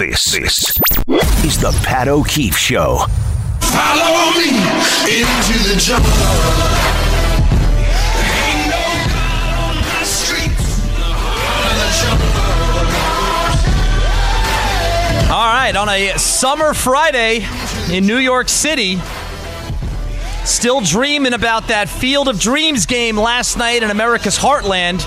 This, 0.00 0.32
this 0.32 0.72
is 1.44 1.60
the 1.60 1.78
Pat 1.84 2.08
O'Keefe 2.08 2.56
Show. 2.56 3.04
Follow 3.60 4.30
me 4.32 4.48
into 5.04 5.58
the 5.68 5.76
jungle. 5.78 6.10
Ain't 8.16 8.64
no 8.70 8.80
God 9.12 9.52
on 9.60 9.76
my 9.76 10.02
streets, 10.02 10.88
the 10.96 11.04
heart 11.04 11.68
of 11.68 11.76
the 11.76 11.90
jungle. 12.00 12.32
All 15.34 15.52
right, 15.52 15.76
on 15.76 15.90
a 15.90 16.16
summer 16.18 16.72
Friday 16.72 17.46
in 17.94 18.06
New 18.06 18.16
York 18.16 18.48
City, 18.48 18.98
still 20.46 20.80
dreaming 20.80 21.34
about 21.34 21.68
that 21.68 21.90
Field 21.90 22.28
of 22.28 22.40
Dreams 22.40 22.86
game 22.86 23.18
last 23.18 23.58
night 23.58 23.82
in 23.82 23.90
America's 23.90 24.38
Heartland 24.38 25.04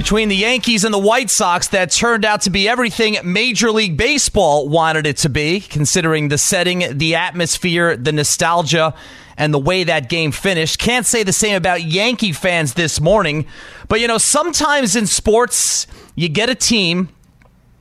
between 0.00 0.30
the 0.30 0.36
Yankees 0.36 0.82
and 0.82 0.94
the 0.94 0.98
White 0.98 1.28
Sox 1.28 1.68
that 1.68 1.90
turned 1.90 2.24
out 2.24 2.40
to 2.40 2.48
be 2.48 2.66
everything 2.66 3.18
Major 3.22 3.70
League 3.70 3.98
Baseball 3.98 4.66
wanted 4.66 5.06
it 5.06 5.18
to 5.18 5.28
be, 5.28 5.60
considering 5.60 6.28
the 6.28 6.38
setting, 6.38 6.96
the 6.96 7.16
atmosphere, 7.16 7.98
the 7.98 8.10
nostalgia, 8.10 8.94
and 9.36 9.52
the 9.52 9.58
way 9.58 9.84
that 9.84 10.08
game 10.08 10.32
finished. 10.32 10.78
Can't 10.78 11.04
say 11.04 11.22
the 11.22 11.34
same 11.34 11.54
about 11.54 11.82
Yankee 11.82 12.32
fans 12.32 12.72
this 12.72 12.98
morning, 12.98 13.44
but 13.88 14.00
you 14.00 14.08
know, 14.08 14.16
sometimes 14.16 14.96
in 14.96 15.06
sports, 15.06 15.86
you 16.14 16.30
get 16.30 16.48
a 16.48 16.54
team 16.54 17.10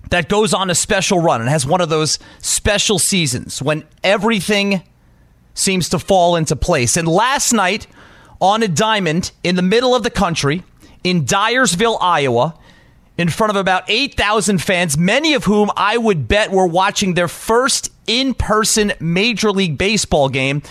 that 0.10 0.28
goes 0.28 0.54
on 0.54 0.70
a 0.70 0.76
special 0.76 1.22
run 1.22 1.40
and 1.40 1.50
has 1.50 1.66
one 1.66 1.80
of 1.80 1.88
those 1.88 2.20
special 2.40 3.00
seasons 3.00 3.62
when 3.62 3.86
everything 4.04 4.84
seems 5.54 5.88
to 5.88 5.98
fall 5.98 6.36
into 6.36 6.58
place. 6.58 6.98
And 6.98 7.08
last 7.08 7.54
night, 7.54 7.88
on 8.42 8.62
a 8.62 8.68
diamond 8.68 9.32
in 9.42 9.56
the 9.56 9.62
middle 9.62 9.96
of 9.96 10.04
the 10.04 10.10
country, 10.10 10.64
in 11.04 11.26
Dyersville, 11.26 11.98
Iowa, 12.02 12.56
in 13.18 13.30
front 13.30 13.52
of 13.52 13.58
about 13.58 13.84
8,000 13.88 14.62
fans, 14.62 14.98
many 14.98 15.34
of 15.34 15.44
whom 15.44 15.70
I 15.76 15.98
would 15.98 16.28
bet 16.28 16.52
were 16.52 16.68
watching 16.68 17.16
their 17.16 17.28
first 17.28 17.92
in 18.08 18.34
person 18.34 18.94
Major 19.00 19.52
League 19.52 19.78
Baseball 19.78 20.30
game. 20.30 20.62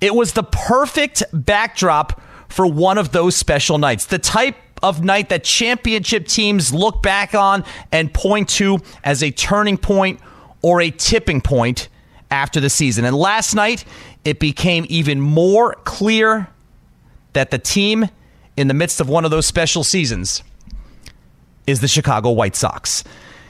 It 0.00 0.14
was 0.14 0.32
the 0.32 0.44
perfect 0.44 1.24
backdrop 1.32 2.20
for 2.48 2.66
one 2.66 2.98
of 2.98 3.10
those 3.12 3.36
special 3.36 3.78
nights. 3.78 4.06
The 4.06 4.18
type 4.18 4.56
of 4.82 5.02
night 5.02 5.28
that 5.30 5.44
championship 5.44 6.28
teams 6.28 6.72
look 6.72 7.02
back 7.02 7.34
on 7.34 7.64
and 7.90 8.12
point 8.14 8.48
to 8.48 8.78
as 9.02 9.22
a 9.22 9.30
turning 9.30 9.76
point 9.76 10.20
or 10.62 10.80
a 10.80 10.90
tipping 10.90 11.40
point 11.40 11.88
after 12.30 12.60
the 12.60 12.70
season. 12.70 13.04
And 13.04 13.16
last 13.16 13.54
night, 13.54 13.84
it 14.24 14.38
became 14.38 14.86
even 14.88 15.20
more 15.20 15.74
clear 15.84 16.48
that 17.32 17.50
the 17.50 17.58
team 17.58 18.08
in 18.58 18.66
the 18.66 18.74
midst 18.74 19.00
of 19.00 19.08
one 19.08 19.24
of 19.24 19.30
those 19.30 19.46
special 19.46 19.84
seasons 19.84 20.42
is 21.68 21.80
the 21.80 21.86
Chicago 21.86 22.30
White 22.30 22.56
Sox. 22.56 23.04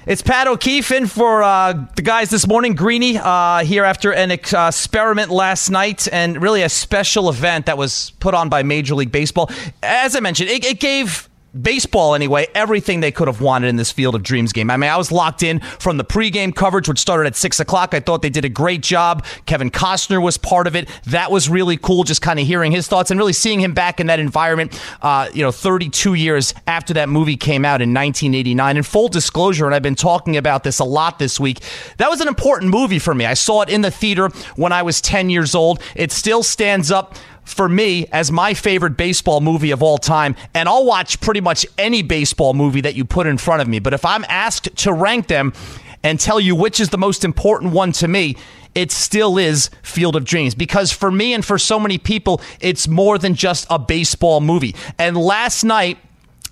It's 0.07 0.21
Pat 0.21 0.47
O'Keefe 0.47 0.93
in 0.93 1.07
for 1.07 1.43
uh, 1.43 1.87
the 1.97 2.03
guys 2.03 2.29
this 2.29 2.47
morning. 2.47 2.75
Greeny 2.75 3.17
uh, 3.17 3.65
here 3.65 3.85
after 3.85 4.13
an 4.13 4.33
ex- 4.33 4.53
uh, 4.53 4.67
experiment 4.69 5.31
last 5.31 5.71
night 5.71 6.09
and 6.13 6.43
really 6.43 6.63
a 6.63 6.69
special 6.69 7.31
event 7.31 7.67
that 7.67 7.79
was 7.79 8.11
put 8.21 8.35
on 8.35 8.51
by 8.51 8.63
Major 8.63 8.95
League 8.95 9.13
Baseball. 9.13 9.51
As 9.83 10.15
I 10.15 10.21
mentioned, 10.21 10.51
it, 10.51 10.65
it 10.65 10.79
gave 10.79 11.28
baseball 11.61 12.15
anyway, 12.15 12.47
everything 12.55 13.01
they 13.01 13.11
could 13.11 13.29
have 13.29 13.41
wanted 13.41 13.69
in 13.69 13.77
this 13.77 13.91
Field 13.91 14.15
of 14.15 14.23
Dreams 14.23 14.53
game. 14.53 14.71
I 14.71 14.77
mean, 14.77 14.91
I 14.91 14.97
was 14.97 15.11
locked 15.11 15.43
in 15.43 15.61
from 15.61 15.97
the 15.97 16.05
pregame 16.05 16.55
coverage, 16.55 16.89
which 16.89 16.99
started 16.99 17.27
at 17.27 17.37
six 17.37 17.61
o'clock. 17.61 17.95
I 17.95 18.01
thought 18.01 18.23
they 18.23 18.31
did 18.31 18.45
a 18.45 18.49
great 18.49 18.83
job. 18.83 19.25
Kevin 19.47 19.71
Costner 19.71 20.23
was 20.23 20.37
part 20.37 20.67
of 20.67 20.77
it. 20.77 20.89
That 21.07 21.31
was 21.31 21.49
really 21.49 21.77
cool, 21.77 22.05
just 22.05 22.23
kind 22.23 22.39
of 22.39 22.47
hearing 22.47 22.73
his 22.73 22.87
thoughts 22.87 23.11
and 23.11 23.19
really 23.19 23.33
seeing 23.33 23.61
him 23.61 23.73
back 23.73 24.01
in 24.01 24.07
that 24.09 24.21
environment. 24.21 24.81
Uh, 25.03 25.29
you 25.33 25.43
know, 25.43 25.53
32 25.53 26.15
years 26.15 26.55
after 26.67 26.95
that 26.95 27.09
movie 27.09 27.37
came 27.37 27.65
out 27.65 27.81
in 27.81 27.95
1989. 27.95 28.77
In 28.77 28.83
full 28.83 29.09
disclosure, 29.09 29.67
and 29.67 29.75
I've 29.75 29.83
been 29.83 29.95
talking 29.95 30.37
about 30.37 30.65
this 30.65 30.79
a 30.79 30.85
lot 30.85 31.19
this 31.19 31.41
week. 31.41 31.61
That 31.97 32.11
was 32.11 32.21
an 32.21 32.29
important 32.29 32.71
movie 32.71 32.99
for 32.99 33.15
me. 33.15 33.25
I 33.25 33.35
saw 33.35 33.63
it 33.63 33.69
in 33.69 33.81
the 33.81 33.91
theater 33.91 34.29
when 34.57 34.73
I 34.73 34.83
was 34.83 35.01
10 35.01 35.31
years 35.31 35.55
old. 35.55 35.81
It 35.95 36.13
still 36.13 36.43
stands 36.43 36.91
up 36.91 37.17
for 37.49 37.69
me 37.69 38.07
as 38.13 38.31
my 38.31 38.55
favorite 38.55 38.97
baseball 38.97 39.41
movie 39.41 39.71
of 39.71 39.83
all 39.83 39.99
time. 39.99 40.37
And 40.55 40.69
I'll 40.69 40.85
watch 40.85 41.21
pretty 41.21 41.41
much 41.41 41.67
any 41.77 42.03
baseball 42.03 42.55
movie 42.55 42.81
that 42.83 42.95
you 42.95 43.05
put 43.05 43.27
in 43.27 43.39
front 43.39 43.63
of 43.63 43.69
me. 43.69 43.79
But 43.79 43.95
if 43.95 44.05
I'm 44.05 44.25
asked 44.29 44.77
to 44.77 44.93
rank 44.93 45.29
them 45.29 45.53
and 46.03 46.21
tell 46.21 46.39
you 46.39 46.55
which 46.55 46.79
is 46.81 46.91
the 46.91 46.99
most 46.99 47.25
important 47.25 47.73
one 47.73 47.93
to 47.93 48.09
me, 48.09 48.37
it 48.75 48.93
still 48.93 49.39
is 49.39 49.71
Field 49.83 50.15
of 50.15 50.25
Dreams 50.25 50.55
because 50.55 50.93
for 50.93 51.11
me 51.11 51.35
and 51.35 51.45
for 51.45 51.59
so 51.59 51.81
many 51.81 51.99
people, 51.99 52.41
it's 52.61 52.87
more 52.87 53.19
than 53.19 53.35
just 53.35 53.67
a 53.71 53.79
baseball 53.79 54.41
movie. 54.41 54.75
And 54.99 55.17
last 55.17 55.65
night, 55.65 55.99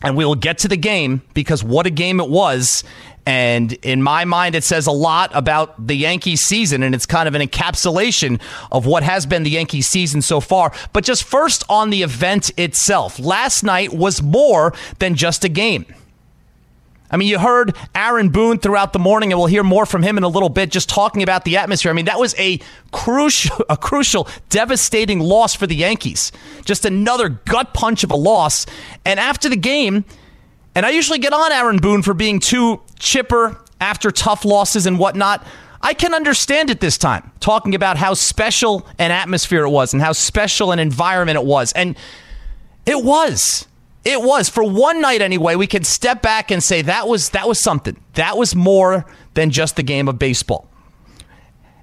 and 0.02 0.16
we'll 0.16 0.34
get 0.34 0.58
to 0.58 0.68
the 0.68 0.76
game 0.76 1.22
because 1.34 1.62
what 1.62 1.86
a 1.86 1.90
game 1.90 2.20
it 2.20 2.28
was. 2.28 2.84
And 3.26 3.72
in 3.72 4.04
my 4.04 4.24
mind, 4.24 4.54
it 4.54 4.62
says 4.62 4.86
a 4.86 4.92
lot 4.92 5.32
about 5.34 5.84
the 5.84 5.96
Yankees 5.96 6.42
season, 6.42 6.84
and 6.84 6.94
it's 6.94 7.06
kind 7.06 7.26
of 7.26 7.34
an 7.34 7.42
encapsulation 7.42 8.40
of 8.70 8.86
what 8.86 9.02
has 9.02 9.26
been 9.26 9.42
the 9.42 9.50
Yankees 9.50 9.88
season 9.88 10.22
so 10.22 10.38
far. 10.40 10.72
But 10.92 11.02
just 11.02 11.24
first 11.24 11.64
on 11.68 11.90
the 11.90 12.04
event 12.04 12.52
itself, 12.56 13.18
last 13.18 13.64
night 13.64 13.92
was 13.92 14.22
more 14.22 14.72
than 15.00 15.16
just 15.16 15.44
a 15.44 15.48
game. 15.48 15.86
I 17.10 17.16
mean, 17.16 17.28
you 17.28 17.38
heard 17.38 17.76
Aaron 17.94 18.30
Boone 18.30 18.58
throughout 18.58 18.92
the 18.92 18.98
morning, 18.98 19.32
and 19.32 19.38
we'll 19.38 19.46
hear 19.46 19.64
more 19.64 19.86
from 19.86 20.02
him 20.02 20.16
in 20.16 20.24
a 20.24 20.28
little 20.28 20.48
bit, 20.48 20.70
just 20.70 20.88
talking 20.88 21.22
about 21.22 21.44
the 21.44 21.56
atmosphere. 21.56 21.90
I 21.90 21.94
mean, 21.94 22.06
that 22.06 22.18
was 22.18 22.34
a 22.38 22.60
crucial, 22.92 23.56
a 23.68 23.76
crucial, 23.76 24.28
devastating 24.50 25.18
loss 25.18 25.54
for 25.54 25.66
the 25.66 25.76
Yankees. 25.76 26.30
Just 26.64 26.84
another 26.84 27.28
gut 27.28 27.74
punch 27.74 28.04
of 28.04 28.10
a 28.12 28.16
loss. 28.16 28.66
And 29.04 29.18
after 29.18 29.48
the 29.48 29.56
game, 29.56 30.04
and 30.76 30.84
I 30.84 30.90
usually 30.90 31.18
get 31.18 31.32
on 31.32 31.52
Aaron 31.52 31.78
Boone 31.78 32.02
for 32.02 32.12
being 32.12 32.38
too 32.38 32.82
chipper 32.98 33.58
after 33.80 34.10
tough 34.10 34.44
losses 34.44 34.84
and 34.84 34.98
whatnot. 34.98 35.44
I 35.80 35.94
can 35.94 36.12
understand 36.12 36.68
it 36.68 36.80
this 36.80 36.98
time, 36.98 37.32
talking 37.40 37.74
about 37.74 37.96
how 37.96 38.12
special 38.12 38.86
an 38.98 39.10
atmosphere 39.10 39.64
it 39.64 39.70
was 39.70 39.94
and 39.94 40.02
how 40.02 40.12
special 40.12 40.72
an 40.72 40.78
environment 40.78 41.38
it 41.38 41.46
was. 41.46 41.72
And 41.72 41.96
it 42.84 43.02
was. 43.02 43.66
It 44.04 44.20
was. 44.20 44.50
For 44.50 44.62
one 44.62 45.00
night 45.00 45.22
anyway, 45.22 45.54
we 45.54 45.66
can 45.66 45.82
step 45.82 46.20
back 46.20 46.50
and 46.50 46.62
say 46.62 46.82
that 46.82 47.08
was 47.08 47.30
that 47.30 47.48
was 47.48 47.58
something. 47.58 47.98
That 48.12 48.36
was 48.36 48.54
more 48.54 49.06
than 49.32 49.50
just 49.50 49.76
the 49.76 49.82
game 49.82 50.08
of 50.08 50.18
baseball. 50.18 50.68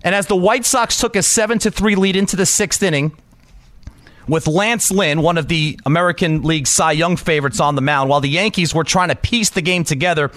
And 0.03 0.13
as 0.13 0.27
the 0.27 0.35
White 0.35 0.65
Sox 0.65 0.99
took 0.99 1.15
a 1.15 1.23
7 1.23 1.57
to 1.59 1.71
3 1.71 1.95
lead 1.95 2.15
into 2.15 2.35
the 2.35 2.43
6th 2.43 2.83
inning, 2.83 3.17
with 4.27 4.47
Lance 4.47 4.91
Lynn, 4.91 5.21
one 5.21 5.37
of 5.37 5.47
the 5.47 5.79
American 5.85 6.43
League 6.43 6.67
Cy 6.67 6.93
Young 6.93 7.17
favorites 7.17 7.59
on 7.59 7.75
the 7.75 7.81
mound, 7.81 8.09
while 8.09 8.21
the 8.21 8.29
Yankees 8.29 8.73
were 8.73 8.83
trying 8.83 9.09
to 9.09 9.15
piece 9.15 9.49
the 9.49 9.61
game 9.61 9.83
together 9.83 10.31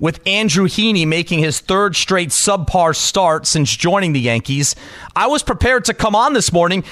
with 0.00 0.20
Andrew 0.26 0.66
Heaney 0.66 1.06
making 1.06 1.40
his 1.40 1.60
third 1.60 1.96
straight 1.96 2.30
subpar 2.30 2.94
start 2.94 3.46
since 3.46 3.74
joining 3.74 4.12
the 4.12 4.20
Yankees. 4.20 4.76
I 5.16 5.26
was 5.26 5.42
prepared 5.42 5.84
to 5.86 5.94
come 5.94 6.14
on 6.14 6.32
this 6.34 6.52
morning 6.52 6.84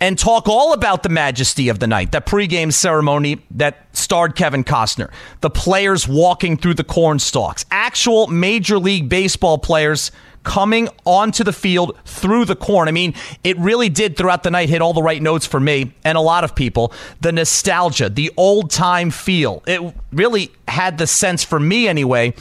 and 0.00 0.18
talk 0.18 0.48
all 0.48 0.72
about 0.72 1.04
the 1.04 1.08
majesty 1.08 1.68
of 1.68 1.78
the 1.78 1.86
night, 1.86 2.10
that 2.10 2.26
pregame 2.26 2.72
ceremony 2.72 3.40
that 3.52 3.86
starred 3.92 4.34
Kevin 4.34 4.64
Costner, 4.64 5.10
the 5.42 5.50
players 5.50 6.08
walking 6.08 6.56
through 6.56 6.74
the 6.74 6.84
corn 6.84 7.20
stalks, 7.20 7.64
actual 7.70 8.26
Major 8.26 8.78
League 8.78 9.08
Baseball 9.08 9.58
players 9.58 10.10
coming 10.42 10.88
onto 11.04 11.44
the 11.44 11.52
field 11.52 11.96
through 12.04 12.44
the 12.44 12.56
corn. 12.56 12.88
I 12.88 12.90
mean, 12.92 13.14
it 13.44 13.56
really 13.58 13.88
did 13.88 14.16
throughout 14.16 14.42
the 14.42 14.50
night 14.50 14.68
hit 14.68 14.82
all 14.82 14.92
the 14.92 15.02
right 15.02 15.22
notes 15.22 15.46
for 15.46 15.60
me 15.60 15.92
and 16.04 16.18
a 16.18 16.20
lot 16.20 16.44
of 16.44 16.54
people. 16.54 16.92
The 17.20 17.32
nostalgia, 17.32 18.08
the 18.08 18.32
old 18.36 18.70
time 18.70 19.10
feel. 19.10 19.62
It 19.66 19.94
really 20.12 20.50
had 20.66 20.98
the 20.98 21.06
sense 21.06 21.44
for 21.44 21.60
me 21.60 21.88
anyway 21.88 22.34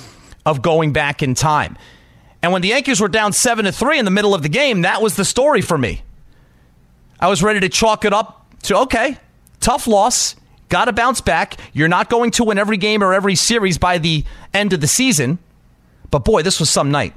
of 0.46 0.62
going 0.62 0.94
back 0.94 1.22
in 1.22 1.36
time. 1.36 1.78
And 2.42 2.52
when 2.52 2.64
the 2.64 2.70
Yankees 2.70 3.00
were 3.00 3.08
down 3.08 3.34
7 3.34 3.66
to 3.66 3.72
3 3.72 4.00
in 4.00 4.06
the 4.06 4.12
middle 4.12 4.34
of 4.34 4.42
the 4.42 4.50
game, 4.50 4.82
that 4.82 5.02
was 5.02 5.16
the 5.16 5.26
story 5.26 5.62
for 5.62 5.78
me. 5.78 6.02
I 7.20 7.28
was 7.28 7.44
ready 7.44 7.60
to 7.60 7.70
chalk 7.70 8.04
it 8.04 8.14
up 8.14 8.48
to 8.64 8.78
okay, 8.80 9.18
tough 9.60 9.86
loss, 9.86 10.36
got 10.70 10.86
to 10.86 10.94
bounce 10.94 11.22
back. 11.22 11.58
You're 11.72 11.88
not 11.88 12.10
going 12.10 12.32
to 12.32 12.44
win 12.44 12.58
every 12.58 12.78
game 12.78 13.04
or 13.04 13.14
every 13.14 13.36
series 13.36 13.78
by 13.78 14.00
the 14.00 14.26
end 14.56 14.74
of 14.74 14.82
the 14.82 14.88
season. 14.88 15.38
But 16.10 16.26
boy, 16.26 16.42
this 16.42 16.60
was 16.60 16.72
some 16.72 16.90
night. 16.90 17.14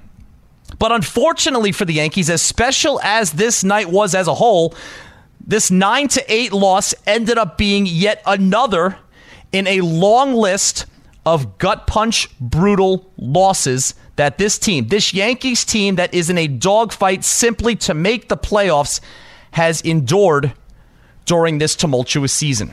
But 0.78 0.92
unfortunately 0.92 1.72
for 1.72 1.84
the 1.84 1.94
Yankees, 1.94 2.30
as 2.30 2.42
special 2.42 3.00
as 3.03 3.32
this 3.32 3.65
night 3.65 3.91
was 3.91 4.15
as 4.15 4.28
a 4.28 4.34
whole, 4.34 4.74
this 5.47 5.71
9 5.71 6.09
to 6.09 6.32
8 6.32 6.53
loss 6.53 6.94
ended 7.06 7.38
up 7.38 7.59
being 7.59 7.86
yet 7.86 8.22
another 8.26 8.98
in 9.53 9.66
a 9.66 9.80
long 9.82 10.34
list 10.34 10.86
of 11.26 11.59
gut 11.59 11.86
punch 11.86 12.28
brutal 12.41 13.10
losses 13.16 13.94
that 14.16 14.38
this 14.38 14.59
team, 14.59 14.88
this 14.88 15.15
Yankees 15.15 15.65
team 15.65 15.97
that 15.97 16.12
is 16.15 16.30
in 16.30 16.38
a 16.38 16.47
dogfight 16.47 17.24
simply 17.24 17.74
to 17.76 17.94
make 17.94 18.28
the 18.28 18.36
playoffs 18.36 19.00
has 19.53 19.80
endured 19.82 20.53
during 21.24 21.59
this 21.59 21.74
tumultuous 21.74 22.32
season. 22.32 22.72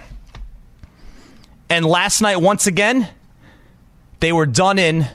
And 1.69 1.85
last 1.85 2.21
night, 2.21 2.37
once 2.37 2.67
again, 2.67 3.07
they 4.19 4.33
were 4.33 4.45
done 4.45 4.77
in 4.77 5.07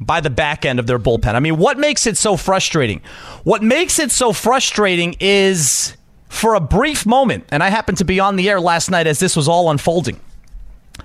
by 0.00 0.20
the 0.20 0.30
back 0.30 0.64
end 0.64 0.78
of 0.78 0.86
their 0.86 0.98
bullpen. 0.98 1.34
I 1.34 1.40
mean, 1.40 1.56
what 1.56 1.78
makes 1.78 2.06
it 2.06 2.16
so 2.16 2.36
frustrating? 2.36 3.00
What 3.44 3.62
makes 3.62 3.98
it 3.98 4.10
so 4.10 4.32
frustrating 4.32 5.16
is 5.20 5.96
for 6.28 6.54
a 6.54 6.60
brief 6.60 7.06
moment, 7.06 7.44
and 7.50 7.62
I 7.62 7.70
happened 7.70 7.98
to 7.98 8.04
be 8.04 8.20
on 8.20 8.36
the 8.36 8.48
air 8.48 8.60
last 8.60 8.90
night 8.90 9.06
as 9.06 9.20
this 9.20 9.36
was 9.36 9.48
all 9.48 9.70
unfolding. 9.70 10.20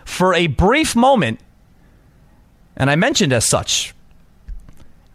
For 0.06 0.34
a 0.34 0.48
brief 0.48 0.96
moment, 0.96 1.40
and 2.76 2.90
I 2.90 2.96
mentioned 2.96 3.32
as 3.34 3.48
such, 3.48 3.94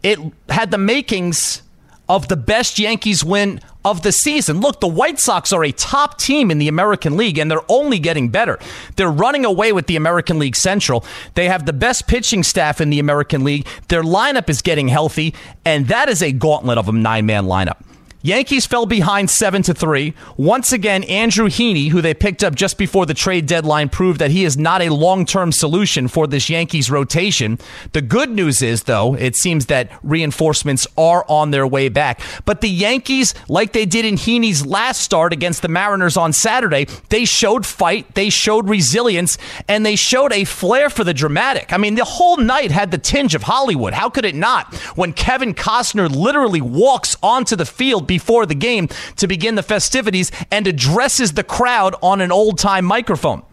it 0.03 0.19
had 0.49 0.71
the 0.71 0.77
makings 0.77 1.61
of 2.09 2.27
the 2.29 2.37
best 2.37 2.79
Yankees 2.79 3.23
win 3.23 3.59
of 3.87 4.03
the 4.03 4.11
season. 4.11 4.59
Look, 4.59 4.81
the 4.81 4.87
White 4.87 5.19
Sox 5.19 5.53
are 5.53 5.63
a 5.63 5.71
top 5.71 6.19
team 6.19 6.51
in 6.51 6.59
the 6.59 6.67
American 6.67 7.15
League, 7.15 7.37
and 7.37 7.49
they're 7.49 7.69
only 7.69 7.99
getting 7.99 8.29
better. 8.29 8.59
They're 8.97 9.09
running 9.09 9.45
away 9.45 9.71
with 9.71 9.87
the 9.87 9.95
American 9.95 10.39
League 10.39 10.55
Central. 10.55 11.05
They 11.35 11.47
have 11.47 11.65
the 11.65 11.73
best 11.73 12.07
pitching 12.07 12.43
staff 12.43 12.81
in 12.81 12.89
the 12.89 12.99
American 12.99 13.43
League. 13.43 13.65
Their 13.87 14.03
lineup 14.03 14.49
is 14.49 14.61
getting 14.61 14.89
healthy, 14.89 15.33
and 15.65 15.87
that 15.87 16.09
is 16.09 16.21
a 16.21 16.31
gauntlet 16.31 16.77
of 16.77 16.89
a 16.89 16.91
nine 16.91 17.25
man 17.25 17.45
lineup. 17.45 17.77
Yankees 18.27 18.65
fell 18.65 18.85
behind 18.85 19.29
7 19.29 19.61
to 19.61 19.73
3. 19.73 20.13
Once 20.35 20.73
again, 20.73 21.05
Andrew 21.05 21.47
Heaney, 21.47 21.91
who 21.91 22.01
they 22.01 22.13
picked 22.13 22.43
up 22.43 22.55
just 22.55 22.77
before 22.77 23.05
the 23.05 23.13
trade 23.13 23.45
deadline, 23.45 23.87
proved 23.87 24.19
that 24.19 24.31
he 24.31 24.43
is 24.43 24.57
not 24.57 24.81
a 24.81 24.93
long-term 24.93 25.53
solution 25.53 26.09
for 26.09 26.27
this 26.27 26.49
Yankees 26.49 26.91
rotation. 26.91 27.57
The 27.93 28.01
good 28.01 28.29
news 28.29 28.61
is 28.61 28.83
though, 28.83 29.15
it 29.15 29.37
seems 29.37 29.67
that 29.67 29.97
reinforcements 30.03 30.85
are 30.97 31.23
on 31.29 31.51
their 31.51 31.65
way 31.65 31.87
back. 31.87 32.19
But 32.43 32.59
the 32.59 32.69
Yankees, 32.69 33.33
like 33.47 33.71
they 33.71 33.85
did 33.85 34.03
in 34.03 34.15
Heaney's 34.15 34.65
last 34.65 35.01
start 35.01 35.31
against 35.31 35.61
the 35.61 35.69
Mariners 35.69 36.17
on 36.17 36.33
Saturday, 36.33 36.87
they 37.07 37.23
showed 37.23 37.65
fight, 37.65 38.13
they 38.13 38.29
showed 38.29 38.67
resilience, 38.67 39.37
and 39.69 39.85
they 39.85 39.95
showed 39.95 40.33
a 40.33 40.43
flair 40.43 40.89
for 40.89 41.05
the 41.05 41.13
dramatic. 41.13 41.71
I 41.71 41.77
mean, 41.77 41.95
the 41.95 42.03
whole 42.03 42.35
night 42.35 42.71
had 42.71 42.91
the 42.91 42.97
tinge 42.97 43.35
of 43.35 43.43
Hollywood. 43.43 43.93
How 43.93 44.09
could 44.09 44.25
it 44.25 44.35
not? 44.35 44.75
When 44.97 45.13
Kevin 45.13 45.53
Costner 45.53 46.13
literally 46.13 46.59
walks 46.59 47.15
onto 47.23 47.55
the 47.55 47.65
field 47.65 48.05
before 48.17 48.47
the 48.47 48.55
game 48.55 48.87
to 49.15 49.27
begin 49.27 49.53
the 49.53 49.61
festivities 49.61 50.31
and 50.49 50.65
addresses 50.65 51.33
the 51.33 51.43
crowd 51.43 51.93
on 52.01 52.19
an 52.19 52.31
old 52.31 52.57
time 52.57 52.83
microphone. 52.83 53.43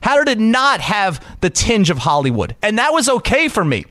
How 0.00 0.16
did 0.16 0.38
it 0.38 0.40
not 0.40 0.80
have 0.80 1.22
the 1.42 1.50
tinge 1.50 1.90
of 1.90 1.98
Hollywood? 1.98 2.56
And 2.62 2.78
that 2.78 2.94
was 2.94 3.10
okay 3.10 3.48
for 3.48 3.62
me 3.62 3.84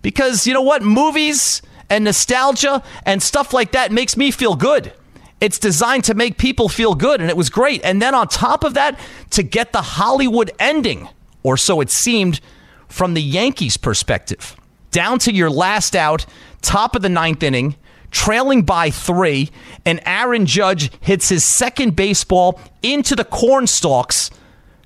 because 0.00 0.46
you 0.46 0.54
know 0.54 0.62
what? 0.62 0.82
Movies 0.82 1.60
and 1.90 2.04
nostalgia 2.04 2.84
and 3.04 3.20
stuff 3.20 3.52
like 3.52 3.72
that 3.72 3.90
makes 3.90 4.16
me 4.16 4.30
feel 4.30 4.54
good. 4.54 4.92
It's 5.40 5.58
designed 5.58 6.04
to 6.04 6.14
make 6.14 6.38
people 6.38 6.68
feel 6.68 6.94
good, 6.94 7.20
and 7.20 7.28
it 7.28 7.36
was 7.36 7.50
great. 7.50 7.84
And 7.84 8.00
then 8.00 8.14
on 8.14 8.28
top 8.28 8.62
of 8.62 8.74
that, 8.74 8.98
to 9.30 9.42
get 9.42 9.72
the 9.72 9.82
Hollywood 9.82 10.52
ending, 10.60 11.08
or 11.42 11.56
so 11.56 11.80
it 11.80 11.90
seemed 11.90 12.40
from 12.88 13.14
the 13.14 13.22
Yankees' 13.22 13.76
perspective, 13.76 14.56
down 14.92 15.18
to 15.18 15.34
your 15.34 15.50
last 15.50 15.96
out, 15.96 16.24
top 16.62 16.94
of 16.94 17.02
the 17.02 17.08
ninth 17.08 17.42
inning, 17.42 17.74
trailing 18.14 18.62
by 18.62 18.90
three, 18.90 19.50
and 19.84 20.00
Aaron 20.06 20.46
Judge 20.46 20.90
hits 21.00 21.28
his 21.28 21.44
second 21.44 21.96
baseball 21.96 22.60
into 22.82 23.14
the 23.14 23.24
corn 23.24 23.66
stalks 23.66 24.30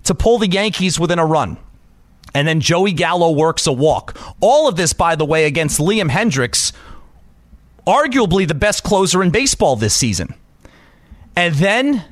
to 0.05 0.15
pull 0.15 0.39
the 0.39 0.49
Yankees 0.49 0.99
within 0.99 1.19
a 1.19 1.27
run. 1.27 1.59
And 2.35 2.49
then 2.49 2.61
Joey 2.61 2.93
Gallo 2.93 3.31
works 3.31 3.67
a 3.67 3.73
walk. 3.73 4.19
All 4.41 4.67
of 4.67 4.77
this, 4.77 4.93
by 4.93 5.15
the 5.15 5.25
way, 5.25 5.45
against 5.45 5.79
Liam 5.79 6.11
Hendriks, 6.11 6.73
arguably 7.87 8.49
the 8.49 8.55
best 8.55 8.83
closer 8.83 9.23
in 9.23 9.31
baseball 9.31 9.77
this 9.77 9.95
season. 9.95 10.35
And 11.37 11.55
then, 11.55 12.05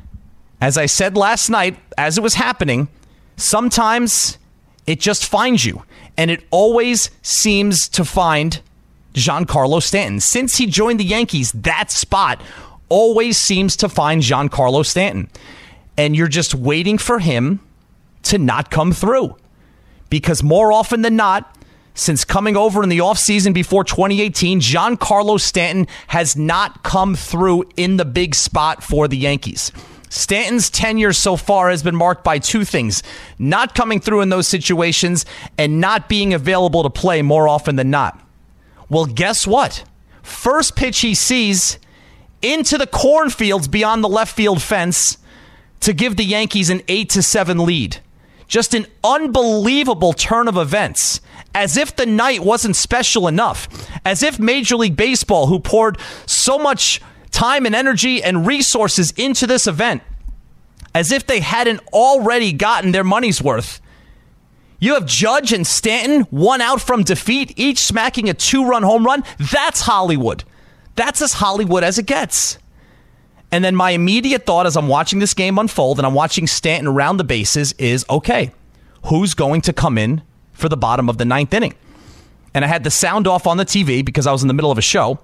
as 0.61 0.79
I 0.79 0.87
said 0.87 1.17
last 1.17 1.49
night, 1.49 1.79
as 1.97 2.19
it 2.19 2.23
was 2.23 2.35
happening, 2.35 2.89
sometimes 3.37 4.39
it 4.87 5.01
just 5.01 5.27
finds 5.27 5.65
you. 5.65 5.83
And 6.17 6.31
it 6.31 6.45
always 6.51 7.11
seems 7.23 7.89
to 7.91 8.05
find 8.05 8.61
Giancarlo 9.17 9.83
Stanton. 9.83 10.21
Since 10.21 10.57
he 10.57 10.67
joined 10.67 11.01
the 11.01 11.05
Yankees, 11.05 11.51
that 11.53 11.91
spot 11.91 12.41
always 12.89 13.39
seems 13.39 13.77
to 13.77 13.89
find 13.89 14.23
Giancarlo 14.23 14.85
Stanton. 14.85 15.29
And 15.97 16.15
you're 16.15 16.29
just 16.29 16.55
waiting 16.55 16.99
for 16.99 17.19
him 17.19 17.61
to 18.25 18.39
not 18.39 18.71
come 18.71 18.93
through. 18.93 19.37
Because 20.11 20.43
more 20.43 20.71
often 20.71 21.03
than 21.03 21.17
not, 21.17 21.57
since 21.95 22.25
coming 22.25 22.57
over 22.57 22.83
in 22.83 22.91
the 22.91 22.99
offseason 22.99 23.55
before 23.55 23.83
2018, 23.83 24.61
Giancarlo 24.61 25.41
Stanton 25.41 25.87
has 26.09 26.37
not 26.37 26.83
come 26.83 27.15
through 27.15 27.65
in 27.77 27.97
the 27.97 28.05
big 28.05 28.35
spot 28.35 28.85
for 28.85 29.09
the 29.09 29.17
Yankees. 29.17 29.73
Stanton's 30.11 30.71
tenure 30.71 31.15
so 31.15 31.37
far 31.37 31.71
has 31.71 31.83
been 31.83 31.97
marked 31.97 32.23
by 32.23 32.39
two 32.39 32.65
things 32.65 33.03
not 33.39 33.75
coming 33.75 33.99
through 33.99 34.21
in 34.21 34.29
those 34.29 34.47
situations 34.47 35.25
and 35.59 35.81
not 35.81 36.09
being 36.09 36.35
available 36.35 36.83
to 36.83 36.91
play 36.91 37.23
more 37.23 37.49
often 37.49 37.77
than 37.77 37.91
not. 37.91 38.25
Well, 38.88 39.06
guess 39.06 39.47
what? 39.47 39.85
First 40.23 40.77
pitch 40.77 41.00
he 41.00 41.15
sees 41.15 41.79
into 42.43 42.79
the 42.79 42.87
cornfields 42.87 43.69
beyond 43.69 44.05
the 44.05 44.09
left 44.09 44.35
field 44.35 44.62
fence 44.62 45.19
to 45.81 45.93
give 45.93 46.17
the 46.17 46.25
Yankees 46.25 46.71
an 46.71 46.83
8 46.88 47.09
to 47.11 47.23
7 47.23 47.65
lead. 47.65 47.99
Just 48.49 48.75
an 48.75 48.87
unbelievable 49.03 50.12
turn 50.12 50.47
of 50.47 50.56
events. 50.56 51.21
As 51.55 51.77
if 51.77 51.97
the 51.97 52.06
night 52.06 52.44
wasn't 52.44 52.77
special 52.77 53.27
enough. 53.27 53.69
As 54.05 54.23
if 54.23 54.38
Major 54.38 54.77
League 54.77 54.97
Baseball, 54.97 55.47
who 55.49 55.59
poured 55.59 55.99
so 56.27 56.59
much 56.59 57.00
time 57.31 57.67
and 57.67 57.75
energy 57.75 58.23
and 58.23 58.47
resources 58.47 59.11
into 59.12 59.47
this 59.47 59.67
event, 59.67 60.03
as 60.94 61.12
if 61.12 61.27
they 61.27 61.41
hadn't 61.41 61.81
already 61.93 62.53
gotten 62.53 62.93
their 62.93 63.05
money's 63.05 63.43
worth, 63.43 63.81
you 64.78 64.94
have 64.94 65.06
Judge 65.06 65.52
and 65.52 65.67
Stanton, 65.67 66.23
one 66.31 66.61
out 66.61 66.81
from 66.81 67.02
defeat, 67.02 67.55
each 67.56 67.78
smacking 67.78 68.28
a 68.28 68.34
two 68.34 68.67
run 68.67 68.82
home 68.82 69.05
run. 69.05 69.25
That's 69.38 69.82
Hollywood. 69.82 70.44
That's 70.94 71.23
as 71.23 71.34
Hollywood 71.34 71.84
as 71.84 71.99
it 71.99 72.06
gets. 72.06 72.58
And 73.52 73.64
then 73.64 73.76
my 73.76 73.90
immediate 73.90 74.44
thought 74.44 74.67
as 74.67 74.76
I'm 74.76 74.88
watching 74.88 75.19
this 75.19 75.34
game 75.34 75.58
unfold 75.58 75.99
and 75.99 76.06
I'm 76.06 76.14
watching 76.14 76.46
Stanton 76.46 76.88
around 76.88 77.17
the 77.17 77.25
bases 77.25 77.73
is 77.75 78.05
okay, 78.11 78.50
who's 79.05 79.34
going 79.34 79.61
to 79.62 79.73
come 79.73 79.96
in 79.96 80.23
for 80.52 80.69
the 80.69 80.76
bottom 80.76 81.08
of 81.08 81.19
the 81.19 81.25
ninth 81.25 81.55
inning? 81.55 81.75
And 82.52 82.64
I 82.64 82.69
had 82.69 82.84
the 82.84 82.90
sound 82.90 83.26
off 83.26 83.46
on 83.46 83.56
the 83.56 83.64
TV 83.64 84.05
because 84.05 84.26
I 84.26 84.32
was 84.32 84.43
in 84.43 84.49
the 84.49 84.55
middle 84.55 84.70
of 84.70 84.78
a 84.78 84.82
show 84.82 85.19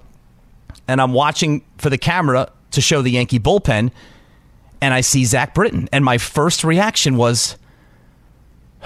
and 0.86 1.00
I'm 1.00 1.12
watching 1.12 1.64
for 1.78 1.90
the 1.90 1.98
camera 1.98 2.50
to 2.72 2.80
show 2.80 3.02
the 3.02 3.10
Yankee 3.10 3.40
bullpen 3.40 3.90
and 4.80 4.94
I 4.94 5.00
see 5.00 5.24
Zach 5.24 5.54
Britton. 5.54 5.88
And 5.92 6.04
my 6.04 6.18
first 6.18 6.64
reaction 6.64 7.16
was, 7.16 7.56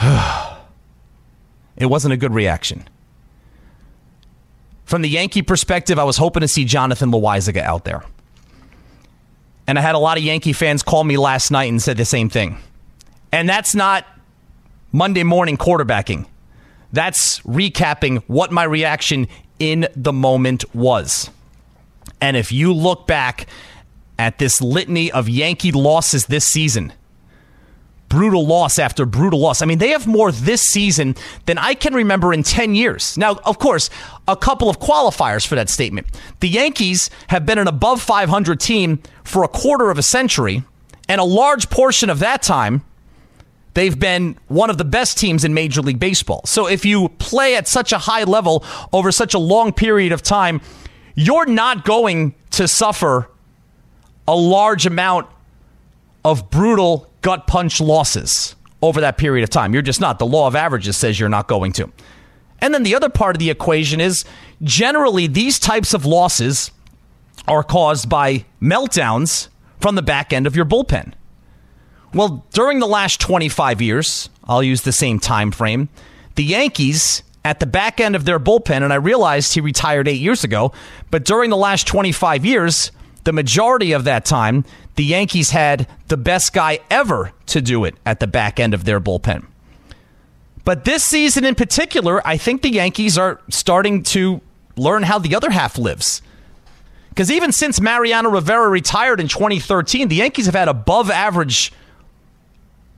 It 1.76 1.86
wasn't 1.86 2.14
a 2.14 2.16
good 2.16 2.32
reaction. 2.32 2.88
From 4.84 5.02
the 5.02 5.08
Yankee 5.08 5.42
perspective, 5.42 5.98
I 5.98 6.04
was 6.04 6.16
hoping 6.16 6.42
to 6.42 6.48
see 6.48 6.64
Jonathan 6.64 7.10
Loáisiga 7.10 7.62
out 7.62 7.84
there. 7.84 8.04
And 9.66 9.78
I 9.78 9.82
had 9.82 9.94
a 9.96 9.98
lot 9.98 10.16
of 10.16 10.22
Yankee 10.22 10.52
fans 10.52 10.82
call 10.82 11.02
me 11.02 11.16
last 11.16 11.50
night 11.50 11.68
and 11.68 11.82
said 11.82 11.96
the 11.96 12.04
same 12.04 12.28
thing. 12.28 12.58
And 13.32 13.48
that's 13.48 13.74
not 13.74 14.06
Monday 14.92 15.24
morning 15.24 15.56
quarterbacking. 15.56 16.26
That's 16.92 17.40
recapping 17.40 18.22
what 18.28 18.52
my 18.52 18.62
reaction 18.62 19.26
in 19.58 19.88
the 19.96 20.12
moment 20.12 20.64
was. 20.74 21.30
And 22.20 22.36
if 22.36 22.52
you 22.52 22.72
look 22.72 23.06
back 23.06 23.46
at 24.18 24.38
this 24.38 24.62
litany 24.62 25.10
of 25.10 25.28
Yankee 25.28 25.72
losses 25.72 26.26
this 26.26 26.46
season, 26.46 26.92
brutal 28.08 28.46
loss 28.46 28.78
after 28.78 29.04
brutal 29.04 29.40
loss. 29.40 29.62
I 29.62 29.66
mean, 29.66 29.78
they 29.78 29.90
have 29.90 30.06
more 30.06 30.32
this 30.32 30.62
season 30.62 31.16
than 31.46 31.58
I 31.58 31.74
can 31.74 31.94
remember 31.94 32.32
in 32.32 32.42
10 32.42 32.74
years. 32.74 33.16
Now, 33.18 33.36
of 33.44 33.58
course, 33.58 33.90
a 34.28 34.36
couple 34.36 34.68
of 34.68 34.78
qualifiers 34.78 35.46
for 35.46 35.54
that 35.56 35.68
statement. 35.68 36.06
The 36.40 36.48
Yankees 36.48 37.10
have 37.28 37.46
been 37.46 37.58
an 37.58 37.68
above 37.68 38.00
500 38.02 38.60
team 38.60 39.02
for 39.24 39.42
a 39.42 39.48
quarter 39.48 39.90
of 39.90 39.98
a 39.98 40.02
century, 40.02 40.62
and 41.08 41.20
a 41.20 41.24
large 41.24 41.70
portion 41.70 42.10
of 42.10 42.20
that 42.20 42.42
time, 42.42 42.82
they've 43.74 43.98
been 43.98 44.36
one 44.48 44.70
of 44.70 44.78
the 44.78 44.84
best 44.84 45.18
teams 45.18 45.44
in 45.44 45.54
Major 45.54 45.82
League 45.82 46.00
Baseball. 46.00 46.42
So 46.46 46.66
if 46.66 46.84
you 46.84 47.08
play 47.18 47.56
at 47.56 47.68
such 47.68 47.92
a 47.92 47.98
high 47.98 48.24
level 48.24 48.64
over 48.92 49.12
such 49.12 49.34
a 49.34 49.38
long 49.38 49.72
period 49.72 50.12
of 50.12 50.22
time, 50.22 50.60
you're 51.14 51.46
not 51.46 51.84
going 51.84 52.34
to 52.52 52.68
suffer 52.68 53.30
a 54.28 54.34
large 54.34 54.86
amount 54.86 55.28
of 56.26 56.50
brutal 56.50 57.08
gut 57.22 57.46
punch 57.46 57.80
losses 57.80 58.56
over 58.82 59.00
that 59.00 59.16
period 59.16 59.44
of 59.44 59.48
time. 59.48 59.72
You're 59.72 59.80
just 59.80 60.00
not. 60.00 60.18
The 60.18 60.26
law 60.26 60.48
of 60.48 60.56
averages 60.56 60.96
says 60.96 61.20
you're 61.20 61.28
not 61.28 61.46
going 61.46 61.70
to. 61.74 61.88
And 62.60 62.74
then 62.74 62.82
the 62.82 62.96
other 62.96 63.08
part 63.08 63.36
of 63.36 63.38
the 63.38 63.48
equation 63.48 64.00
is 64.00 64.24
generally 64.60 65.28
these 65.28 65.60
types 65.60 65.94
of 65.94 66.04
losses 66.04 66.72
are 67.46 67.62
caused 67.62 68.08
by 68.08 68.44
meltdowns 68.60 69.48
from 69.80 69.94
the 69.94 70.02
back 70.02 70.32
end 70.32 70.48
of 70.48 70.56
your 70.56 70.64
bullpen. 70.64 71.12
Well, 72.12 72.44
during 72.52 72.80
the 72.80 72.88
last 72.88 73.20
25 73.20 73.80
years, 73.80 74.28
I'll 74.48 74.64
use 74.64 74.82
the 74.82 74.90
same 74.90 75.20
time 75.20 75.52
frame, 75.52 75.90
the 76.34 76.42
Yankees 76.42 77.22
at 77.44 77.60
the 77.60 77.66
back 77.66 78.00
end 78.00 78.16
of 78.16 78.24
their 78.24 78.40
bullpen, 78.40 78.82
and 78.82 78.92
I 78.92 78.96
realized 78.96 79.54
he 79.54 79.60
retired 79.60 80.08
eight 80.08 80.20
years 80.20 80.42
ago, 80.42 80.72
but 81.12 81.24
during 81.24 81.50
the 81.50 81.56
last 81.56 81.86
25 81.86 82.44
years, 82.44 82.90
the 83.22 83.32
majority 83.32 83.92
of 83.92 84.04
that 84.04 84.24
time, 84.24 84.64
the 84.96 85.04
Yankees 85.04 85.50
had 85.50 85.86
the 86.08 86.16
best 86.16 86.52
guy 86.52 86.80
ever 86.90 87.32
to 87.46 87.60
do 87.60 87.84
it 87.84 87.94
at 88.04 88.20
the 88.20 88.26
back 88.26 88.58
end 88.58 88.74
of 88.74 88.84
their 88.84 89.00
bullpen. 89.00 89.46
But 90.64 90.84
this 90.84 91.04
season 91.04 91.44
in 91.44 91.54
particular, 91.54 92.26
I 92.26 92.36
think 92.36 92.62
the 92.62 92.70
Yankees 92.70 93.16
are 93.16 93.40
starting 93.48 94.02
to 94.04 94.40
learn 94.76 95.04
how 95.04 95.18
the 95.18 95.34
other 95.36 95.50
half 95.50 95.78
lives. 95.78 96.22
Because 97.10 97.30
even 97.30 97.52
since 97.52 97.80
Mariano 97.80 98.30
Rivera 98.30 98.68
retired 98.68 99.20
in 99.20 99.28
2013, 99.28 100.08
the 100.08 100.16
Yankees 100.16 100.46
have 100.46 100.54
had 100.54 100.68
above 100.68 101.10
average 101.10 101.72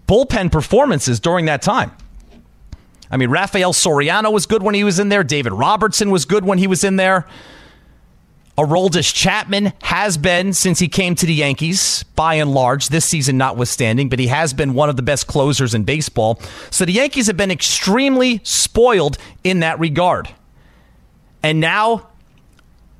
bullpen 0.08 0.50
performances 0.50 1.20
during 1.20 1.44
that 1.46 1.62
time. 1.62 1.92
I 3.10 3.16
mean, 3.16 3.30
Rafael 3.30 3.72
Soriano 3.72 4.32
was 4.32 4.46
good 4.46 4.62
when 4.62 4.74
he 4.74 4.84
was 4.84 4.98
in 4.98 5.08
there. 5.08 5.22
David 5.22 5.52
Robertson 5.52 6.10
was 6.10 6.24
good 6.24 6.44
when 6.44 6.58
he 6.58 6.66
was 6.66 6.84
in 6.84 6.96
there. 6.96 7.26
Aroldis 8.58 9.14
Chapman 9.14 9.72
has 9.82 10.18
been 10.18 10.52
since 10.52 10.80
he 10.80 10.88
came 10.88 11.14
to 11.14 11.26
the 11.26 11.34
Yankees, 11.34 12.02
by 12.16 12.34
and 12.34 12.52
large, 12.52 12.88
this 12.88 13.04
season 13.04 13.38
notwithstanding, 13.38 14.08
but 14.08 14.18
he 14.18 14.26
has 14.26 14.52
been 14.52 14.74
one 14.74 14.90
of 14.90 14.96
the 14.96 15.02
best 15.02 15.28
closers 15.28 15.74
in 15.74 15.84
baseball. 15.84 16.40
So 16.70 16.84
the 16.84 16.92
Yankees 16.92 17.28
have 17.28 17.36
been 17.36 17.52
extremely 17.52 18.40
spoiled 18.42 19.16
in 19.44 19.60
that 19.60 19.78
regard. 19.78 20.30
And 21.40 21.60
now 21.60 22.08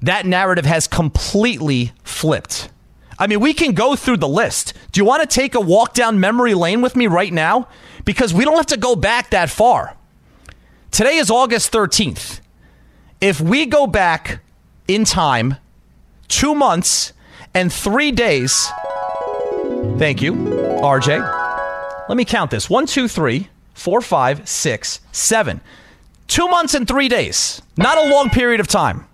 that 0.01 0.27
narrative 0.27 0.65
has 0.65 0.87
completely 0.87 1.91
flipped. 2.05 2.71
I 3.19 3.27
mean, 3.27 3.41
we 3.41 3.53
can 3.53 3.73
go 3.73 3.97
through 3.97 4.19
the 4.19 4.29
list. 4.29 4.75
Do 4.93 5.01
you 5.01 5.05
want 5.05 5.29
to 5.29 5.35
take 5.35 5.57
a 5.57 5.61
walk 5.61 5.93
down 5.93 6.21
memory 6.21 6.55
lane 6.55 6.83
with 6.83 6.95
me 6.95 7.09
right 7.09 7.33
now? 7.33 7.67
Because 8.05 8.33
we 8.33 8.45
don't 8.45 8.55
have 8.55 8.67
to 8.67 8.77
go 8.77 8.95
back 8.95 9.31
that 9.31 9.51
far. 9.51 9.97
Today 10.93 11.17
is 11.17 11.33
August 11.33 11.73
13th. 11.73 12.39
If 13.21 13.41
we 13.41 13.67
go 13.67 13.89
back 13.89 14.41
in 14.89 15.05
time, 15.05 15.57
two 16.27 16.55
months 16.55 17.13
and 17.55 17.73
three 17.73 18.11
days. 18.11 18.69
Thank 19.99 20.23
you, 20.23 20.33
RJ. 20.33 22.09
Let 22.09 22.17
me 22.17 22.25
count 22.25 22.51
this 22.51 22.69
one, 22.71 22.87
two, 22.87 23.07
three, 23.07 23.49
four, 23.75 24.01
five, 24.01 24.49
six, 24.49 25.01
seven. 25.13 25.61
Two 26.27 26.49
months 26.49 26.75
and 26.75 26.89
three 26.89 27.09
days. 27.09 27.63
Not 27.77 27.99
a 27.99 28.11
long 28.11 28.31
period 28.31 28.61
of 28.61 28.67
time. 28.67 29.07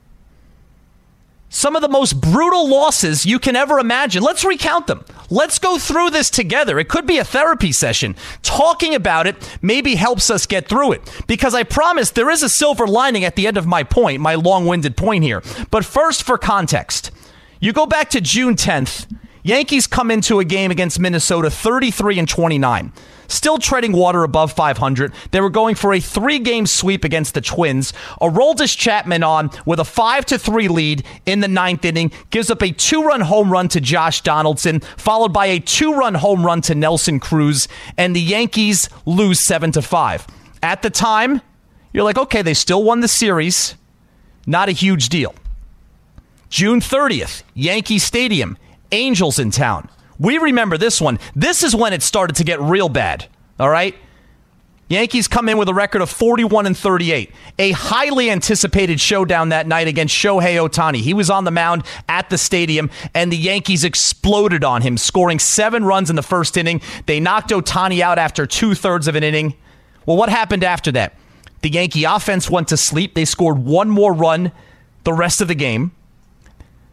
Some 1.54 1.76
of 1.76 1.82
the 1.82 1.88
most 1.88 2.20
brutal 2.20 2.68
losses 2.68 3.24
you 3.24 3.38
can 3.38 3.54
ever 3.54 3.78
imagine. 3.78 4.24
Let's 4.24 4.44
recount 4.44 4.88
them. 4.88 5.04
Let's 5.30 5.60
go 5.60 5.78
through 5.78 6.10
this 6.10 6.28
together. 6.28 6.80
It 6.80 6.88
could 6.88 7.06
be 7.06 7.18
a 7.18 7.24
therapy 7.24 7.70
session. 7.70 8.16
Talking 8.42 8.92
about 8.92 9.28
it 9.28 9.36
maybe 9.62 9.94
helps 9.94 10.30
us 10.30 10.46
get 10.46 10.68
through 10.68 10.94
it. 10.94 11.22
Because 11.28 11.54
I 11.54 11.62
promise 11.62 12.10
there 12.10 12.28
is 12.28 12.42
a 12.42 12.48
silver 12.48 12.88
lining 12.88 13.22
at 13.22 13.36
the 13.36 13.46
end 13.46 13.56
of 13.56 13.68
my 13.68 13.84
point, 13.84 14.20
my 14.20 14.34
long 14.34 14.66
winded 14.66 14.96
point 14.96 15.22
here. 15.22 15.44
But 15.70 15.84
first, 15.84 16.24
for 16.24 16.36
context, 16.36 17.12
you 17.60 17.72
go 17.72 17.86
back 17.86 18.10
to 18.10 18.20
June 18.20 18.56
10th. 18.56 19.06
Yankees 19.44 19.86
come 19.86 20.10
into 20.10 20.40
a 20.40 20.44
game 20.44 20.72
against 20.72 20.98
Minnesota 20.98 21.50
33 21.50 22.18
and 22.18 22.28
29 22.28 22.92
still 23.28 23.58
treading 23.58 23.92
water 23.92 24.22
above 24.22 24.52
500. 24.52 25.12
They 25.30 25.40
were 25.40 25.50
going 25.50 25.74
for 25.74 25.92
a 25.92 26.00
three 26.00 26.38
game 26.38 26.66
sweep 26.66 27.04
against 27.04 27.34
the 27.34 27.40
Twins. 27.40 27.92
Aroldis 28.20 28.76
Chapman 28.76 29.22
on 29.22 29.50
with 29.66 29.80
a 29.80 29.84
5 29.84 30.26
to 30.26 30.38
3 30.38 30.68
lead 30.68 31.04
in 31.26 31.40
the 31.40 31.48
ninth 31.48 31.84
inning, 31.84 32.12
gives 32.30 32.50
up 32.50 32.62
a 32.62 32.72
two 32.72 33.02
run 33.02 33.20
home 33.20 33.50
run 33.50 33.68
to 33.68 33.80
Josh 33.80 34.22
Donaldson, 34.22 34.80
followed 34.80 35.32
by 35.32 35.46
a 35.46 35.60
two 35.60 35.94
run 35.94 36.14
home 36.14 36.44
run 36.44 36.60
to 36.62 36.74
Nelson 36.74 37.20
Cruz, 37.20 37.68
and 37.96 38.14
the 38.14 38.20
Yankees 38.20 38.88
lose 39.06 39.44
7 39.46 39.72
to 39.72 39.82
5. 39.82 40.26
At 40.62 40.82
the 40.82 40.90
time, 40.90 41.40
you're 41.92 42.04
like, 42.04 42.18
okay, 42.18 42.42
they 42.42 42.54
still 42.54 42.82
won 42.82 43.00
the 43.00 43.08
series. 43.08 43.76
Not 44.46 44.68
a 44.68 44.72
huge 44.72 45.08
deal. 45.08 45.34
June 46.48 46.80
30th, 46.80 47.42
Yankee 47.54 47.98
Stadium, 47.98 48.56
Angels 48.92 49.38
in 49.38 49.50
town. 49.50 49.88
We 50.18 50.38
remember 50.38 50.78
this 50.78 51.00
one. 51.00 51.18
This 51.34 51.62
is 51.62 51.74
when 51.74 51.92
it 51.92 52.02
started 52.02 52.36
to 52.36 52.44
get 52.44 52.60
real 52.60 52.88
bad. 52.88 53.26
All 53.58 53.70
right? 53.70 53.94
Yankees 54.88 55.28
come 55.28 55.48
in 55.48 55.56
with 55.56 55.68
a 55.68 55.74
record 55.74 56.02
of 56.02 56.10
41 56.10 56.66
and 56.66 56.76
38. 56.76 57.32
A 57.58 57.72
highly 57.72 58.30
anticipated 58.30 59.00
showdown 59.00 59.48
that 59.48 59.66
night 59.66 59.88
against 59.88 60.14
Shohei 60.14 60.56
Ohtani. 60.56 60.98
He 60.98 61.14
was 61.14 61.30
on 61.30 61.44
the 61.44 61.50
mound 61.50 61.84
at 62.08 62.28
the 62.28 62.36
stadium, 62.36 62.90
and 63.14 63.32
the 63.32 63.36
Yankees 63.36 63.82
exploded 63.82 64.62
on 64.62 64.82
him, 64.82 64.98
scoring 64.98 65.38
seven 65.38 65.84
runs 65.84 66.10
in 66.10 66.16
the 66.16 66.22
first 66.22 66.56
inning. 66.56 66.82
They 67.06 67.18
knocked 67.18 67.50
Ohtani 67.50 68.00
out 68.00 68.18
after 68.18 68.46
two 68.46 68.74
thirds 68.74 69.08
of 69.08 69.16
an 69.16 69.24
inning. 69.24 69.54
Well, 70.04 70.18
what 70.18 70.28
happened 70.28 70.62
after 70.62 70.92
that? 70.92 71.14
The 71.62 71.70
Yankee 71.70 72.04
offense 72.04 72.50
went 72.50 72.68
to 72.68 72.76
sleep. 72.76 73.14
They 73.14 73.24
scored 73.24 73.58
one 73.58 73.88
more 73.88 74.12
run 74.12 74.52
the 75.04 75.14
rest 75.14 75.40
of 75.40 75.48
the 75.48 75.54
game. 75.54 75.92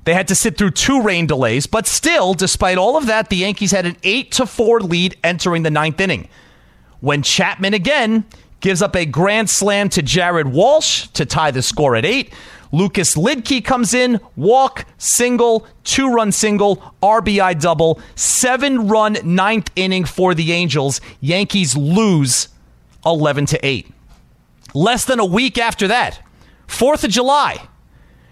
They 0.04 0.14
had 0.14 0.28
to 0.30 0.36
sit 0.36 0.58
through 0.58 0.72
two 0.72 1.02
rain 1.02 1.28
delays, 1.28 1.68
but 1.68 1.86
still, 1.86 2.34
despite 2.34 2.78
all 2.78 2.98
of 2.98 3.06
that, 3.06 3.30
the 3.30 3.38
Yankees 3.38 3.72
had 3.72 3.86
an 3.86 3.98
8 4.04 4.32
to 4.34 4.46
4 4.46 4.80
lead 4.82 5.18
entering 5.24 5.64
the 5.64 5.70
ninth 5.70 6.00
inning. 6.00 6.28
When 7.02 7.22
Chapman 7.22 7.74
again 7.74 8.26
gives 8.62 8.82
up 8.82 8.96
a 8.96 9.06
grand 9.06 9.50
slam 9.50 9.90
to 9.90 10.02
Jared 10.02 10.48
Walsh 10.48 11.08
to 11.10 11.26
tie 11.26 11.52
the 11.52 11.62
score 11.62 11.96
at 11.96 12.06
8, 12.06 12.34
Lucas 12.72 13.16
Luetge 13.16 13.64
comes 13.64 13.94
in, 13.94 14.20
walk, 14.36 14.86
single, 14.98 15.68
two 15.84 16.12
run 16.12 16.32
single, 16.32 16.78
RBI 17.04 17.60
double, 17.60 18.00
seven 18.16 18.88
run 18.88 19.18
ninth 19.24 19.70
inning 19.76 20.06
for 20.06 20.34
the 20.34 20.52
Angels. 20.52 21.02
Yankees 21.20 21.76
lose 21.76 22.48
11 23.06 23.46
to 23.48 23.66
8. 23.66 23.92
Less 24.74 25.06
than 25.06 25.20
a 25.20 25.26
week 25.26 25.58
after 25.58 25.88
that, 25.90 26.22
4th 26.68 27.04
of 27.04 27.12
July, 27.12 27.68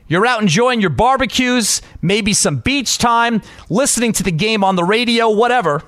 you're 0.10 0.26
out 0.26 0.42
enjoying 0.42 0.82
your 0.82 0.90
barbecues, 0.90 1.82
maybe 2.02 2.34
some 2.34 2.58
beach 2.58 2.98
time, 2.98 3.42
listening 3.70 4.12
to 4.14 4.24
the 4.24 4.32
game 4.32 4.64
on 4.64 4.76
the 4.76 4.84
radio, 4.84 5.30
whatever. 5.30 5.84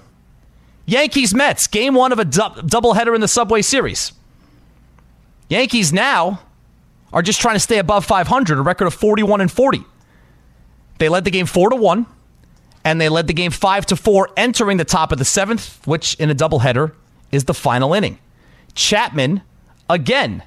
Yankees 0.85 1.33
Mets, 1.33 1.67
game 1.67 1.95
one 1.95 2.11
of 2.11 2.19
a 2.19 2.25
du- 2.25 2.39
doubleheader 2.39 3.13
in 3.15 3.21
the 3.21 3.27
Subway 3.27 3.61
Series. 3.61 4.13
Yankees 5.49 5.91
now 5.91 6.41
are 7.11 7.21
just 7.21 7.41
trying 7.41 7.55
to 7.55 7.59
stay 7.59 7.79
above 7.79 8.05
500, 8.05 8.57
a 8.57 8.61
record 8.61 8.85
of 8.85 8.93
41 8.93 9.41
and 9.41 9.51
40. 9.51 9.83
They 10.99 11.09
led 11.09 11.25
the 11.25 11.31
game 11.31 11.45
4 11.45 11.71
to 11.71 11.75
1, 11.75 12.05
and 12.83 13.01
they 13.01 13.09
led 13.09 13.27
the 13.27 13.33
game 13.33 13.51
5 13.51 13.85
to 13.87 13.95
4, 13.95 14.29
entering 14.37 14.77
the 14.77 14.85
top 14.85 15.11
of 15.11 15.17
the 15.17 15.25
seventh, 15.25 15.85
which 15.87 16.15
in 16.15 16.29
a 16.29 16.35
doubleheader 16.35 16.93
is 17.31 17.45
the 17.45 17.53
final 17.53 17.93
inning. 17.93 18.19
Chapman, 18.75 19.41
again, 19.89 20.43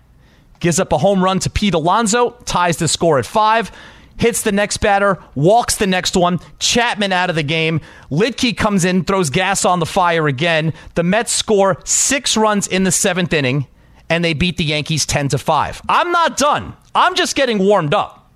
gives 0.65 0.81
up 0.81 0.93
a 0.93 0.99
home 0.99 1.23
run 1.23 1.39
to 1.39 1.51
Pete 1.51 1.75
Alonso, 1.75 2.31
ties 2.47 2.79
the 2.79 2.89
score 2.89 3.19
at 3.19 3.27
five. 3.27 3.71
Hits 4.17 4.41
the 4.41 4.51
next 4.51 4.79
batter, 4.79 5.23
walks 5.35 5.77
the 5.77 5.87
next 5.87 6.17
one. 6.17 6.41
Chapman 6.59 7.13
out 7.13 7.29
of 7.29 7.37
the 7.37 7.43
game. 7.43 7.83
Luetge 8.11 8.57
comes 8.57 8.87
in, 8.87 9.05
throws 9.05 9.29
gas 9.29 9.67
on 9.67 9.79
the 9.79 9.85
fire 9.85 10.27
again. 10.27 10.73
The 10.95 11.03
Mets 11.03 11.33
score 11.33 11.83
six 11.85 12.35
runs 12.35 12.67
in 12.67 12.85
the 12.85 12.91
seventh 12.91 13.35
inning, 13.35 13.67
and 14.09 14.25
they 14.25 14.33
beat 14.33 14.57
the 14.57 14.65
Yankees 14.65 15.05
10 15.05 15.29
to 15.29 15.39
5. 15.39 15.83
I'm 15.87 16.11
not 16.11 16.39
done. 16.39 16.75
I'm 16.95 17.15
just 17.15 17.37
getting 17.37 17.59
warmed 17.59 17.93
up. 17.93 18.31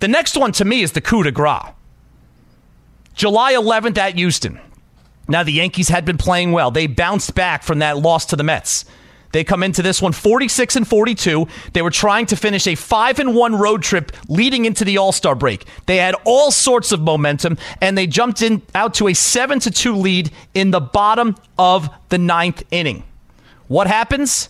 The 0.00 0.08
next 0.08 0.36
one 0.36 0.52
to 0.52 0.66
me 0.66 0.82
is 0.82 0.92
the 0.92 1.00
coup 1.00 1.22
de 1.22 1.32
grace. 1.32 1.62
July 3.14 3.54
11th 3.54 3.96
at 3.96 4.16
Houston. 4.16 4.60
Now, 5.28 5.44
the 5.44 5.52
Yankees 5.52 5.88
had 5.88 6.04
been 6.04 6.18
playing 6.18 6.52
well. 6.52 6.70
They 6.70 6.88
bounced 6.88 7.34
back 7.34 7.62
from 7.62 7.78
that 7.78 7.96
loss 7.96 8.26
to 8.26 8.36
the 8.36 8.44
Mets. 8.44 8.84
They 9.32 9.44
come 9.44 9.62
into 9.62 9.82
this 9.82 10.00
one 10.00 10.12
46 10.12 10.76
and 10.76 10.88
42. 10.88 11.46
They 11.72 11.82
were 11.82 11.90
trying 11.90 12.26
to 12.26 12.36
finish 12.36 12.66
a 12.66 12.74
5 12.74 13.18
and 13.18 13.34
1 13.34 13.54
road 13.56 13.82
trip 13.82 14.12
leading 14.28 14.64
into 14.64 14.84
the 14.84 14.98
All-Star 14.98 15.34
break. 15.34 15.66
They 15.86 15.98
had 15.98 16.14
all 16.24 16.50
sorts 16.50 16.92
of 16.92 17.00
momentum 17.00 17.58
and 17.80 17.96
they 17.96 18.06
jumped 18.06 18.42
in 18.42 18.62
out 18.74 18.94
to 18.94 19.08
a 19.08 19.14
7 19.14 19.58
to 19.60 19.70
2 19.70 19.94
lead 19.94 20.30
in 20.54 20.70
the 20.70 20.80
bottom 20.80 21.36
of 21.58 21.88
the 22.08 22.18
ninth 22.18 22.62
inning. 22.70 23.04
What 23.66 23.86
happens? 23.86 24.48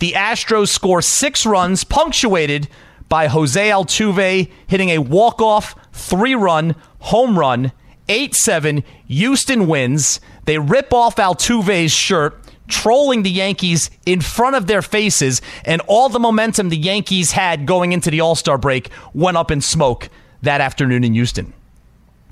The 0.00 0.12
Astros 0.12 0.68
score 0.68 1.00
6 1.00 1.46
runs 1.46 1.84
punctuated 1.84 2.68
by 3.08 3.28
Jose 3.28 3.70
Altuve 3.70 4.50
hitting 4.66 4.90
a 4.90 4.98
walk-off 4.98 5.74
3-run 5.92 6.74
home 6.98 7.38
run 7.38 7.72
8-7 8.08 8.82
Houston 9.08 9.66
wins. 9.66 10.20
They 10.44 10.58
rip 10.58 10.92
off 10.92 11.16
Altuve's 11.16 11.92
shirt 11.92 12.38
trolling 12.68 13.22
the 13.22 13.30
Yankees 13.30 13.90
in 14.04 14.20
front 14.20 14.56
of 14.56 14.66
their 14.66 14.82
faces, 14.82 15.40
and 15.64 15.80
all 15.86 16.08
the 16.08 16.18
momentum 16.18 16.68
the 16.68 16.76
Yankees 16.76 17.32
had 17.32 17.66
going 17.66 17.92
into 17.92 18.10
the 18.10 18.20
All 18.20 18.34
Star 18.34 18.58
break 18.58 18.90
went 19.14 19.36
up 19.36 19.50
in 19.50 19.60
smoke 19.60 20.08
that 20.42 20.60
afternoon 20.60 21.04
in 21.04 21.14
Houston. 21.14 21.52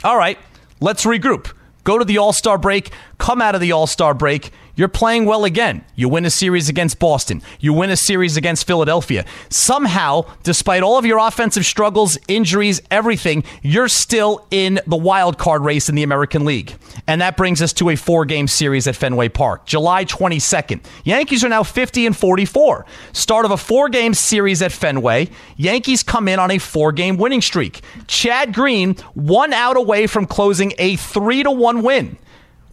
All 0.03 0.17
right, 0.17 0.39
let's 0.81 1.05
regroup. 1.05 1.53
Go 1.85 1.99
to 1.99 2.05
the 2.05 2.19
All 2.19 2.33
Star 2.33 2.59
break, 2.59 2.91
come 3.19 3.41
out 3.41 3.55
of 3.55 3.61
the 3.61 3.73
All 3.73 3.87
Star 3.87 4.15
break. 4.15 4.51
You're 4.77 4.89
playing 4.89 5.25
well 5.25 5.45
again. 5.45 5.85
You 5.95 6.09
win 6.09 6.25
a 6.25 6.31
series 6.31 6.69
against 6.69 6.99
Boston. 6.99 7.43
You 7.61 7.73
win 7.73 7.91
a 7.91 7.97
series 7.97 8.37
against 8.37 8.67
Philadelphia. 8.67 9.25
Somehow, 9.49 10.25
despite 10.43 10.83
all 10.83 10.99
of 10.99 11.07
your 11.07 11.19
offensive 11.19 11.65
struggles, 11.65 12.19
injuries, 12.27 12.83
everything, 12.91 13.45
you're 13.63 13.89
still 13.89 14.47
in 14.51 14.81
the 14.87 14.97
wild 14.97 15.39
card 15.39 15.63
race 15.63 15.89
in 15.89 15.95
the 15.95 16.03
American 16.03 16.45
League. 16.45 16.75
And 17.07 17.21
that 17.21 17.37
brings 17.37 17.63
us 17.63 17.73
to 17.75 17.91
a 17.91 17.97
four 17.97 18.25
game 18.25 18.49
series 18.49 18.89
at 18.89 18.97
Fenway 18.97 19.29
Park, 19.29 19.65
July 19.65 20.05
22nd. 20.05 20.81
Yankees 21.05 21.45
are 21.45 21.49
now 21.49 21.63
50 21.63 22.07
and 22.07 22.17
44. 22.17 22.85
Start 23.13 23.45
of 23.45 23.53
a 23.53 23.57
four 23.57 23.89
game 23.89 24.13
series 24.13 24.61
at 24.61 24.73
Fenway. 24.73 25.29
Yankees 25.57 26.03
come 26.03 26.27
in 26.27 26.41
on 26.41 26.51
a 26.51 26.59
four 26.59 26.91
game 26.91 27.17
winning 27.17 27.43
streak. 27.43 27.83
Chad 28.09 28.53
Green, 28.53 28.97
one 29.15 29.53
out 29.53 29.77
away 29.77 30.09
from 30.09 30.27
closing 30.27 30.73
a 30.79 30.97
3 30.97 31.45
to 31.45 31.51
1 31.53 31.83
win. 31.83 32.17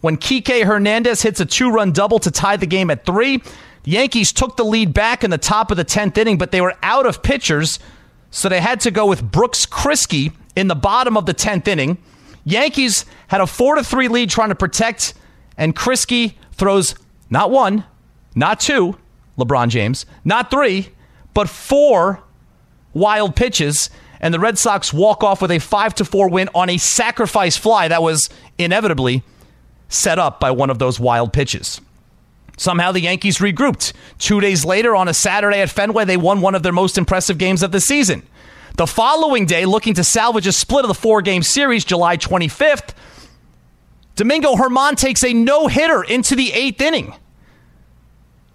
When 0.02 0.18
Kike 0.18 0.64
Hernandez 0.64 1.22
hits 1.22 1.40
a 1.40 1.46
two 1.46 1.70
run 1.70 1.92
double 1.92 2.18
to 2.18 2.30
tie 2.30 2.56
the 2.56 2.66
game 2.66 2.90
at 2.90 3.06
three, 3.06 3.38
the 3.84 3.92
Yankees 3.92 4.32
took 4.32 4.56
the 4.56 4.64
lead 4.64 4.92
back 4.92 5.24
in 5.24 5.30
the 5.30 5.38
top 5.38 5.70
of 5.70 5.76
the 5.76 5.84
10th 5.84 6.18
inning, 6.18 6.36
but 6.36 6.50
they 6.50 6.60
were 6.60 6.74
out 6.82 7.06
of 7.06 7.22
pitchers, 7.22 7.78
so 8.30 8.48
they 8.48 8.60
had 8.60 8.80
to 8.80 8.90
go 8.90 9.06
with 9.06 9.32
Brooks 9.32 9.64
Kriske 9.64 10.32
in 10.54 10.68
the 10.68 10.74
bottom 10.74 11.16
of 11.16 11.26
the 11.26 11.34
10th 11.34 11.66
inning. 11.68 11.98
Yankees 12.44 13.06
had 13.28 13.40
a 13.40 13.46
4 13.46 13.76
to 13.76 13.84
3 13.84 14.08
lead 14.08 14.28
trying 14.28 14.50
to 14.50 14.54
protect, 14.54 15.14
and 15.56 15.74
Kriske 15.74 16.34
throws 16.52 16.94
not 17.30 17.50
one, 17.50 17.84
not 18.34 18.60
two, 18.60 18.98
LeBron 19.38 19.68
James. 19.68 20.04
Not 20.24 20.50
three, 20.50 20.90
but 21.34 21.48
four 21.48 22.22
wild 22.92 23.36
pitches. 23.36 23.90
And 24.20 24.32
the 24.32 24.38
Red 24.40 24.58
Sox 24.58 24.92
walk 24.92 25.24
off 25.24 25.42
with 25.42 25.50
a 25.50 25.58
5 25.58 25.94
to 25.96 26.04
4 26.04 26.28
win 26.28 26.48
on 26.54 26.70
a 26.70 26.76
sacrifice 26.76 27.56
fly 27.56 27.88
that 27.88 28.02
was 28.02 28.28
inevitably 28.58 29.22
set 29.92 30.18
up 30.18 30.40
by 30.40 30.50
one 30.50 30.70
of 30.70 30.78
those 30.78 30.98
wild 30.98 31.32
pitches. 31.32 31.80
Somehow 32.56 32.92
the 32.92 33.00
Yankees 33.00 33.38
regrouped. 33.38 33.92
Two 34.18 34.40
days 34.40 34.64
later, 34.64 34.94
on 34.94 35.08
a 35.08 35.14
Saturday 35.14 35.60
at 35.60 35.70
Fenway, 35.70 36.04
they 36.04 36.16
won 36.16 36.40
one 36.40 36.54
of 36.54 36.62
their 36.62 36.72
most 36.72 36.98
impressive 36.98 37.38
games 37.38 37.62
of 37.62 37.72
the 37.72 37.80
season. 37.80 38.22
The 38.76 38.86
following 38.86 39.46
day, 39.46 39.66
looking 39.66 39.94
to 39.94 40.04
salvage 40.04 40.46
a 40.46 40.52
split 40.52 40.84
of 40.84 40.88
the 40.88 40.94
four 40.94 41.22
game 41.22 41.42
series, 41.42 41.84
July 41.84 42.16
25th, 42.16 42.94
Domingo 44.14 44.54
Germán 44.54 44.96
takes 44.96 45.24
a 45.24 45.32
no 45.32 45.66
hitter 45.66 46.02
into 46.02 46.36
the 46.36 46.52
eighth 46.52 46.80
inning. 46.80 47.14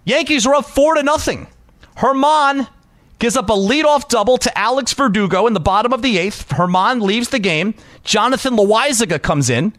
Yankees 0.04 0.46
are 0.46 0.54
up 0.54 0.66
four 0.66 0.94
to 0.94 1.02
nothing. 1.02 1.48
Germán 1.96 2.68
gives 3.18 3.36
up 3.36 3.50
a 3.50 3.54
leadoff 3.54 4.08
double 4.08 4.38
to 4.38 4.58
Alex 4.58 4.92
Verdugo 4.92 5.46
in 5.46 5.52
the 5.52 5.60
bottom 5.60 5.92
of 5.92 6.02
the 6.02 6.18
eighth. 6.18 6.48
Germán 6.48 7.02
leaves 7.02 7.28
the 7.28 7.38
game. 7.38 7.74
Jonathan 8.04 8.54
Loáisiga 8.54 9.20
comes 9.20 9.50
in 9.50 9.72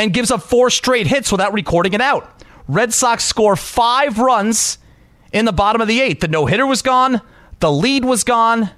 and 0.00 0.14
gives 0.14 0.30
up 0.30 0.40
four 0.40 0.70
straight 0.70 1.06
hits 1.06 1.30
without 1.30 1.52
recording 1.52 1.92
it 1.92 2.00
out. 2.00 2.42
Red 2.66 2.94
Sox 2.94 3.22
score 3.22 3.54
five 3.54 4.18
runs 4.18 4.78
in 5.30 5.44
the 5.44 5.52
bottom 5.52 5.82
of 5.82 5.88
the 5.88 6.00
eighth. 6.00 6.20
The 6.20 6.28
no 6.28 6.46
hitter 6.46 6.66
was 6.66 6.80
gone, 6.80 7.20
the 7.58 7.70
lead 7.70 8.06
was 8.06 8.24
gone, 8.24 8.70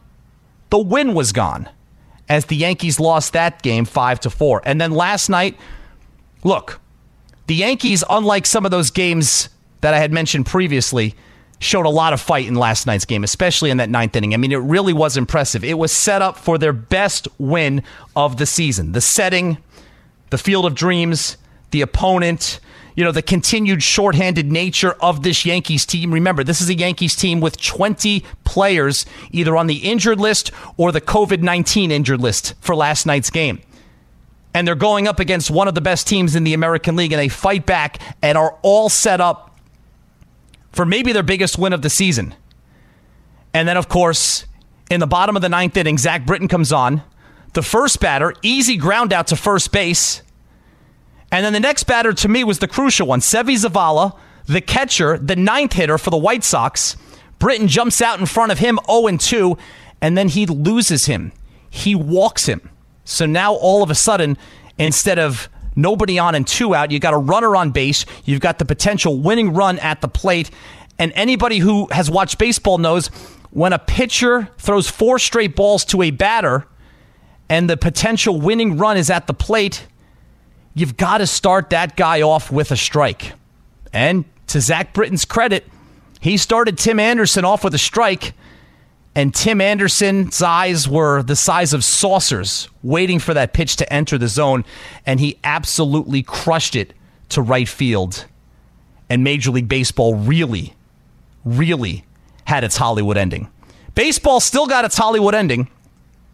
the 0.70 0.78
win 0.78 1.14
was 1.14 1.30
gone 1.32 1.68
as 2.28 2.46
the 2.46 2.56
Yankees 2.56 2.98
lost 2.98 3.34
that 3.34 3.62
game 3.62 3.84
5 3.84 4.20
to 4.20 4.30
4. 4.30 4.62
And 4.64 4.80
then 4.80 4.90
last 4.90 5.28
night, 5.28 5.56
look, 6.42 6.80
the 7.46 7.54
Yankees 7.54 8.02
unlike 8.10 8.44
some 8.44 8.64
of 8.64 8.72
those 8.72 8.90
games 8.90 9.48
that 9.80 9.94
I 9.94 9.98
had 9.98 10.12
mentioned 10.12 10.46
previously 10.46 11.14
showed 11.60 11.86
a 11.86 11.90
lot 11.90 12.12
of 12.12 12.20
fight 12.20 12.48
in 12.48 12.56
last 12.56 12.86
night's 12.88 13.04
game, 13.04 13.22
especially 13.22 13.70
in 13.70 13.76
that 13.76 13.90
ninth 13.90 14.16
inning. 14.16 14.34
I 14.34 14.38
mean, 14.38 14.50
it 14.50 14.56
really 14.56 14.92
was 14.92 15.16
impressive. 15.16 15.62
It 15.62 15.78
was 15.78 15.92
set 15.92 16.20
up 16.20 16.36
for 16.36 16.58
their 16.58 16.72
best 16.72 17.28
win 17.38 17.84
of 18.16 18.38
the 18.38 18.46
season. 18.46 18.90
The 18.90 19.00
setting, 19.00 19.58
the 20.32 20.38
field 20.38 20.64
of 20.64 20.74
dreams, 20.74 21.36
the 21.72 21.82
opponent, 21.82 22.58
you 22.96 23.04
know, 23.04 23.12
the 23.12 23.20
continued 23.20 23.82
shorthanded 23.82 24.50
nature 24.50 24.92
of 24.92 25.22
this 25.22 25.44
Yankees 25.44 25.84
team. 25.84 26.12
Remember, 26.12 26.42
this 26.42 26.62
is 26.62 26.70
a 26.70 26.74
Yankees 26.74 27.14
team 27.14 27.40
with 27.40 27.60
20 27.60 28.24
players 28.44 29.04
either 29.30 29.58
on 29.58 29.66
the 29.66 29.76
injured 29.76 30.18
list 30.18 30.50
or 30.78 30.90
the 30.90 31.02
COVID 31.02 31.42
19 31.42 31.90
injured 31.90 32.20
list 32.20 32.54
for 32.62 32.74
last 32.74 33.04
night's 33.04 33.28
game. 33.28 33.60
And 34.54 34.66
they're 34.66 34.74
going 34.74 35.06
up 35.06 35.20
against 35.20 35.50
one 35.50 35.68
of 35.68 35.74
the 35.74 35.82
best 35.82 36.08
teams 36.08 36.34
in 36.34 36.44
the 36.44 36.54
American 36.54 36.96
League, 36.96 37.12
and 37.12 37.20
they 37.20 37.28
fight 37.28 37.66
back 37.66 38.00
and 38.22 38.38
are 38.38 38.58
all 38.62 38.88
set 38.88 39.20
up 39.20 39.60
for 40.72 40.86
maybe 40.86 41.12
their 41.12 41.22
biggest 41.22 41.58
win 41.58 41.74
of 41.74 41.82
the 41.82 41.90
season. 41.90 42.34
And 43.52 43.68
then, 43.68 43.76
of 43.76 43.90
course, 43.90 44.46
in 44.90 44.98
the 44.98 45.06
bottom 45.06 45.36
of 45.36 45.42
the 45.42 45.50
ninth 45.50 45.76
inning, 45.76 45.98
Zach 45.98 46.24
Britton 46.24 46.48
comes 46.48 46.72
on. 46.72 47.02
The 47.52 47.62
first 47.62 48.00
batter, 48.00 48.34
easy 48.42 48.76
ground 48.76 49.12
out 49.12 49.26
to 49.28 49.36
first 49.36 49.72
base. 49.72 50.22
And 51.30 51.44
then 51.44 51.52
the 51.52 51.60
next 51.60 51.84
batter 51.84 52.12
to 52.12 52.28
me 52.28 52.44
was 52.44 52.58
the 52.58 52.68
crucial 52.68 53.06
one. 53.06 53.20
Seby 53.20 53.56
Zavala, 53.56 54.16
the 54.46 54.60
catcher, 54.60 55.18
the 55.18 55.36
ninth 55.36 55.74
hitter 55.74 55.98
for 55.98 56.10
the 56.10 56.16
White 56.16 56.44
Sox. 56.44 56.96
Britton 57.38 57.68
jumps 57.68 58.00
out 58.00 58.20
in 58.20 58.26
front 58.26 58.52
of 58.52 58.58
him 58.58 58.78
0 58.86 59.16
2, 59.16 59.58
and 60.00 60.16
then 60.16 60.28
he 60.28 60.46
loses 60.46 61.06
him. 61.06 61.32
He 61.68 61.94
walks 61.94 62.46
him. 62.46 62.70
So 63.04 63.26
now 63.26 63.54
all 63.54 63.82
of 63.82 63.90
a 63.90 63.94
sudden, 63.94 64.38
instead 64.78 65.18
of 65.18 65.48
nobody 65.74 66.18
on 66.18 66.34
and 66.34 66.46
two 66.46 66.74
out, 66.74 66.90
you 66.90 66.98
got 66.98 67.14
a 67.14 67.18
runner 67.18 67.56
on 67.56 67.70
base. 67.70 68.04
You've 68.24 68.40
got 68.40 68.58
the 68.58 68.64
potential 68.64 69.18
winning 69.18 69.54
run 69.54 69.78
at 69.78 70.00
the 70.00 70.08
plate. 70.08 70.50
And 70.98 71.12
anybody 71.14 71.58
who 71.58 71.88
has 71.90 72.10
watched 72.10 72.38
baseball 72.38 72.78
knows 72.78 73.08
when 73.50 73.72
a 73.72 73.78
pitcher 73.78 74.48
throws 74.58 74.88
four 74.88 75.18
straight 75.18 75.56
balls 75.56 75.84
to 75.86 76.02
a 76.02 76.10
batter 76.10 76.66
and 77.52 77.68
the 77.68 77.76
potential 77.76 78.40
winning 78.40 78.78
run 78.78 78.96
is 78.96 79.10
at 79.10 79.26
the 79.26 79.34
plate, 79.34 79.86
you've 80.72 80.96
got 80.96 81.18
to 81.18 81.26
start 81.26 81.68
that 81.68 81.98
guy 81.98 82.22
off 82.22 82.50
with 82.50 82.70
a 82.70 82.78
strike. 82.78 83.34
And 83.92 84.24
to 84.46 84.58
Zach 84.58 84.94
Britton's 84.94 85.26
credit, 85.26 85.68
he 86.18 86.38
started 86.38 86.78
Tim 86.78 86.98
Anderson 86.98 87.44
off 87.44 87.62
with 87.62 87.74
a 87.74 87.78
strike, 87.78 88.32
and 89.14 89.34
Tim 89.34 89.60
Anderson's 89.60 90.40
eyes 90.40 90.88
were 90.88 91.22
the 91.22 91.36
size 91.36 91.74
of 91.74 91.84
saucers 91.84 92.70
waiting 92.82 93.18
for 93.18 93.34
that 93.34 93.52
pitch 93.52 93.76
to 93.76 93.92
enter 93.92 94.16
the 94.16 94.28
zone, 94.28 94.64
and 95.04 95.20
he 95.20 95.38
absolutely 95.44 96.22
crushed 96.22 96.74
it 96.74 96.94
to 97.28 97.42
right 97.42 97.68
field. 97.68 98.24
And 99.10 99.22
Major 99.22 99.50
League 99.50 99.68
Baseball 99.68 100.14
really, 100.14 100.72
really 101.44 102.06
had 102.46 102.64
its 102.64 102.78
Hollywood 102.78 103.18
ending. 103.18 103.50
Baseball 103.94 104.40
still 104.40 104.66
got 104.66 104.86
its 104.86 104.96
Hollywood 104.96 105.34
ending. 105.34 105.68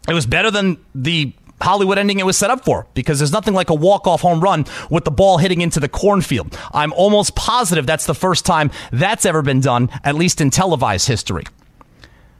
It 0.09 0.13
was 0.13 0.25
better 0.25 0.49
than 0.49 0.77
the 0.95 1.33
Hollywood 1.61 1.97
ending 1.97 2.19
it 2.19 2.25
was 2.25 2.37
set 2.37 2.49
up 2.49 2.63
for 2.63 2.87
because 2.93 3.19
there's 3.19 3.31
nothing 3.31 3.53
like 3.53 3.69
a 3.69 3.75
walk-off 3.75 4.21
home 4.21 4.39
run 4.39 4.65
with 4.89 5.03
the 5.03 5.11
ball 5.11 5.37
hitting 5.37 5.61
into 5.61 5.79
the 5.79 5.89
cornfield. 5.89 6.57
I'm 6.73 6.93
almost 6.93 7.35
positive 7.35 7.85
that's 7.85 8.05
the 8.05 8.15
first 8.15 8.45
time 8.45 8.71
that's 8.91 9.25
ever 9.25 9.41
been 9.41 9.59
done, 9.59 9.89
at 10.03 10.15
least 10.15 10.41
in 10.41 10.49
televised 10.49 11.07
history. 11.07 11.43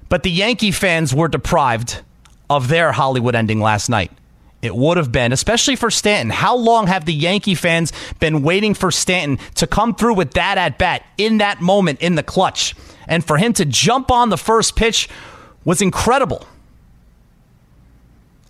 But 0.08 0.24
the 0.24 0.32
Yankee 0.32 0.72
fans 0.72 1.14
were 1.14 1.28
deprived 1.28 2.02
of 2.50 2.68
their 2.70 2.92
Hollywood 2.92 3.36
ending 3.36 3.60
last 3.60 3.90
night. 3.90 4.12
It 4.62 4.76
would 4.76 4.98
have 4.98 5.12
been, 5.12 5.32
especially 5.32 5.76
for 5.76 5.90
Stanton. 5.90 6.32
How 6.32 6.56
long 6.56 6.88
have 6.88 7.06
the 7.06 7.14
Yankee 7.14 7.56
fans 7.56 7.94
been 8.20 8.42
waiting 8.42 8.74
for 8.74 8.92
Stanton 8.92 9.38
to 9.56 9.68
come 9.68 9.96
through 9.96 10.16
with 10.16 10.32
that 10.34 10.58
at 10.58 10.78
bat 10.78 11.06
in 11.18 11.38
that 11.38 11.62
moment 11.62 12.02
in 12.02 12.16
the 12.16 12.24
clutch? 12.24 12.76
And 13.08 13.24
for 13.24 13.38
him 13.38 13.54
to 13.54 13.66
jump 13.66 14.12
on 14.12 14.30
the 14.30 14.38
first 14.38 14.76
pitch 14.76 15.08
was 15.64 15.82
incredible. 15.82 16.46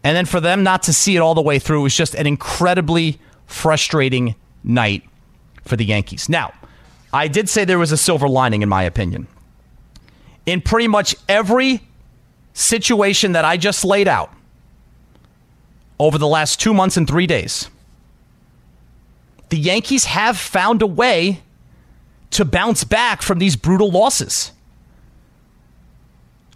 And 0.03 0.15
then 0.15 0.25
for 0.25 0.39
them 0.39 0.63
not 0.63 0.83
to 0.83 0.93
see 0.93 1.15
it 1.15 1.19
all 1.19 1.35
the 1.35 1.41
way 1.41 1.59
through 1.59 1.81
was 1.81 1.95
just 1.95 2.15
an 2.15 2.25
incredibly 2.25 3.19
frustrating 3.45 4.35
night 4.63 5.03
for 5.65 5.75
the 5.75 5.85
Yankees. 5.85 6.29
Now, 6.29 6.53
I 7.11 7.27
did 7.27 7.49
say 7.49 7.65
there 7.65 7.79
was 7.79 7.91
a 7.91 7.97
silver 7.97 8.29
lining, 8.29 8.61
in 8.61 8.69
my 8.69 8.83
opinion. 8.83 9.27
In 10.45 10.61
pretty 10.61 10.87
much 10.87 11.15
every 11.27 11.81
situation 12.53 13.33
that 13.33 13.45
I 13.45 13.57
just 13.57 13.83
laid 13.83 14.07
out 14.07 14.31
over 15.99 16.17
the 16.17 16.27
last 16.27 16.59
two 16.59 16.73
months 16.73 16.97
and 16.97 17.07
three 17.07 17.27
days, 17.27 17.69
the 19.49 19.57
Yankees 19.57 20.05
have 20.05 20.37
found 20.37 20.81
a 20.81 20.87
way 20.87 21.41
to 22.31 22.45
bounce 22.45 22.83
back 22.83 23.21
from 23.21 23.39
these 23.39 23.55
brutal 23.55 23.89
losses. 23.89 24.51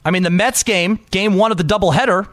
I 0.05 0.11
mean, 0.11 0.23
the 0.23 0.29
Mets 0.29 0.63
game, 0.63 0.99
game 1.11 1.35
one 1.35 1.51
of 1.51 1.57
the 1.57 1.63
doubleheader, 1.63 2.27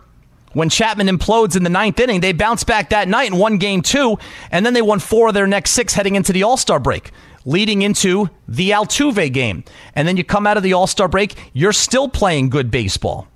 when 0.53 0.69
Chapman 0.69 1.07
implodes 1.07 1.57
in 1.57 1.63
the 1.63 1.71
ninth 1.71 2.01
inning, 2.01 2.21
they 2.21 2.33
bounced 2.33 2.67
back 2.67 2.91
that 2.91 3.09
night 3.09 3.31
and 3.31 3.39
won 3.39 3.59
game 3.59 3.83
two, 3.83 4.19
and 4.51 4.67
then 4.67 4.75
they 4.75 4.83
won 4.83 4.99
four 4.99 5.29
of 5.29 5.35
their 5.35 5.47
next 5.47 5.71
six 5.73 5.95
heading 5.95 6.17
into 6.17 6.33
the 6.33 6.43
All 6.43 6.57
Star 6.57 6.81
break, 6.81 7.11
leading 7.45 7.83
into 7.83 8.29
the 8.49 8.71
Altuve 8.71 9.33
game. 9.33 9.65
And 9.95 10.09
then 10.09 10.17
you 10.17 10.25
come 10.25 10.47
out 10.47 10.57
of 10.57 10.63
the 10.63 10.73
All 10.73 10.87
Star 10.87 11.09
break, 11.09 11.37
you're 11.53 11.73
still 11.73 12.09
playing 12.09 12.51
good 12.51 12.71
baseball 12.71 13.29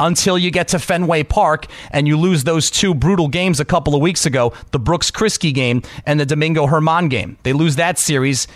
until 0.00 0.38
you 0.38 0.50
get 0.50 0.68
to 0.68 0.78
Fenway 0.78 1.22
Park 1.22 1.66
and 1.90 2.08
you 2.08 2.16
lose 2.16 2.44
those 2.44 2.70
two 2.70 2.94
brutal 2.94 3.28
games 3.28 3.60
a 3.60 3.64
couple 3.64 3.94
of 3.94 4.00
weeks 4.00 4.26
ago 4.26 4.52
the 4.70 4.78
Brooks 4.78 5.10
Kriske 5.10 5.52
game 5.54 5.82
and 6.06 6.18
the 6.18 6.26
Domingo 6.26 6.66
Germán 6.66 7.10
game. 7.10 7.36
They 7.42 7.52
lose 7.52 7.76
that 7.76 7.98
series 7.98 8.48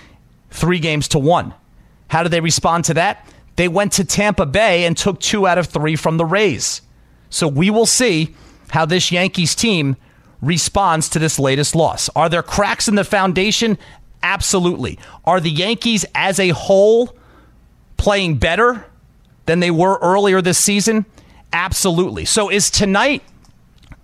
three 0.50 0.78
games 0.78 1.08
to 1.08 1.18
one. 1.18 1.54
How 2.08 2.22
did 2.22 2.32
they 2.32 2.40
respond 2.40 2.84
to 2.86 2.94
that? 2.94 3.28
They 3.56 3.68
went 3.68 3.92
to 3.92 4.04
Tampa 4.04 4.46
Bay 4.46 4.84
and 4.86 4.96
took 4.96 5.20
two 5.20 5.46
out 5.46 5.58
of 5.58 5.66
three 5.66 5.96
from 5.96 6.16
the 6.16 6.24
Rays. 6.24 6.82
So 7.30 7.48
we 7.48 7.70
will 7.70 7.86
see 7.86 8.34
how 8.70 8.86
this 8.86 9.12
Yankees 9.12 9.54
team 9.54 9.96
responds 10.42 11.08
to 11.10 11.18
this 11.18 11.38
latest 11.38 11.74
loss. 11.74 12.08
Are 12.16 12.28
there 12.28 12.42
cracks 12.42 12.88
in 12.88 12.94
the 12.94 13.04
foundation? 13.04 13.78
Absolutely. 14.22 14.98
Are 15.24 15.40
the 15.40 15.50
Yankees 15.50 16.04
as 16.14 16.38
a 16.40 16.50
whole 16.50 17.16
playing 17.96 18.36
better 18.36 18.86
than 19.46 19.60
they 19.60 19.70
were 19.70 19.98
earlier 20.02 20.42
this 20.42 20.58
season? 20.58 21.06
Absolutely. 21.52 22.24
So 22.24 22.50
is 22.50 22.70
tonight, 22.70 23.22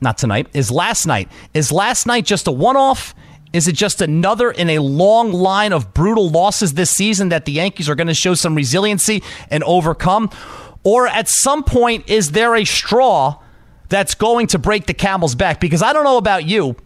not 0.01 0.19
tonight, 0.19 0.49
is 0.55 0.71
last 0.71 1.07
night, 1.07 1.29
is 1.55 1.73
last 1.73 2.07
night 2.07 2.25
just 2.25 2.47
a 2.47 2.53
one 2.53 2.77
off? 2.77 3.15
Is 3.53 3.69
it 3.69 3.75
just 3.75 4.01
another 4.01 4.51
in 4.51 4.71
a 4.71 4.79
long 4.79 5.33
line 5.33 5.73
of 5.73 5.93
brutal 5.93 6.31
losses 6.31 6.73
this 6.73 6.91
season 6.91 7.29
that 7.29 7.45
the 7.45 7.53
Yankees 7.53 7.89
are 7.89 7.95
going 7.95 8.07
to 8.07 8.15
show 8.15 8.35
some 8.35 8.55
resiliency 8.55 9.23
and 9.51 9.63
overcome? 9.65 10.31
Or 10.85 11.07
at 11.07 11.29
some 11.29 11.63
point, 11.65 12.09
is 12.09 12.33
there 12.33 12.57
a 12.57 12.65
straw 12.65 13.39
that's 13.89 14.15
going 14.15 14.49
to 14.49 14.59
break 14.59 14.87
the 14.87 14.95
camel's 14.95 15.35
back? 15.35 15.61
Because 15.61 15.83
I 15.83 15.93
don't 15.93 16.05
know 16.05 16.17
about 16.17 16.45
you. 16.45 16.77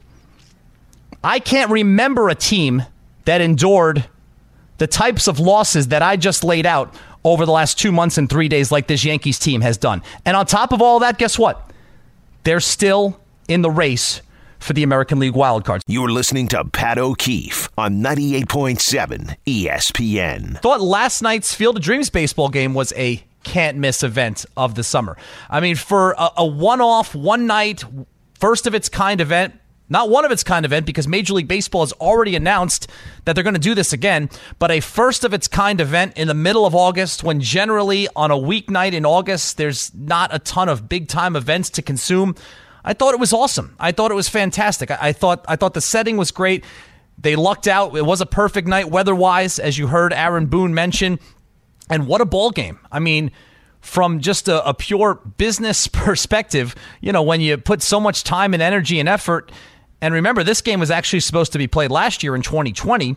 I 1.24 1.38
can't 1.38 1.70
remember 1.70 2.28
a 2.28 2.34
team 2.34 2.82
that 3.24 3.40
endured 3.40 4.06
the 4.78 4.86
types 4.86 5.26
of 5.26 5.40
losses 5.40 5.88
that 5.88 6.02
I 6.02 6.16
just 6.16 6.44
laid 6.44 6.66
out 6.66 6.94
over 7.24 7.44
the 7.46 7.52
last 7.52 7.78
two 7.78 7.90
months 7.90 8.18
and 8.18 8.28
three 8.30 8.48
days, 8.48 8.70
like 8.70 8.86
this 8.86 9.04
Yankees 9.04 9.38
team 9.38 9.60
has 9.62 9.76
done. 9.76 10.02
And 10.24 10.36
on 10.36 10.46
top 10.46 10.72
of 10.72 10.80
all 10.80 11.00
that, 11.00 11.18
guess 11.18 11.38
what? 11.38 11.72
They're 12.44 12.60
still 12.60 13.20
in 13.48 13.62
the 13.62 13.70
race 13.70 14.22
for 14.60 14.72
the 14.72 14.82
American 14.82 15.18
League 15.18 15.34
wildcards. 15.34 15.80
You're 15.86 16.10
listening 16.10 16.48
to 16.48 16.64
Pat 16.64 16.98
O'Keefe 16.98 17.68
on 17.76 18.00
98.7 18.02 19.36
ESPN. 19.46 20.60
Thought 20.60 20.80
last 20.80 21.22
night's 21.22 21.54
Field 21.54 21.76
of 21.76 21.82
Dreams 21.82 22.10
baseball 22.10 22.48
game 22.48 22.74
was 22.74 22.92
a 22.96 23.24
can't 23.46 23.78
miss 23.78 24.02
event 24.02 24.44
of 24.56 24.74
the 24.74 24.82
summer. 24.82 25.16
I 25.48 25.60
mean, 25.60 25.76
for 25.76 26.14
a, 26.18 26.30
a 26.38 26.46
one 26.46 26.80
off, 26.80 27.14
one 27.14 27.46
night, 27.46 27.84
first 28.34 28.66
of 28.66 28.74
its 28.74 28.88
kind 28.88 29.20
event, 29.20 29.54
not 29.88 30.10
one 30.10 30.24
of 30.24 30.32
its 30.32 30.42
kind 30.42 30.66
event 30.66 30.84
because 30.84 31.06
Major 31.06 31.34
League 31.34 31.46
Baseball 31.46 31.82
has 31.82 31.92
already 31.92 32.34
announced 32.34 32.90
that 33.24 33.34
they're 33.34 33.44
going 33.44 33.54
to 33.54 33.60
do 33.60 33.74
this 33.74 33.92
again, 33.92 34.28
but 34.58 34.72
a 34.72 34.80
first 34.80 35.22
of 35.22 35.32
its 35.32 35.46
kind 35.46 35.80
event 35.80 36.18
in 36.18 36.26
the 36.26 36.34
middle 36.34 36.66
of 36.66 36.74
August 36.74 37.22
when 37.22 37.40
generally 37.40 38.08
on 38.16 38.32
a 38.32 38.36
weeknight 38.36 38.94
in 38.94 39.06
August 39.06 39.58
there's 39.58 39.94
not 39.94 40.34
a 40.34 40.40
ton 40.40 40.68
of 40.68 40.88
big 40.88 41.06
time 41.06 41.36
events 41.36 41.70
to 41.70 41.82
consume. 41.82 42.34
I 42.84 42.94
thought 42.94 43.14
it 43.14 43.20
was 43.20 43.32
awesome. 43.32 43.76
I 43.78 43.92
thought 43.92 44.10
it 44.10 44.14
was 44.14 44.28
fantastic. 44.28 44.90
I, 44.90 44.98
I 45.00 45.12
thought 45.12 45.44
I 45.46 45.54
thought 45.54 45.74
the 45.74 45.80
setting 45.80 46.16
was 46.16 46.32
great. 46.32 46.64
They 47.18 47.36
lucked 47.36 47.68
out. 47.68 47.96
It 47.96 48.04
was 48.04 48.20
a 48.20 48.26
perfect 48.26 48.68
night 48.68 48.90
weather-wise 48.90 49.58
as 49.58 49.78
you 49.78 49.86
heard 49.86 50.12
Aaron 50.12 50.46
Boone 50.46 50.74
mention. 50.74 51.18
And 51.88 52.06
what 52.06 52.20
a 52.20 52.24
ball 52.24 52.50
game. 52.50 52.78
I 52.90 52.98
mean, 52.98 53.30
from 53.80 54.20
just 54.20 54.48
a, 54.48 54.66
a, 54.68 54.74
pure 54.74 55.14
business 55.36 55.86
perspective, 55.92 56.74
you 57.00 57.12
know, 57.12 57.22
when 57.22 57.40
you 57.40 57.56
put 57.56 57.82
so 57.82 58.00
much 58.00 58.24
time 58.24 58.52
and 58.52 58.62
energy 58.62 58.98
and 58.98 59.08
effort, 59.08 59.52
and 60.00 60.12
remember, 60.12 60.42
this 60.42 60.60
game 60.60 60.80
was 60.80 60.90
actually 60.90 61.20
supposed 61.20 61.52
to 61.52 61.58
be 61.58 61.66
played 61.66 61.90
last 61.90 62.22
year 62.22 62.34
in 62.34 62.42
2020, 62.42 63.16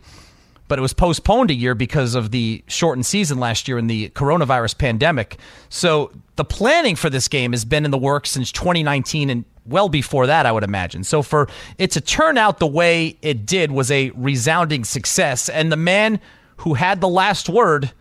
but 0.67 0.79
it 0.79 0.81
was 0.81 0.93
postponed 0.93 1.51
a 1.51 1.53
year 1.53 1.75
because 1.75 2.15
of 2.15 2.31
the 2.31 2.63
shortened 2.67 3.05
season 3.05 3.39
last 3.39 3.67
year 3.67 3.77
in 3.77 3.87
the 3.87 4.09
coronavirus 4.09 4.77
pandemic. 4.77 5.37
So 5.69 6.11
the 6.35 6.45
planning 6.45 6.95
for 6.95 7.09
this 7.09 7.27
game 7.27 7.51
has 7.51 7.65
been 7.65 7.83
in 7.83 7.91
the 7.91 7.97
works 7.97 8.31
since 8.31 8.51
2019 8.51 9.29
and 9.29 9.45
well 9.65 9.89
before 9.89 10.27
that, 10.27 10.45
I 10.45 10.51
would 10.51 10.63
imagine. 10.63 11.03
So 11.03 11.21
for 11.21 11.47
it 11.77 11.91
to 11.91 12.01
turn 12.01 12.37
out 12.37 12.59
the 12.59 12.67
way 12.67 13.17
it 13.21 13.45
did 13.45 13.71
was 13.71 13.91
a 13.91 14.11
resounding 14.11 14.83
success. 14.83 15.49
And 15.49 15.71
the 15.71 15.77
man 15.77 16.19
who 16.57 16.75
had 16.75 17.01
the 17.01 17.07
last 17.07 17.49
word 17.49 17.91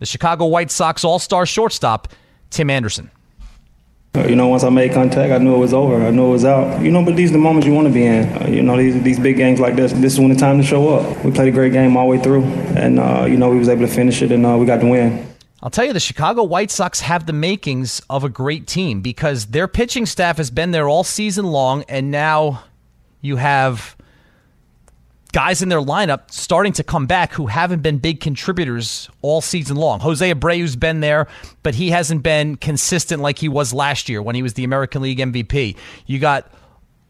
the 0.00 0.06
Chicago 0.06 0.46
White 0.46 0.72
Sox 0.72 1.04
all 1.04 1.20
star 1.20 1.46
shortstop, 1.46 2.08
Tim 2.50 2.68
Anderson. 2.68 3.10
Uh, 4.16 4.26
you 4.26 4.34
know, 4.34 4.48
once 4.48 4.64
I 4.64 4.70
made 4.70 4.92
contact, 4.92 5.32
I 5.32 5.38
knew 5.38 5.54
it 5.54 5.58
was 5.58 5.72
over. 5.72 6.04
I 6.04 6.10
knew 6.10 6.26
it 6.26 6.32
was 6.32 6.44
out. 6.44 6.82
You 6.82 6.90
know, 6.90 7.04
but 7.04 7.14
these 7.14 7.30
are 7.30 7.34
the 7.34 7.38
moments 7.38 7.64
you 7.64 7.72
want 7.72 7.86
to 7.86 7.94
be 7.94 8.04
in. 8.04 8.26
Uh, 8.42 8.48
you 8.48 8.60
know, 8.60 8.76
these 8.76 9.00
these 9.04 9.20
big 9.20 9.36
games 9.36 9.60
like 9.60 9.76
this, 9.76 9.92
this 9.92 10.14
is 10.14 10.18
when 10.18 10.30
the 10.30 10.34
time 10.34 10.58
to 10.58 10.66
show 10.66 10.88
up. 10.88 11.24
We 11.24 11.30
played 11.30 11.46
a 11.46 11.52
great 11.52 11.72
game 11.72 11.96
all 11.96 12.10
the 12.10 12.16
way 12.16 12.22
through, 12.22 12.42
and 12.42 12.98
uh, 12.98 13.26
you 13.28 13.36
know, 13.36 13.50
we 13.50 13.58
was 13.58 13.68
able 13.68 13.86
to 13.86 13.92
finish 13.92 14.20
it, 14.20 14.32
and 14.32 14.44
uh, 14.44 14.56
we 14.56 14.66
got 14.66 14.80
the 14.80 14.88
win. 14.88 15.28
I'll 15.62 15.70
tell 15.70 15.84
you, 15.84 15.92
the 15.92 16.00
Chicago 16.00 16.42
White 16.42 16.72
Sox 16.72 17.00
have 17.00 17.26
the 17.26 17.34
makings 17.34 18.00
of 18.10 18.24
a 18.24 18.28
great 18.28 18.66
team 18.66 19.02
because 19.02 19.46
their 19.46 19.68
pitching 19.68 20.06
staff 20.06 20.38
has 20.38 20.50
been 20.50 20.72
there 20.72 20.88
all 20.88 21.04
season 21.04 21.44
long, 21.44 21.84
and 21.88 22.10
now 22.10 22.64
you 23.20 23.36
have 23.36 23.94
guys 25.30 25.62
in 25.62 25.68
their 25.68 25.80
lineup 25.80 26.30
starting 26.30 26.72
to 26.74 26.84
come 26.84 27.06
back 27.06 27.32
who 27.32 27.46
haven't 27.46 27.82
been 27.82 27.98
big 27.98 28.20
contributors 28.20 29.08
all 29.22 29.40
season 29.40 29.76
long. 29.76 30.00
Jose 30.00 30.32
Abreu's 30.32 30.76
been 30.76 31.00
there, 31.00 31.26
but 31.62 31.74
he 31.74 31.90
hasn't 31.90 32.22
been 32.22 32.56
consistent 32.56 33.22
like 33.22 33.38
he 33.38 33.48
was 33.48 33.72
last 33.72 34.08
year 34.08 34.22
when 34.22 34.34
he 34.34 34.42
was 34.42 34.54
the 34.54 34.64
American 34.64 35.02
League 35.02 35.18
MVP. 35.18 35.76
You 36.06 36.18
got 36.18 36.50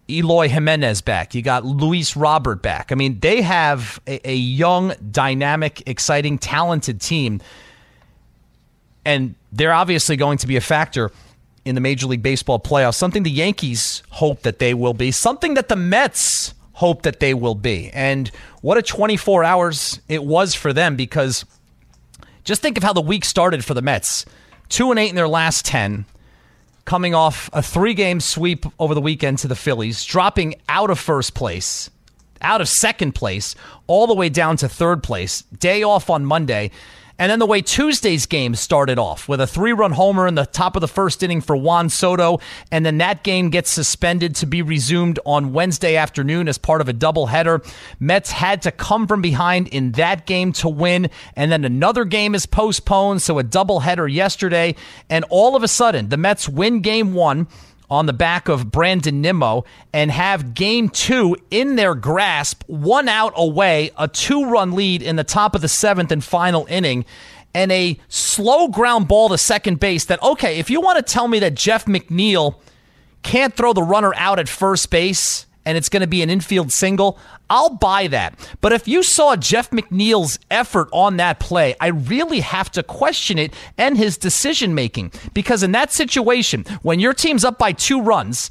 Eloy 0.09 0.49
Jimenez 0.49 1.03
back. 1.03 1.35
You 1.35 1.43
got 1.43 1.65
Luis 1.65 2.17
Robert 2.17 2.63
back. 2.63 2.93
I 2.93 2.95
mean, 2.95 3.21
they 3.21 3.43
have 3.43 4.01
a, 4.07 4.31
a 4.31 4.35
young, 4.35 4.95
dynamic, 5.11 5.83
exciting, 5.87 6.39
talented 6.39 7.01
team. 7.01 7.41
And 9.05 9.35
they're 9.53 9.73
obviously 9.73 10.17
going 10.17 10.39
to 10.39 10.47
be 10.47 10.57
a 10.57 10.61
factor 10.61 11.11
in 11.65 11.75
the 11.75 11.81
Major 11.81 12.07
League 12.07 12.23
Baseball 12.23 12.59
playoffs, 12.59 12.95
something 12.95 13.23
the 13.23 13.31
Yankees 13.31 14.03
hope 14.11 14.43
that 14.43 14.59
they 14.59 14.75
will 14.75 14.95
be, 14.95 15.11
something 15.11 15.55
that 15.55 15.69
the 15.69 15.77
Mets 15.77 16.55
hope 16.81 17.03
that 17.03 17.21
they 17.21 17.35
will 17.35 17.55
be. 17.55 17.91
And 17.91 18.31
what 18.63 18.79
a 18.79 18.83
24 18.83 19.45
hours 19.45 20.01
it 20.09 20.25
was 20.25 20.55
for 20.55 20.73
them 20.73 20.97
because 20.97 21.45
just 22.43 22.63
think 22.63 22.79
of 22.79 22.83
how 22.83 22.95
the 22.95 23.03
week 23.03 23.27
started 23.27 23.63
for 23.63 23.75
the 23.75 23.83
Mets. 23.83 24.25
2 24.71 24.91
and 24.91 24.99
8 24.99 25.11
in 25.11 25.15
their 25.15 25.29
last 25.29 25.67
10, 25.67 26.07
coming 26.87 27.15
off 27.15 27.51
a 27.53 27.63
three-game 27.63 28.19
sweep 28.19 28.65
over 28.79 28.95
the 28.95 29.01
weekend 29.03 29.39
to 29.41 29.49
the 29.49 29.55
Phillies, 29.55 30.07
dropping 30.07 30.55
out 30.71 30.89
of 30.89 30.99
first 30.99 31.35
place, 31.35 31.91
out 32.41 32.63
of 32.63 32.69
second 32.69 33.15
place, 33.15 33.55
all 33.87 34.07
the 34.07 34.15
way 34.15 34.31
down 34.31 34.57
to 34.57 34.67
third 34.67 35.03
place. 35.03 35.43
Day 35.43 35.83
off 35.83 36.09
on 36.09 36.25
Monday 36.25 36.71
and 37.21 37.31
then 37.31 37.39
the 37.39 37.45
way 37.45 37.61
Tuesday's 37.61 38.25
game 38.25 38.55
started 38.55 38.99
off 38.99 39.29
with 39.29 39.43
a 39.43 39.47
three 39.47 39.75
run 39.75 39.93
homer 39.93 40.27
in 40.27 40.37
the 40.37 40.47
top 40.47 40.75
of 40.75 40.81
the 40.81 40.89
first 40.89 41.23
inning 41.23 41.43
for 41.43 41.55
Juan 41.55 41.91
Soto, 41.91 42.41
and 42.73 42.85
then 42.85 42.97
that 42.97 43.23
game 43.23 43.51
gets 43.51 43.71
suspended 43.71 44.35
to 44.37 44.47
be 44.47 44.63
resumed 44.63 45.21
on 45.27 45.53
Wednesday 45.53 45.97
afternoon 45.97 46.49
as 46.49 46.57
part 46.57 46.81
of 46.81 46.89
a 46.89 46.95
doubleheader. 46.95 47.63
Mets 48.01 48.31
had 48.31 48.63
to 48.63 48.73
come 48.73 49.07
from 49.07 49.21
behind 49.21 49.69
in 49.69 49.93
that 49.93 50.25
game 50.25 50.51
to 50.55 50.69
win, 50.71 51.11
and 51.37 51.53
then 51.53 51.67
another 51.67 52.07
game 52.07 52.35
is 52.35 52.47
postponed, 52.47 53.21
so 53.21 53.39
a 53.39 53.45
doubleheader 53.45 54.11
yesterday, 54.11 54.75
and 55.11 55.23
all 55.29 55.55
of 55.55 55.63
a 55.63 55.69
sudden 55.69 56.09
the 56.09 56.17
Mets 56.17 56.49
win 56.49 56.81
game 56.81 57.13
one 57.13 57.47
on 57.91 58.07
the 58.07 58.13
back 58.13 58.49
of 58.49 58.71
Brandon 58.71 59.21
Nimmo 59.21 59.65
and 59.93 60.11
have 60.11 60.55
game 60.55 60.89
two 60.89 61.37
in 61.51 61.77
their 61.77 61.95
grasp, 61.95 62.63
one 62.67 63.09
out 63.09 63.33
away, 63.37 63.91
a 63.99 64.07
two 64.07 64.49
run 64.49 64.73
lead 64.73 65.03
in 65.03 65.17
the 65.17 65.25
top 65.25 65.55
of 65.55 65.61
the 65.61 65.69
seventh 65.69 66.13
and 66.13 66.23
final 66.23 66.67
inning, 66.71 67.05
and 67.53 67.73
a 67.73 67.99
slow 68.09 68.69
ground 68.69 69.09
ball 69.09 69.29
to 69.29 69.39
second 69.39 69.81
base. 69.81 70.05
That, 70.05 70.23
okay, 70.23 70.59
if 70.59 70.71
you 70.71 70.81
want 70.81 71.05
to 71.05 71.13
tell 71.13 71.27
me 71.27 71.41
that 71.41 71.55
Jeff 71.55 71.87
McNeil 71.87 72.55
can't 73.23 73.55
throw 73.55 73.73
the 73.73 73.83
runner 73.83 74.15
out 74.15 74.39
at 74.39 74.49
first 74.49 74.91
base 74.91 75.47
and 75.71 75.79
it's 75.79 75.89
going 75.89 76.01
to 76.01 76.09
be 76.09 76.21
an 76.21 76.31
infield 76.31 76.73
single, 76.73 77.17
I'll 77.49 77.77
buy 77.77 78.09
that. 78.09 78.37
But 78.61 78.73
if 78.73 78.89
you 78.89 79.05
saw 79.05 79.37
Jeff 79.37 79.71
McNeil's 79.71 80.41
effort 80.51 80.89
on 80.91 81.17
that 81.19 81.39
play, 81.39 81.77
I 81.81 81.87
really 81.87 82.41
have 82.41 82.73
to 82.73 82.83
question 82.83 83.39
it 83.39 83.55
and 83.79 83.97
his 83.97 84.19
decision 84.19 84.75
making. 84.75 85.13
Because 85.33 85.63
in 85.63 85.71
that 85.71 85.93
situation, 85.93 86.65
when 86.83 86.99
your 86.99 87.15
team's 87.15 87.45
up 87.45 87.57
by 87.57 87.71
two 87.71 88.03
runs, 88.03 88.51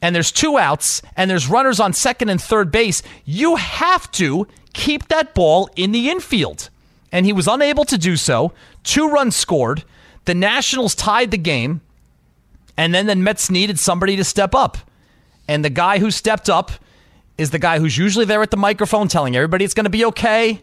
and 0.00 0.14
there's 0.14 0.30
two 0.30 0.58
outs, 0.58 1.02
and 1.16 1.28
there's 1.28 1.48
runners 1.48 1.80
on 1.80 1.92
second 1.92 2.28
and 2.28 2.40
third 2.40 2.70
base, 2.70 3.02
you 3.24 3.56
have 3.56 4.08
to 4.12 4.46
keep 4.74 5.08
that 5.08 5.34
ball 5.34 5.68
in 5.74 5.90
the 5.90 6.08
infield. 6.08 6.70
And 7.10 7.26
he 7.26 7.32
was 7.32 7.48
unable 7.48 7.84
to 7.86 7.98
do 7.98 8.16
so. 8.16 8.52
Two 8.84 9.08
runs 9.08 9.34
scored. 9.34 9.82
The 10.26 10.36
Nationals 10.36 10.94
tied 10.94 11.32
the 11.32 11.36
game. 11.36 11.80
And 12.76 12.94
then 12.94 13.06
the 13.06 13.16
Mets 13.16 13.50
needed 13.50 13.80
somebody 13.80 14.14
to 14.14 14.22
step 14.22 14.54
up. 14.54 14.78
And 15.48 15.64
the 15.64 15.70
guy 15.70 15.98
who 15.98 16.10
stepped 16.10 16.48
up 16.48 16.70
is 17.38 17.50
the 17.50 17.58
guy 17.58 17.78
who's 17.78 17.96
usually 17.96 18.26
there 18.26 18.42
at 18.42 18.50
the 18.50 18.56
microphone 18.56 19.08
telling 19.08 19.34
everybody 19.34 19.64
it's 19.64 19.74
going 19.74 19.84
to 19.84 19.90
be 19.90 20.04
okay, 20.04 20.60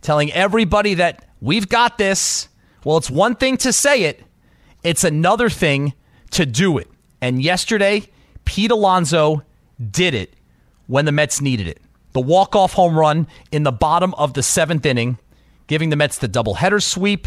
telling 0.00 0.32
everybody 0.32 0.94
that 0.94 1.28
we've 1.40 1.68
got 1.68 1.98
this. 1.98 2.48
Well, 2.84 2.96
it's 2.96 3.10
one 3.10 3.34
thing 3.34 3.56
to 3.58 3.72
say 3.72 4.04
it, 4.04 4.22
it's 4.82 5.02
another 5.02 5.48
thing 5.48 5.94
to 6.32 6.46
do 6.46 6.78
it. 6.78 6.88
And 7.20 7.42
yesterday, 7.42 8.04
Pete 8.44 8.70
Alonso 8.70 9.42
did 9.90 10.14
it 10.14 10.34
when 10.86 11.06
the 11.06 11.12
Mets 11.12 11.40
needed 11.40 11.66
it. 11.66 11.80
The 12.12 12.20
walk-off 12.20 12.74
home 12.74 12.96
run 12.96 13.26
in 13.50 13.62
the 13.62 13.72
bottom 13.72 14.14
of 14.14 14.34
the 14.34 14.42
seventh 14.42 14.86
inning, 14.86 15.18
giving 15.66 15.88
the 15.88 15.96
Mets 15.96 16.18
the 16.18 16.28
doubleheader 16.28 16.82
sweep, 16.82 17.26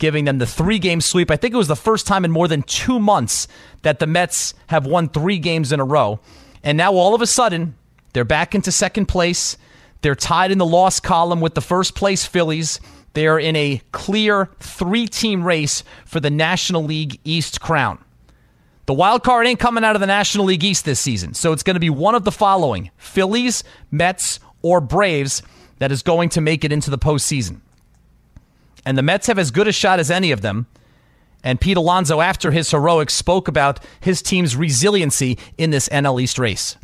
giving 0.00 0.24
them 0.24 0.38
the 0.38 0.46
three-game 0.46 1.00
sweep. 1.00 1.30
I 1.30 1.36
think 1.36 1.54
it 1.54 1.58
was 1.58 1.68
the 1.68 1.76
first 1.76 2.08
time 2.08 2.24
in 2.24 2.32
more 2.32 2.48
than 2.48 2.62
two 2.62 2.98
months 2.98 3.46
that 3.82 4.00
the 4.00 4.08
Mets 4.08 4.54
have 4.66 4.84
won 4.84 5.08
three 5.08 5.38
games 5.38 5.70
in 5.70 5.78
a 5.78 5.84
row. 5.84 6.18
And 6.64 6.76
now 6.76 6.94
all 6.94 7.14
of 7.14 7.22
a 7.22 7.26
sudden, 7.26 7.76
they're 8.12 8.24
back 8.24 8.54
into 8.54 8.72
second 8.72 9.06
place. 9.06 9.56
They're 10.02 10.16
tied 10.16 10.50
in 10.50 10.58
the 10.58 10.66
loss 10.66 10.98
column 10.98 11.40
with 11.40 11.54
the 11.54 11.60
first 11.60 11.94
place 11.94 12.26
Phillies. 12.26 12.80
They 13.12 13.26
are 13.26 13.38
in 13.38 13.54
a 13.54 13.82
clear 13.92 14.50
three 14.58 15.06
team 15.06 15.44
race 15.44 15.84
for 16.06 16.18
the 16.18 16.30
National 16.30 16.82
League 16.82 17.20
East 17.22 17.60
crown. 17.60 17.98
The 18.86 18.94
wild 18.94 19.22
card 19.22 19.46
ain't 19.46 19.60
coming 19.60 19.84
out 19.84 19.94
of 19.94 20.00
the 20.00 20.06
National 20.06 20.46
League 20.46 20.64
East 20.64 20.84
this 20.84 20.98
season, 20.98 21.34
so 21.34 21.52
it's 21.52 21.62
going 21.62 21.74
to 21.74 21.80
be 21.80 21.90
one 21.90 22.14
of 22.14 22.24
the 22.24 22.32
following 22.32 22.90
Phillies, 22.96 23.62
Mets, 23.90 24.40
or 24.62 24.80
Braves 24.80 25.42
that 25.78 25.92
is 25.92 26.02
going 26.02 26.30
to 26.30 26.40
make 26.40 26.64
it 26.64 26.72
into 26.72 26.90
the 26.90 26.98
postseason. 26.98 27.60
And 28.84 28.96
the 28.96 29.02
Mets 29.02 29.26
have 29.26 29.38
as 29.38 29.50
good 29.50 29.68
a 29.68 29.72
shot 29.72 29.98
as 30.00 30.10
any 30.10 30.30
of 30.32 30.40
them. 30.40 30.66
And 31.42 31.60
Pete 31.60 31.76
Alonso, 31.76 32.20
after 32.20 32.50
his 32.50 32.70
heroics, 32.70 33.14
spoke 33.14 33.48
about 33.48 33.80
his 34.00 34.20
team's 34.20 34.56
resiliency 34.56 35.38
in 35.56 35.70
this 35.70 35.88
NL 35.88 36.20
East 36.20 36.38
race. 36.38 36.76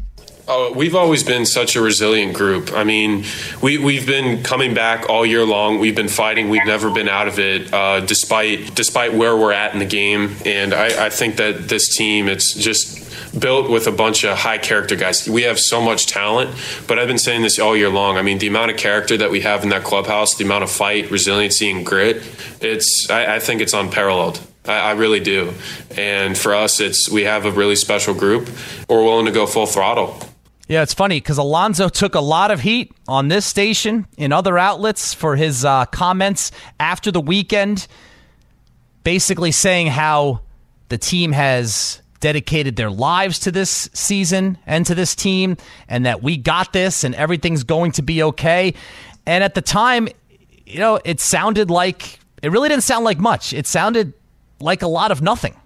Oh, 0.49 0.73
we've 0.73 0.95
always 0.95 1.25
been 1.25 1.45
such 1.45 1.75
a 1.75 1.81
resilient 1.81 2.35
group. 2.35 2.73
I 2.73 2.85
mean, 2.85 3.25
we, 3.61 3.79
we've 3.79 4.07
been 4.07 4.45
coming 4.45 4.75
back 4.75 5.09
all 5.11 5.27
year 5.27 5.45
long. 5.45 5.81
We've 5.81 5.97
been 5.97 6.09
fighting. 6.09 6.51
We've 6.51 6.65
never 6.65 6.89
been 6.91 7.09
out 7.09 7.27
of 7.27 7.41
it, 7.41 7.75
uh, 7.75 8.01
despite 8.01 8.75
despite 8.77 9.13
where 9.13 9.37
we're 9.37 9.53
at 9.53 9.73
in 9.73 9.81
the 9.81 9.87
game. 9.87 10.37
And 10.45 10.73
I, 10.73 11.07
I 11.07 11.11
think 11.11 11.37
that 11.37 11.69
this 11.69 11.97
team, 11.97 12.29
it's 12.29 12.55
just 12.55 13.06
built 13.39 13.71
with 13.71 13.87
a 13.87 13.93
bunch 13.93 14.25
of 14.25 14.37
high 14.39 14.59
character 14.59 14.97
guys. 14.97 15.29
We 15.29 15.43
have 15.43 15.59
so 15.59 15.81
much 15.81 16.07
talent, 16.07 16.55
but 16.87 16.99
I've 16.99 17.09
been 17.09 17.19
saying 17.19 17.43
this 17.43 17.59
all 17.59 17.77
year 17.77 17.91
long. 17.91 18.17
I 18.17 18.23
mean, 18.23 18.39
the 18.39 18.47
amount 18.47 18.71
of 18.71 18.77
character 18.77 19.17
that 19.17 19.31
we 19.31 19.41
have 19.43 19.63
in 19.63 19.71
that 19.71 19.85
clubhouse, 19.85 20.35
the 20.37 20.45
amount 20.45 20.65
of 20.65 20.71
fight, 20.71 21.11
resiliency, 21.11 21.71
and 21.71 21.85
grit, 21.85 22.23
it's 22.61 23.09
I, 23.11 23.37
I 23.37 23.39
think 23.39 23.61
it's 23.61 23.75
unparalleled. 23.75 24.41
I, 24.65 24.79
I, 24.79 24.91
really 24.93 25.21
do. 25.21 25.53
And 25.97 26.37
for 26.37 26.55
us, 26.55 26.81
it's 26.81 27.09
we 27.09 27.25
have 27.25 27.45
a 27.45 27.51
really 27.51 27.77
special 27.77 28.15
group. 28.15 28.49
We're 28.89 29.03
willing 29.05 29.27
to 29.27 29.33
go 29.33 29.47
full 29.47 29.67
throttle 29.67 30.19
Yeah, 30.69 30.83
it's 30.83 30.95
funny 30.95 31.19
because 31.19 31.39
Alonso 31.39 31.89
took 31.89 32.15
a 32.15 32.21
lot 32.21 32.51
of 32.51 32.61
heat 32.61 32.93
on 33.07 33.29
this 33.29 33.47
station 33.47 34.07
in 34.17 34.33
other 34.33 34.59
outlets 34.59 35.15
for 35.15 35.37
his 35.37 35.65
uh, 35.65 35.87
comments 35.87 36.51
after 36.81 37.11
the 37.11 37.21
weekend, 37.21 37.87
basically 39.05 39.53
saying 39.53 39.89
how 39.89 40.41
the 40.89 40.99
team 40.99 41.33
has 41.33 42.03
dedicated 42.21 42.77
their 42.77 42.91
lives 42.91 43.39
to 43.41 43.53
this 43.53 43.91
season 43.93 44.59
and 44.67 44.87
to 44.87 44.95
this 44.95 45.15
team, 45.15 45.57
and 45.89 46.07
that 46.07 46.23
we 46.23 46.37
got 46.37 46.73
this 46.73 47.05
and 47.05 47.15
everything's 47.15 47.65
going 47.65 47.93
to 47.93 48.03
be 48.03 48.23
okay. 48.23 48.75
And 49.27 49.43
at 49.43 49.55
the 49.55 49.63
time, 49.63 50.09
you 50.65 50.79
know, 50.79 51.01
it 51.05 51.21
sounded 51.21 51.71
like 51.71 52.19
it 52.43 52.51
really 52.51 52.69
didn't 52.69 52.85
sound 52.85 53.05
like 53.05 53.19
much. 53.19 53.53
It 53.53 53.67
sounded 53.67 54.13
like 54.61 54.83
a 54.83 54.89
lot 54.89 55.11
of 55.11 55.23
nothing. 55.23 55.57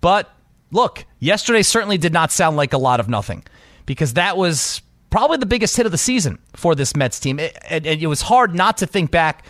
But 0.00 0.30
look, 0.70 1.04
yesterday 1.18 1.62
certainly 1.62 1.98
did 1.98 2.12
not 2.12 2.30
sound 2.30 2.56
like 2.56 2.72
a 2.72 2.78
lot 2.78 3.00
of 3.00 3.08
nothing 3.08 3.44
because 3.86 4.14
that 4.14 4.36
was 4.36 4.82
probably 5.10 5.38
the 5.38 5.46
biggest 5.46 5.76
hit 5.76 5.86
of 5.86 5.92
the 5.92 5.98
season 5.98 6.38
for 6.54 6.74
this 6.74 6.94
Mets 6.94 7.18
team. 7.18 7.38
It, 7.38 7.56
it, 7.70 7.86
it, 7.86 8.06
was 8.06 8.22
hard 8.22 8.54
not 8.54 8.78
to 8.78 8.86
think 8.86 9.10
back 9.10 9.44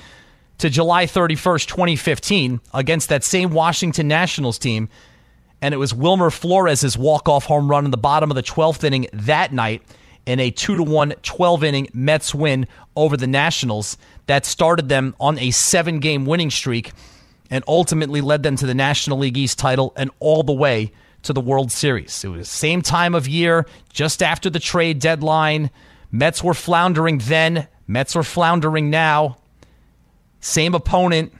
to 0.58 0.70
July 0.70 1.06
31st, 1.06 1.66
2015, 1.66 2.60
against 2.74 3.08
that 3.08 3.24
same 3.24 3.50
Washington 3.50 4.08
Nationals 4.08 4.58
team. 4.58 4.88
And 5.60 5.74
it 5.74 5.78
was 5.78 5.92
Wilmer 5.92 6.30
Flores' 6.30 6.96
walk-off 6.96 7.44
home 7.44 7.68
run 7.68 7.84
in 7.84 7.90
the 7.90 7.96
bottom 7.96 8.30
of 8.30 8.34
the 8.36 8.42
12th 8.42 8.84
inning 8.84 9.08
that 9.12 9.52
night 9.52 9.82
in 10.26 10.40
a 10.40 10.50
2 10.50 10.76
to 10.76 10.82
1 10.82 11.14
12 11.22 11.64
inning 11.64 11.88
Mets 11.92 12.34
win 12.34 12.66
over 12.94 13.16
the 13.16 13.26
Nationals 13.26 13.96
that 14.26 14.44
started 14.44 14.88
them 14.88 15.14
on 15.18 15.38
a 15.38 15.50
seven 15.50 16.00
game 16.00 16.26
winning 16.26 16.50
streak 16.50 16.92
and 17.50 17.64
ultimately 17.66 18.20
led 18.20 18.42
them 18.42 18.56
to 18.56 18.66
the 18.66 18.74
National 18.74 19.18
League 19.18 19.38
East 19.38 19.58
title 19.58 19.92
and 19.96 20.10
all 20.20 20.42
the 20.42 20.52
way 20.52 20.92
to 21.22 21.32
the 21.32 21.40
World 21.40 21.72
Series. 21.72 22.22
It 22.24 22.28
was 22.28 22.40
the 22.40 22.44
same 22.56 22.82
time 22.82 23.14
of 23.14 23.26
year, 23.26 23.66
just 23.92 24.22
after 24.22 24.50
the 24.50 24.60
trade 24.60 24.98
deadline. 24.98 25.70
Mets 26.12 26.44
were 26.44 26.54
floundering 26.54 27.18
then, 27.18 27.66
Mets 27.86 28.14
are 28.14 28.22
floundering 28.22 28.90
now. 28.90 29.38
Same 30.40 30.74
opponent. 30.74 31.32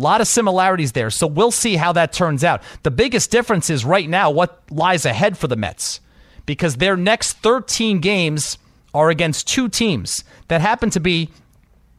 A 0.00 0.02
lot 0.02 0.22
of 0.22 0.28
similarities 0.28 0.92
there. 0.92 1.10
So 1.10 1.26
we'll 1.26 1.50
see 1.50 1.76
how 1.76 1.92
that 1.92 2.10
turns 2.10 2.42
out. 2.42 2.62
The 2.84 2.90
biggest 2.90 3.30
difference 3.30 3.68
is 3.68 3.84
right 3.84 4.08
now 4.08 4.30
what 4.30 4.62
lies 4.70 5.04
ahead 5.04 5.36
for 5.36 5.46
the 5.46 5.56
Mets 5.56 6.00
because 6.46 6.76
their 6.76 6.96
next 6.96 7.34
13 7.34 8.00
games 8.00 8.56
are 8.94 9.10
against 9.10 9.46
two 9.46 9.68
teams 9.68 10.24
that 10.48 10.62
happen 10.62 10.88
to 10.88 11.00
be 11.00 11.28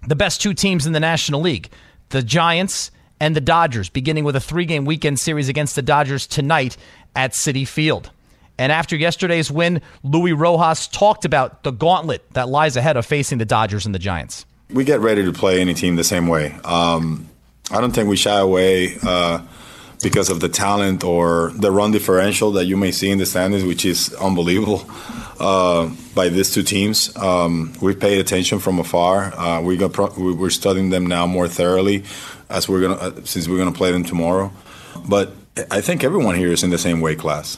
the 0.08 0.16
best 0.16 0.42
two 0.42 0.56
teams 0.56 0.88
in 0.88 0.94
the 0.94 1.00
National 1.00 1.42
League 1.42 1.70
the 2.10 2.24
Giants 2.24 2.90
and 3.20 3.36
the 3.36 3.42
Dodgers, 3.42 3.88
beginning 3.88 4.24
with 4.24 4.36
a 4.36 4.42
three 4.42 4.66
game 4.66 4.84
weekend 4.84 5.20
series 5.20 5.48
against 5.48 5.76
the 5.76 5.84
Dodgers 5.84 6.26
tonight 6.26 6.78
at 7.16 7.34
Citi 7.34 7.68
Field. 7.68 8.10
And 8.58 8.72
after 8.72 8.96
yesterday's 8.96 9.52
win, 9.52 9.80
Luis 10.04 10.34
Rojas 10.34 10.88
talked 10.88 11.24
about 11.24 11.62
the 11.62 11.72
gauntlet 11.72 12.28
that 12.32 12.50
lies 12.50 12.76
ahead 12.76 12.98
of 12.98 13.06
facing 13.06 13.38
the 13.38 13.46
Dodgers 13.46 13.86
and 13.86 13.94
the 13.94 14.00
Giants. 14.00 14.48
We 14.72 14.86
get 14.86 15.02
ready 15.02 15.24
to 15.24 15.32
play 15.32 15.62
any 15.62 15.76
team 15.76 15.98
the 15.98 16.04
same 16.04 16.28
way. 16.28 16.56
Um, 16.64 17.30
I 17.72 17.80
don't 17.80 17.92
think 17.92 18.10
we 18.10 18.18
shy 18.18 18.38
away 18.38 18.98
uh, 19.02 19.42
because 20.04 20.30
of 20.30 20.40
the 20.40 20.50
talent 20.50 21.04
or 21.04 21.52
the 21.56 21.72
run 21.72 21.92
differential 21.92 22.52
that 22.54 22.66
you 22.66 22.76
may 22.76 22.92
see 22.92 23.10
in 23.10 23.18
the 23.18 23.26
standings, 23.26 23.64
which 23.64 23.86
is 23.86 24.14
unbelievable 24.16 24.86
uh, 25.40 25.90
by 26.14 26.30
these 26.30 26.54
two 26.54 26.64
teams. 26.64 27.16
Um, 27.16 27.74
we 27.82 27.96
paid 27.96 28.20
attention 28.20 28.60
from 28.60 28.80
afar. 28.80 29.34
Uh, 29.38 29.62
we 29.62 29.78
pro- 29.90 30.14
we're 30.18 30.50
studying 30.50 30.90
them 30.90 31.06
now 31.06 31.26
more 31.26 31.48
thoroughly 31.48 32.04
as 32.50 32.68
we're 32.68 32.82
gonna 32.82 32.96
uh, 32.96 33.22
since 33.24 33.48
we're 33.48 33.58
gonna 33.58 33.72
play 33.72 33.92
them 33.92 34.04
tomorrow. 34.04 34.52
But 35.08 35.34
I 35.70 35.82
think 35.82 36.04
everyone 36.04 36.36
here 36.36 36.52
is 36.52 36.64
in 36.64 36.70
the 36.70 36.78
same 36.78 37.02
weight 37.02 37.20
class. 37.20 37.58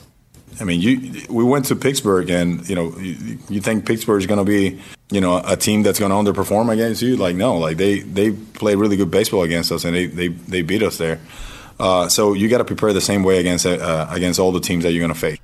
I 0.60 0.64
mean, 0.64 0.82
you 0.82 1.26
we 1.30 1.44
went 1.44 1.66
to 1.66 1.76
Pittsburgh, 1.76 2.30
and 2.30 2.68
you 2.70 2.76
know, 2.76 2.98
you, 2.98 3.38
you 3.50 3.62
think 3.62 3.86
Pittsburgh 3.86 4.22
is 4.22 4.28
going 4.28 4.40
to 4.40 4.46
be, 4.46 4.82
you 5.12 5.22
know, 5.22 5.42
a 5.46 5.56
team 5.56 5.84
that's 5.84 6.00
going 6.00 6.12
to 6.12 6.32
underperform 6.32 6.72
against 6.72 7.02
you? 7.02 7.16
Like, 7.16 7.36
no, 7.36 7.58
like 7.58 7.78
they 7.78 8.00
they 8.00 8.32
played 8.32 8.78
really 8.78 8.98
good 8.98 9.12
baseball 9.12 9.44
against 9.44 9.72
us, 9.72 9.86
and 9.86 9.96
they 9.96 10.08
they, 10.08 10.28
they 10.30 10.62
beat 10.62 10.84
us 10.84 10.98
there. 10.98 11.20
Uh, 11.80 12.08
so 12.08 12.34
you 12.34 12.50
got 12.50 12.60
to 12.60 12.66
prepare 12.66 12.94
the 12.94 13.02
same 13.02 13.24
way 13.24 13.40
against 13.40 13.66
uh, 13.66 14.08
against 14.10 14.40
all 14.40 14.52
the 14.52 14.60
teams 14.60 14.84
that 14.84 14.92
you're 14.92 15.02
going 15.02 15.14
to 15.14 15.20
face. 15.20 15.40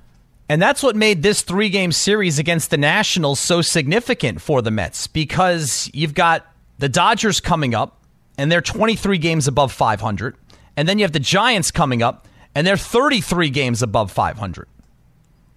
And 0.47 0.61
that's 0.61 0.81
what 0.81 0.95
made 0.95 1.21
this 1.21 1.43
three 1.43 1.69
game 1.69 1.91
series 1.91 2.39
against 2.39 2.71
the 2.71 2.77
Nationals 2.77 3.39
so 3.39 3.61
significant 3.61 4.41
for 4.41 4.63
the 4.63 4.71
Mets 4.71 5.05
because 5.05 5.91
you've 5.93 6.15
got 6.15 6.45
the 6.79 6.89
Dodgers 6.89 7.39
coming 7.39 7.75
up, 7.75 8.03
and 8.37 8.51
they're 8.51 8.61
23 8.61 9.17
games 9.19 9.47
above 9.47 9.71
500, 9.71 10.35
and 10.75 10.87
then 10.87 10.97
you 10.97 11.03
have 11.03 11.11
the 11.11 11.19
Giants 11.19 11.69
coming 11.69 12.01
up 12.01 12.25
and 12.55 12.65
they're 12.65 12.77
33 12.77 13.49
games 13.49 13.81
above 13.81 14.11
500. 14.11 14.67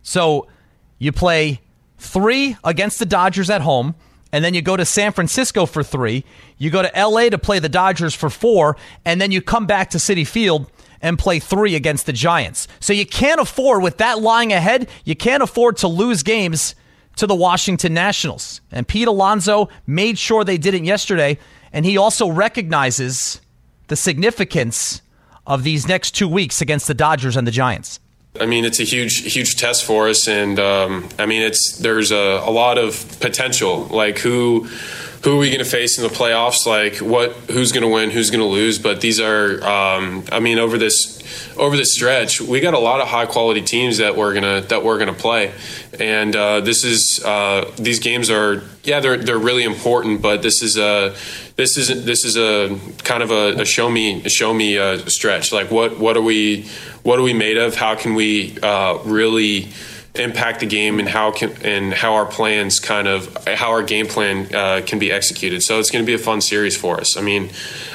So 0.02 0.46
you 0.98 1.12
play 1.12 1.60
three 1.98 2.56
against 2.64 2.98
the 2.98 3.06
Dodgers 3.06 3.50
at 3.50 3.60
home, 3.60 3.94
and 4.32 4.44
then 4.44 4.54
you 4.54 4.62
go 4.62 4.76
to 4.76 4.84
San 4.84 5.12
Francisco 5.12 5.66
for 5.66 5.82
three. 5.82 6.24
You 6.58 6.70
go 6.70 6.82
to 6.82 6.90
LA 6.96 7.28
to 7.28 7.38
play 7.38 7.58
the 7.58 7.68
Dodgers 7.68 8.14
for 8.14 8.30
four, 8.30 8.76
and 9.04 9.20
then 9.20 9.30
you 9.30 9.40
come 9.40 9.66
back 9.66 9.90
to 9.90 9.98
Citi 9.98 10.26
Field 10.26 10.70
and 11.00 11.18
play 11.18 11.38
three 11.38 11.74
against 11.74 12.06
the 12.06 12.12
Giants. 12.12 12.68
So 12.80 12.92
you 12.92 13.04
can't 13.04 13.40
afford, 13.40 13.82
with 13.82 13.98
that 13.98 14.20
lying 14.20 14.52
ahead, 14.52 14.88
you 15.04 15.16
can't 15.16 15.42
afford 15.42 15.76
to 15.78 15.88
lose 15.88 16.22
games 16.22 16.74
to 17.16 17.26
the 17.26 17.34
Washington 17.34 17.92
Nationals. 17.92 18.60
And 18.70 18.88
Pete 18.88 19.08
Alonso 19.08 19.68
made 19.86 20.18
sure 20.18 20.44
they 20.44 20.58
didn't 20.58 20.84
yesterday, 20.84 21.38
and 21.72 21.84
he 21.84 21.96
also 21.96 22.30
recognizes 22.30 23.40
the 23.88 23.96
significance 23.96 25.02
of 25.46 25.64
these 25.64 25.86
next 25.86 26.12
two 26.12 26.28
weeks 26.28 26.60
against 26.60 26.86
the 26.86 26.94
Dodgers 26.94 27.36
and 27.36 27.46
the 27.46 27.50
Giants? 27.50 28.00
I 28.40 28.46
mean, 28.46 28.64
it's 28.64 28.80
a 28.80 28.84
huge, 28.84 29.32
huge 29.32 29.56
test 29.56 29.84
for 29.84 30.08
us, 30.08 30.26
and 30.26 30.58
um, 30.58 31.08
I 31.18 31.26
mean, 31.26 31.42
it's 31.42 31.76
there's 31.76 32.12
a, 32.12 32.16
a 32.16 32.50
lot 32.50 32.78
of 32.78 33.20
potential. 33.20 33.84
Like 33.84 34.18
who, 34.20 34.68
who 35.24 35.36
are 35.36 35.38
we 35.38 35.48
going 35.48 35.60
to 35.60 35.64
face 35.64 35.98
in 35.98 36.04
the 36.04 36.12
playoffs? 36.12 36.66
Like 36.66 36.96
what, 36.96 37.32
who's 37.50 37.72
going 37.72 37.82
to 37.82 37.88
win, 37.88 38.10
who's 38.10 38.30
going 38.30 38.40
to 38.40 38.46
lose? 38.46 38.78
But 38.78 39.00
these 39.00 39.20
are, 39.20 39.62
um, 39.64 40.24
I 40.32 40.40
mean, 40.40 40.58
over 40.58 40.78
this, 40.78 41.22
over 41.56 41.76
this 41.76 41.94
stretch, 41.94 42.40
we 42.40 42.60
got 42.60 42.74
a 42.74 42.78
lot 42.78 43.00
of 43.00 43.08
high 43.08 43.26
quality 43.26 43.62
teams 43.62 43.98
that 43.98 44.16
we're 44.16 44.34
gonna 44.34 44.62
that 44.62 44.82
we're 44.82 44.98
gonna 44.98 45.12
play, 45.12 45.52
and 45.98 46.34
uh, 46.34 46.60
this 46.60 46.84
is 46.84 47.22
uh, 47.24 47.70
these 47.76 47.98
games 47.98 48.30
are 48.30 48.62
yeah 48.84 49.00
they're 49.00 49.16
they're 49.16 49.38
really 49.38 49.64
important, 49.64 50.22
but 50.22 50.42
this 50.42 50.62
is 50.62 50.76
a 50.76 51.14
this 51.56 51.76
is 51.76 52.04
this 52.04 52.24
is 52.24 52.36
a 52.36 52.78
kind 53.04 53.22
of 53.22 53.30
a, 53.30 53.60
a 53.60 53.64
show 53.64 53.90
me 53.90 54.22
a 54.24 54.28
show 54.28 54.52
me 54.52 54.78
uh, 54.78 54.98
stretch. 55.06 55.52
Like 55.52 55.70
what 55.70 55.98
what 55.98 56.16
are 56.16 56.22
we 56.22 56.68
what 57.02 57.18
are 57.18 57.22
we 57.22 57.34
made 57.34 57.56
of? 57.56 57.74
How 57.74 57.94
can 57.94 58.14
we 58.14 58.58
uh, 58.62 58.98
really 59.04 59.68
impact 60.14 60.60
the 60.60 60.66
game 60.66 60.98
and 60.98 61.08
how 61.08 61.30
can 61.30 61.50
and 61.62 61.92
how 61.92 62.14
our 62.14 62.26
plans 62.26 62.78
kind 62.78 63.08
of 63.08 63.34
how 63.46 63.70
our 63.70 63.82
game 63.82 64.06
plan 64.06 64.54
uh, 64.54 64.82
can 64.84 64.98
be 64.98 65.10
executed. 65.10 65.62
So 65.62 65.78
it's 65.78 65.90
going 65.90 66.04
to 66.04 66.06
be 66.06 66.14
a 66.14 66.18
fun 66.18 66.40
series 66.40 66.76
for 66.76 67.00
us. 67.00 67.16
I 67.16 67.22
mean, 67.22 67.50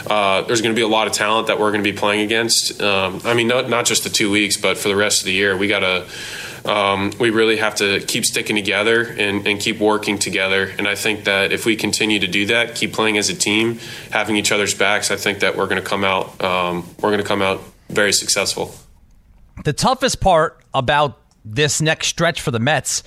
uh, 0.08 0.42
there's 0.44 0.62
going 0.62 0.74
to 0.74 0.80
be 0.80 0.84
a 0.84 0.88
lot 0.88 1.08
of 1.08 1.14
talent 1.14 1.48
that 1.48 1.60
we're 1.60 1.72
going 1.72 1.84
to 1.84 1.92
be 1.92 1.98
playing 1.98 2.22
against. 2.22 2.82
Um, 2.82 3.22
I 3.24 3.34
mean, 3.34 3.48
not 3.48 3.70
not 3.70 3.86
just 3.86 4.04
the 4.04 4.10
two 4.10 4.32
weeks, 4.32 4.58
but 4.58 4.78
for 4.78 4.88
the 4.88 4.96
rest 4.96 5.22
of 5.22 5.26
the 5.26 5.34
year, 5.34 5.56
we 5.56 5.68
got 5.68 5.80
to 5.80 6.08
um, 6.66 7.14
we 7.20 7.30
really 7.30 7.58
have 7.58 7.76
to 7.76 8.00
keep 8.02 8.26
sticking 8.26 8.56
together 8.56 9.04
and, 9.04 9.48
and, 9.48 9.58
keep 9.58 9.80
working 9.80 10.20
together. 10.20 10.74
And 10.78 10.86
I 10.86 10.96
think 10.96 11.24
that 11.24 11.54
if 11.54 11.66
we 11.66 11.78
continue 11.78 12.20
to 12.20 12.28
do 12.28 12.48
that, 12.48 12.76
keep 12.76 12.92
playing 12.92 13.18
as 13.18 13.30
a 13.30 13.36
team, 13.36 13.80
having 14.12 14.36
each 14.36 14.52
other's 14.52 14.74
backs, 14.74 15.10
I 15.10 15.16
think 15.16 15.40
that 15.40 15.56
we're 15.56 15.68
going 15.68 15.82
to 15.82 15.88
come 15.88 16.04
out 16.04 16.44
um, 16.44 16.86
we're 17.00 17.12
going 17.12 17.22
to 17.22 17.28
come 17.28 17.42
out 17.42 17.62
very 17.90 18.12
successful. 18.12 18.76
The 19.64 19.72
toughest 19.72 20.20
part 20.20 20.62
about 20.74 21.18
this 21.54 21.82
next 21.82 22.08
stretch 22.08 22.42
for 22.42 22.52
the 22.52 22.60
Mets. 22.60 23.04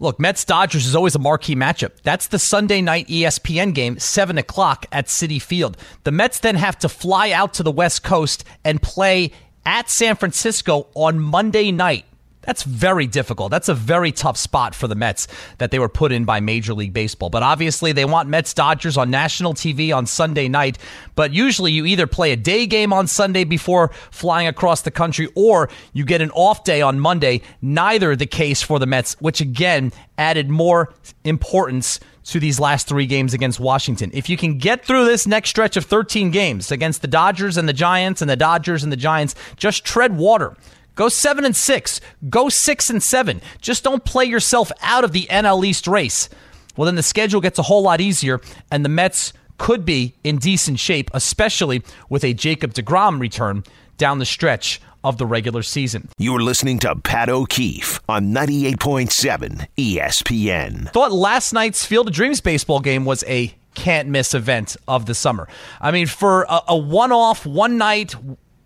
Look, 0.00 0.20
Mets 0.20 0.44
Dodgers 0.44 0.86
is 0.86 0.94
always 0.94 1.16
a 1.16 1.18
marquee 1.18 1.56
matchup. 1.56 1.92
That's 2.04 2.28
the 2.28 2.38
Sunday 2.38 2.80
night 2.80 3.08
ESPN 3.08 3.74
game, 3.74 3.98
7 3.98 4.38
o'clock 4.38 4.86
at 4.92 5.06
Citi 5.06 5.42
Field. 5.42 5.76
The 6.04 6.12
Mets 6.12 6.38
then 6.38 6.54
have 6.54 6.78
to 6.78 6.88
fly 6.88 7.32
out 7.32 7.54
to 7.54 7.64
the 7.64 7.72
West 7.72 8.04
Coast 8.04 8.44
and 8.64 8.80
play 8.80 9.32
at 9.66 9.90
San 9.90 10.14
Francisco 10.14 10.86
on 10.94 11.18
Monday 11.18 11.72
night. 11.72 12.04
That's 12.48 12.62
very 12.62 13.06
difficult. 13.06 13.50
That's 13.50 13.68
a 13.68 13.74
very 13.74 14.10
tough 14.10 14.38
spot 14.38 14.74
for 14.74 14.88
the 14.88 14.94
Mets 14.94 15.28
that 15.58 15.70
they 15.70 15.78
were 15.78 15.90
put 15.90 16.12
in 16.12 16.24
by 16.24 16.40
Major 16.40 16.72
League 16.72 16.94
Baseball. 16.94 17.28
But 17.28 17.42
obviously, 17.42 17.92
they 17.92 18.06
want 18.06 18.30
Mets 18.30 18.54
Dodgers 18.54 18.96
on 18.96 19.10
national 19.10 19.52
TV 19.52 19.94
on 19.94 20.06
Sunday 20.06 20.48
night. 20.48 20.78
But 21.14 21.34
usually, 21.34 21.72
you 21.72 21.84
either 21.84 22.06
play 22.06 22.32
a 22.32 22.36
day 22.36 22.64
game 22.64 22.90
on 22.90 23.06
Sunday 23.06 23.44
before 23.44 23.90
flying 24.10 24.48
across 24.48 24.80
the 24.80 24.90
country 24.90 25.28
or 25.34 25.68
you 25.92 26.06
get 26.06 26.22
an 26.22 26.30
off 26.30 26.64
day 26.64 26.80
on 26.80 26.98
Monday. 26.98 27.42
Neither 27.60 28.16
the 28.16 28.24
case 28.24 28.62
for 28.62 28.78
the 28.78 28.86
Mets, 28.86 29.20
which 29.20 29.42
again 29.42 29.92
added 30.16 30.48
more 30.48 30.94
importance 31.24 32.00
to 32.24 32.40
these 32.40 32.58
last 32.58 32.88
three 32.88 33.04
games 33.04 33.34
against 33.34 33.60
Washington. 33.60 34.10
If 34.14 34.30
you 34.30 34.38
can 34.38 34.56
get 34.56 34.86
through 34.86 35.04
this 35.04 35.26
next 35.26 35.50
stretch 35.50 35.76
of 35.76 35.84
13 35.84 36.30
games 36.30 36.72
against 36.72 37.02
the 37.02 37.08
Dodgers 37.08 37.58
and 37.58 37.68
the 37.68 37.74
Giants 37.74 38.22
and 38.22 38.30
the 38.30 38.36
Dodgers 38.36 38.82
and 38.82 38.90
the 38.90 38.96
Giants, 38.96 39.34
just 39.58 39.84
tread 39.84 40.16
water. 40.16 40.56
Go 40.98 41.08
seven 41.08 41.44
and 41.44 41.54
six. 41.54 42.00
Go 42.28 42.48
six 42.48 42.90
and 42.90 43.00
seven. 43.00 43.40
Just 43.60 43.84
don't 43.84 44.04
play 44.04 44.24
yourself 44.24 44.72
out 44.82 45.04
of 45.04 45.12
the 45.12 45.28
NL 45.30 45.64
East 45.64 45.86
race. 45.86 46.28
Well, 46.76 46.86
then 46.86 46.96
the 46.96 47.04
schedule 47.04 47.40
gets 47.40 47.56
a 47.56 47.62
whole 47.62 47.82
lot 47.82 48.00
easier, 48.00 48.40
and 48.72 48.84
the 48.84 48.88
Mets 48.88 49.32
could 49.58 49.84
be 49.84 50.16
in 50.24 50.38
decent 50.38 50.80
shape, 50.80 51.08
especially 51.14 51.84
with 52.08 52.24
a 52.24 52.34
Jacob 52.34 52.74
DeGrom 52.74 53.20
return 53.20 53.62
down 53.96 54.18
the 54.18 54.24
stretch 54.26 54.80
of 55.04 55.18
the 55.18 55.26
regular 55.26 55.62
season. 55.62 56.08
You're 56.18 56.40
listening 56.40 56.80
to 56.80 56.96
Pat 56.96 57.28
O'Keefe 57.28 58.00
on 58.08 58.34
98.7 58.34 59.68
ESPN. 59.76 60.90
Thought 60.90 61.12
last 61.12 61.52
night's 61.52 61.84
Field 61.84 62.08
of 62.08 62.12
Dreams 62.12 62.40
baseball 62.40 62.80
game 62.80 63.04
was 63.04 63.22
a 63.28 63.54
can't 63.76 64.08
miss 64.08 64.34
event 64.34 64.76
of 64.88 65.06
the 65.06 65.14
summer. 65.14 65.46
I 65.80 65.92
mean, 65.92 66.08
for 66.08 66.42
a, 66.48 66.62
a 66.66 66.76
one 66.76 67.12
off, 67.12 67.46
one 67.46 67.78
night, 67.78 68.16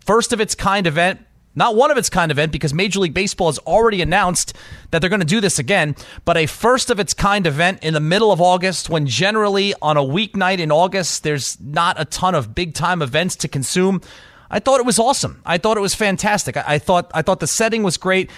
first 0.03 0.33
of 0.33 0.41
its 0.41 0.55
kind 0.55 0.87
event, 0.87 1.19
not 1.55 1.75
one 1.75 1.91
of 1.91 1.97
its 1.97 2.09
kind 2.09 2.31
event 2.31 2.51
because 2.51 2.73
Major 2.73 2.99
League 2.99 3.13
Baseball 3.13 3.47
has 3.47 3.59
already 3.59 4.01
announced 4.01 4.53
that 4.91 4.99
they're 4.99 5.09
going 5.09 5.19
to 5.19 5.25
do 5.25 5.41
this 5.41 5.59
again, 5.59 5.95
but 6.25 6.37
a 6.37 6.45
first 6.45 6.89
of 6.89 6.99
its 6.99 7.13
kind 7.13 7.45
event 7.45 7.83
in 7.83 7.93
the 7.93 7.99
middle 7.99 8.31
of 8.31 8.41
August 8.41 8.89
when 8.89 9.05
generally 9.05 9.73
on 9.81 9.97
a 9.97 10.01
weeknight 10.01 10.59
in 10.59 10.71
August 10.71 11.23
there's 11.23 11.59
not 11.59 11.99
a 11.99 12.05
ton 12.05 12.35
of 12.35 12.55
big 12.55 12.73
time 12.73 13.01
events 13.01 13.35
to 13.37 13.47
consume. 13.47 14.01
I 14.49 14.59
thought 14.59 14.79
it 14.79 14.85
was 14.85 14.99
awesome. 14.99 15.41
I 15.45 15.57
thought 15.57 15.77
it 15.77 15.81
was 15.81 15.95
fantastic. 15.95 16.57
I, 16.57 16.79
thought 16.79 17.11
I 17.13 17.21
thought 17.21 17.39
the 17.39 17.47
setting 17.47 17.83
was 17.83 17.97
great. 17.97 18.29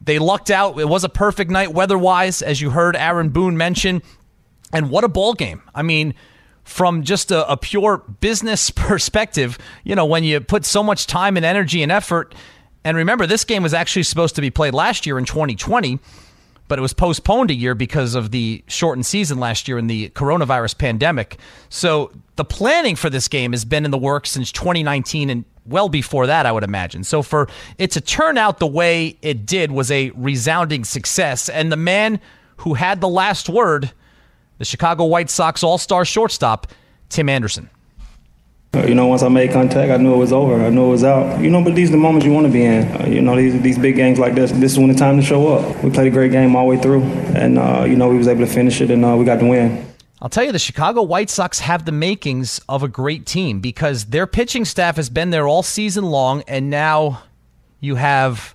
They 0.00 0.18
lucked 0.18 0.50
out. 0.50 0.78
It 0.78 0.88
was 0.88 1.04
a 1.04 1.08
perfect 1.08 1.50
night 1.50 1.72
weather-wise 1.72 2.42
as 2.42 2.60
you 2.60 2.70
heard 2.70 2.96
Aaron 2.96 3.28
Boone 3.28 3.56
mention. 3.56 4.02
And 4.72 4.90
what 4.90 5.04
a 5.04 5.08
ball 5.08 5.34
game. 5.34 5.62
I 5.74 5.82
mean, 5.82 6.14
from 6.64 7.02
just 7.02 7.30
a, 7.30 7.48
a, 7.50 7.56
pure 7.56 7.98
business 8.20 8.70
perspective, 8.74 9.58
you 9.84 9.94
know, 9.94 10.06
when 10.06 10.24
you 10.24 10.40
put 10.40 10.64
so 10.64 10.82
much 10.82 11.06
time 11.06 11.36
and 11.36 11.44
energy 11.44 11.82
and 11.82 11.92
effort, 11.92 12.34
and 12.84 12.96
remember, 12.96 13.26
this 13.26 13.44
game 13.44 13.62
was 13.62 13.74
actually 13.74 14.04
supposed 14.04 14.34
to 14.36 14.40
be 14.40 14.50
played 14.50 14.74
last 14.74 15.06
year 15.06 15.18
in 15.18 15.24
2020, 15.24 15.98
but 16.68 16.78
it 16.78 16.82
was 16.82 16.92
postponed 16.92 17.50
a 17.50 17.54
year 17.54 17.74
because 17.74 18.14
of 18.14 18.30
the 18.30 18.64
shortened 18.68 19.06
season 19.06 19.38
last 19.38 19.68
year 19.68 19.78
in 19.78 19.86
the 19.86 20.10
coronavirus 20.10 20.78
pandemic. 20.78 21.38
So 21.68 22.12
the 22.36 22.44
planning 22.44 22.96
for 22.96 23.10
this 23.10 23.28
game 23.28 23.52
has 23.52 23.64
been 23.64 23.84
in 23.84 23.90
the 23.90 23.98
works 23.98 24.30
since 24.30 24.52
2019 24.52 25.30
and 25.30 25.44
well 25.66 25.88
before 25.88 26.26
that, 26.26 26.46
I 26.46 26.52
would 26.52 26.64
imagine. 26.64 27.04
So 27.04 27.22
for 27.22 27.48
it 27.78 27.90
to 27.92 28.00
turn 28.00 28.38
out 28.38 28.58
the 28.58 28.66
way 28.66 29.18
it 29.22 29.46
did 29.46 29.70
was 29.70 29.90
a 29.90 30.10
resounding 30.10 30.84
success. 30.84 31.48
And 31.48 31.70
the 31.70 31.76
man 31.76 32.20
who 32.58 32.74
had 32.74 33.00
the 33.00 33.08
last 33.08 33.48
word 33.48 33.92
the 34.60 34.64
Chicago 34.66 35.06
White 35.06 35.30
Sox 35.30 35.64
all 35.64 35.78
star 35.78 36.04
shortstop, 36.04 36.66
Tim 37.08 37.30
Anderson. 37.30 37.70
Uh, 38.72 38.86
you 38.86 38.94
know, 38.94 39.08
once 39.08 39.22
I 39.22 39.28
made 39.28 39.50
contact, 39.50 39.90
I 39.90 39.96
knew 39.96 40.14
it 40.14 40.18
was 40.18 40.32
over. 40.32 40.64
I 40.64 40.70
knew 40.70 40.86
it 40.86 40.90
was 40.90 41.02
out. 41.02 41.40
You 41.40 41.50
know, 41.50 41.62
but 41.62 41.74
these 41.74 41.88
are 41.88 41.92
the 41.92 41.98
moments 41.98 42.24
you 42.24 42.32
want 42.32 42.46
to 42.46 42.52
be 42.52 42.64
in. 42.64 42.86
Uh, 42.86 43.06
you 43.06 43.20
know, 43.20 43.34
these 43.34 43.60
these 43.62 43.78
big 43.78 43.96
games 43.96 44.20
like 44.20 44.36
this, 44.36 44.52
this 44.52 44.72
is 44.72 44.78
when 44.78 44.88
the 44.88 44.94
time 44.94 45.16
to 45.16 45.22
show 45.22 45.48
up. 45.48 45.82
We 45.82 45.90
played 45.90 46.06
a 46.06 46.10
great 46.10 46.30
game 46.30 46.54
all 46.54 46.66
the 46.66 46.76
way 46.76 46.80
through, 46.80 47.02
and 47.02 47.58
uh, 47.58 47.84
you 47.84 47.96
know, 47.96 48.08
we 48.08 48.16
was 48.16 48.28
able 48.28 48.46
to 48.46 48.52
finish 48.52 48.80
it, 48.80 48.92
and 48.92 49.04
uh, 49.04 49.16
we 49.16 49.24
got 49.24 49.40
the 49.40 49.46
win. 49.46 49.86
I'll 50.22 50.28
tell 50.28 50.44
you, 50.44 50.52
the 50.52 50.58
Chicago 50.58 51.02
White 51.02 51.30
Sox 51.30 51.60
have 51.60 51.84
the 51.84 51.92
makings 51.92 52.60
of 52.68 52.82
a 52.84 52.88
great 52.88 53.26
team 53.26 53.60
because 53.60 54.06
their 54.06 54.26
pitching 54.26 54.64
staff 54.64 54.96
has 54.96 55.10
been 55.10 55.30
there 55.30 55.48
all 55.48 55.64
season 55.64 56.04
long, 56.04 56.44
and 56.46 56.70
now 56.70 57.22
you 57.80 57.96
have 57.96 58.54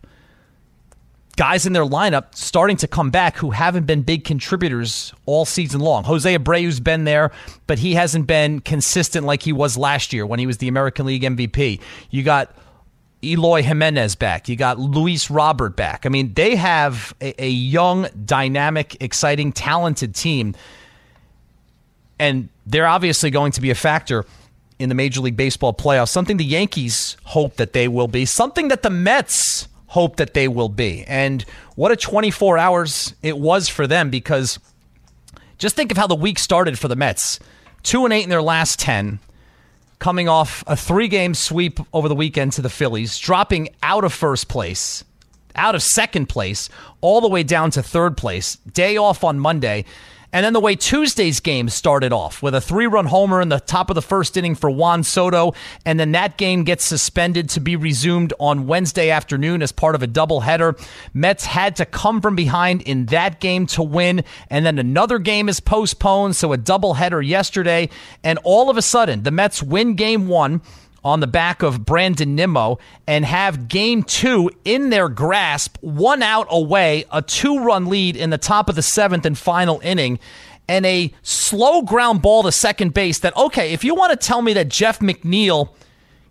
guys 1.36 1.66
in 1.66 1.74
their 1.74 1.86
lineup 1.86 2.36
starting 2.36 2.78
to 2.78 2.88
come 2.88 3.10
back 3.10 3.38
who 3.38 3.52
haven't 3.52 3.86
been 3.86 4.02
big 4.02 4.24
contributors 4.24 5.14
all 5.26 5.46
season 5.46 5.82
long. 5.82 6.04
Jose 6.04 6.38
Abreu's 6.38 6.80
been 6.80 7.04
there, 7.04 7.32
but 7.68 7.80
he 7.80 7.96
hasn't 7.96 8.28
been 8.28 8.60
consistent 8.62 9.26
like 9.26 9.44
he 9.44 9.54
was 9.54 9.78
last 9.78 10.14
year 10.14 10.26
when 10.26 10.40
he 10.40 10.48
was 10.48 10.58
the 10.58 10.68
American 10.68 11.06
League 11.06 11.24
MVP. 11.24 11.80
You 12.10 12.24
got 12.24 12.56
Eloy 13.24 13.64
Jimenez 13.64 14.16
back. 14.16 14.48
You 14.48 14.56
got 14.56 14.80
Luis 14.80 15.30
Robert 15.30 15.76
back. 15.76 16.06
I 16.06 16.10
mean, 16.10 16.34
they 16.34 16.56
have 16.56 17.14
a, 17.22 17.44
a 17.44 17.50
young, 17.50 18.08
dynamic, 18.26 19.02
exciting, 19.02 19.52
talented 19.52 20.16
team. 20.16 20.56
And 22.20 22.50
they're 22.66 22.88
obviously 22.88 23.30
going 23.30 23.52
to 23.54 23.62
be 23.62 23.72
a 23.72 23.76
factor 23.76 24.26
in 24.80 24.90
the 24.90 24.96
Major 24.96 25.22
League 25.22 25.38
Baseball 25.38 25.74
playoffs, 25.74 26.10
something 26.10 26.38
the 26.38 26.46
Yankees 26.46 27.18
hope 27.24 27.56
that 27.56 27.74
they 27.74 27.88
will 27.88 28.08
be, 28.08 28.26
something 28.26 28.68
that 28.68 28.84
the 28.84 28.90
Mets 28.90 29.68
hope 29.88 30.18
that 30.18 30.34
they 30.34 30.48
will 30.48 30.70
be. 30.70 31.04
And 31.06 31.44
what 31.76 31.92
a 31.92 31.96
24 31.96 32.58
hours 32.58 33.14
it 33.22 33.38
was 33.38 33.70
for 33.70 33.88
them 33.88 34.10
because 34.10 34.60
just 35.58 35.76
think 35.76 35.92
of 35.92 35.98
how 35.98 36.08
the 36.08 36.16
week 36.16 36.40
started 36.40 36.78
for 36.78 36.88
the 36.88 36.96
Mets. 36.96 37.40
2 37.84 38.04
and 38.04 38.14
8 38.14 38.24
in 38.24 38.30
their 38.30 38.42
last 38.42 38.80
10, 38.80 39.20
coming 40.00 40.28
off 40.28 40.64
a 40.68 40.76
three-game 40.76 41.34
sweep 41.34 41.80
over 41.94 42.10
the 42.10 42.16
weekend 42.16 42.52
to 42.54 42.62
the 42.62 42.70
Phillies, 42.70 43.20
dropping 43.20 43.70
out 43.84 44.04
of 44.04 44.12
first 44.12 44.48
place, 44.48 45.04
out 45.56 45.76
of 45.76 45.84
second 45.84 46.28
place, 46.28 46.68
all 47.02 47.22
the 47.22 47.30
way 47.30 47.44
down 47.44 47.70
to 47.72 47.84
third 47.84 48.18
place. 48.18 48.56
Day 48.56 48.98
off 48.98 49.24
on 49.24 49.40
Monday. 49.40 49.86
And 50.36 50.44
then 50.44 50.52
the 50.52 50.60
way 50.60 50.76
Tuesday's 50.76 51.40
game 51.40 51.70
started 51.70 52.12
off 52.12 52.44
with 52.44 52.54
a 52.54 52.60
three 52.60 52.88
run 52.88 53.06
homer 53.06 53.40
in 53.40 53.48
the 53.48 53.62
top 53.62 53.90
of 53.90 53.96
the 53.96 54.02
first 54.02 54.36
inning 54.36 54.54
for 54.54 54.70
Juan 54.70 55.02
Soto, 55.02 55.54
and 55.86 55.98
then 55.98 56.12
that 56.12 56.36
game 56.36 56.66
gets 56.66 56.84
suspended 56.84 57.50
to 57.52 57.62
be 57.62 57.78
resumed 57.78 58.34
on 58.38 58.68
Wednesday 58.68 59.12
afternoon 59.12 59.62
as 59.62 59.72
part 59.72 59.96
of 59.96 60.04
a 60.04 60.08
doubleheader. 60.10 60.78
Mets 61.14 61.46
had 61.46 61.78
to 61.78 61.86
come 61.86 62.20
from 62.20 62.36
behind 62.36 62.82
in 62.82 63.06
that 63.06 63.40
game 63.40 63.66
to 63.68 63.82
win, 63.82 64.26
and 64.50 64.66
then 64.66 64.78
another 64.78 65.20
game 65.20 65.48
is 65.48 65.62
postponed, 65.62 66.36
so 66.36 66.52
a 66.52 66.58
doubleheader 66.58 67.26
yesterday. 67.26 67.88
And 68.22 68.38
all 68.44 68.70
of 68.70 68.76
a 68.76 68.82
sudden, 68.82 69.24
the 69.24 69.32
Mets 69.32 69.64
win 69.64 69.96
game 69.96 70.28
one 70.28 70.62
on 71.06 71.20
the 71.20 71.28
back 71.28 71.62
of 71.62 71.86
Brandon 71.86 72.36
Nimmo 72.36 72.80
and 73.06 73.24
have 73.24 73.68
game 73.68 74.02
two 74.02 74.50
in 74.66 74.90
their 74.90 75.08
grasp, 75.08 75.78
one 75.82 76.24
out 76.24 76.48
away, 76.50 77.06
a 77.12 77.22
two 77.22 77.64
run 77.64 77.86
lead 77.86 78.18
in 78.18 78.32
the 78.32 78.40
top 78.40 78.68
of 78.68 78.76
the 78.76 78.82
seventh 78.82 79.24
and 79.24 79.38
final 79.38 79.80
inning, 79.84 80.18
and 80.68 80.84
a 80.84 81.14
slow 81.22 81.84
ground 81.84 82.24
ball 82.24 82.42
to 82.42 82.52
second 82.52 82.96
base. 82.96 83.20
That, 83.20 83.38
okay, 83.38 83.72
if 83.72 83.84
you 83.84 83.94
want 83.94 84.20
to 84.20 84.28
tell 84.28 84.42
me 84.42 84.54
that 84.54 84.68
Jeff 84.68 85.00
McNeil 85.00 85.70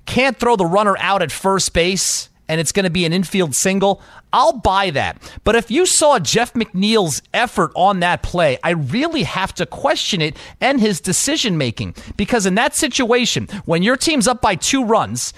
can't 0.07 0.37
throw 0.37 0.57
the 0.57 0.67
runner 0.67 0.97
out 0.99 1.23
at 1.23 1.31
first 1.31 1.73
base 1.73 2.29
and 2.49 2.61
it's 2.61 2.73
going 2.73 2.85
to 2.85 2.91
be 2.91 3.05
an 3.05 3.13
infield 3.13 3.55
single, 3.55 4.03
I'll 4.33 4.59
buy 4.59 4.91
that. 4.91 5.21
But 5.45 5.57
if 5.57 5.71
you 5.71 5.87
saw 5.87 6.19
Jeff 6.19 6.53
McNeil's 6.53 7.23
effort 7.33 7.73
on 7.75 8.01
that 8.01 8.23
play, 8.23 8.59
I 8.63 8.71
really 8.71 9.23
have 9.23 9.55
to 9.55 9.67
question 9.67 10.21
it 10.21 10.37
and 10.61 10.81
his 10.81 11.01
decision 11.01 11.57
making. 11.57 11.95
Because 12.17 12.45
in 12.47 12.55
that 12.57 12.75
situation, 12.75 13.49
when 13.65 13.83
your 13.83 13.97
team's 13.97 14.29
up 14.29 14.41
by 14.41 14.57
two 14.57 14.85
runs, 14.85 15.33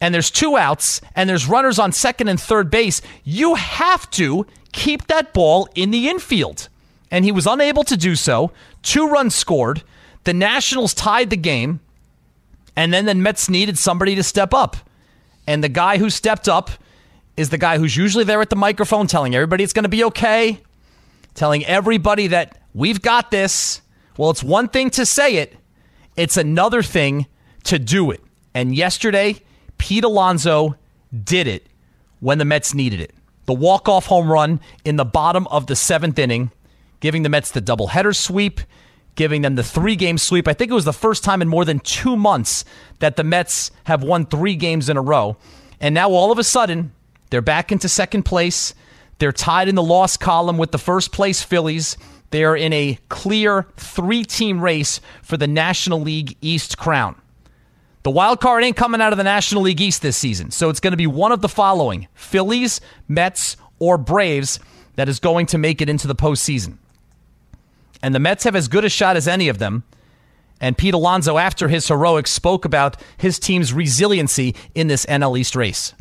and 0.00 0.14
there's 0.14 0.30
two 0.30 0.56
outs, 0.56 1.00
and 1.16 1.28
there's 1.28 1.48
runners 1.48 1.78
on 1.78 1.92
second 1.92 2.28
and 2.28 2.40
third 2.40 2.70
base, 2.70 3.00
you 3.24 3.54
have 3.56 4.08
to 4.12 4.46
keep 4.72 5.06
that 5.06 5.32
ball 5.32 5.68
in 5.74 5.90
the 5.90 6.08
infield. 6.08 6.68
And 7.10 7.24
he 7.24 7.32
was 7.32 7.46
unable 7.46 7.84
to 7.84 7.96
do 7.96 8.14
so. 8.14 8.52
Two 8.82 9.08
runs 9.08 9.34
scored. 9.34 9.82
The 10.24 10.34
Nationals 10.34 10.94
tied 10.94 11.30
the 11.30 11.36
game. 11.36 11.80
And 12.76 12.92
then 12.92 13.06
the 13.06 13.14
Mets 13.14 13.48
needed 13.48 13.78
somebody 13.78 14.14
to 14.14 14.22
step 14.22 14.54
up. 14.54 14.76
And 15.48 15.64
the 15.64 15.70
guy 15.70 15.96
who 15.96 16.10
stepped 16.10 16.46
up 16.46 16.70
is 17.34 17.48
the 17.48 17.56
guy 17.56 17.78
who's 17.78 17.96
usually 17.96 18.22
there 18.22 18.42
at 18.42 18.50
the 18.50 18.56
microphone 18.56 19.06
telling 19.06 19.34
everybody 19.34 19.64
it's 19.64 19.72
going 19.72 19.84
to 19.84 19.88
be 19.88 20.04
okay, 20.04 20.60
telling 21.32 21.64
everybody 21.64 22.26
that 22.26 22.60
we've 22.74 23.00
got 23.00 23.30
this. 23.30 23.80
Well, 24.18 24.28
it's 24.28 24.42
one 24.44 24.68
thing 24.68 24.90
to 24.90 25.06
say 25.06 25.36
it, 25.36 25.56
it's 26.16 26.36
another 26.36 26.82
thing 26.82 27.26
to 27.64 27.78
do 27.78 28.10
it. 28.10 28.22
And 28.52 28.76
yesterday, 28.76 29.36
Pete 29.78 30.04
Alonso 30.04 30.76
did 31.24 31.46
it 31.46 31.66
when 32.20 32.36
the 32.36 32.44
Mets 32.44 32.74
needed 32.74 33.00
it. 33.00 33.14
The 33.46 33.54
walk-off 33.54 34.04
home 34.04 34.30
run 34.30 34.60
in 34.84 34.96
the 34.96 35.06
bottom 35.06 35.46
of 35.46 35.66
the 35.66 35.76
seventh 35.76 36.18
inning, 36.18 36.50
giving 37.00 37.22
the 37.22 37.30
Mets 37.30 37.52
the 37.52 37.62
doubleheader 37.62 38.14
sweep, 38.14 38.60
giving 39.18 39.42
them 39.42 39.56
the 39.56 39.64
three 39.64 39.96
game 39.96 40.16
sweep. 40.16 40.46
I 40.46 40.54
think 40.54 40.70
it 40.70 40.74
was 40.74 40.84
the 40.84 40.92
first 40.92 41.24
time 41.24 41.42
in 41.42 41.48
more 41.48 41.64
than 41.64 41.80
two 41.80 42.16
months 42.16 42.64
that 43.00 43.16
the 43.16 43.24
Mets 43.24 43.72
have 43.84 44.04
won 44.04 44.24
three 44.24 44.54
games 44.54 44.88
in 44.88 44.96
a 44.96 45.02
row. 45.02 45.36
And 45.80 45.92
now 45.92 46.10
all 46.10 46.30
of 46.30 46.38
a 46.38 46.44
sudden, 46.44 46.92
they're 47.30 47.42
back 47.42 47.72
into 47.72 47.88
second 47.88 48.22
place. 48.22 48.74
They're 49.18 49.32
tied 49.32 49.66
in 49.68 49.74
the 49.74 49.82
loss 49.82 50.16
column 50.16 50.56
with 50.56 50.70
the 50.70 50.78
first 50.78 51.10
place 51.10 51.42
Phillies. 51.42 51.96
They 52.30 52.44
are 52.44 52.56
in 52.56 52.72
a 52.72 52.96
clear 53.08 53.66
three 53.76 54.22
team 54.22 54.60
race 54.60 55.00
for 55.20 55.36
the 55.36 55.48
National 55.48 56.00
League 56.00 56.36
East 56.40 56.78
crown. 56.78 57.20
The 58.04 58.12
wild 58.12 58.40
card 58.40 58.62
ain't 58.62 58.76
coming 58.76 59.00
out 59.00 59.12
of 59.12 59.18
the 59.18 59.24
National 59.24 59.62
League 59.62 59.80
East 59.80 60.00
this 60.00 60.16
season, 60.16 60.52
so 60.52 60.70
it's 60.70 60.78
going 60.78 60.92
to 60.92 60.96
be 60.96 61.08
one 61.08 61.32
of 61.32 61.40
the 61.40 61.48
following 61.48 62.06
Phillies, 62.14 62.80
Mets, 63.08 63.56
or 63.80 63.98
Braves 63.98 64.60
that 64.94 65.08
is 65.08 65.18
going 65.18 65.46
to 65.46 65.58
make 65.58 65.82
it 65.82 65.88
into 65.88 66.06
the 66.06 66.14
postseason 66.14 66.78
and 68.02 68.14
the 68.14 68.18
Mets 68.18 68.44
have 68.44 68.56
as 68.56 68.68
good 68.68 68.84
a 68.84 68.88
shot 68.88 69.16
as 69.16 69.28
any 69.28 69.48
of 69.48 69.58
them. 69.58 69.84
And 70.60 70.76
Pete 70.76 70.94
Alonso, 70.94 71.38
after 71.38 71.68
his 71.68 71.86
heroics, 71.88 72.30
spoke 72.30 72.64
about 72.64 72.96
his 73.16 73.38
team's 73.38 73.72
resiliency 73.72 74.54
in 74.74 74.88
this 74.88 75.06
NL 75.06 75.38
East 75.38 75.54
race. 75.54 75.94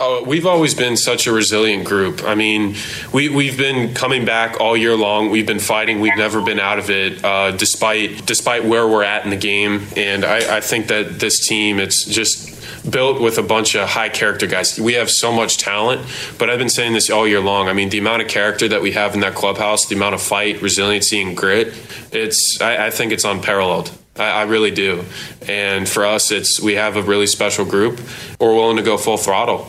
Oh, 0.00 0.22
we've 0.22 0.46
always 0.46 0.74
been 0.74 0.96
such 0.96 1.26
a 1.26 1.32
resilient 1.32 1.84
group. 1.84 2.22
I 2.22 2.36
mean, 2.36 2.76
we, 3.12 3.28
we've 3.28 3.58
been 3.58 3.94
coming 3.94 4.24
back 4.24 4.60
all 4.60 4.76
year 4.76 4.94
long. 4.94 5.30
We've 5.30 5.46
been 5.46 5.58
fighting. 5.58 5.98
We've 5.98 6.16
never 6.16 6.40
been 6.40 6.60
out 6.60 6.78
of 6.78 6.88
it, 6.88 7.24
uh, 7.24 7.50
despite 7.50 8.24
despite 8.24 8.64
where 8.64 8.86
we're 8.86 9.02
at 9.02 9.24
in 9.24 9.30
the 9.30 9.36
game. 9.36 9.88
And 9.96 10.24
I, 10.24 10.58
I 10.58 10.60
think 10.60 10.86
that 10.86 11.18
this 11.18 11.48
team, 11.48 11.80
it's 11.80 12.04
just 12.04 12.54
built 12.88 13.20
with 13.20 13.38
a 13.38 13.42
bunch 13.42 13.74
of 13.74 13.88
high 13.88 14.08
character 14.08 14.46
guys. 14.46 14.78
We 14.78 14.92
have 14.92 15.10
so 15.10 15.32
much 15.32 15.58
talent, 15.58 16.06
but 16.38 16.48
I've 16.48 16.60
been 16.60 16.68
saying 16.68 16.92
this 16.92 17.10
all 17.10 17.26
year 17.26 17.40
long. 17.40 17.66
I 17.66 17.72
mean, 17.72 17.88
the 17.88 17.98
amount 17.98 18.22
of 18.22 18.28
character 18.28 18.68
that 18.68 18.80
we 18.80 18.92
have 18.92 19.14
in 19.14 19.20
that 19.20 19.34
clubhouse, 19.34 19.86
the 19.86 19.96
amount 19.96 20.14
of 20.14 20.22
fight, 20.22 20.62
resiliency, 20.62 21.20
and 21.20 21.36
grit, 21.36 21.74
it's 22.12 22.60
I, 22.60 22.86
I 22.86 22.90
think 22.90 23.10
it's 23.10 23.24
unparalleled. 23.24 23.90
I, 24.16 24.30
I, 24.30 24.42
really 24.44 24.70
do. 24.70 25.04
And 25.48 25.88
for 25.88 26.06
us, 26.06 26.30
it's 26.30 26.60
we 26.60 26.74
have 26.74 26.96
a 26.96 27.02
really 27.02 27.26
special 27.26 27.64
group. 27.64 28.00
We're 28.38 28.54
willing 28.54 28.76
to 28.76 28.82
go 28.84 28.96
full 28.96 29.16
throttle. 29.16 29.68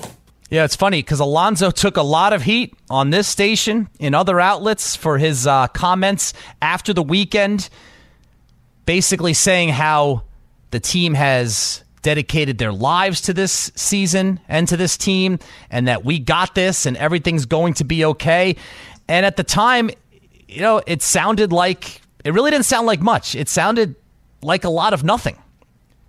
Yeah, 0.50 0.64
it's 0.64 0.76
funny 0.76 1.00
because 1.00 1.20
Alonso 1.20 1.70
took 1.72 1.98
a 1.98 2.02
lot 2.02 2.34
of 2.34 2.42
heat 2.42 2.74
on 2.90 3.12
this 3.12 3.28
station 3.28 3.88
in 4.00 4.16
other 4.16 4.40
outlets 4.40 4.96
for 4.96 5.18
his 5.18 5.46
uh, 5.46 5.68
comments 5.68 6.34
after 6.62 6.94
the 6.94 7.04
weekend, 7.04 7.70
basically 8.86 9.34
saying 9.34 9.70
how 9.70 10.24
the 10.72 10.80
team 10.80 11.14
has 11.14 11.84
dedicated 12.02 12.58
their 12.58 12.72
lives 12.72 13.22
to 13.22 13.34
this 13.34 13.72
season 13.76 14.40
and 14.48 14.68
to 14.70 14.78
this 14.78 14.98
team, 14.98 15.38
and 15.70 15.88
that 15.88 16.04
we 16.04 16.18
got 16.18 16.56
this 16.56 16.86
and 16.86 16.98
everything's 16.98 17.46
going 17.46 17.74
to 17.76 17.84
be 17.84 18.06
okay. 18.06 18.56
And 19.08 19.26
at 19.26 19.38
the 19.38 19.44
time, 19.44 19.92
you 20.48 20.62
know, 20.62 20.82
it 20.88 21.02
sounded 21.04 21.52
like 21.52 22.02
it 22.26 22.34
really 22.34 22.50
didn't 22.50 22.66
sound 22.66 22.88
like 22.88 23.02
much. 23.02 23.36
It 23.36 23.50
sounded 23.50 23.96
like 24.42 24.64
a 24.64 24.70
lot 24.70 24.94
of 24.94 25.04
nothing. 25.04 25.38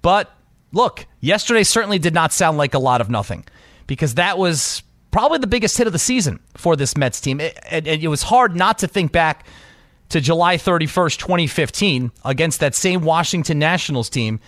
But 0.01 0.35
look, 0.73 1.07
yesterday 1.21 1.63
certainly 1.63 1.99
did 1.99 2.15
not 2.15 2.33
sound 2.33 2.57
like 2.57 2.73
a 2.73 2.79
lot 2.79 3.01
of 3.01 3.11
nothing 3.11 3.45
because 3.91 4.15
that 4.15 4.39
was 4.39 4.85
probably 5.11 5.39
the 5.39 5.49
biggest 5.49 5.77
hit 5.77 5.89
of 5.89 5.93
the 5.93 5.99
season 5.99 6.39
for 6.57 6.77
this 6.77 6.97
Mets 6.97 7.21
team. 7.21 7.41
It, 7.41 7.59
it, 7.73 8.05
it, 8.05 8.07
was 8.07 8.23
hard 8.23 8.55
not 8.55 8.79
to 8.79 8.87
think 8.87 9.11
back 9.11 9.45
to 10.11 10.21
July 10.21 10.59
31st, 10.59 11.19
2015, 11.19 12.13
against 12.25 12.61
that 12.61 12.77
same 12.77 13.01
Washington 13.01 13.59
Nationals 13.59 14.09
team. 14.09 14.39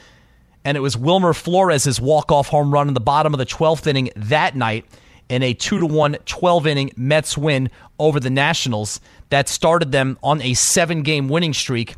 And 0.65 0.77
it 0.77 0.81
was 0.81 0.97
Wilmer 0.97 1.33
Flores' 1.33 2.01
walk-off 2.01 2.47
home 2.47 2.73
run 2.73 2.87
in 2.87 2.95
the 2.95 3.01
bottom 3.01 3.35
of 3.35 3.39
the 3.39 3.45
12th 3.45 3.85
inning 3.89 4.11
that 4.15 4.55
night 4.55 4.85
in 5.29 5.43
a 5.43 5.55
2 5.55 5.81
to 5.81 5.87
1 5.87 6.19
12 6.25 6.67
inning 6.69 6.93
Mets 6.97 7.37
win 7.37 7.69
over 7.99 8.21
the 8.21 8.31
Nationals 8.31 9.01
that 9.31 9.49
started 9.49 9.91
them 9.91 10.21
on 10.23 10.41
a 10.41 10.55
seven 10.55 11.03
game 11.03 11.29
winning 11.29 11.53
streak 11.53 11.97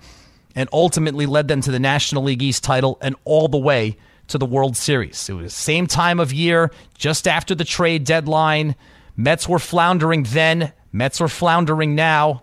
and 0.55 0.67
ultimately 0.73 1.27
led 1.27 1.49
them 1.49 1.61
to 1.61 1.71
the 1.71 1.79
National 1.79 2.23
League 2.23 2.43
East 2.43 2.65
title 2.65 2.97
and 3.03 3.15
all 3.27 3.49
the 3.49 3.59
way 3.59 3.99
to 4.29 4.39
the 4.39 4.47
World 4.47 4.77
Series. 4.77 5.29
It 5.29 5.35
was 5.35 5.45
the 5.45 5.51
same 5.51 5.87
time 5.87 6.21
of 6.21 6.33
year, 6.33 6.71
just 6.97 7.29
after 7.29 7.55
the 7.55 7.65
trade 7.65 8.05
deadline. 8.05 8.75
Mets 9.17 9.49
were 9.49 9.59
floundering 9.59 10.25
then, 10.25 10.73
Mets 10.93 11.21
are 11.21 11.29
floundering 11.29 11.95
now. 11.95 12.43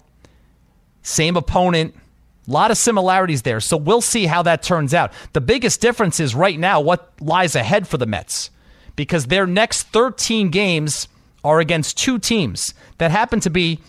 Same 1.04 1.38
opponent. 1.38 1.96
A 2.48 2.52
lot 2.52 2.70
of 2.70 2.78
similarities 2.78 3.44
there. 3.44 3.60
So 3.62 3.78
we'll 3.78 4.02
see 4.02 4.26
how 4.26 4.42
that 4.44 4.62
turns 4.62 4.94
out. 4.94 5.14
The 5.34 5.42
biggest 5.42 5.80
difference 5.80 6.20
is 6.20 6.36
right 6.36 6.60
now 6.60 6.82
what 6.82 7.14
lies 7.22 7.56
ahead 7.56 7.88
for 7.88 7.98
the 7.98 8.06
Mets 8.06 8.50
because 8.96 9.28
their 9.28 9.48
next 9.48 9.84
13 9.84 10.50
games 10.50 11.08
are 11.44 11.60
against 11.60 11.98
two 11.98 12.20
teams 12.20 12.74
that 12.98 13.10
happen 13.10 13.40
to 13.40 13.50
be 13.50 13.80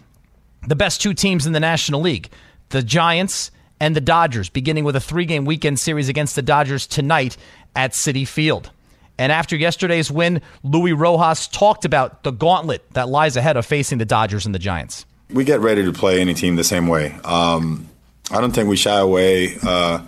the 0.66 0.76
best 0.76 1.03
two 1.03 1.12
teams 1.12 1.47
in 1.47 1.53
the 1.53 1.61
National 1.61 2.01
League 2.01 2.30
the 2.68 2.82
Giants 2.82 3.51
and 3.80 3.95
the 3.97 4.01
Dodgers, 4.01 4.49
beginning 4.49 4.84
with 4.84 4.97
a 4.97 5.01
three 5.01 5.26
game 5.26 5.45
weekend 5.45 5.78
series 5.78 6.09
against 6.09 6.36
the 6.36 6.43
Dodgers 6.43 6.86
tonight 6.86 7.36
at 7.75 7.93
Citi 7.93 8.27
Field. 8.27 8.70
And 9.18 9.31
after 9.31 9.57
yesterday's 9.57 10.11
win, 10.11 10.41
Luis 10.62 10.95
Rojas 10.95 11.47
talked 11.47 11.85
about 11.85 12.23
the 12.23 12.33
gauntlet 12.33 12.83
that 12.93 13.09
lies 13.09 13.37
ahead 13.37 13.57
of 13.57 13.66
facing 13.66 13.99
the 13.99 14.05
Dodgers 14.05 14.47
and 14.47 14.55
the 14.55 14.59
Giants. 14.59 15.05
We 15.31 15.45
get 15.45 15.61
ready 15.61 15.85
to 15.85 15.93
play 15.93 16.20
any 16.20 16.35
team 16.35 16.57
the 16.57 16.64
same 16.64 16.89
way. 16.89 17.14
Um, 17.25 17.89
I 18.31 18.41
don't 18.41 18.53
think 18.53 18.68
we 18.68 18.77
shy 18.77 18.99
away 18.99 19.57
uh, 19.62 20.03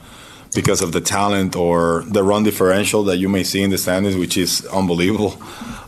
because 0.54 0.80
of 0.80 0.92
the 0.92 1.00
talent 1.00 1.56
or 1.56 2.04
the 2.06 2.22
run 2.22 2.42
differential 2.44 3.04
that 3.04 3.18
you 3.18 3.28
may 3.28 3.44
see 3.44 3.62
in 3.62 3.70
the 3.70 3.78
standings, 3.78 4.16
which 4.16 4.36
is 4.36 4.64
unbelievable 4.66 5.36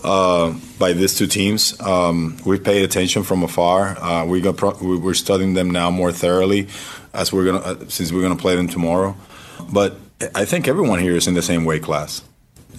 uh, 0.04 0.54
by 0.78 0.92
these 0.92 1.16
two 1.16 1.26
teams. 1.26 1.78
Um, 1.80 2.36
we've 2.44 2.62
paid 2.62 2.84
attention 2.84 3.22
from 3.22 3.42
afar. 3.42 3.96
Uh, 3.98 4.24
we 4.26 4.40
got 4.40 4.60
we're 4.82 5.14
studying 5.14 5.54
them 5.54 5.70
now 5.70 5.90
more 5.90 6.12
thoroughly, 6.12 6.68
as 7.14 7.32
we're 7.32 7.44
gonna 7.44 7.58
uh, 7.58 7.88
since 7.88 8.12
we're 8.12 8.22
gonna 8.22 8.36
play 8.36 8.56
them 8.56 8.68
tomorrow. 8.68 9.16
But 9.72 9.96
I 10.34 10.44
think 10.44 10.66
everyone 10.66 11.00
here 11.00 11.16
is 11.16 11.26
in 11.26 11.34
the 11.34 11.42
same 11.42 11.64
weight 11.64 11.82
class. 11.82 12.22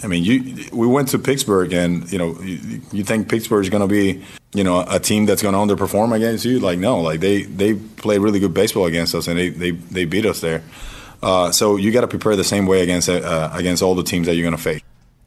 I 0.03 0.07
mean, 0.07 0.23
you 0.23 0.67
we 0.71 0.85
went 0.88 1.07
to 1.09 1.19
Pittsburgh, 1.19 1.73
and 1.73 2.11
you 2.11 2.17
know, 2.17 2.39
you, 2.41 2.81
you 2.91 3.03
think 3.03 3.29
Pittsburgh 3.29 3.63
is 3.63 3.69
going 3.69 3.81
to 3.81 3.88
be, 3.88 4.23
you 4.53 4.63
know, 4.63 4.85
a 4.88 4.99
team 4.99 5.25
that's 5.25 5.41
going 5.41 5.53
to 5.53 5.75
underperform 5.75 6.15
against 6.15 6.45
you? 6.45 6.59
Like, 6.59 6.77
no, 6.77 7.01
like 7.01 7.19
they 7.19 7.43
they 7.43 7.73
play 7.73 8.17
really 8.19 8.39
good 8.39 8.53
baseball 8.53 8.85
against 8.85 9.15
us, 9.15 9.27
and 9.27 9.38
they 9.38 9.49
they, 9.49 9.71
they 9.71 10.05
beat 10.05 10.25
us 10.25 10.41
there. 10.41 10.63
Uh, 11.21 11.51
so 11.51 11.77
you 11.77 11.91
got 11.91 12.01
to 12.01 12.07
prepare 12.07 12.35
the 12.35 12.43
same 12.43 12.67
way 12.67 12.81
against 12.81 13.09
uh, 13.09 13.49
against 13.53 13.81
all 13.81 13.95
the 13.95 14.03
teams 14.03 14.27
that 14.27 14.35
you're 14.35 14.43
going 14.43 14.55
to 14.55 14.61
face. 14.61 14.81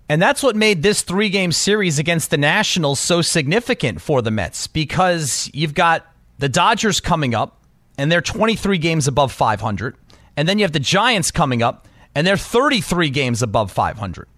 And 0.08 0.20
that's 0.20 0.42
what 0.42 0.56
made 0.56 0.82
this 0.82 1.02
three 1.02 1.28
game 1.28 1.52
series 1.52 2.00
against 2.00 2.30
the 2.30 2.36
Nationals 2.36 2.98
so 2.98 3.22
significant 3.22 4.00
for 4.00 4.22
the 4.22 4.32
Mets 4.32 4.66
because 4.66 5.48
you've 5.54 5.74
got 5.74 6.04
the 6.38 6.48
Dodgers 6.48 7.00
coming 7.00 7.34
up, 7.34 7.62
and 7.96 8.10
they're 8.10 8.20
23 8.20 8.78
games 8.78 9.06
above 9.06 9.30
500. 9.30 9.96
And 10.36 10.48
then 10.48 10.58
you 10.58 10.64
have 10.64 10.72
the 10.72 10.80
Giants 10.80 11.30
coming 11.30 11.62
up, 11.62 11.86
and 12.14 12.26
they're 12.26 12.36
33 12.36 13.10
games 13.10 13.42
above 13.42 13.70
500. 13.70 14.28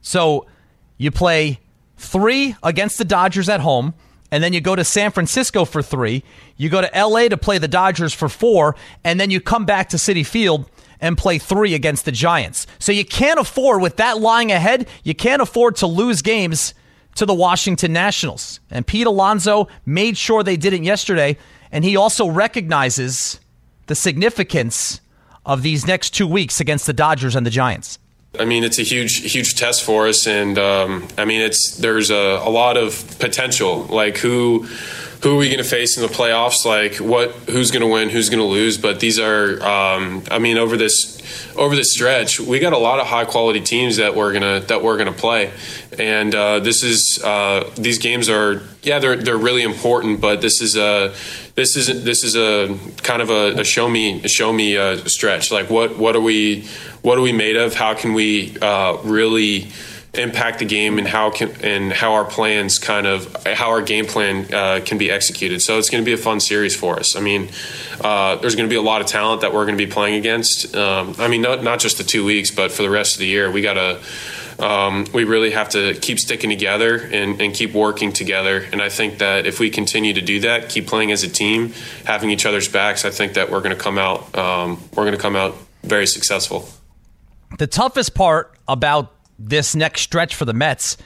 So 0.00 0.46
you 0.98 1.10
play 1.10 1.60
three 1.96 2.56
against 2.62 2.98
the 2.98 3.04
Dodgers 3.04 3.48
at 3.48 3.60
home, 3.60 3.94
and 4.30 4.42
then 4.42 4.52
you 4.52 4.60
go 4.60 4.74
to 4.74 4.84
San 4.84 5.10
Francisco 5.10 5.64
for 5.64 5.82
three. 5.82 6.24
You 6.56 6.68
go 6.68 6.80
to 6.80 6.90
LA 6.94 7.28
to 7.28 7.36
play 7.36 7.58
the 7.58 7.68
Dodgers 7.68 8.12
for 8.14 8.28
four, 8.28 8.76
and 9.04 9.20
then 9.20 9.30
you 9.30 9.40
come 9.40 9.64
back 9.64 9.90
to 9.90 9.96
Citi 9.96 10.26
Field 10.26 10.68
and 11.00 11.18
play 11.18 11.38
three 11.38 11.74
against 11.74 12.04
the 12.04 12.12
Giants. 12.12 12.66
So 12.78 12.92
you 12.92 13.04
can't 13.04 13.38
afford, 13.38 13.82
with 13.82 13.96
that 13.96 14.20
lying 14.20 14.52
ahead, 14.52 14.88
you 15.02 15.14
can't 15.14 15.42
afford 15.42 15.76
to 15.76 15.86
lose 15.86 16.22
games 16.22 16.74
to 17.16 17.26
the 17.26 17.34
Washington 17.34 17.92
Nationals. 17.92 18.60
And 18.70 18.86
Pete 18.86 19.06
Alonso 19.06 19.68
made 19.84 20.16
sure 20.16 20.42
they 20.42 20.56
didn't 20.56 20.84
yesterday, 20.84 21.36
and 21.70 21.84
he 21.84 21.96
also 21.96 22.26
recognizes 22.28 23.38
the 23.86 23.94
significance 23.94 25.01
of 25.44 25.62
these 25.62 25.86
next 25.86 26.10
two 26.10 26.26
weeks 26.26 26.60
against 26.60 26.86
the 26.86 26.92
Dodgers 26.92 27.34
and 27.36 27.44
the 27.44 27.50
Giants. 27.50 27.98
I 28.38 28.46
mean, 28.46 28.64
it's 28.64 28.78
a 28.78 28.82
huge, 28.82 29.30
huge 29.30 29.56
test 29.56 29.82
for 29.82 30.08
us, 30.08 30.26
and 30.26 30.58
um, 30.58 31.06
I 31.18 31.26
mean, 31.26 31.42
it's 31.42 31.76
there's 31.76 32.10
a, 32.10 32.40
a 32.42 32.48
lot 32.48 32.76
of 32.78 33.18
potential. 33.18 33.84
Like 33.84 34.16
who 34.18 34.66
who 35.22 35.34
are 35.34 35.38
we 35.38 35.46
going 35.46 35.62
to 35.62 35.64
face 35.64 35.96
in 35.96 36.02
the 36.02 36.12
playoffs? 36.12 36.64
Like 36.64 36.96
what? 36.96 37.30
Who's 37.48 37.70
going 37.70 37.82
to 37.82 37.86
win? 37.86 38.10
Who's 38.10 38.28
going 38.28 38.40
to 38.40 38.44
lose? 38.44 38.76
But 38.76 39.00
these 39.00 39.20
are, 39.20 39.62
um, 39.62 40.24
I 40.30 40.38
mean, 40.38 40.58
over 40.58 40.76
this 40.76 41.22
over 41.56 41.76
this 41.76 41.92
stretch, 41.92 42.40
we 42.40 42.58
got 42.58 42.72
a 42.72 42.78
lot 42.78 42.98
of 42.98 43.06
high 43.06 43.24
quality 43.24 43.60
teams 43.60 43.96
that 43.96 44.16
we're 44.16 44.32
gonna 44.32 44.60
that 44.60 44.82
we're 44.82 44.96
gonna 44.96 45.12
play, 45.12 45.52
and 45.98 46.34
uh, 46.34 46.58
this 46.60 46.82
is 46.82 47.20
uh, 47.24 47.70
these 47.76 47.98
games 47.98 48.28
are 48.28 48.62
yeah 48.82 48.98
they're 48.98 49.16
they're 49.16 49.36
really 49.36 49.62
important, 49.62 50.20
but 50.20 50.40
this 50.40 50.60
is 50.60 50.76
a 50.76 51.14
this 51.54 51.76
is 51.76 52.04
this 52.04 52.24
is 52.24 52.34
a 52.34 52.76
kind 53.02 53.22
of 53.22 53.30
a, 53.30 53.60
a 53.60 53.64
show 53.64 53.88
me 53.88 54.22
a 54.24 54.28
show 54.28 54.52
me 54.52 54.76
uh, 54.76 54.96
stretch. 55.06 55.52
Like 55.52 55.70
what 55.70 55.98
what 55.98 56.16
are 56.16 56.20
we 56.20 56.66
what 57.02 57.18
are 57.18 57.22
we 57.22 57.32
made 57.32 57.56
of? 57.56 57.74
How 57.74 57.94
can 57.94 58.14
we 58.14 58.56
uh, 58.60 58.96
really 59.04 59.68
impact 60.14 60.58
the 60.58 60.64
game 60.66 60.98
and 60.98 61.08
how 61.08 61.30
can 61.30 61.50
and 61.62 61.90
how 61.90 62.12
our 62.12 62.24
plans 62.24 62.78
kind 62.78 63.06
of 63.06 63.34
how 63.46 63.70
our 63.70 63.80
game 63.80 64.04
plan 64.04 64.52
uh, 64.52 64.80
can 64.84 64.98
be 64.98 65.10
executed. 65.10 65.62
So 65.62 65.78
it's 65.78 65.88
going 65.88 66.02
to 66.02 66.06
be 66.06 66.12
a 66.12 66.18
fun 66.18 66.40
series 66.40 66.76
for 66.76 66.98
us. 66.98 67.16
I 67.16 67.20
mean, 67.20 67.48
uh, 68.00 68.36
there's 68.36 68.54
going 68.54 68.68
to 68.68 68.72
be 68.72 68.76
a 68.76 68.82
lot 68.82 69.00
of 69.00 69.06
talent 69.06 69.40
that 69.40 69.54
we're 69.54 69.64
going 69.64 69.78
to 69.78 69.84
be 69.84 69.90
playing 69.90 70.16
against. 70.16 70.76
Um, 70.76 71.14
I 71.18 71.28
mean, 71.28 71.40
not 71.40 71.62
not 71.62 71.80
just 71.80 71.98
the 71.98 72.04
two 72.04 72.24
weeks, 72.24 72.50
but 72.50 72.72
for 72.72 72.82
the 72.82 72.90
rest 72.90 73.14
of 73.14 73.20
the 73.20 73.26
year, 73.26 73.50
we 73.50 73.62
got 73.62 73.74
to. 73.74 74.00
Um, 74.58 75.06
we 75.12 75.24
really 75.24 75.50
have 75.52 75.70
to 75.70 75.94
keep 75.94 76.20
sticking 76.20 76.50
together 76.50 76.96
and, 76.96 77.40
and, 77.40 77.52
keep 77.52 77.72
working 77.72 78.12
together. 78.12 78.58
And 78.70 78.80
I 78.80 78.90
think 78.90 79.18
that 79.18 79.44
if 79.44 79.58
we 79.58 79.70
continue 79.70 80.12
to 80.12 80.20
do 80.20 80.40
that, 80.40 80.68
keep 80.68 80.86
playing 80.86 81.10
as 81.10 81.24
a 81.24 81.28
team, 81.28 81.72
having 82.04 82.30
each 82.30 82.46
other's 82.46 82.68
backs, 82.68 83.04
I 83.04 83.10
think 83.10 83.32
that 83.32 83.50
we're 83.50 83.62
going 83.62 83.74
to 83.74 83.82
come 83.82 83.98
out. 83.98 84.36
Um, 84.36 84.78
we're 84.94 85.04
going 85.04 85.16
to 85.16 85.20
come 85.20 85.34
out 85.34 85.56
very 85.82 86.06
successful. 86.06 86.68
The 87.58 87.66
toughest 87.66 88.14
part 88.14 88.54
about 88.68 89.10
this 89.48 89.74
next 89.74 90.02
stretch 90.02 90.34
for 90.34 90.44
the 90.44 90.52
Mets. 90.52 90.96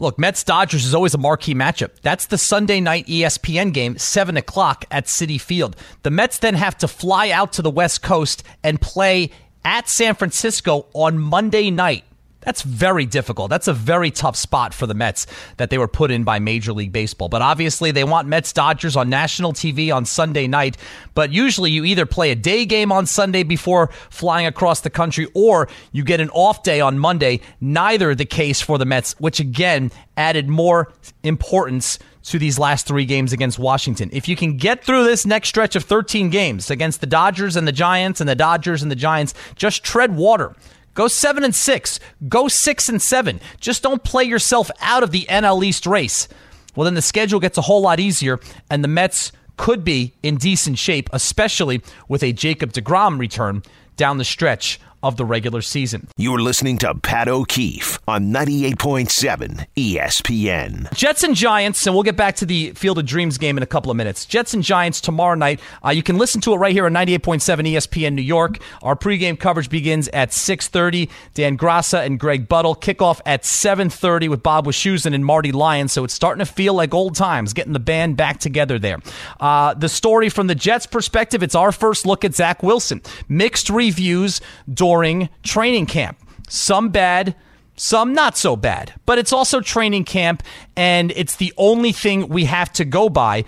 Look, 0.00 0.18
Mets 0.18 0.44
Dodgers 0.44 0.84
is 0.84 0.94
always 0.94 1.14
a 1.14 1.18
marquee 1.18 1.54
matchup. 1.54 1.90
That's 2.02 2.26
the 2.26 2.38
Sunday 2.38 2.80
night 2.80 3.06
ESPN 3.06 3.72
game, 3.72 3.98
7 3.98 4.36
o'clock 4.36 4.84
at 4.90 5.06
Citi 5.06 5.40
Field. 5.40 5.74
The 6.02 6.10
Mets 6.10 6.38
then 6.38 6.54
have 6.54 6.78
to 6.78 6.88
fly 6.88 7.30
out 7.30 7.52
to 7.54 7.62
the 7.62 7.70
West 7.70 8.02
Coast 8.02 8.44
and 8.62 8.80
play 8.80 9.30
at 9.64 9.88
San 9.88 10.14
Francisco 10.14 10.86
on 10.94 11.18
Monday 11.18 11.70
night. 11.70 12.04
That's 12.48 12.62
very 12.62 13.04
difficult. 13.04 13.50
That's 13.50 13.68
a 13.68 13.74
very 13.74 14.10
tough 14.10 14.34
spot 14.34 14.72
for 14.72 14.86
the 14.86 14.94
Mets 14.94 15.26
that 15.58 15.68
they 15.68 15.76
were 15.76 15.86
put 15.86 16.10
in 16.10 16.24
by 16.24 16.38
Major 16.38 16.72
League 16.72 16.92
Baseball. 16.92 17.28
But 17.28 17.42
obviously, 17.42 17.90
they 17.90 18.04
want 18.04 18.26
Mets 18.26 18.54
Dodgers 18.54 18.96
on 18.96 19.10
national 19.10 19.52
TV 19.52 19.94
on 19.94 20.06
Sunday 20.06 20.46
night. 20.46 20.78
But 21.12 21.30
usually, 21.30 21.70
you 21.70 21.84
either 21.84 22.06
play 22.06 22.30
a 22.30 22.34
day 22.34 22.64
game 22.64 22.90
on 22.90 23.04
Sunday 23.04 23.42
before 23.42 23.90
flying 24.08 24.46
across 24.46 24.80
the 24.80 24.88
country, 24.88 25.28
or 25.34 25.68
you 25.92 26.04
get 26.04 26.20
an 26.20 26.30
off 26.30 26.62
day 26.62 26.80
on 26.80 26.98
Monday. 26.98 27.42
Neither 27.60 28.14
the 28.14 28.24
case 28.24 28.62
for 28.62 28.78
the 28.78 28.86
Mets, 28.86 29.14
which 29.18 29.40
again 29.40 29.90
added 30.16 30.48
more 30.48 30.90
importance 31.22 31.98
to 32.22 32.38
these 32.38 32.58
last 32.58 32.86
three 32.86 33.04
games 33.04 33.34
against 33.34 33.58
Washington. 33.58 34.08
If 34.10 34.26
you 34.26 34.36
can 34.36 34.56
get 34.56 34.82
through 34.82 35.04
this 35.04 35.26
next 35.26 35.50
stretch 35.50 35.76
of 35.76 35.84
13 35.84 36.30
games 36.30 36.70
against 36.70 37.02
the 37.02 37.06
Dodgers 37.06 37.56
and 37.56 37.68
the 37.68 37.72
Giants 37.72 38.22
and 38.22 38.28
the 38.28 38.34
Dodgers 38.34 38.80
and 38.80 38.90
the 38.90 38.96
Giants, 38.96 39.34
just 39.54 39.84
tread 39.84 40.16
water. 40.16 40.56
Go 40.98 41.06
seven 41.06 41.44
and 41.44 41.54
six. 41.54 42.00
Go 42.28 42.48
six 42.48 42.88
and 42.88 43.00
seven. 43.00 43.40
Just 43.60 43.84
don't 43.84 44.02
play 44.02 44.24
yourself 44.24 44.68
out 44.80 45.04
of 45.04 45.12
the 45.12 45.26
NL 45.30 45.64
East 45.64 45.86
race. 45.86 46.26
Well, 46.74 46.86
then 46.86 46.94
the 46.94 47.02
schedule 47.02 47.38
gets 47.38 47.56
a 47.56 47.60
whole 47.60 47.82
lot 47.82 48.00
easier, 48.00 48.40
and 48.68 48.82
the 48.82 48.88
Mets 48.88 49.30
could 49.56 49.84
be 49.84 50.14
in 50.24 50.38
decent 50.38 50.76
shape, 50.76 51.08
especially 51.12 51.82
with 52.08 52.24
a 52.24 52.32
Jacob 52.32 52.72
DeGrom 52.72 53.20
return 53.20 53.62
down 53.96 54.18
the 54.18 54.24
stretch 54.24 54.80
of 55.02 55.16
the 55.16 55.24
regular 55.24 55.62
season. 55.62 56.08
You're 56.16 56.40
listening 56.40 56.78
to 56.78 56.94
Pat 56.94 57.28
O'Keefe 57.28 57.98
on 58.08 58.32
98.7 58.32 59.66
ESPN. 59.76 60.92
Jets 60.94 61.22
and 61.22 61.34
Giants, 61.34 61.86
and 61.86 61.94
we'll 61.94 62.02
get 62.02 62.16
back 62.16 62.36
to 62.36 62.46
the 62.46 62.72
Field 62.72 62.98
of 62.98 63.06
Dreams 63.06 63.38
game 63.38 63.56
in 63.56 63.62
a 63.62 63.66
couple 63.66 63.90
of 63.90 63.96
minutes. 63.96 64.24
Jets 64.24 64.54
and 64.54 64.62
Giants 64.62 65.00
tomorrow 65.00 65.34
night. 65.34 65.60
Uh, 65.84 65.90
you 65.90 66.02
can 66.02 66.18
listen 66.18 66.40
to 66.42 66.52
it 66.52 66.56
right 66.56 66.72
here 66.72 66.86
on 66.86 66.92
98.7 66.92 67.40
ESPN 67.72 68.14
New 68.14 68.22
York. 68.22 68.58
Our 68.82 68.96
pregame 68.96 69.38
coverage 69.38 69.70
begins 69.70 70.08
at 70.08 70.30
6.30. 70.30 71.08
Dan 71.34 71.56
Graca 71.56 72.04
and 72.04 72.18
Greg 72.18 72.48
Buttle. 72.48 72.74
Kickoff 72.74 73.20
at 73.26 73.42
7.30 73.42 74.28
with 74.28 74.42
Bob 74.42 74.66
Wischusen 74.66 75.14
and 75.14 75.24
Marty 75.24 75.52
Lyons. 75.52 75.92
So 75.92 76.04
it's 76.04 76.14
starting 76.14 76.44
to 76.44 76.50
feel 76.50 76.74
like 76.74 76.92
old 76.94 77.14
times, 77.14 77.52
getting 77.52 77.72
the 77.72 77.78
band 77.78 78.16
back 78.16 78.38
together 78.38 78.78
there. 78.78 78.98
Uh, 79.38 79.74
the 79.74 79.88
story 79.88 80.28
from 80.28 80.46
the 80.48 80.54
Jets' 80.54 80.86
perspective, 80.86 81.42
it's 81.42 81.54
our 81.54 81.72
first 81.72 82.06
look 82.06 82.24
at 82.24 82.34
Zach 82.34 82.62
Wilson. 82.62 83.02
Mixed 83.28 83.70
reviews 83.70 84.40
during 84.88 85.28
training 85.42 85.84
camp. 85.84 86.18
Some 86.48 86.88
bad, 86.88 87.34
some 87.76 88.14
not 88.14 88.38
so 88.38 88.56
bad. 88.56 88.94
But 89.04 89.18
it's 89.18 89.34
also 89.34 89.60
training 89.60 90.04
camp, 90.04 90.42
and 90.76 91.12
it's 91.14 91.36
the 91.36 91.52
only 91.58 91.92
thing 91.92 92.28
we 92.28 92.46
have 92.46 92.72
to 92.74 92.86
go 92.86 93.10
by 93.10 93.44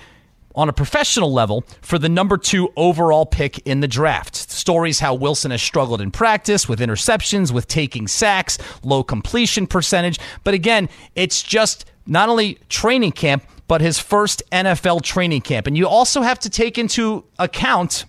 on 0.55 0.68
a 0.68 0.72
professional 0.72 1.32
level 1.32 1.64
for 1.80 1.99
the 1.99 2.11
number 2.11 2.36
two 2.36 2.70
overall 2.76 3.24
pick 3.24 3.59
in 3.61 3.80
the 3.80 3.88
draft. 3.88 4.36
Stories 4.36 5.01
how 5.01 5.14
Wilson 5.14 5.51
has 5.51 5.62
struggled 5.62 6.03
in 6.03 6.11
practice 6.11 6.68
with 6.68 6.80
interceptions, 6.80 7.51
with 7.53 7.66
taking 7.66 8.07
sacks, 8.07 8.59
low 8.82 9.03
completion 9.03 9.66
percentage. 9.66 10.18
But 10.45 10.53
again, 10.53 10.91
it's 11.14 11.43
just 11.43 11.86
not 12.07 12.28
only 12.28 12.59
training 12.68 13.12
camp, 13.12 13.45
but 13.66 13.80
his 13.80 13.99
first 13.99 14.43
NFL 14.53 15.03
training 15.03 15.41
camp. 15.41 15.66
And 15.66 15.74
you 15.74 15.88
also 15.88 16.20
have 16.20 16.38
to 16.41 16.51
take 16.51 16.76
into 16.76 17.24
account 17.38 18.05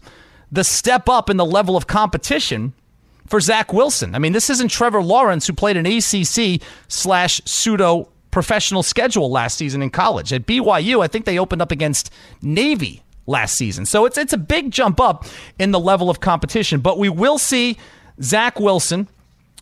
the 0.51 0.65
step 0.65 1.07
up 1.07 1.29
in 1.29 1.37
the 1.37 1.45
level 1.45 1.77
of 1.77 1.87
competition 1.87 2.73
for 3.31 3.39
Zach 3.39 3.71
Wilson. 3.71 4.13
I 4.13 4.19
mean, 4.19 4.33
this 4.33 4.49
isn't 4.49 4.67
Trevor 4.67 5.01
Lawrence 5.01 5.47
who 5.47 5.53
played 5.53 5.77
an 5.77 5.85
ACC 5.85 6.61
slash 6.89 7.41
pseudo 7.45 8.09
professional 8.29 8.83
schedule 8.83 9.31
last 9.31 9.57
season 9.57 9.81
in 9.81 9.89
college. 9.89 10.33
At 10.33 10.45
BYU, 10.45 11.01
I 11.01 11.07
think 11.07 11.23
they 11.23 11.39
opened 11.39 11.61
up 11.61 11.71
against 11.71 12.11
Navy 12.41 13.03
last 13.27 13.55
season. 13.55 13.85
So 13.85 14.05
it's 14.05 14.17
it's 14.17 14.33
a 14.33 14.37
big 14.37 14.71
jump 14.71 14.99
up 14.99 15.25
in 15.57 15.71
the 15.71 15.79
level 15.79 16.09
of 16.09 16.19
competition. 16.19 16.81
But 16.81 16.99
we 16.99 17.07
will 17.07 17.37
see 17.37 17.77
Zach 18.21 18.59
Wilson 18.59 19.07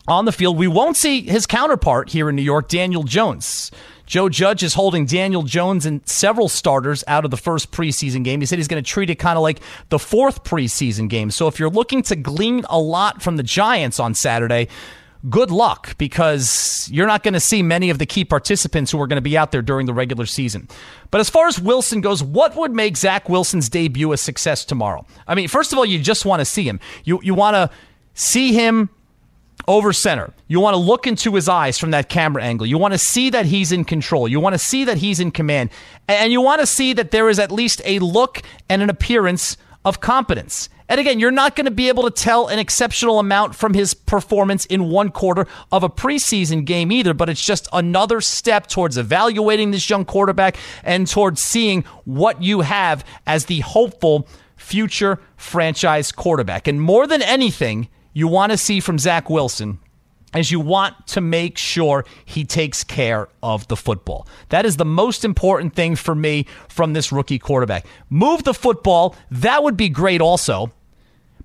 on 0.08 0.24
the 0.24 0.32
field. 0.32 0.58
We 0.58 0.66
won't 0.66 0.96
see 0.96 1.22
his 1.22 1.46
counterpart 1.46 2.08
here 2.08 2.28
in 2.28 2.34
New 2.34 2.42
York, 2.42 2.68
Daniel 2.68 3.04
Jones. 3.04 3.70
Joe 4.10 4.28
Judge 4.28 4.64
is 4.64 4.74
holding 4.74 5.06
Daniel 5.06 5.44
Jones 5.44 5.86
and 5.86 6.00
several 6.04 6.48
starters 6.48 7.04
out 7.06 7.24
of 7.24 7.30
the 7.30 7.36
first 7.36 7.70
preseason 7.70 8.24
game. 8.24 8.40
He 8.40 8.46
said 8.46 8.58
he's 8.58 8.66
going 8.66 8.82
to 8.82 8.90
treat 8.90 9.08
it 9.08 9.20
kind 9.20 9.36
of 9.36 9.42
like 9.42 9.60
the 9.88 10.00
fourth 10.00 10.42
preseason 10.42 11.08
game. 11.08 11.30
So 11.30 11.46
if 11.46 11.60
you're 11.60 11.70
looking 11.70 12.02
to 12.02 12.16
glean 12.16 12.64
a 12.68 12.76
lot 12.76 13.22
from 13.22 13.36
the 13.36 13.44
Giants 13.44 14.00
on 14.00 14.16
Saturday, 14.16 14.66
good 15.28 15.52
luck 15.52 15.96
because 15.96 16.88
you're 16.90 17.06
not 17.06 17.22
going 17.22 17.34
to 17.34 17.40
see 17.40 17.62
many 17.62 17.88
of 17.88 18.00
the 18.00 18.06
key 18.06 18.24
participants 18.24 18.90
who 18.90 19.00
are 19.00 19.06
going 19.06 19.14
to 19.14 19.22
be 19.22 19.38
out 19.38 19.52
there 19.52 19.62
during 19.62 19.86
the 19.86 19.94
regular 19.94 20.26
season. 20.26 20.66
But 21.12 21.20
as 21.20 21.30
far 21.30 21.46
as 21.46 21.60
Wilson 21.60 22.00
goes, 22.00 22.20
what 22.20 22.56
would 22.56 22.72
make 22.72 22.96
Zach 22.96 23.28
Wilson's 23.28 23.68
debut 23.68 24.10
a 24.10 24.16
success 24.16 24.64
tomorrow? 24.64 25.06
I 25.28 25.36
mean, 25.36 25.46
first 25.46 25.72
of 25.72 25.78
all, 25.78 25.86
you 25.86 26.00
just 26.00 26.24
want 26.24 26.40
to 26.40 26.44
see 26.44 26.64
him. 26.64 26.80
You 27.04 27.20
you 27.22 27.34
want 27.34 27.54
to 27.54 27.70
see 28.14 28.54
him 28.54 28.90
over 29.66 29.92
center. 29.92 30.32
You 30.48 30.60
want 30.60 30.74
to 30.74 30.78
look 30.78 31.06
into 31.06 31.34
his 31.34 31.48
eyes 31.48 31.78
from 31.78 31.90
that 31.92 32.08
camera 32.08 32.42
angle. 32.42 32.66
You 32.66 32.78
want 32.78 32.92
to 32.94 32.98
see 32.98 33.30
that 33.30 33.46
he's 33.46 33.72
in 33.72 33.84
control. 33.84 34.28
You 34.28 34.40
want 34.40 34.54
to 34.54 34.58
see 34.58 34.84
that 34.84 34.98
he's 34.98 35.20
in 35.20 35.30
command. 35.30 35.70
And 36.08 36.32
you 36.32 36.40
want 36.40 36.60
to 36.60 36.66
see 36.66 36.92
that 36.94 37.10
there 37.10 37.28
is 37.28 37.38
at 37.38 37.52
least 37.52 37.82
a 37.84 37.98
look 37.98 38.42
and 38.68 38.82
an 38.82 38.90
appearance 38.90 39.56
of 39.84 40.00
competence. 40.00 40.68
And 40.88 40.98
again, 40.98 41.20
you're 41.20 41.30
not 41.30 41.54
going 41.54 41.66
to 41.66 41.70
be 41.70 41.86
able 41.86 42.02
to 42.02 42.10
tell 42.10 42.48
an 42.48 42.58
exceptional 42.58 43.20
amount 43.20 43.54
from 43.54 43.74
his 43.74 43.94
performance 43.94 44.64
in 44.66 44.90
one 44.90 45.10
quarter 45.10 45.46
of 45.70 45.84
a 45.84 45.88
preseason 45.88 46.64
game 46.64 46.90
either, 46.90 47.14
but 47.14 47.28
it's 47.28 47.44
just 47.44 47.68
another 47.72 48.20
step 48.20 48.66
towards 48.66 48.98
evaluating 48.98 49.70
this 49.70 49.88
young 49.88 50.04
quarterback 50.04 50.56
and 50.82 51.06
towards 51.06 51.42
seeing 51.42 51.84
what 52.04 52.42
you 52.42 52.62
have 52.62 53.04
as 53.24 53.44
the 53.44 53.60
hopeful 53.60 54.26
future 54.56 55.20
franchise 55.36 56.10
quarterback. 56.10 56.66
And 56.66 56.82
more 56.82 57.06
than 57.06 57.22
anything, 57.22 57.88
you 58.12 58.28
want 58.28 58.52
to 58.52 58.58
see 58.58 58.80
from 58.80 58.98
Zach 58.98 59.30
Wilson 59.30 59.78
is 60.34 60.50
you 60.50 60.60
want 60.60 61.06
to 61.08 61.20
make 61.20 61.58
sure 61.58 62.04
he 62.24 62.44
takes 62.44 62.84
care 62.84 63.28
of 63.42 63.66
the 63.68 63.76
football. 63.76 64.28
That 64.50 64.64
is 64.64 64.76
the 64.76 64.84
most 64.84 65.24
important 65.24 65.74
thing 65.74 65.96
for 65.96 66.14
me 66.14 66.46
from 66.68 66.92
this 66.92 67.10
rookie 67.10 67.38
quarterback. 67.38 67.86
Move 68.08 68.44
the 68.44 68.54
football, 68.54 69.16
that 69.30 69.62
would 69.62 69.76
be 69.76 69.88
great 69.88 70.20
also, 70.20 70.70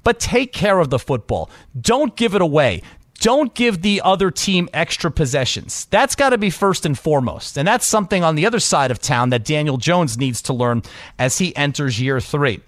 but 0.03 0.19
take 0.19 0.53
care 0.53 0.79
of 0.79 0.91
the 0.91 0.99
football. 0.99 1.49
Don't 1.79 2.15
give 2.15 2.35
it 2.35 2.41
away. 2.41 2.81
Don't 3.19 3.55
give 3.55 3.81
the 3.81 4.01
other 4.03 4.29
team 4.29 4.69
extra 4.73 5.09
possessions. 5.09 5.85
That's 5.85 6.15
got 6.15 6.29
to 6.29 6.37
be 6.37 6.49
first 6.49 6.85
and 6.85 6.99
foremost. 6.99 7.57
And 7.57 7.67
that's 7.67 7.87
something 7.87 8.23
on 8.23 8.35
the 8.35 8.45
other 8.45 8.59
side 8.59 8.91
of 8.91 8.99
town 8.99 9.29
that 9.29 9.45
Daniel 9.45 9.77
Jones 9.77 10.17
needs 10.17 10.41
to 10.43 10.53
learn 10.53 10.83
as 11.17 11.37
he 11.37 11.55
enters 11.55 11.99
year 11.99 12.19
three. 12.19 12.61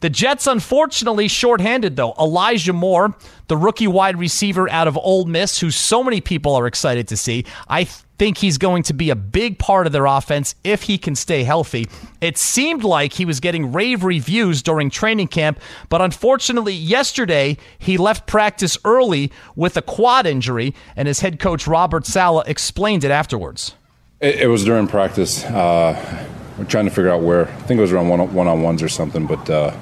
The 0.00 0.10
Jets, 0.10 0.46
unfortunately, 0.46 1.28
shorthanded, 1.28 1.96
though. 1.96 2.14
Elijah 2.18 2.72
Moore, 2.72 3.14
the 3.48 3.56
rookie 3.56 3.88
wide 3.88 4.18
receiver 4.18 4.70
out 4.70 4.86
of 4.86 4.96
Ole 4.96 5.24
Miss, 5.24 5.58
who 5.58 5.70
so 5.70 6.04
many 6.04 6.20
people 6.20 6.54
are 6.54 6.66
excited 6.66 7.08
to 7.08 7.16
see. 7.16 7.44
I 7.68 7.84
think 7.84 8.38
he's 8.38 8.58
going 8.58 8.82
to 8.84 8.92
be 8.92 9.10
a 9.10 9.16
big 9.16 9.58
part 9.58 9.86
of 9.86 9.92
their 9.92 10.06
offense 10.06 10.54
if 10.64 10.82
he 10.82 10.98
can 10.98 11.14
stay 11.14 11.44
healthy. 11.44 11.86
It 12.20 12.36
seemed 12.36 12.84
like 12.84 13.12
he 13.12 13.24
was 13.24 13.40
getting 13.40 13.72
rave 13.72 14.04
reviews 14.04 14.62
during 14.62 14.90
training 14.90 15.28
camp, 15.28 15.60
but 15.88 16.00
unfortunately, 16.00 16.74
yesterday 16.74 17.56
he 17.78 17.96
left 17.96 18.26
practice 18.26 18.76
early 18.84 19.32
with 19.56 19.76
a 19.76 19.82
quad 19.82 20.26
injury, 20.26 20.74
and 20.96 21.08
his 21.08 21.20
head 21.20 21.38
coach, 21.38 21.66
Robert 21.66 22.06
Saleh, 22.06 22.46
explained 22.48 23.04
it 23.04 23.10
afterwards. 23.10 23.74
It, 24.20 24.36
it 24.42 24.46
was 24.48 24.64
during 24.64 24.88
practice. 24.88 25.44
Uh, 25.44 26.26
we're 26.58 26.64
trying 26.64 26.86
to 26.86 26.90
figure 26.90 27.10
out 27.10 27.22
where. 27.22 27.48
I 27.48 27.60
think 27.62 27.78
it 27.78 27.82
was 27.82 27.92
around 27.92 28.08
one 28.08 28.48
on 28.48 28.62
ones 28.62 28.82
or 28.82 28.88
something, 28.88 29.26
but. 29.26 29.48
Uh, 29.48 29.76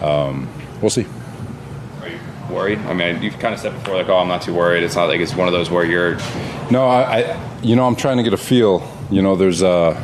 um, 0.00 0.48
we'll 0.80 0.90
see. 0.90 1.06
Are 2.00 2.08
you 2.08 2.18
worried? 2.50 2.78
I 2.80 2.94
mean, 2.94 3.22
you've 3.22 3.38
kind 3.38 3.54
of 3.54 3.60
said 3.60 3.72
before, 3.72 3.96
like, 3.96 4.08
oh, 4.08 4.18
I'm 4.18 4.28
not 4.28 4.42
too 4.42 4.54
worried. 4.54 4.82
It's 4.82 4.96
not 4.96 5.08
like 5.08 5.20
it's 5.20 5.34
one 5.34 5.48
of 5.48 5.52
those 5.52 5.70
where 5.70 5.84
you're. 5.84 6.16
No, 6.70 6.86
I, 6.86 7.20
I 7.20 7.60
you 7.62 7.76
know, 7.76 7.86
I'm 7.86 7.96
trying 7.96 8.18
to 8.18 8.22
get 8.22 8.32
a 8.32 8.38
feel. 8.38 8.88
You 9.10 9.22
know, 9.22 9.36
there's, 9.36 9.62
uh, 9.62 10.00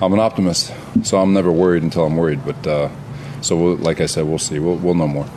I'm 0.00 0.12
an 0.12 0.18
optimist, 0.20 0.72
so 1.02 1.18
I'm 1.18 1.32
never 1.32 1.52
worried 1.52 1.82
until 1.82 2.04
I'm 2.04 2.16
worried. 2.16 2.44
But 2.44 2.66
uh, 2.66 2.90
so, 3.40 3.56
we'll, 3.56 3.76
like 3.76 4.00
I 4.00 4.06
said, 4.06 4.26
we'll 4.26 4.38
see. 4.38 4.58
We'll, 4.58 4.76
we'll 4.76 4.94
know 4.94 5.08
more. 5.08 5.28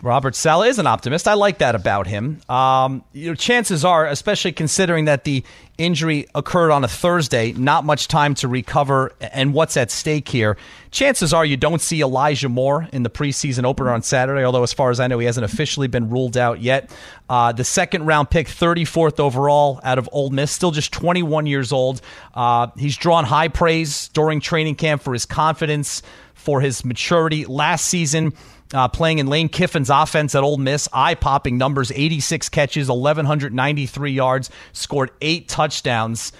Robert 0.00 0.36
Saleh 0.36 0.68
is 0.68 0.78
an 0.78 0.86
optimist. 0.86 1.26
I 1.26 1.34
like 1.34 1.58
that 1.58 1.74
about 1.74 2.06
him. 2.06 2.40
Um, 2.48 3.02
you 3.12 3.30
know, 3.30 3.34
chances 3.34 3.84
are, 3.84 4.06
especially 4.06 4.52
considering 4.52 5.06
that 5.06 5.24
the 5.24 5.42
injury 5.76 6.26
occurred 6.36 6.70
on 6.70 6.84
a 6.84 6.88
Thursday, 6.88 7.52
not 7.52 7.84
much 7.84 8.06
time 8.06 8.34
to 8.36 8.46
recover, 8.46 9.12
and 9.20 9.52
what's 9.52 9.76
at 9.76 9.90
stake 9.90 10.28
here. 10.28 10.56
Chances 10.92 11.32
are 11.32 11.44
you 11.44 11.56
don't 11.56 11.80
see 11.80 12.00
Elijah 12.00 12.48
Moore 12.48 12.88
in 12.92 13.02
the 13.02 13.10
preseason 13.10 13.64
opener 13.64 13.90
on 13.90 14.02
Saturday. 14.02 14.44
Although, 14.44 14.62
as 14.62 14.72
far 14.72 14.90
as 14.90 15.00
I 15.00 15.08
know, 15.08 15.18
he 15.18 15.26
hasn't 15.26 15.44
officially 15.44 15.88
been 15.88 16.08
ruled 16.10 16.36
out 16.36 16.60
yet. 16.60 16.90
Uh, 17.28 17.50
the 17.50 17.64
second 17.64 18.06
round 18.06 18.30
pick, 18.30 18.46
34th 18.46 19.18
overall 19.18 19.80
out 19.82 19.98
of 19.98 20.08
Ole 20.12 20.30
Miss, 20.30 20.52
still 20.52 20.70
just 20.70 20.92
21 20.92 21.46
years 21.46 21.72
old. 21.72 22.00
Uh, 22.34 22.68
he's 22.76 22.96
drawn 22.96 23.24
high 23.24 23.48
praise 23.48 24.08
during 24.10 24.40
training 24.40 24.76
camp 24.76 25.02
for 25.02 25.12
his 25.12 25.26
confidence, 25.26 26.02
for 26.34 26.60
his 26.60 26.84
maturity. 26.84 27.46
Last 27.46 27.86
season 27.86 28.32
uh, 28.74 28.88
playing 28.88 29.18
in 29.18 29.26
Lane 29.26 29.48
Kiffin's 29.48 29.90
offense 29.90 30.34
at 30.34 30.42
Ole 30.42 30.58
Miss. 30.58 30.88
Eye 30.92 31.14
popping 31.14 31.58
numbers 31.58 31.90
86 31.92 32.48
catches, 32.48 32.88
1,193 32.88 34.10
yards, 34.12 34.50
scored 34.72 35.10
eight 35.20 35.48
touchdowns. 35.48 36.32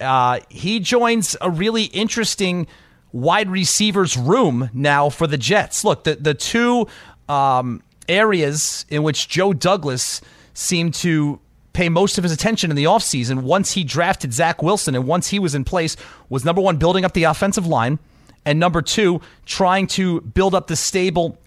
Uh, 0.00 0.40
he 0.48 0.80
joins 0.80 1.36
a 1.40 1.50
really 1.50 1.84
interesting 1.84 2.66
wide 3.12 3.48
receivers 3.48 4.16
room 4.16 4.70
now 4.72 5.08
for 5.08 5.26
the 5.26 5.38
Jets. 5.38 5.84
Look, 5.84 6.04
the, 6.04 6.16
the 6.16 6.34
two 6.34 6.88
um, 7.28 7.82
areas 8.08 8.84
in 8.88 9.02
which 9.02 9.28
Joe 9.28 9.52
Douglas 9.52 10.20
seemed 10.52 10.94
to 10.94 11.40
pay 11.72 11.88
most 11.88 12.18
of 12.18 12.24
his 12.24 12.32
attention 12.32 12.70
in 12.70 12.76
the 12.76 12.84
offseason 12.84 13.42
once 13.42 13.72
he 13.72 13.84
drafted 13.84 14.32
Zach 14.32 14.62
Wilson 14.62 14.94
and 14.94 15.06
once 15.06 15.28
he 15.28 15.38
was 15.38 15.54
in 15.54 15.64
place 15.64 15.96
was 16.28 16.44
number 16.44 16.60
one, 16.60 16.76
building 16.76 17.04
up 17.04 17.12
the 17.12 17.24
offensive 17.24 17.66
line, 17.66 17.98
and 18.44 18.60
number 18.60 18.82
two, 18.82 19.20
trying 19.46 19.86
to 19.88 20.20
build 20.20 20.54
up 20.54 20.66
the 20.66 20.76
stable 20.76 21.38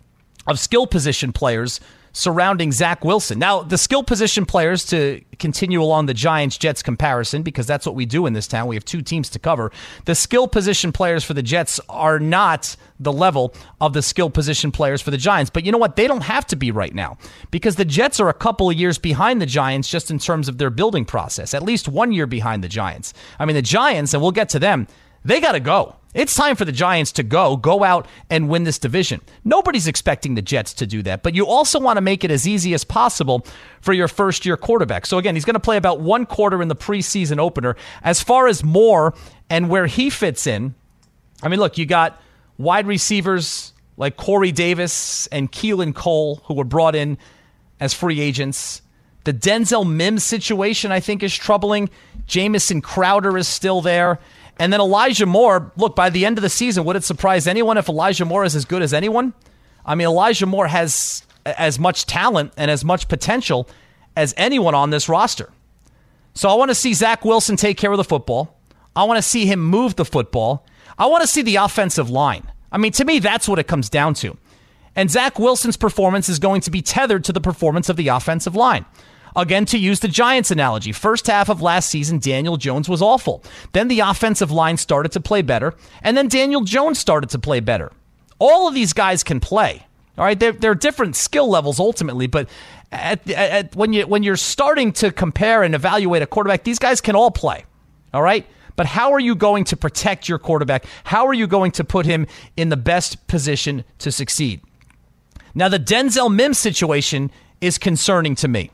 of 0.48 0.60
skill 0.60 0.88
position 0.88 1.32
players 1.34 1.80
surrounding 2.18 2.72
Zach 2.72 3.06
Wilson. 3.06 3.38
Now, 3.38 3.62
the 3.62 3.78
skill 3.78 4.02
position 4.02 4.44
players, 4.46 4.86
to 4.86 5.22
continue 5.38 5.84
along 5.84 6.08
the 6.08 6.16
Giants 6.16 6.58
Jets 6.58 6.82
comparison, 6.82 7.44
because 7.44 7.68
that's 7.68 7.86
what 7.86 7.94
we 7.94 8.08
do 8.08 8.26
in 8.26 8.34
this 8.34 8.48
town, 8.48 8.68
we 8.68 8.76
have 8.76 8.86
two 8.86 9.04
teams 9.04 9.30
to 9.30 9.40
cover. 9.40 9.72
The 10.06 10.16
skill 10.16 10.48
position 10.48 10.92
players 10.92 11.24
for 11.24 11.36
the 11.36 11.44
Jets 11.44 11.80
are 11.90 12.20
not 12.20 12.76
the 13.00 13.14
level 13.14 13.54
of 13.80 13.94
the 13.94 14.02
skill 14.02 14.32
position 14.32 14.72
players 14.72 15.00
for 15.00 15.12
the 15.12 15.18
Giants. 15.18 15.52
But 15.52 15.64
you 15.64 15.72
know 15.72 15.78
what? 15.78 15.96
They 15.96 16.08
don't 16.08 16.24
have 16.24 16.48
to 16.48 16.56
be 16.56 16.72
right 16.72 16.96
now 16.96 17.20
because 17.52 17.76
the 17.76 17.86
Jets 17.86 18.20
are 18.20 18.30
a 18.30 18.34
couple 18.34 18.68
of 18.68 18.76
years 18.76 18.98
behind 18.98 19.40
the 19.40 19.46
Giants 19.46 19.88
just 19.88 20.10
in 20.10 20.18
terms 20.18 20.50
of 20.50 20.58
their 20.58 20.72
building 20.72 21.06
process, 21.06 21.54
at 21.54 21.62
least 21.62 21.88
one 21.88 22.12
year 22.12 22.26
behind 22.26 22.64
the 22.64 22.70
Giants. 22.70 23.14
I 23.38 23.46
mean, 23.46 23.56
the 23.56 23.62
Giants, 23.62 24.16
and 24.16 24.24
we'll 24.24 24.32
get 24.32 24.50
to 24.50 24.60
them, 24.60 24.88
they 25.24 25.40
got 25.40 25.52
to 25.52 25.60
go. 25.60 25.96
It's 26.18 26.34
time 26.34 26.56
for 26.56 26.66
the 26.66 26.72
Giants 26.72 27.12
to 27.14 27.24
go, 27.24 27.56
go 27.56 27.84
out 27.84 28.08
and 28.28 28.50
win 28.50 28.64
this 28.64 28.80
division. 28.80 29.22
Nobody's 29.46 29.86
expecting 29.86 30.34
the 30.34 30.42
Jets 30.42 30.74
to 30.74 30.88
do 30.88 31.04
that, 31.04 31.22
but 31.22 31.36
you 31.36 31.46
also 31.46 31.80
want 31.80 31.98
to 31.98 32.02
make 32.02 32.24
it 32.24 32.32
as 32.32 32.48
easy 32.48 32.74
as 32.74 32.84
possible 32.84 33.46
for 33.82 33.94
your 33.94 34.08
first 34.08 34.44
year 34.44 34.58
quarterback. 34.58 35.06
So 35.06 35.20
again, 35.20 35.36
he's 35.36 35.46
going 35.46 35.54
to 35.54 35.60
play 35.60 35.78
about 35.78 36.00
one 36.02 36.26
quarter 36.26 36.60
in 36.60 36.70
the 36.70 36.76
preseason 36.76 37.38
opener. 37.38 37.76
As 38.02 38.20
far 38.20 38.48
as 38.48 38.64
Moore 38.64 39.14
and 39.48 39.70
where 39.70 39.86
he 39.86 40.10
fits 40.10 40.48
in, 40.48 40.74
I 41.44 41.50
mean, 41.50 41.60
look, 41.60 41.78
you 41.78 41.86
got 41.86 42.20
wide 42.58 42.88
receivers 42.88 43.74
like 43.96 44.18
Corey 44.18 44.52
Davis 44.52 45.28
and 45.28 45.52
Keelan 45.52 45.94
Cole 45.94 46.42
who 46.46 46.56
were 46.56 46.64
brought 46.64 46.96
in 46.96 47.20
as 47.80 47.94
free 47.94 48.20
agents. 48.22 48.82
The 49.26 49.34
Denzel 49.36 49.88
Mims 49.88 50.24
situation, 50.24 50.92
I 50.92 51.00
think, 51.00 51.22
is 51.22 51.36
troubling. 51.36 51.92
Jamison 52.26 52.82
Crowder 52.82 53.38
is 53.38 53.48
still 53.48 53.82
there. 53.82 54.18
And 54.60 54.74
then 54.74 54.80
Elijah 54.80 55.26
Moore, 55.26 55.72
look, 55.78 55.96
by 55.96 56.10
the 56.10 56.26
end 56.26 56.38
of 56.38 56.42
the 56.42 56.50
season, 56.50 56.84
would 56.86 56.96
it 56.96 57.04
surprise 57.04 57.48
anyone 57.48 57.78
if 57.78 57.90
Elijah 57.90 58.26
Moore 58.26 58.44
is 58.44 58.56
as 58.56 58.66
good 58.66 58.82
as 58.82 58.94
anyone? 58.94 59.34
I 59.86 59.96
mean, 59.96 60.08
Elijah 60.08 60.46
Moore 60.46 60.68
has 60.68 61.24
as 61.46 61.80
much 61.80 62.06
talent 62.06 62.54
and 62.58 62.70
as 62.70 62.84
much 62.84 63.08
potential 63.08 63.70
as 64.16 64.34
anyone 64.36 64.76
on 64.76 64.90
this 64.90 65.08
roster. 65.08 65.50
So 66.34 66.50
I 66.50 66.56
want 66.56 66.70
to 66.70 66.76
see 66.76 66.94
Zach 66.94 67.24
Wilson 67.24 67.56
take 67.56 67.78
care 67.78 67.92
of 67.92 67.98
the 67.98 68.04
football. 68.04 68.58
I 68.96 69.04
want 69.04 69.18
to 69.18 69.22
see 69.22 69.46
him 69.46 69.60
move 69.64 69.96
the 69.96 70.06
football. 70.06 70.66
I 70.98 71.06
want 71.06 71.22
to 71.22 71.28
see 71.28 71.44
the 71.44 71.58
offensive 71.58 72.10
line. 72.10 72.52
I 72.72 72.78
mean, 72.78 72.92
to 72.94 73.06
me, 73.06 73.20
that's 73.20 73.48
what 73.48 73.60
it 73.60 73.68
comes 73.68 73.90
down 73.90 74.16
to. 74.16 74.38
And 74.96 75.12
Zach 75.12 75.38
Wilson's 75.38 75.78
performance 75.78 76.28
is 76.28 76.40
going 76.40 76.62
to 76.62 76.72
be 76.72 76.82
tethered 76.82 77.24
to 77.26 77.32
the 77.32 77.40
performance 77.40 77.90
of 77.90 77.96
the 77.96 78.08
offensive 78.08 78.56
line. 78.56 78.86
Again, 79.38 79.66
to 79.66 79.78
use 79.78 80.00
the 80.00 80.08
Giants 80.08 80.50
analogy, 80.50 80.92
first 80.92 81.28
half 81.28 81.48
of 81.48 81.62
last 81.62 81.92
season, 81.92 82.18
Daniel 82.18 82.58
Jones 82.58 82.90
was 82.90 83.04
awful. 83.04 83.44
Then 83.72 83.88
the 83.88 84.00
offensive 84.00 84.52
line 84.52 84.78
started 84.78 85.12
to 85.12 85.20
play 85.20 85.44
better, 85.44 85.76
and 86.02 86.18
then 86.18 86.28
Daniel 86.28 86.62
Jones 86.62 86.98
started 86.98 87.30
to 87.30 87.40
play 87.40 87.60
better. 87.60 87.92
All 88.40 88.68
of 88.68 88.74
these 88.74 88.94
guys 88.94 89.24
can 89.24 89.40
play. 89.40 89.86
All 90.18 90.26
right, 90.26 90.40
they're, 90.40 90.54
they're 90.54 90.74
different 90.74 91.16
skill 91.16 91.48
levels 91.48 91.80
ultimately, 91.80 92.26
but 92.26 92.50
at, 92.92 93.30
at, 93.30 93.76
when 93.76 93.94
you 93.94 94.08
when 94.08 94.24
you're 94.24 94.38
starting 94.38 94.92
to 94.94 95.12
compare 95.12 95.62
and 95.62 95.76
evaluate 95.76 96.24
a 96.24 96.26
quarterback, 96.26 96.64
these 96.64 96.80
guys 96.80 97.00
can 97.00 97.16
all 97.16 97.30
play. 97.30 97.66
All 98.16 98.24
right, 98.24 98.48
but 98.76 98.88
how 98.88 99.12
are 99.14 99.20
you 99.20 99.36
going 99.36 99.66
to 99.66 99.78
protect 99.78 100.28
your 100.28 100.40
quarterback? 100.40 100.86
How 101.04 101.28
are 101.28 101.34
you 101.36 101.46
going 101.46 101.72
to 101.74 101.84
put 101.84 102.08
him 102.08 102.26
in 102.56 102.70
the 102.70 102.78
best 102.78 103.28
position 103.28 103.84
to 104.00 104.12
succeed? 104.12 104.62
Now, 105.54 105.70
the 105.70 105.80
Denzel 105.80 106.34
Mims 106.34 106.58
situation 106.58 107.30
is 107.62 107.78
concerning 107.78 108.34
to 108.36 108.48
me. 108.48 108.72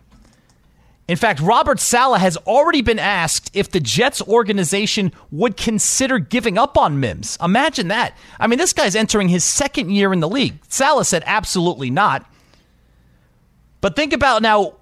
In 1.07 1.17
fact, 1.17 1.41
Robert 1.41 1.79
Saleh 1.79 2.21
has 2.21 2.37
already 2.37 2.81
been 2.81 2.99
asked 2.99 3.51
if 3.53 3.69
the 3.69 3.81
Jets 3.81 4.21
organization 4.21 5.11
would 5.31 5.57
consider 5.57 6.17
giving 6.17 6.57
up 6.57 6.77
on 6.77 7.01
Mims. 7.01 7.37
Imagine 7.43 7.89
that. 7.89 8.15
I 8.39 8.47
mean, 8.47 8.57
this 8.57 8.71
guy's 8.71 8.95
entering 8.95 9.27
his 9.27 9.43
second 9.43 9.89
year 9.91 10.13
in 10.13 10.21
the 10.21 10.29
league. 10.29 10.59
Saleh 10.69 11.05
said 11.05 11.23
absolutely 11.25 11.89
not. 11.89 12.25
But 13.81 13.97
think 13.97 14.13
about 14.13 14.41
now, 14.41 14.75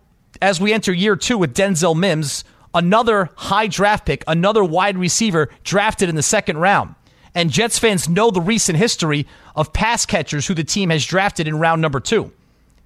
as 0.43 0.61
we 0.61 0.73
enter 0.73 0.93
year 0.93 1.15
two 1.15 1.39
with 1.39 1.55
Denzel 1.55 1.97
Mims, 1.97 2.43
another 2.71 3.31
high 3.35 3.65
draft 3.65 4.05
pick, 4.05 4.23
another 4.27 4.63
wide 4.63 4.97
receiver 4.97 5.49
drafted 5.63 6.07
in 6.07 6.15
the 6.15 6.21
second 6.21 6.59
round. 6.59 6.93
And 7.33 7.49
Jets 7.49 7.79
fans 7.79 8.07
know 8.07 8.29
the 8.29 8.41
recent 8.41 8.77
history 8.77 9.25
of 9.55 9.73
pass 9.73 10.05
catchers 10.05 10.45
who 10.45 10.53
the 10.53 10.63
team 10.63 10.91
has 10.91 11.03
drafted 11.03 11.47
in 11.47 11.57
round 11.57 11.81
number 11.81 11.99
two. 11.99 12.31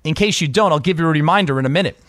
In 0.06 0.14
case 0.14 0.40
you 0.40 0.48
don't, 0.48 0.72
I'll 0.72 0.80
give 0.80 1.00
you 1.00 1.06
a 1.06 1.10
reminder 1.10 1.60
in 1.60 1.66
a 1.66 1.70
minute. 1.70 2.00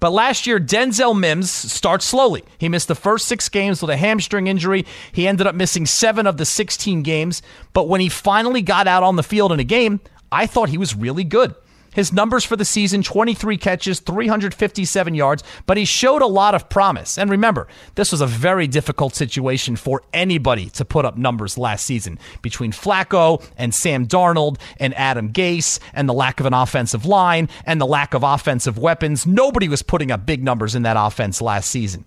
But 0.00 0.12
last 0.12 0.46
year, 0.46 0.58
Denzel 0.58 1.18
Mims 1.18 1.50
starts 1.50 2.06
slowly. 2.06 2.42
He 2.58 2.70
missed 2.70 2.88
the 2.88 2.94
first 2.94 3.28
six 3.28 3.48
games 3.50 3.82
with 3.82 3.90
a 3.90 3.96
hamstring 3.96 4.46
injury. 4.46 4.86
He 5.12 5.28
ended 5.28 5.46
up 5.46 5.54
missing 5.54 5.84
seven 5.84 6.26
of 6.26 6.38
the 6.38 6.46
16 6.46 7.02
games. 7.02 7.42
But 7.74 7.86
when 7.86 8.00
he 8.00 8.08
finally 8.08 8.62
got 8.62 8.88
out 8.88 9.02
on 9.02 9.16
the 9.16 9.22
field 9.22 9.52
in 9.52 9.60
a 9.60 9.64
game, 9.64 10.00
I 10.32 10.46
thought 10.46 10.70
he 10.70 10.78
was 10.78 10.96
really 10.96 11.24
good. 11.24 11.54
His 11.92 12.12
numbers 12.12 12.44
for 12.44 12.56
the 12.56 12.64
season 12.64 13.02
23 13.02 13.56
catches, 13.56 14.00
357 14.00 15.14
yards, 15.14 15.42
but 15.66 15.76
he 15.76 15.84
showed 15.84 16.22
a 16.22 16.26
lot 16.26 16.54
of 16.54 16.68
promise. 16.68 17.18
And 17.18 17.30
remember, 17.30 17.66
this 17.96 18.12
was 18.12 18.20
a 18.20 18.26
very 18.26 18.66
difficult 18.66 19.14
situation 19.14 19.76
for 19.76 20.02
anybody 20.12 20.70
to 20.70 20.84
put 20.84 21.04
up 21.04 21.16
numbers 21.16 21.58
last 21.58 21.84
season 21.84 22.18
between 22.42 22.72
Flacco 22.72 23.44
and 23.56 23.74
Sam 23.74 24.06
Darnold 24.06 24.58
and 24.78 24.94
Adam 24.94 25.32
Gase 25.32 25.80
and 25.92 26.08
the 26.08 26.14
lack 26.14 26.40
of 26.40 26.46
an 26.46 26.54
offensive 26.54 27.04
line 27.04 27.48
and 27.66 27.80
the 27.80 27.86
lack 27.86 28.14
of 28.14 28.22
offensive 28.22 28.78
weapons. 28.78 29.26
Nobody 29.26 29.68
was 29.68 29.82
putting 29.82 30.10
up 30.10 30.26
big 30.26 30.44
numbers 30.44 30.74
in 30.74 30.82
that 30.82 30.96
offense 30.98 31.42
last 31.42 31.70
season. 31.70 32.04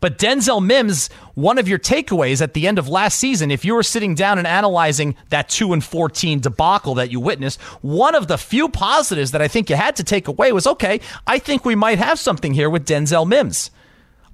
But 0.00 0.18
Denzel 0.18 0.64
Mims, 0.64 1.10
one 1.34 1.58
of 1.58 1.68
your 1.68 1.78
takeaways 1.78 2.40
at 2.40 2.54
the 2.54 2.68
end 2.68 2.78
of 2.78 2.88
last 2.88 3.18
season, 3.18 3.50
if 3.50 3.64
you 3.64 3.74
were 3.74 3.82
sitting 3.82 4.14
down 4.14 4.38
and 4.38 4.46
analyzing 4.46 5.16
that 5.30 5.48
2 5.48 5.72
and 5.72 5.82
14 5.82 6.40
debacle 6.40 6.94
that 6.94 7.10
you 7.10 7.18
witnessed, 7.18 7.60
one 7.82 8.14
of 8.14 8.28
the 8.28 8.38
few 8.38 8.68
positives 8.68 9.32
that 9.32 9.42
I 9.42 9.48
think 9.48 9.68
you 9.68 9.76
had 9.76 9.96
to 9.96 10.04
take 10.04 10.28
away 10.28 10.52
was 10.52 10.66
okay, 10.66 11.00
I 11.26 11.38
think 11.38 11.64
we 11.64 11.74
might 11.74 11.98
have 11.98 12.18
something 12.18 12.54
here 12.54 12.70
with 12.70 12.86
Denzel 12.86 13.26
Mims. 13.26 13.70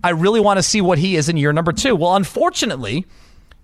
I 0.03 0.11
really 0.11 0.41
want 0.41 0.59
to 0.59 0.63
see 0.63 0.83
what 0.83 0.99
he 0.99 1.17
is 1.17 1.31
in 1.31 1.39
year 1.39 1.53
number 1.53 1.73
two. 1.73 1.97
Well, 1.97 2.15
unfortunately, 2.15 3.07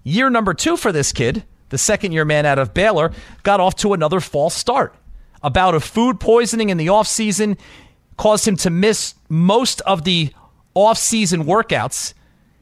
year 0.02 0.30
number 0.30 0.54
two 0.54 0.78
for 0.78 0.92
this 0.92 1.12
kid, 1.12 1.44
the 1.68 1.76
second 1.76 2.12
year 2.12 2.24
man 2.24 2.46
out 2.46 2.58
of 2.58 2.72
Baylor, 2.72 3.12
got 3.42 3.60
off 3.60 3.76
to 3.76 3.92
another 3.92 4.20
false 4.20 4.54
start. 4.54 4.94
About 5.42 5.74
A 5.74 5.80
food 5.80 6.18
poisoning 6.18 6.70
in 6.70 6.78
the 6.78 6.86
offseason 6.86 7.58
caused 8.16 8.48
him 8.48 8.56
to 8.56 8.70
miss 8.70 9.14
most 9.28 9.80
of 9.82 10.04
the 10.04 10.30
off-season 10.74 11.44
workouts. 11.44 12.14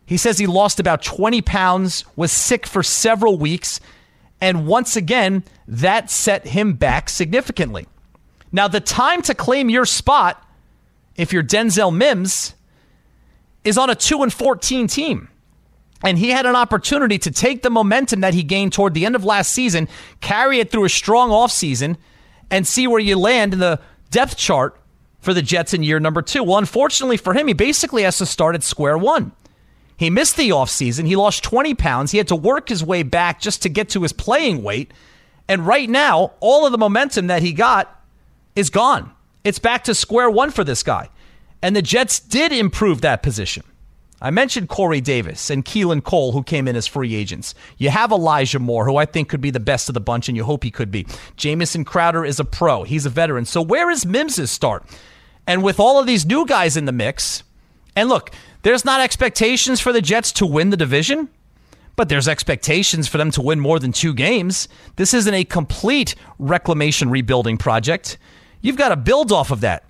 He 0.07 0.17
says 0.17 0.39
he 0.39 0.47
lost 0.47 0.81
about 0.81 1.03
20 1.03 1.43
pounds, 1.43 2.05
was 2.17 2.33
sick 2.33 2.67
for 2.67 2.83
several 2.83 3.37
weeks, 3.39 3.81
and 4.41 4.67
once 4.67 4.97
again, 4.97 5.45
that 5.67 6.11
set 6.11 6.47
him 6.47 6.75
back 6.75 7.09
significantly. 7.09 7.87
Now, 8.53 8.69
the 8.69 8.81
time 8.81 9.23
to 9.23 9.35
claim 9.35 9.69
your 9.69 9.85
spot, 9.85 10.43
if 11.17 11.33
you're 11.33 11.43
Denzel 11.43 11.95
Mims, 11.95 12.55
is 13.65 13.77
on 13.77 13.91
a 13.91 13.95
2 13.95 14.23
and 14.23 14.33
14 14.33 14.87
team. 14.87 15.29
And 16.03 16.17
he 16.17 16.31
had 16.31 16.47
an 16.47 16.55
opportunity 16.55 17.19
to 17.19 17.31
take 17.31 17.63
the 17.63 17.71
momentum 17.71 18.21
that 18.21 18.33
he 18.33 18.43
gained 18.45 18.73
toward 18.73 18.95
the 18.95 19.05
end 19.05 19.17
of 19.17 19.25
last 19.25 19.53
season, 19.53 19.89
carry 20.21 20.61
it 20.61 20.71
through 20.71 20.85
a 20.85 20.89
strong 20.89 21.31
offseason, 21.31 21.97
and 22.51 22.67
see 22.67 22.87
where 22.87 23.01
you 23.01 23.19
land 23.19 23.53
in 23.53 23.59
the 23.59 23.81
depth 24.11 24.37
chart 24.37 24.81
for 25.21 25.35
the 25.35 25.43
Jets 25.43 25.75
in 25.75 25.83
year 25.83 26.01
number 26.01 26.23
two. 26.23 26.45
Well, 26.45 26.59
unfortunately 26.59 27.17
for 27.17 27.35
him, 27.35 27.49
he 27.49 27.55
basically 27.55 28.03
has 28.03 28.19
to 28.19 28.27
start 28.27 28.55
at 28.55 28.63
square 28.63 28.99
one. 28.99 29.33
He 29.97 30.11
missed 30.11 30.37
the 30.37 30.51
offseason. 30.51 31.07
He 31.07 31.17
lost 31.17 31.43
20 31.43 31.75
pounds. 31.75 32.13
He 32.13 32.19
had 32.19 32.29
to 32.29 32.37
work 32.37 32.69
his 32.69 32.85
way 32.85 33.03
back 33.03 33.41
just 33.41 33.63
to 33.63 33.69
get 33.69 33.89
to 33.91 34.03
his 34.03 34.13
playing 34.13 34.63
weight. 34.63 34.93
And 35.49 35.67
right 35.67 35.91
now, 35.91 36.33
all 36.39 36.65
of 36.65 36.73
the 36.73 36.79
momentum 36.79 37.27
that 37.27 37.43
he 37.43 37.53
got 37.53 38.01
is 38.55 38.71
gone. 38.71 39.13
It's 39.43 39.59
back 39.59 39.85
to 39.85 39.95
square 39.95 40.31
one 40.31 40.51
for 40.51 40.63
this 40.63 40.85
guy. 40.85 41.09
And 41.63 41.75
the 41.75 41.83
Jets 41.83 42.21
did 42.21 42.53
improve 42.53 43.01
that 43.01 43.23
position. 43.23 43.65
I 44.21 44.31
mentioned 44.31 44.69
Corey 44.69 45.01
Davis 45.01 45.49
and 45.49 45.65
Keelan 45.65 46.03
Cole, 46.03 46.33
who 46.33 46.43
came 46.43 46.67
in 46.67 46.75
as 46.75 46.89
free 46.89 47.15
agents. 47.15 47.55
You 47.77 47.91
have 47.91 48.11
Elijah 48.11 48.59
Moore, 48.59 48.85
who 48.85 48.97
I 48.97 49.05
think 49.05 49.29
could 49.29 49.41
be 49.41 49.51
the 49.51 49.61
best 49.61 49.89
of 49.89 49.95
the 49.95 50.01
bunch, 50.01 50.29
and 50.29 50.37
you 50.37 50.43
hope 50.43 50.65
he 50.65 50.73
could 50.73 50.91
be. 50.91 51.07
Jamison 51.37 51.85
Crowder 51.85 52.25
is 52.25 52.41
a 52.41 52.45
pro, 52.45 52.83
he's 52.83 53.07
a 53.07 53.11
veteran. 53.11 53.45
So, 53.45 53.63
where 53.63 53.91
is 53.91 54.05
Mims' 54.05 54.51
start? 54.51 54.85
And 55.47 55.63
with 55.63 55.79
all 55.79 56.01
of 56.01 56.07
these 56.07 56.27
new 56.27 56.47
guys 56.47 56.77
in 56.77 56.85
the 56.85 56.93
mix, 56.93 57.45
and 57.95 58.09
look, 58.09 58.31
there's 58.63 58.85
not 58.85 59.01
expectations 59.01 59.81
for 59.81 59.93
the 59.93 60.03
Jets 60.03 60.33
to 60.33 60.47
win 60.47 60.71
the 60.71 60.77
division, 60.77 61.29
but 61.95 62.09
there's 62.09 62.29
expectations 62.29 63.09
for 63.09 63.19
them 63.19 63.31
to 63.33 63.43
win 63.43 63.61
more 63.61 63.79
than 63.79 63.93
two 63.93 64.15
games. 64.15 64.69
This 64.97 65.15
isn't 65.15 65.35
a 65.35 65.45
complete 65.45 66.17
reclamation 66.39 67.09
rebuilding 67.09 67.57
project. 67.57 68.19
You've 68.61 68.77
got 68.77 68.91
to 68.91 68.97
build 68.97 69.31
off 69.31 69.53
of 69.53 69.61
that. 69.61 69.88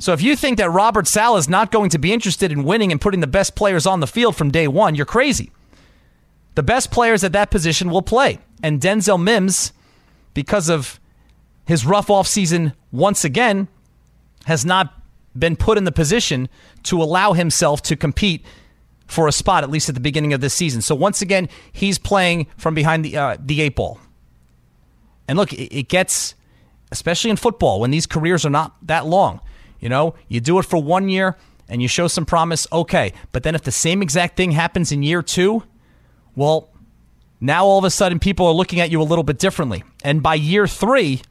So 0.00 0.14
if 0.14 0.22
you 0.22 0.34
think 0.34 0.56
that 0.56 0.70
Robert 0.70 1.06
Saleh 1.06 1.38
is 1.38 1.48
not 1.48 1.70
going 1.70 1.90
to 1.90 1.98
be 1.98 2.10
interested 2.10 2.50
in 2.50 2.64
winning 2.64 2.90
and 2.90 2.98
putting 2.98 3.20
the 3.20 3.26
best 3.26 3.54
players 3.54 3.86
on 3.86 4.00
the 4.00 4.06
field 4.06 4.34
from 4.34 4.50
day 4.50 4.66
one, 4.66 4.94
you're 4.94 5.04
crazy. 5.04 5.52
The 6.54 6.62
best 6.62 6.90
players 6.90 7.22
at 7.22 7.32
that 7.32 7.50
position 7.50 7.90
will 7.90 8.00
play. 8.00 8.38
And 8.62 8.80
Denzel 8.80 9.22
Mims, 9.22 9.72
because 10.32 10.70
of 10.70 10.98
his 11.66 11.84
rough 11.84 12.06
offseason 12.06 12.72
once 12.90 13.24
again, 13.26 13.68
has 14.46 14.64
not 14.64 14.94
been 15.38 15.54
put 15.54 15.76
in 15.76 15.84
the 15.84 15.92
position 15.92 16.48
to 16.84 17.02
allow 17.02 17.34
himself 17.34 17.82
to 17.82 17.94
compete 17.94 18.42
for 19.06 19.28
a 19.28 19.32
spot, 19.32 19.64
at 19.64 19.70
least 19.70 19.90
at 19.90 19.94
the 19.94 20.00
beginning 20.00 20.32
of 20.32 20.40
this 20.40 20.54
season. 20.54 20.80
So 20.80 20.94
once 20.94 21.20
again, 21.20 21.46
he's 21.72 21.98
playing 21.98 22.46
from 22.56 22.74
behind 22.74 23.04
the, 23.04 23.18
uh, 23.18 23.36
the 23.38 23.60
eight 23.60 23.76
ball. 23.76 24.00
And 25.28 25.36
look, 25.36 25.52
it, 25.52 25.76
it 25.76 25.88
gets, 25.88 26.34
especially 26.90 27.30
in 27.30 27.36
football, 27.36 27.80
when 27.80 27.90
these 27.90 28.06
careers 28.06 28.46
are 28.46 28.50
not 28.50 28.74
that 28.86 29.04
long 29.04 29.40
you 29.80 29.88
know, 29.88 30.14
you 30.28 30.40
do 30.40 30.58
it 30.58 30.64
for 30.64 30.82
one 30.82 31.08
year 31.08 31.36
and 31.68 31.82
you 31.82 31.88
show 31.88 32.08
some 32.08 32.26
promise, 32.26 32.66
okay. 32.72 33.12
But 33.32 33.42
then 33.42 33.54
if 33.54 33.62
the 33.62 33.72
same 33.72 34.02
exact 34.02 34.36
thing 34.36 34.52
happens 34.52 34.92
in 34.92 35.02
year 35.02 35.22
two, 35.22 35.64
well, 36.36 36.68
now 37.40 37.64
all 37.64 37.78
of 37.78 37.84
a 37.84 37.90
sudden 37.90 38.18
people 38.18 38.46
are 38.46 38.52
looking 38.52 38.80
at 38.80 38.90
you 38.90 39.00
a 39.00 39.04
little 39.04 39.24
bit 39.24 39.38
differently. 39.38 39.82
And 40.04 40.22
by 40.22 40.34
year 40.34 40.66
three, 40.66 41.22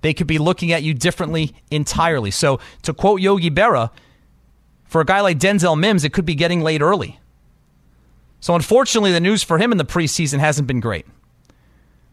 they 0.00 0.14
could 0.14 0.26
be 0.26 0.38
looking 0.38 0.72
at 0.72 0.82
you 0.82 0.94
differently 0.94 1.54
entirely. 1.70 2.30
So 2.30 2.60
to 2.82 2.94
quote 2.94 3.20
Yogi 3.20 3.50
Berra, 3.50 3.90
for 4.88 5.02
a 5.02 5.04
guy 5.04 5.20
like 5.20 5.38
Denzel 5.38 5.78
Mims, 5.78 6.02
it 6.02 6.12
could 6.12 6.24
be 6.24 6.34
getting 6.34 6.62
late 6.62 6.80
early. 6.80 7.20
So, 8.40 8.54
unfortunately, 8.54 9.12
the 9.12 9.20
news 9.20 9.42
for 9.42 9.58
him 9.58 9.72
in 9.72 9.78
the 9.78 9.84
preseason 9.84 10.38
hasn't 10.38 10.66
been 10.66 10.80
great. 10.80 11.06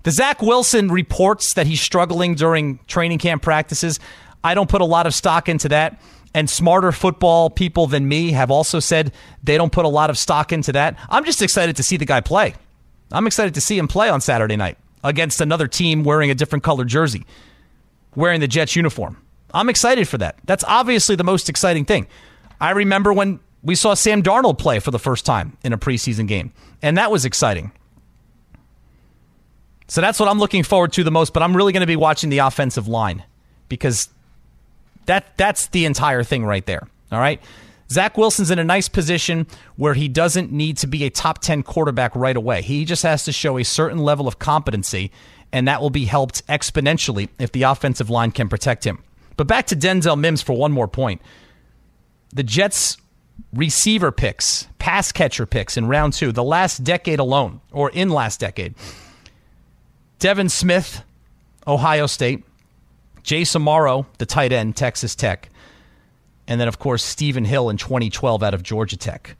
The 0.03 0.11
Zach 0.11 0.41
Wilson 0.41 0.89
reports 0.89 1.53
that 1.53 1.67
he's 1.67 1.81
struggling 1.81 2.35
during 2.35 2.79
training 2.87 3.19
camp 3.19 3.41
practices. 3.41 3.99
I 4.45 4.53
don't 4.53 4.69
put 4.69 4.81
a 4.81 4.85
lot 4.85 5.07
of 5.07 5.15
stock 5.15 5.49
into 5.49 5.69
that. 5.69 5.99
And 6.35 6.49
smarter 6.49 6.91
football 6.91 7.49
people 7.49 7.87
than 7.87 8.07
me 8.07 8.31
have 8.31 8.51
also 8.51 8.79
said 8.79 9.11
they 9.41 9.57
don't 9.57 9.71
put 9.71 9.85
a 9.85 9.89
lot 9.89 10.09
of 10.09 10.17
stock 10.17 10.51
into 10.51 10.71
that. 10.73 10.99
I'm 11.09 11.25
just 11.25 11.41
excited 11.41 11.77
to 11.77 11.83
see 11.83 11.97
the 11.97 12.05
guy 12.05 12.21
play. 12.21 12.53
I'm 13.11 13.25
excited 13.25 13.55
to 13.55 13.61
see 13.61 13.77
him 13.77 13.87
play 13.87 14.07
on 14.07 14.21
Saturday 14.21 14.55
night 14.55 14.77
against 15.03 15.41
another 15.41 15.67
team 15.67 16.03
wearing 16.03 16.29
a 16.29 16.35
different 16.35 16.63
color 16.63 16.85
jersey, 16.85 17.25
wearing 18.15 18.39
the 18.39 18.47
Jets 18.47 18.75
uniform. 18.75 19.17
I'm 19.51 19.69
excited 19.69 20.07
for 20.07 20.17
that. 20.19 20.37
That's 20.43 20.63
obviously 20.67 21.15
the 21.15 21.23
most 21.23 21.49
exciting 21.49 21.85
thing. 21.85 22.05
I 22.61 22.71
remember 22.71 23.13
when 23.13 23.39
we 23.63 23.73
saw 23.73 23.95
Sam 23.95 24.21
Darnold 24.21 24.59
play 24.59 24.79
for 24.79 24.91
the 24.91 24.99
first 24.99 25.25
time 25.25 25.57
in 25.63 25.73
a 25.73 25.77
preseason 25.77 26.27
game, 26.27 26.53
and 26.83 26.97
that 26.97 27.09
was 27.09 27.25
exciting. 27.25 27.71
So 29.87 30.01
that's 30.01 30.19
what 30.19 30.29
I'm 30.29 30.39
looking 30.39 30.63
forward 30.63 30.93
to 30.93 31.03
the 31.03 31.11
most, 31.11 31.33
but 31.33 31.41
I'm 31.41 31.55
really 31.55 31.73
going 31.73 31.81
to 31.81 31.87
be 31.87 31.95
watching 31.95 32.29
the 32.29 32.39
offensive 32.39 32.87
line 32.87 33.23
because 33.69 34.09
that 35.05 35.37
that's 35.37 35.67
the 35.67 35.85
entire 35.85 36.23
thing 36.23 36.45
right 36.45 36.65
there. 36.65 36.87
All 37.11 37.19
right. 37.19 37.41
Zach 37.89 38.17
Wilson's 38.17 38.49
in 38.49 38.57
a 38.57 38.63
nice 38.63 38.89
position 38.89 39.45
where 39.75 39.93
he 39.93 40.07
doesn't 40.07 40.51
need 40.51 40.77
to 40.77 40.87
be 40.87 41.03
a 41.03 41.09
top 41.09 41.39
10 41.39 41.63
quarterback 41.63 42.15
right 42.15 42.35
away. 42.35 42.61
He 42.61 42.83
just 42.83 43.03
has 43.03 43.23
to 43.25 43.31
show 43.31 43.57
a 43.57 43.63
certain 43.63 43.99
level 43.99 44.27
of 44.27 44.39
competency, 44.39 45.11
and 45.51 45.67
that 45.67 45.81
will 45.81 45.91
be 45.91 46.05
helped 46.05 46.45
exponentially 46.47 47.29
if 47.37 47.51
the 47.51 47.63
offensive 47.63 48.09
line 48.09 48.31
can 48.31 48.49
protect 48.49 48.85
him. 48.85 49.03
But 49.37 49.47
back 49.47 49.67
to 49.67 49.75
Denzel 49.75 50.19
Mims 50.19 50.41
for 50.41 50.53
one 50.53 50.71
more 50.71 50.87
point. 50.87 51.21
The 52.33 52.43
Jets 52.43 52.97
receiver 53.53 54.11
picks, 54.11 54.67
pass 54.79 55.11
catcher 55.11 55.45
picks 55.45 55.77
in 55.77 55.87
round 55.87 56.13
two, 56.13 56.31
the 56.31 56.43
last 56.43 56.83
decade 56.83 57.19
alone, 57.19 57.61
or 57.71 57.89
in 57.91 58.09
last 58.09 58.39
decade. 58.39 58.73
Devin 60.19 60.49
Smith, 60.49 61.03
Ohio 61.67 62.07
State. 62.07 62.43
Jace 63.25 63.55
Amaro, 63.55 64.05
the 64.19 64.25
tight 64.25 64.51
end, 64.51 64.75
Texas 64.75 65.15
Tech. 65.15 65.49
And 66.47 66.61
then, 66.61 66.67
of 66.67 66.77
course, 66.77 67.03
Stephen 67.03 67.43
Hill 67.43 67.69
in 67.69 67.77
2012 67.77 68.43
out 68.43 68.53
of 68.53 68.61
Georgia 68.61 68.97
Tech. 68.97 69.35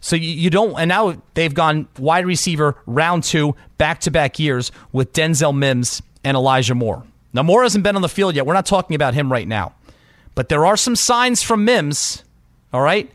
So 0.00 0.16
you, 0.16 0.30
you 0.30 0.50
don't, 0.50 0.78
and 0.78 0.88
now 0.88 1.20
they've 1.34 1.52
gone 1.52 1.88
wide 1.98 2.24
receiver 2.24 2.76
round 2.86 3.24
two, 3.24 3.54
back 3.76 4.00
to 4.00 4.10
back 4.10 4.38
years 4.38 4.72
with 4.92 5.12
Denzel 5.12 5.56
Mims 5.56 6.02
and 6.24 6.36
Elijah 6.36 6.74
Moore. 6.74 7.04
Now, 7.34 7.42
Moore 7.42 7.62
hasn't 7.64 7.84
been 7.84 7.96
on 7.96 8.02
the 8.02 8.08
field 8.08 8.34
yet. 8.34 8.46
We're 8.46 8.54
not 8.54 8.66
talking 8.66 8.94
about 8.94 9.12
him 9.12 9.30
right 9.30 9.46
now. 9.46 9.74
But 10.34 10.48
there 10.48 10.64
are 10.64 10.76
some 10.76 10.96
signs 10.96 11.42
from 11.42 11.64
Mims, 11.64 12.24
all 12.72 12.80
right? 12.80 13.10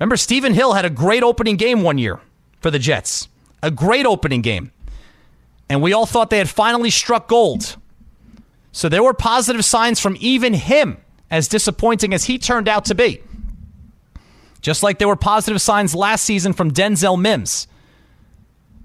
Remember, 0.00 0.16
Stephen 0.16 0.54
Hill 0.54 0.72
had 0.72 0.84
a 0.84 0.90
great 0.90 1.22
opening 1.22 1.56
game 1.56 1.82
one 1.82 1.98
year 1.98 2.20
for 2.60 2.70
the 2.70 2.78
Jets. 2.78 3.28
A 3.62 3.70
great 3.70 4.06
opening 4.06 4.42
game. 4.42 4.72
And 5.68 5.82
we 5.82 5.92
all 5.92 6.06
thought 6.06 6.30
they 6.30 6.38
had 6.38 6.48
finally 6.48 6.90
struck 6.90 7.28
gold. 7.28 7.76
So 8.78 8.88
there 8.88 9.02
were 9.02 9.12
positive 9.12 9.64
signs 9.64 9.98
from 9.98 10.16
even 10.20 10.54
him, 10.54 10.98
as 11.32 11.48
disappointing 11.48 12.14
as 12.14 12.26
he 12.26 12.38
turned 12.38 12.68
out 12.68 12.84
to 12.84 12.94
be. 12.94 13.20
Just 14.60 14.84
like 14.84 15.00
there 15.00 15.08
were 15.08 15.16
positive 15.16 15.60
signs 15.60 15.96
last 15.96 16.24
season 16.24 16.52
from 16.52 16.70
Denzel 16.70 17.20
Mims. 17.20 17.66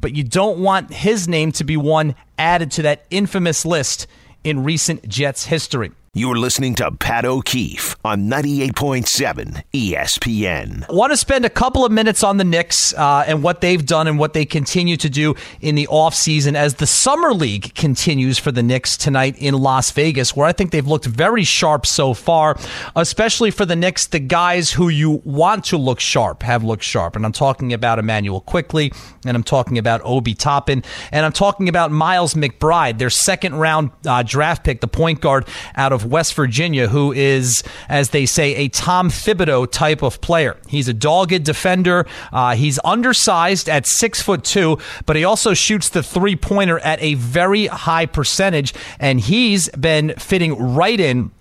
But 0.02 0.16
you 0.16 0.24
don't 0.24 0.58
want 0.58 0.92
his 0.92 1.28
name 1.28 1.52
to 1.52 1.64
be 1.64 1.78
one 1.78 2.16
added 2.40 2.72
to 2.72 2.82
that 2.82 3.06
infamous 3.12 3.68
list 3.68 4.08
in 4.44 4.64
recent 4.64 5.08
Jets 5.08 5.46
history. 5.46 5.92
You're 6.16 6.38
listening 6.38 6.76
to 6.76 6.92
Pat 6.92 7.26
O'Keefe 7.26 7.96
on 8.06 8.30
98.7 8.30 9.64
ESPN. 9.74 10.88
I 10.88 10.94
want 10.94 11.12
to 11.12 11.18
spend 11.18 11.44
a 11.44 11.50
couple 11.50 11.84
of 11.84 11.92
minutes 11.92 12.22
on 12.24 12.38
the 12.38 12.44
Knicks 12.44 12.94
uh, 12.94 13.24
and 13.26 13.42
what 13.42 13.62
they've 13.62 13.84
done 13.84 14.06
and 14.06 14.20
what 14.20 14.34
they 14.34 14.46
continue 14.46 14.96
to 14.96 15.10
do 15.10 15.34
in 15.60 15.74
the 15.74 15.88
offseason 15.88 16.54
as 16.54 16.76
the 16.76 16.86
Summer 16.86 17.34
League 17.34 17.74
continues 17.74 18.38
for 18.38 18.52
the 18.52 18.62
Knicks 18.62 18.96
tonight 18.96 19.36
in 19.40 19.56
Las 19.56 19.90
Vegas, 19.90 20.36
where 20.36 20.46
I 20.46 20.54
think 20.54 20.70
they've 20.70 20.86
looked 20.86 21.06
very 21.06 21.44
sharp 21.44 21.88
so 21.88 22.14
far, 22.14 22.60
especially 22.96 23.50
for 23.50 23.66
the 23.66 23.76
Knicks. 23.76 24.06
The 24.06 24.20
guys 24.20 24.72
who 24.72 24.90
you 24.90 25.20
want 25.26 25.66
to 25.66 25.78
look 25.78 26.00
sharp 26.00 26.44
have 26.44 26.64
looked 26.64 26.84
sharp. 26.84 27.16
And 27.16 27.26
I'm 27.26 27.32
talking 27.32 27.74
about 27.74 27.98
Immanuel 27.98 28.42
Quickley, 28.42 28.94
and 29.26 29.36
I'm 29.36 29.42
talking 29.42 29.80
about 29.80 30.00
Obi 30.04 30.36
Toppin, 30.36 30.84
and 31.12 31.26
I'm 31.26 31.34
talking 31.34 31.70
about 31.70 31.90
Miles 31.90 32.36
McBride, 32.36 33.00
their 33.00 33.10
second 33.10 33.56
round 33.56 33.90
uh, 34.06 34.22
draft 34.22 34.64
pick, 34.64 34.80
the 34.80 34.88
point 34.88 35.20
guard 35.20 35.48
out 35.74 35.92
of 35.92 36.03
West 36.06 36.34
Virginia, 36.34 36.88
who 36.88 37.12
is, 37.12 37.64
as 37.90 38.10
they 38.10 38.26
say, 38.26 38.56
a 38.56 38.68
Tom 38.70 39.10
Thibodeau 39.10 39.70
type 39.72 40.02
of 40.02 40.22
player. 40.22 40.58
He's 40.68 40.88
a 40.88 40.94
dogged 40.94 41.44
defender. 41.44 42.06
Uh, 42.32 42.56
he's 42.56 42.80
undersized 42.84 43.70
at 43.70 43.86
six 43.86 44.22
foot 44.22 44.44
two, 44.44 44.78
but 45.06 45.16
he 45.16 45.24
also 45.24 45.54
shoots 45.54 45.90
the 45.90 46.04
three 46.04 46.36
pointer 46.36 46.80
at 46.80 47.02
a 47.02 47.16
very 47.16 47.68
high 47.68 48.06
percentage, 48.06 48.74
and 49.00 49.20
he's 49.20 49.70
been 49.70 50.14
fitting 50.18 50.76
right 50.76 51.00
in 51.00 51.32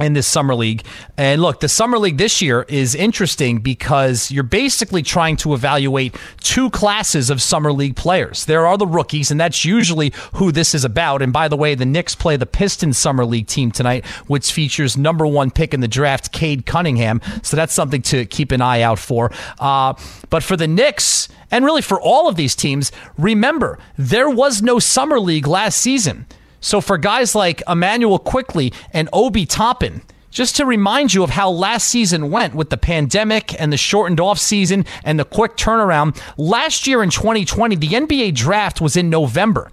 in 0.00 0.12
this 0.12 0.26
summer 0.26 0.54
league. 0.54 0.84
And 1.16 1.40
look, 1.40 1.60
the 1.60 1.68
summer 1.68 1.98
league 1.98 2.18
this 2.18 2.42
year 2.42 2.64
is 2.68 2.94
interesting 2.94 3.58
because 3.58 4.30
you're 4.30 4.42
basically 4.42 5.02
trying 5.02 5.36
to 5.38 5.54
evaluate 5.54 6.16
two 6.40 6.68
classes 6.70 7.30
of 7.30 7.40
summer 7.40 7.72
league 7.72 7.94
players. 7.94 8.44
There 8.44 8.66
are 8.66 8.76
the 8.76 8.86
rookies, 8.86 9.30
and 9.30 9.38
that's 9.38 9.64
usually 9.64 10.12
who 10.34 10.50
this 10.50 10.74
is 10.74 10.84
about. 10.84 11.22
And 11.22 11.32
by 11.32 11.46
the 11.48 11.56
way, 11.56 11.74
the 11.74 11.86
Knicks 11.86 12.14
play 12.14 12.36
the 12.36 12.46
Pistons 12.46 12.98
summer 12.98 13.24
league 13.24 13.46
team 13.46 13.70
tonight, 13.70 14.04
which 14.26 14.52
features 14.52 14.96
number 14.96 15.26
one 15.26 15.50
pick 15.50 15.72
in 15.72 15.80
the 15.80 15.88
draft, 15.88 16.32
Cade 16.32 16.66
Cunningham. 16.66 17.20
So 17.42 17.56
that's 17.56 17.72
something 17.72 18.02
to 18.02 18.24
keep 18.26 18.50
an 18.50 18.60
eye 18.60 18.80
out 18.80 18.98
for. 18.98 19.30
Uh, 19.60 19.94
but 20.28 20.42
for 20.42 20.56
the 20.56 20.66
Knicks, 20.66 21.28
and 21.50 21.64
really 21.64 21.82
for 21.82 22.00
all 22.00 22.28
of 22.28 22.34
these 22.34 22.56
teams, 22.56 22.90
remember, 23.16 23.78
there 23.96 24.28
was 24.28 24.60
no 24.60 24.80
summer 24.80 25.20
league 25.20 25.46
last 25.46 25.78
season. 25.78 26.26
So 26.64 26.80
for 26.80 26.96
guys 26.96 27.34
like 27.34 27.62
Immanuel 27.68 28.18
Quickley 28.18 28.72
and 28.90 29.10
Obi 29.12 29.44
Toppin, 29.44 30.00
just 30.30 30.56
to 30.56 30.64
remind 30.64 31.12
you 31.12 31.22
of 31.22 31.28
how 31.28 31.50
last 31.50 31.90
season 31.90 32.30
went 32.30 32.54
with 32.54 32.70
the 32.70 32.78
pandemic 32.78 33.60
and 33.60 33.70
the 33.70 33.76
shortened 33.76 34.18
off 34.18 34.38
season 34.38 34.86
and 35.04 35.20
the 35.20 35.26
quick 35.26 35.58
turnaround, 35.58 36.18
last 36.38 36.86
year 36.86 37.02
in 37.02 37.10
2020, 37.10 37.76
the 37.76 37.88
NBA 37.88 38.34
draft 38.34 38.80
was 38.80 38.96
in 38.96 39.10
November. 39.10 39.70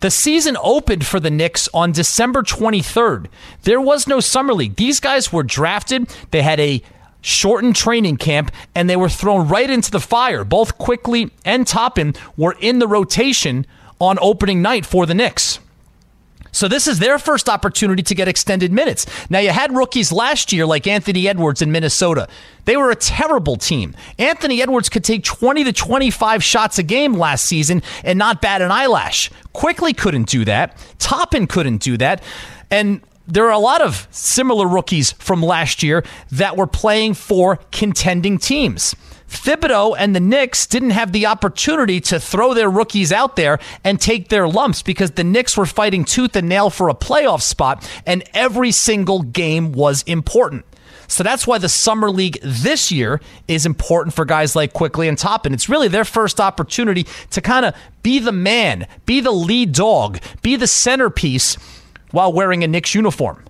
The 0.00 0.10
season 0.10 0.56
opened 0.60 1.06
for 1.06 1.20
the 1.20 1.30
Knicks 1.30 1.68
on 1.72 1.92
December 1.92 2.42
23rd. 2.42 3.28
There 3.62 3.80
was 3.80 4.08
no 4.08 4.18
summer 4.18 4.52
league. 4.52 4.74
These 4.74 4.98
guys 4.98 5.32
were 5.32 5.44
drafted. 5.44 6.12
They 6.32 6.42
had 6.42 6.58
a 6.58 6.82
shortened 7.20 7.76
training 7.76 8.16
camp 8.16 8.50
and 8.74 8.90
they 8.90 8.96
were 8.96 9.08
thrown 9.08 9.46
right 9.46 9.70
into 9.70 9.92
the 9.92 10.00
fire. 10.00 10.42
Both 10.42 10.76
Quickley 10.76 11.30
and 11.44 11.68
Toppin 11.68 12.14
were 12.36 12.56
in 12.58 12.80
the 12.80 12.88
rotation 12.88 13.64
on 14.00 14.18
opening 14.20 14.60
night 14.60 14.84
for 14.84 15.06
the 15.06 15.14
Knicks. 15.14 15.60
So 16.52 16.68
this 16.68 16.86
is 16.86 16.98
their 16.98 17.18
first 17.18 17.48
opportunity 17.48 18.02
to 18.02 18.14
get 18.14 18.28
extended 18.28 18.72
minutes. 18.72 19.06
Now 19.30 19.38
you 19.38 19.50
had 19.50 19.74
rookies 19.74 20.12
last 20.12 20.52
year 20.52 20.66
like 20.66 20.86
Anthony 20.86 21.26
Edwards 21.26 21.62
in 21.62 21.72
Minnesota. 21.72 22.28
They 22.66 22.76
were 22.76 22.90
a 22.90 22.96
terrible 22.96 23.56
team. 23.56 23.96
Anthony 24.18 24.62
Edwards 24.62 24.88
could 24.88 25.02
take 25.02 25.24
20 25.24 25.64
to 25.64 25.72
25 25.72 26.44
shots 26.44 26.78
a 26.78 26.82
game 26.82 27.14
last 27.14 27.46
season 27.46 27.82
and 28.04 28.18
not 28.18 28.42
bat 28.42 28.62
an 28.62 28.70
eyelash. 28.70 29.30
Quickley 29.52 29.94
couldn't 29.94 30.28
do 30.28 30.44
that. 30.44 30.76
Toppin 30.98 31.46
couldn't 31.46 31.78
do 31.78 31.96
that. 31.96 32.22
And 32.70 33.00
there 33.26 33.46
are 33.46 33.52
a 33.52 33.58
lot 33.58 33.80
of 33.80 34.06
similar 34.10 34.66
rookies 34.66 35.12
from 35.12 35.42
last 35.42 35.82
year 35.82 36.04
that 36.32 36.56
were 36.56 36.66
playing 36.66 37.14
for 37.14 37.56
contending 37.70 38.38
teams. 38.38 38.94
Thibodeau 39.32 39.96
and 39.98 40.14
the 40.14 40.20
Knicks 40.20 40.66
didn't 40.66 40.90
have 40.90 41.12
the 41.12 41.26
opportunity 41.26 42.00
to 42.02 42.20
throw 42.20 42.54
their 42.54 42.70
rookies 42.70 43.10
out 43.12 43.36
there 43.36 43.58
and 43.82 44.00
take 44.00 44.28
their 44.28 44.46
lumps 44.46 44.82
because 44.82 45.12
the 45.12 45.24
Knicks 45.24 45.56
were 45.56 45.66
fighting 45.66 46.04
tooth 46.04 46.36
and 46.36 46.48
nail 46.48 46.70
for 46.70 46.88
a 46.88 46.94
playoff 46.94 47.40
spot, 47.40 47.88
and 48.06 48.22
every 48.34 48.70
single 48.70 49.22
game 49.22 49.72
was 49.72 50.02
important. 50.02 50.64
So 51.08 51.22
that's 51.22 51.46
why 51.46 51.58
the 51.58 51.68
summer 51.68 52.10
league 52.10 52.38
this 52.42 52.92
year 52.92 53.20
is 53.48 53.66
important 53.66 54.14
for 54.14 54.24
guys 54.24 54.54
like 54.54 54.72
Quickley 54.72 55.08
and 55.08 55.18
Toppin. 55.18 55.52
It's 55.52 55.68
really 55.68 55.88
their 55.88 56.04
first 56.04 56.40
opportunity 56.40 57.06
to 57.30 57.40
kind 57.40 57.66
of 57.66 57.74
be 58.02 58.18
the 58.18 58.32
man, 58.32 58.86
be 59.04 59.20
the 59.20 59.32
lead 59.32 59.72
dog, 59.72 60.20
be 60.42 60.56
the 60.56 60.66
centerpiece 60.66 61.56
while 62.12 62.32
wearing 62.32 62.64
a 62.64 62.68
Knicks 62.68 62.94
uniform. 62.94 63.44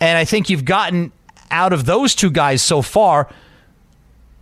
And 0.00 0.16
I 0.16 0.24
think 0.24 0.48
you've 0.48 0.64
gotten 0.64 1.12
out 1.50 1.72
of 1.72 1.86
those 1.86 2.14
two 2.14 2.30
guys 2.30 2.62
so 2.62 2.82
far 2.82 3.28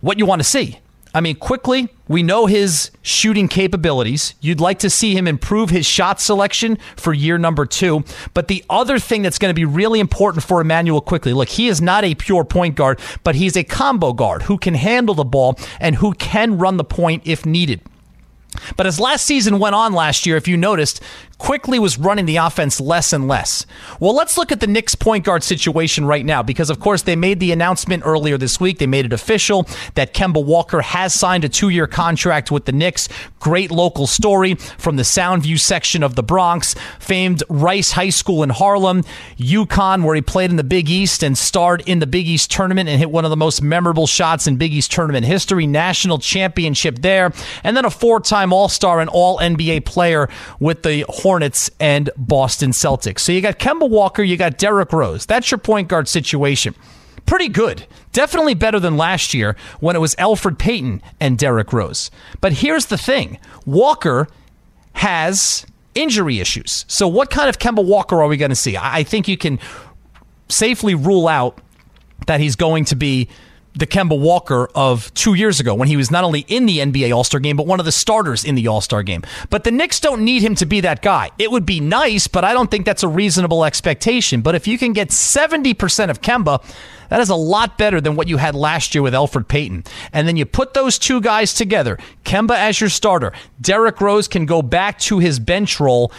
what 0.01 0.17
you 0.17 0.25
want 0.25 0.39
to 0.39 0.47
see. 0.47 0.79
I 1.15 1.21
mean, 1.21 1.35
Quickley, 1.35 1.89
we 2.07 2.23
know 2.23 2.47
his 2.47 2.89
shooting 3.03 3.47
capabilities. 3.47 4.33
You'd 4.41 4.59
like 4.59 4.79
to 4.79 4.89
see 4.89 5.15
him 5.15 5.27
improve 5.27 5.69
his 5.69 5.85
shot 5.85 6.19
selection 6.19 6.79
for 6.95 7.13
year 7.13 7.37
number 7.37 7.67
two. 7.67 8.03
But 8.33 8.47
the 8.47 8.65
other 8.67 8.97
thing 8.97 9.21
that's 9.21 9.37
going 9.37 9.51
to 9.51 9.55
be 9.55 9.65
really 9.65 9.99
important 9.99 10.43
for 10.43 10.59
Immanuel 10.59 11.01
Quickley 11.01 11.33
look, 11.33 11.49
he 11.49 11.67
is 11.67 11.81
not 11.81 12.03
a 12.03 12.15
pure 12.15 12.43
point 12.43 12.75
guard, 12.75 12.99
but 13.23 13.35
he's 13.35 13.55
a 13.55 13.63
combo 13.63 14.11
guard 14.11 14.43
who 14.43 14.57
can 14.57 14.73
handle 14.73 15.13
the 15.13 15.23
ball 15.23 15.57
and 15.79 15.95
who 15.95 16.13
can 16.13 16.57
run 16.57 16.77
the 16.77 16.83
point 16.83 17.21
if 17.25 17.45
needed. 17.45 17.81
But 18.75 18.87
as 18.87 18.99
last 18.99 19.25
season 19.25 19.59
went 19.59 19.75
on 19.75 19.93
last 19.93 20.25
year, 20.25 20.37
if 20.37 20.47
you 20.47 20.57
noticed, 20.57 21.01
Quickley 21.43 21.77
was 21.77 21.99
running 21.99 22.25
the 22.25 22.37
offense 22.37 22.79
less 22.79 23.11
and 23.11 23.27
less. 23.27 23.65
Well, 23.99 24.15
let's 24.15 24.37
look 24.37 24.53
at 24.53 24.61
the 24.61 24.65
Knicks 24.65 24.95
point 24.95 25.25
guard 25.25 25.43
situation 25.43 26.05
right 26.05 26.25
now 26.25 26.41
because, 26.41 26.69
of 26.69 26.79
course, 26.79 27.01
they 27.01 27.17
made 27.17 27.41
the 27.41 27.51
announcement 27.51 28.03
earlier 28.05 28.37
this 28.37 28.61
week. 28.61 28.79
They 28.79 28.87
made 28.87 29.03
it 29.03 29.11
official 29.11 29.67
that 29.95 30.13
Kemba 30.13 30.41
Walker 30.41 30.79
has 30.79 31.13
signed 31.13 31.43
a 31.43 31.49
two 31.49 31.67
year 31.67 31.85
contract 31.85 32.49
with 32.49 32.63
the 32.63 32.71
Knicks. 32.71 33.09
Great 33.41 33.71
local 33.71 34.07
story 34.07 34.55
from 34.55 34.95
the 34.95 35.03
Soundview 35.03 35.59
section 35.59 36.01
of 36.01 36.15
the 36.15 36.23
Bronx. 36.23 36.75
Famed 36.97 37.43
Rice 37.49 37.91
High 37.91 38.11
School 38.11 38.41
in 38.41 38.49
Harlem, 38.49 39.03
UConn, 39.37 40.05
where 40.05 40.15
he 40.15 40.21
played 40.21 40.49
in 40.49 40.55
the 40.55 40.63
Big 40.63 40.89
East 40.89 41.23
and 41.23 41.37
starred 41.37 41.83
in 41.85 41.99
the 41.99 42.07
Big 42.07 42.25
East 42.25 42.51
tournament 42.51 42.87
and 42.87 42.99
hit 42.99 43.11
one 43.11 43.25
of 43.25 43.31
the 43.31 43.35
most 43.35 43.61
memorable 43.61 44.07
shots 44.07 44.47
in 44.47 44.55
Big 44.55 44.73
East 44.73 44.93
tournament 44.93 45.25
history. 45.25 45.67
National 45.67 46.19
championship 46.19 46.99
there. 46.99 47.33
And 47.65 47.75
then 47.75 47.83
a 47.83 47.89
four 47.89 48.21
time 48.21 48.53
All 48.53 48.69
Star 48.69 49.01
and 49.01 49.09
All 49.09 49.39
NBA 49.39 49.83
player 49.83 50.29
with 50.61 50.83
the 50.83 51.03
Hornets 51.09 51.32
and 51.79 52.09
Boston 52.17 52.71
Celtics. 52.71 53.19
So 53.19 53.31
you 53.31 53.41
got 53.41 53.59
Kemba 53.59 53.89
Walker, 53.89 54.21
you 54.21 54.37
got 54.37 54.57
Derrick 54.57 54.93
Rose. 54.93 55.25
That's 55.25 55.49
your 55.49 55.57
point 55.57 55.87
guard 55.87 56.07
situation. 56.07 56.75
Pretty 57.25 57.47
good. 57.47 57.87
Definitely 58.11 58.53
better 58.53 58.79
than 58.79 58.97
last 58.97 59.33
year 59.33 59.55
when 59.79 59.95
it 59.95 59.99
was 59.99 60.13
Elfrid 60.15 60.57
Payton 60.57 61.01
and 61.19 61.37
Derrick 61.37 61.71
Rose. 61.71 62.11
But 62.41 62.53
here's 62.53 62.87
the 62.87 62.97
thing 62.97 63.39
Walker 63.65 64.27
has 64.93 65.65
injury 65.95 66.39
issues. 66.39 66.85
So, 66.87 67.07
what 67.07 67.29
kind 67.29 67.49
of 67.49 67.59
Kemba 67.59 67.83
Walker 67.83 68.21
are 68.21 68.27
we 68.27 68.37
going 68.37 68.49
to 68.49 68.55
see? 68.55 68.77
I 68.77 69.03
think 69.03 69.27
you 69.27 69.37
can 69.37 69.59
safely 70.49 70.95
rule 70.95 71.27
out 71.27 71.59
that 72.27 72.39
he's 72.39 72.55
going 72.55 72.85
to 72.85 72.95
be 72.95 73.29
the 73.75 73.87
Kemba 73.87 74.17
Walker 74.17 74.69
of 74.75 75.13
two 75.13 75.33
years 75.33 75.59
ago 75.59 75.73
when 75.73 75.87
he 75.87 75.97
was 75.97 76.11
not 76.11 76.23
only 76.23 76.41
in 76.41 76.65
the 76.65 76.79
NBA 76.79 77.15
All 77.15 77.23
Star 77.23 77.39
game, 77.39 77.57
but 77.57 77.65
one 77.65 77.79
of 77.79 77.85
the 77.85 77.91
starters 77.91 78.45
in 78.45 78.55
the 78.55 78.67
All 78.67 78.81
Star 78.81 79.03
game. 79.03 79.23
But 79.49 79.63
the 79.63 79.71
Knicks 79.71 79.99
don't 79.99 80.23
need 80.23 80.43
him 80.43 80.55
to 80.55 80.65
be 80.65 80.81
that 80.81 81.01
guy. 81.01 81.31
It 81.39 81.51
would 81.51 81.65
be 81.65 81.79
nice, 81.79 82.27
but 82.27 82.43
I 82.43 82.53
don't 82.53 82.69
think 82.69 82.85
that's 82.85 83.03
a 83.03 83.07
reasonable 83.07 83.65
expectation. 83.65 84.41
But 84.41 84.55
if 84.55 84.67
you 84.67 84.77
can 84.77 84.93
get 84.93 85.09
70% 85.09 86.09
of 86.09 86.21
Kemba, 86.21 86.63
that 87.09 87.19
is 87.19 87.29
a 87.29 87.35
lot 87.35 87.77
better 87.77 87.99
than 87.99 88.15
what 88.15 88.27
you 88.27 88.37
had 88.37 88.55
last 88.55 88.93
year 88.93 89.01
with 89.01 89.13
Elfrid 89.13 89.47
Payton. 89.47 89.83
And 90.11 90.27
then 90.27 90.37
you 90.37 90.45
put 90.45 90.73
those 90.73 90.99
two 90.99 91.21
guys 91.21 91.53
together 91.53 91.97
Kemba 92.25 92.55
as 92.55 92.79
your 92.79 92.89
starter. 92.89 93.33
Derrick 93.59 94.01
Rose 94.01 94.27
can 94.27 94.45
go 94.45 94.61
back 94.61 94.99
to 94.99 95.19
his 95.19 95.39
bench 95.39 95.79
role 95.79 96.11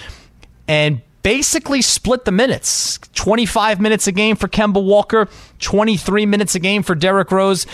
and 0.66 1.02
basically 1.24 1.82
split 1.82 2.24
the 2.24 2.30
minutes 2.30 3.00
25 3.14 3.80
minutes 3.80 4.06
a 4.06 4.12
game 4.12 4.36
for 4.36 4.46
Kemba 4.46 4.84
Walker, 4.84 5.28
23 5.58 6.26
minutes 6.26 6.54
a 6.54 6.60
game 6.60 6.84
for 6.84 6.94
Derrick 6.94 7.32
Rose. 7.32 7.66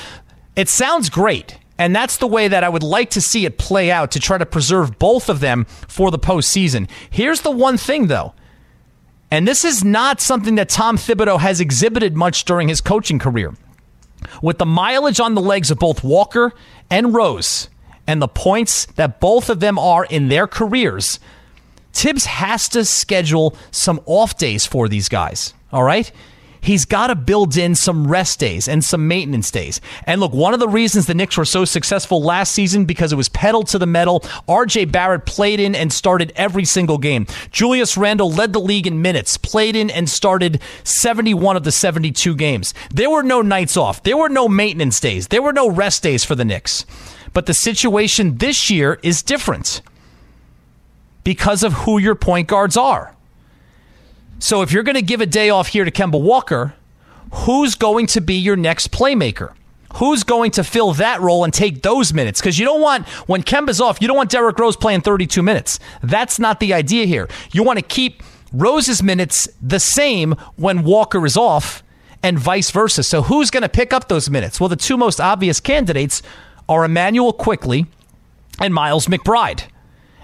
It 0.57 0.71
sounds 0.71 1.11
great. 1.11 1.59
And 1.77 1.95
that's 1.95 2.19
the 2.19 2.27
way 2.27 2.47
that 2.47 2.63
I 2.63 2.69
would 2.69 2.83
like 2.83 3.11
to 3.11 3.21
see 3.21 3.47
it 3.47 3.59
play 3.59 3.91
out 3.91 4.11
to 4.13 4.21
try 4.21 4.39
to 4.39 4.47
preserve 4.47 4.99
both 4.99 5.29
of 5.29 5.41
them 5.41 5.65
for 5.89 6.11
the 6.11 6.19
postseason. 6.19 6.89
Here's 7.09 7.41
the 7.41 7.51
one 7.51 7.77
thing, 7.79 8.07
though. 8.07 8.35
And 9.31 9.49
this 9.49 9.65
is 9.65 9.83
not 9.83 10.21
something 10.21 10.57
that 10.57 10.69
Tom 10.69 10.97
Thibodeau 10.97 11.41
has 11.41 11.61
exhibited 11.61 12.17
much 12.17 12.45
during 12.45 12.69
his 12.69 12.81
coaching 12.81 13.19
career. 13.19 13.55
With 14.43 14.59
the 14.59 14.67
mileage 14.67 15.21
on 15.21 15.35
the 15.35 15.41
legs 15.41 15.71
of 15.71 15.79
both 15.79 16.05
Walker 16.05 16.53
and 16.91 17.15
Rose, 17.15 17.71
and 18.07 18.21
the 18.21 18.29
points 18.29 18.87
that 18.97 19.21
both 19.21 19.49
of 19.49 19.61
them 19.61 19.79
are 19.79 20.05
in 20.05 20.29
their 20.29 20.47
careers, 20.47 21.19
Thibs 21.93 22.27
has 22.27 22.69
to 22.71 22.85
schedule 22.85 23.57
some 23.71 24.01
off 24.07 24.37
days 24.37 24.67
for 24.67 24.89
these 24.89 25.09
guys. 25.09 25.55
All 25.73 25.83
right? 25.83 26.11
He's 26.63 26.85
got 26.85 27.07
to 27.07 27.15
build 27.15 27.57
in 27.57 27.75
some 27.75 28.07
rest 28.07 28.39
days 28.39 28.69
and 28.69 28.85
some 28.85 29.09
maintenance 29.09 29.51
days. 29.51 29.81
And 30.05 30.21
look, 30.21 30.33
one 30.33 30.53
of 30.53 30.61
the 30.61 30.69
reasons 30.69 31.07
the 31.07 31.15
Knicks 31.15 31.37
were 31.37 31.45
so 31.45 31.65
successful 31.65 32.23
last 32.23 32.53
season 32.53 32.85
because 32.85 33.13
it 33.13 33.17
was 33.17 33.29
pedal 33.31 33.63
to 33.65 33.79
the 33.79 33.87
metal. 33.87 34.21
RJ 34.49 34.93
Barrett 34.93 35.25
played 35.25 35.59
in 35.59 35.75
and 35.75 35.93
started 35.93 36.33
every 36.37 36.65
single 36.65 36.99
game. 36.99 37.27
Julius 37.51 37.97
Randle 37.97 38.31
led 38.31 38.53
the 38.53 38.61
league 38.61 38.87
in 38.87 39.01
minutes, 39.01 39.39
played 39.39 39.75
in 39.75 39.91
and 39.91 40.09
started 40.09 40.61
71 40.85 41.57
of 41.57 41.65
the 41.65 41.73
72 41.73 42.35
games. 42.35 42.75
There 42.93 43.11
were 43.11 43.23
no 43.23 43.41
nights 43.41 43.77
off. 43.77 44.03
There 44.03 44.17
were 44.17 44.29
no 44.29 44.49
maintenance 44.49 45.01
days. 45.01 45.29
There 45.29 45.43
were 45.43 45.53
no 45.53 45.71
rest 45.71 46.03
days 46.03 46.25
for 46.25 46.35
the 46.35 46.45
Knicks. 46.45 46.85
But 47.33 47.47
the 47.47 47.55
situation 47.55 48.37
this 48.37 48.71
year 48.71 48.99
is 49.03 49.23
different 49.23 49.81
because 51.25 51.63
of 51.63 51.73
who 51.73 51.99
your 51.99 52.15
point 52.15 52.49
guards 52.49 52.77
are. 52.77 53.15
So 54.39 54.63
if 54.63 54.73
you're 54.73 54.83
going 54.83 54.97
to 54.97 55.03
give 55.03 55.21
a 55.21 55.27
day 55.27 55.51
off 55.51 55.69
here 55.69 55.85
to 55.85 55.91
Kemba 55.91 56.21
Walker, 56.21 56.75
who's 57.33 57.75
going 57.75 58.07
to 58.09 58.21
be 58.21 58.35
your 58.35 58.57
next 58.57 58.91
playmaker? 58.91 59.53
Who's 59.95 60.23
going 60.23 60.53
to 60.53 60.65
fill 60.65 60.93
that 60.95 61.21
role 61.21 61.45
and 61.45 61.53
take 61.53 61.83
those 61.83 62.15
minutes? 62.15 62.41
Because 62.41 62.59
you 62.59 62.65
don't 62.65 62.81
want, 62.81 63.07
when 63.27 63.43
Kemba's 63.43 63.81
off, 63.81 64.01
you 64.01 64.07
don't 64.07 64.17
want 64.17 64.31
Derrick 64.31 64.59
Rose 64.59 64.77
playing 64.77 65.01
32 65.03 65.43
minutes. 65.43 65.79
That's 66.03 66.39
not 66.39 66.61
the 66.61 66.73
idea 66.73 67.07
here. 67.07 67.29
You 67.53 67.65
want 67.65 67.79
to 67.79 67.85
keep 67.85 68.23
Rose's 68.53 69.03
minutes 69.03 69.49
the 69.61 69.81
same 69.81 70.33
when 70.57 70.85
Walker 70.85 71.27
is 71.27 71.37
off 71.37 71.83
and 72.23 72.39
vice 72.39 72.71
versa. 72.71 73.03
So 73.03 73.23
who's 73.23 73.51
going 73.51 73.63
to 73.63 73.69
pick 73.69 73.93
up 73.93 74.09
those 74.09 74.31
minutes? 74.31 74.61
Well, 74.61 74.69
the 74.69 74.77
two 74.77 74.97
most 74.97 75.21
obvious 75.21 75.61
candidates 75.61 76.23
are 76.69 76.85
Immanuel 76.85 77.33
Quickley 77.33 77.87
and 78.61 78.73
Miles 78.73 79.07
McBride. 79.07 79.65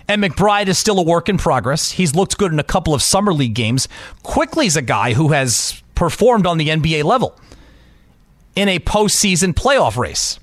And 0.09 0.23
McBride 0.23 0.69
is 0.69 0.79
still 0.79 0.99
a 0.99 1.03
work 1.03 1.29
in 1.29 1.37
progress. 1.37 1.93
He's 1.93 2.15
looked 2.15 2.39
good 2.39 2.53
in 2.53 2.59
a 2.59 2.65
couple 2.65 2.95
of 2.95 3.03
summer 3.03 3.33
league 3.33 3.55
games. 3.55 3.89
Quickley's 4.23 4.77
a 4.77 4.83
guy 4.83 5.15
who 5.15 5.29
has 5.29 5.83
performed 5.95 6.47
on 6.47 6.59
the 6.59 6.69
NBA 6.69 7.05
level 7.05 7.37
in 8.55 8.69
a 8.69 8.79
postseason 8.79 9.53
playoff 9.53 9.97
race. 9.97 10.39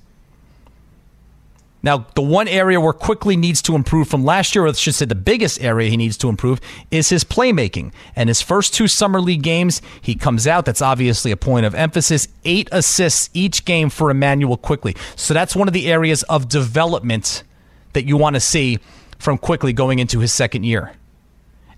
Now, 1.82 2.06
the 2.14 2.22
one 2.22 2.48
area 2.48 2.80
where 2.80 2.94
Quickley 2.94 3.36
needs 3.36 3.60
to 3.62 3.74
improve 3.74 4.08
from 4.08 4.24
last 4.24 4.54
year, 4.54 4.64
or 4.64 4.68
I 4.68 4.72
should 4.72 4.94
say 4.94 5.04
the 5.04 5.14
biggest 5.14 5.62
area 5.62 5.90
he 5.90 5.98
needs 5.98 6.16
to 6.16 6.30
improve, 6.30 6.58
is 6.90 7.10
his 7.10 7.24
playmaking. 7.24 7.92
And 8.16 8.30
his 8.30 8.40
first 8.40 8.72
two 8.72 8.88
Summer 8.88 9.20
League 9.20 9.42
games, 9.42 9.82
he 10.00 10.14
comes 10.14 10.46
out. 10.46 10.64
That's 10.64 10.80
obviously 10.80 11.30
a 11.30 11.36
point 11.36 11.66
of 11.66 11.74
emphasis. 11.74 12.26
Eight 12.46 12.70
assists 12.72 13.28
each 13.34 13.66
game 13.66 13.90
for 13.90 14.10
Immanuel 14.10 14.56
Quickley. 14.56 14.96
So 15.14 15.34
that's 15.34 15.54
one 15.54 15.68
of 15.68 15.74
the 15.74 15.92
areas 15.92 16.22
of 16.22 16.48
development 16.48 17.42
that 17.92 18.06
you 18.06 18.16
want 18.16 18.34
to 18.34 18.40
see 18.40 18.78
from 19.18 19.38
Quickley 19.38 19.72
going 19.72 19.98
into 19.98 20.20
his 20.20 20.32
second 20.32 20.64
year. 20.64 20.92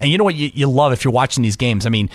And 0.01 0.11
you 0.11 0.19
know 0.19 0.25
what 0.25 0.35
you, 0.35 0.51
you 0.55 0.69
love 0.69 0.93
if 0.93 1.05
you're 1.05 1.13
watching 1.13 1.43
these 1.43 1.57
games? 1.57 1.87
I 1.87 1.89
mean, 1.89 2.11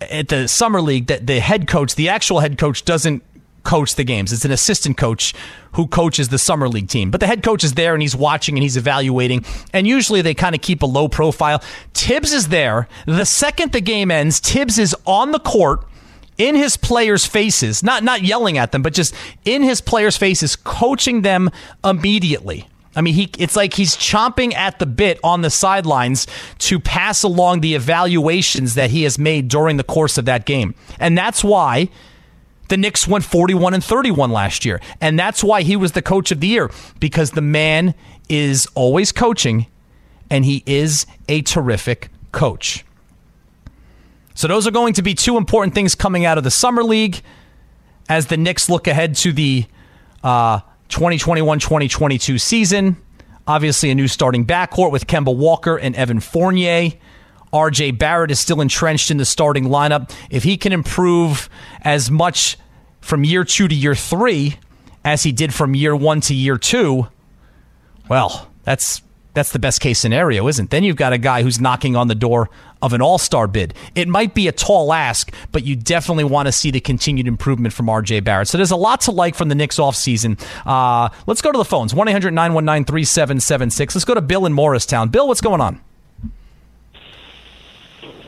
at 0.00 0.28
the 0.28 0.48
summer 0.48 0.80
league, 0.80 1.06
that 1.06 1.26
the 1.26 1.40
head 1.40 1.68
coach, 1.68 1.94
the 1.94 2.08
actual 2.08 2.40
head 2.40 2.58
coach, 2.58 2.84
doesn't 2.84 3.22
coach 3.62 3.94
the 3.94 4.04
games. 4.04 4.32
It's 4.32 4.44
an 4.44 4.50
assistant 4.50 4.96
coach 4.96 5.34
who 5.72 5.86
coaches 5.86 6.28
the 6.28 6.38
summer 6.38 6.68
league 6.68 6.88
team. 6.88 7.10
But 7.10 7.20
the 7.20 7.26
head 7.26 7.42
coach 7.42 7.64
is 7.64 7.74
there 7.74 7.94
and 7.94 8.02
he's 8.02 8.16
watching 8.16 8.56
and 8.56 8.62
he's 8.62 8.76
evaluating. 8.76 9.44
And 9.72 9.86
usually 9.86 10.20
they 10.20 10.34
kind 10.34 10.54
of 10.54 10.60
keep 10.60 10.82
a 10.82 10.86
low 10.86 11.08
profile. 11.08 11.62
Thibs 11.94 12.32
is 12.32 12.48
there. 12.48 12.88
The 13.06 13.24
second 13.24 13.72
the 13.72 13.80
game 13.80 14.10
ends, 14.10 14.40
Thibs 14.40 14.78
is 14.78 14.96
on 15.06 15.32
the 15.32 15.38
court 15.38 15.84
in 16.38 16.54
his 16.56 16.76
players' 16.76 17.24
faces, 17.24 17.82
not 17.82 18.02
not 18.02 18.22
yelling 18.22 18.58
at 18.58 18.72
them, 18.72 18.82
but 18.82 18.94
just 18.94 19.14
in 19.44 19.62
his 19.62 19.80
players' 19.80 20.16
faces, 20.16 20.56
coaching 20.56 21.22
them 21.22 21.50
immediately. 21.84 22.66
I 22.94 23.00
mean, 23.00 23.14
he 23.14 23.30
it's 23.38 23.56
like 23.56 23.74
he's 23.74 23.96
chomping 23.96 24.54
at 24.54 24.78
the 24.78 24.86
bit 24.86 25.18
on 25.24 25.40
the 25.40 25.50
sidelines 25.50 26.26
to 26.58 26.78
pass 26.78 27.22
along 27.22 27.60
the 27.60 27.74
evaluations 27.74 28.74
that 28.74 28.90
he 28.90 29.04
has 29.04 29.18
made 29.18 29.48
during 29.48 29.76
the 29.78 29.84
course 29.84 30.18
of 30.18 30.26
that 30.26 30.44
game. 30.44 30.74
And 31.00 31.16
that's 31.16 31.42
why 31.42 31.88
the 32.68 32.76
Knicks 32.76 33.08
went 33.08 33.24
41 33.24 33.74
and 33.74 33.84
31 33.84 34.30
last 34.30 34.64
year. 34.64 34.80
And 35.00 35.18
that's 35.18 35.42
why 35.42 35.62
he 35.62 35.76
was 35.76 35.92
the 35.92 36.02
coach 36.02 36.30
of 36.30 36.40
the 36.40 36.46
year 36.46 36.70
because 37.00 37.32
the 37.32 37.42
man 37.42 37.94
is 38.28 38.66
always 38.74 39.12
coaching 39.12 39.66
and 40.30 40.44
he 40.44 40.62
is 40.66 41.06
a 41.28 41.42
terrific 41.42 42.08
coach. 42.32 42.84
So 44.34 44.48
those 44.48 44.66
are 44.66 44.70
going 44.70 44.94
to 44.94 45.02
be 45.02 45.14
two 45.14 45.36
important 45.36 45.74
things 45.74 45.94
coming 45.94 46.24
out 46.24 46.38
of 46.38 46.44
the 46.44 46.50
summer 46.50 46.82
league 46.82 47.20
as 48.08 48.26
the 48.26 48.36
Knicks 48.36 48.68
look 48.68 48.86
ahead 48.86 49.16
to 49.16 49.32
the 49.32 49.66
uh, 50.22 50.60
2021 50.92 51.58
2022 51.58 52.38
season. 52.38 52.96
Obviously, 53.46 53.90
a 53.90 53.94
new 53.94 54.06
starting 54.06 54.46
backcourt 54.46 54.92
with 54.92 55.06
Kemba 55.06 55.34
Walker 55.34 55.76
and 55.76 55.96
Evan 55.96 56.20
Fournier. 56.20 56.92
RJ 57.52 57.98
Barrett 57.98 58.30
is 58.30 58.38
still 58.38 58.60
entrenched 58.60 59.10
in 59.10 59.16
the 59.16 59.24
starting 59.24 59.64
lineup. 59.64 60.14
If 60.30 60.42
he 60.44 60.56
can 60.56 60.72
improve 60.72 61.48
as 61.80 62.10
much 62.10 62.56
from 63.00 63.24
year 63.24 63.42
two 63.42 63.68
to 63.68 63.74
year 63.74 63.94
three 63.94 64.58
as 65.04 65.22
he 65.22 65.32
did 65.32 65.52
from 65.52 65.74
year 65.74 65.96
one 65.96 66.20
to 66.22 66.34
year 66.34 66.56
two, 66.56 67.08
well, 68.08 68.48
that's 68.62 69.02
that's 69.34 69.52
the 69.52 69.58
best 69.58 69.80
case 69.80 69.98
scenario, 69.98 70.46
isn't? 70.46 70.70
Then 70.70 70.84
you've 70.84 70.96
got 70.96 71.14
a 71.14 71.18
guy 71.18 71.42
who's 71.42 71.58
knocking 71.58 71.96
on 71.96 72.08
the 72.08 72.14
door 72.14 72.50
of 72.82 72.92
an 72.92 73.00
all 73.00 73.18
star 73.18 73.46
bid. 73.46 73.74
It 73.94 74.08
might 74.08 74.34
be 74.34 74.48
a 74.48 74.52
tall 74.52 74.92
ask, 74.92 75.32
but 75.52 75.64
you 75.64 75.76
definitely 75.76 76.24
want 76.24 76.46
to 76.46 76.52
see 76.52 76.70
the 76.70 76.80
continued 76.80 77.26
improvement 77.26 77.72
from 77.72 77.86
RJ 77.86 78.24
Barrett. 78.24 78.48
So 78.48 78.58
there's 78.58 78.70
a 78.70 78.76
lot 78.76 79.00
to 79.02 79.12
like 79.12 79.34
from 79.34 79.48
the 79.48 79.54
Knicks 79.54 79.78
offseason. 79.78 80.40
Uh, 80.66 81.08
let's 81.26 81.40
go 81.40 81.52
to 81.52 81.58
the 81.58 81.64
phones 81.64 81.94
1 81.94 82.08
800 82.08 82.32
919 82.32 82.84
3776. 82.84 83.94
Let's 83.94 84.04
go 84.04 84.14
to 84.14 84.20
Bill 84.20 84.44
in 84.44 84.52
Morristown. 84.52 85.08
Bill, 85.08 85.28
what's 85.28 85.40
going 85.40 85.60
on? 85.60 85.80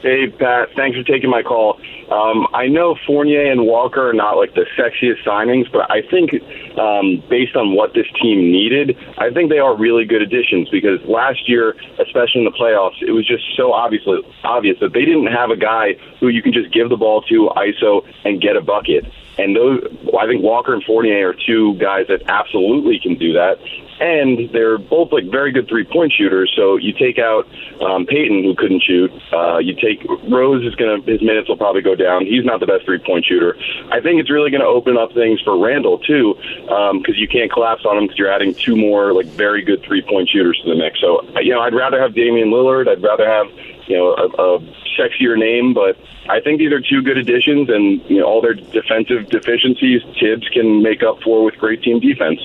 Hey, 0.05 0.29
Pat. 0.29 0.69
Thanks 0.77 0.99
for 0.99 1.03
taking 1.03 1.31
my 1.31 1.43
call. 1.43 1.81
Um, 2.13 2.47
I 2.53 2.67
know 2.67 2.95
Fournier 3.07 3.51
and 3.51 3.65
Walker 3.65 4.11
are 4.11 4.13
not 4.13 4.37
like 4.37 4.53
the 4.53 4.67
sexiest 4.77 5.25
signings, 5.25 5.73
but 5.73 5.91
I 5.91 6.03
think 6.03 6.29
um, 6.77 7.25
based 7.31 7.57
on 7.57 7.75
what 7.75 7.95
this 7.95 8.05
team 8.21 8.53
needed, 8.53 8.99
I 9.17 9.31
think 9.31 9.49
they 9.49 9.61
are 9.61 9.75
really 9.75 10.05
good 10.05 10.21
additions 10.21 10.69
because 10.69 11.01
last 11.09 11.49
year, 11.49 11.75
especially 11.99 12.45
in 12.45 12.45
the 12.45 12.53
playoffs, 12.53 13.01
it 13.01 13.13
was 13.13 13.27
just 13.27 13.45
so 13.57 13.73
obviously 13.73 14.21
obvious 14.45 14.77
that 14.81 14.93
they 14.93 15.07
didn't 15.07 15.33
have 15.33 15.49
a 15.49 15.57
guy 15.57 15.95
who 16.21 16.29
you 16.29 16.43
can 16.43 16.53
just 16.53 16.71
give 16.71 16.91
the 16.91 16.99
ball 16.99 17.23
to, 17.23 17.49
ISO, 17.57 18.05
and 18.27 18.43
get 18.43 18.57
a 18.57 18.61
bucket. 18.61 19.07
And 19.39 19.57
those, 19.57 19.81
I 20.21 20.27
think 20.27 20.43
Walker 20.43 20.75
and 20.75 20.85
Fournier 20.85 21.31
are 21.31 21.35
two 21.47 21.79
guys 21.79 22.09
that 22.09 22.29
absolutely 22.29 23.01
can 23.01 23.17
do 23.17 23.33
that. 23.33 23.57
And 24.01 24.51
they're 24.53 24.79
both 24.79 25.13
like 25.13 25.25
very 25.31 25.53
good 25.53 25.69
three 25.69 25.85
point 25.85 26.13
shooters. 26.13 26.53
So 26.57 26.77
you 26.77 26.93
take 26.93 27.19
out 27.19 27.47
um, 27.81 28.07
Payton, 28.07 28.43
who 28.43 28.55
couldn't 28.55 28.83
shoot. 28.83 29.13
Uh, 29.33 29.59
you 29.59 29.75
take 29.75 30.05
Rose 30.29 30.65
is 30.67 30.75
to 30.77 31.03
his 31.07 31.23
minutes 31.23 31.49
will 31.49 31.57
probably 31.57 31.83
go 31.83 31.95
down. 31.95 32.27
He's 32.27 32.45
not 32.45 32.61
the 32.61 32.67
best 32.67 32.85
three 32.85 32.99
point 32.99 33.25
shooter. 33.25 33.57
I 33.91 34.01
think 34.01 34.21
it's 34.21 34.31
really 34.31 34.51
going 34.51 34.63
to 34.63 34.67
open 34.67 34.97
up 34.97 35.13
things 35.13 35.41
for 35.41 35.57
Randle 35.59 35.99
too, 35.99 36.35
because 36.35 36.91
um, 36.91 37.05
you 37.15 37.29
can't 37.29 37.51
collapse 37.51 37.85
on 37.85 37.97
him 37.97 38.05
because 38.05 38.19
you're 38.19 38.33
adding 38.33 38.55
two 38.55 38.77
more 38.77 39.13
like 39.13 39.27
very 39.27 39.63
good 39.63 39.83
three 39.83 40.03
point 40.03 40.29
shooters 40.29 40.61
to 40.65 40.71
the 40.71 40.77
mix. 40.77 41.01
So 41.01 41.23
you 41.41 41.55
know, 41.55 41.61
I'd 41.61 41.75
rather 41.75 42.01
have 42.01 42.15
Damian 42.15 42.51
Lillard. 42.51 42.89
I'd 42.89 43.03
rather 43.03 43.29
have 43.29 43.47
you 43.87 43.97
know 43.97 44.15
a, 44.15 44.27
a 44.27 44.61
sexier 44.99 45.39
name, 45.39 45.75
but 45.75 45.97
I 46.29 46.41
think 46.41 46.59
these 46.59 46.73
are 46.73 46.81
two 46.81 47.03
good 47.03 47.19
additions, 47.19 47.69
and 47.69 48.03
you 48.09 48.21
know 48.21 48.27
all 48.27 48.41
their 48.41 48.55
defensive 48.55 49.29
deficiencies, 49.29 50.03
Thibs 50.21 50.49
can 50.49 50.83
make 50.83 51.03
up 51.03 51.21
for 51.23 51.45
with 51.45 51.57
great 51.59 51.83
team 51.83 52.01
defense. 52.01 52.41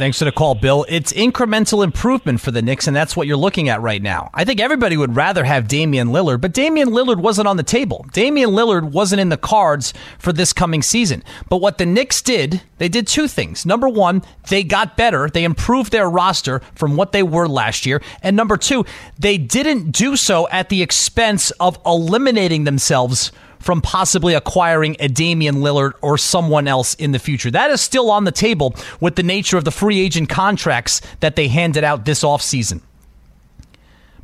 Thanks 0.00 0.18
for 0.18 0.24
the 0.24 0.32
call, 0.32 0.54
Bill. 0.54 0.86
It's 0.88 1.12
incremental 1.12 1.84
improvement 1.84 2.40
for 2.40 2.50
the 2.50 2.62
Knicks, 2.62 2.86
and 2.86 2.96
that's 2.96 3.14
what 3.14 3.26
you're 3.26 3.36
looking 3.36 3.68
at 3.68 3.82
right 3.82 4.00
now. 4.00 4.30
I 4.32 4.46
think 4.46 4.58
everybody 4.58 4.96
would 4.96 5.14
rather 5.14 5.44
have 5.44 5.68
Damian 5.68 6.08
Lillard, 6.08 6.40
but 6.40 6.54
Damian 6.54 6.88
Lillard 6.88 7.20
wasn't 7.20 7.46
on 7.46 7.58
the 7.58 7.62
table. 7.62 8.06
Damian 8.14 8.48
Lillard 8.52 8.92
wasn't 8.92 9.20
in 9.20 9.28
the 9.28 9.36
cards 9.36 9.92
for 10.18 10.32
this 10.32 10.54
coming 10.54 10.80
season. 10.80 11.22
But 11.50 11.58
what 11.58 11.76
the 11.76 11.84
Knicks 11.84 12.22
did, 12.22 12.62
they 12.78 12.88
did 12.88 13.08
two 13.08 13.28
things. 13.28 13.66
Number 13.66 13.90
one, 13.90 14.22
they 14.48 14.62
got 14.62 14.96
better. 14.96 15.28
They 15.28 15.44
improved 15.44 15.92
their 15.92 16.08
roster 16.08 16.60
from 16.74 16.96
what 16.96 17.12
they 17.12 17.22
were 17.22 17.46
last 17.46 17.84
year. 17.84 18.00
And 18.22 18.34
number 18.34 18.56
two, 18.56 18.86
they 19.18 19.36
didn't 19.36 19.90
do 19.90 20.16
so 20.16 20.48
at 20.48 20.70
the 20.70 20.80
expense 20.80 21.50
of 21.60 21.78
eliminating 21.84 22.64
themselves 22.64 23.32
from 23.60 23.80
possibly 23.80 24.34
acquiring 24.34 24.96
a 24.98 25.06
Damian 25.08 25.56
Lillard 25.56 25.92
or 26.00 26.18
someone 26.18 26.66
else 26.66 26.94
in 26.94 27.12
the 27.12 27.18
future. 27.18 27.50
That 27.50 27.70
is 27.70 27.80
still 27.80 28.10
on 28.10 28.24
the 28.24 28.32
table 28.32 28.74
with 29.00 29.14
the 29.14 29.22
nature 29.22 29.56
of 29.56 29.64
the 29.64 29.70
free 29.70 30.00
agent 30.00 30.28
contracts 30.28 31.00
that 31.20 31.36
they 31.36 31.48
handed 31.48 31.84
out 31.84 32.04
this 32.04 32.24
offseason. 32.24 32.80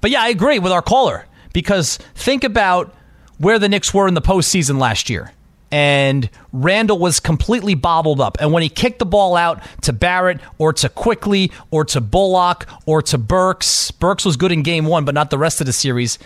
But 0.00 0.10
yeah, 0.10 0.22
I 0.22 0.28
agree 0.28 0.58
with 0.58 0.72
our 0.72 0.82
caller 0.82 1.26
because 1.52 1.98
think 2.14 2.44
about 2.44 2.94
where 3.38 3.58
the 3.58 3.68
Knicks 3.68 3.92
were 3.92 4.08
in 4.08 4.14
the 4.14 4.22
postseason 4.22 4.78
last 4.78 5.10
year. 5.10 5.32
And 5.72 6.30
Randle 6.52 6.98
was 6.98 7.18
completely 7.18 7.74
bobbled 7.74 8.20
up. 8.20 8.38
And 8.40 8.52
when 8.52 8.62
he 8.62 8.68
kicked 8.68 9.00
the 9.00 9.06
ball 9.06 9.36
out 9.36 9.62
to 9.82 9.92
Barrett 9.92 10.40
or 10.58 10.72
to 10.74 10.88
Quickley 10.88 11.50
or 11.72 11.84
to 11.86 12.00
Bullock 12.00 12.66
or 12.86 13.02
to 13.02 13.18
Burks, 13.18 13.90
Burks 13.90 14.24
was 14.24 14.36
good 14.36 14.52
in 14.52 14.62
game 14.62 14.86
one, 14.86 15.04
but 15.04 15.12
not 15.12 15.30
the 15.30 15.38
rest 15.38 15.60
of 15.60 15.66
the 15.66 15.72
series. 15.72 16.18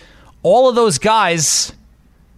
All 0.43 0.69
of 0.69 0.75
those 0.75 0.99
guys 0.99 1.73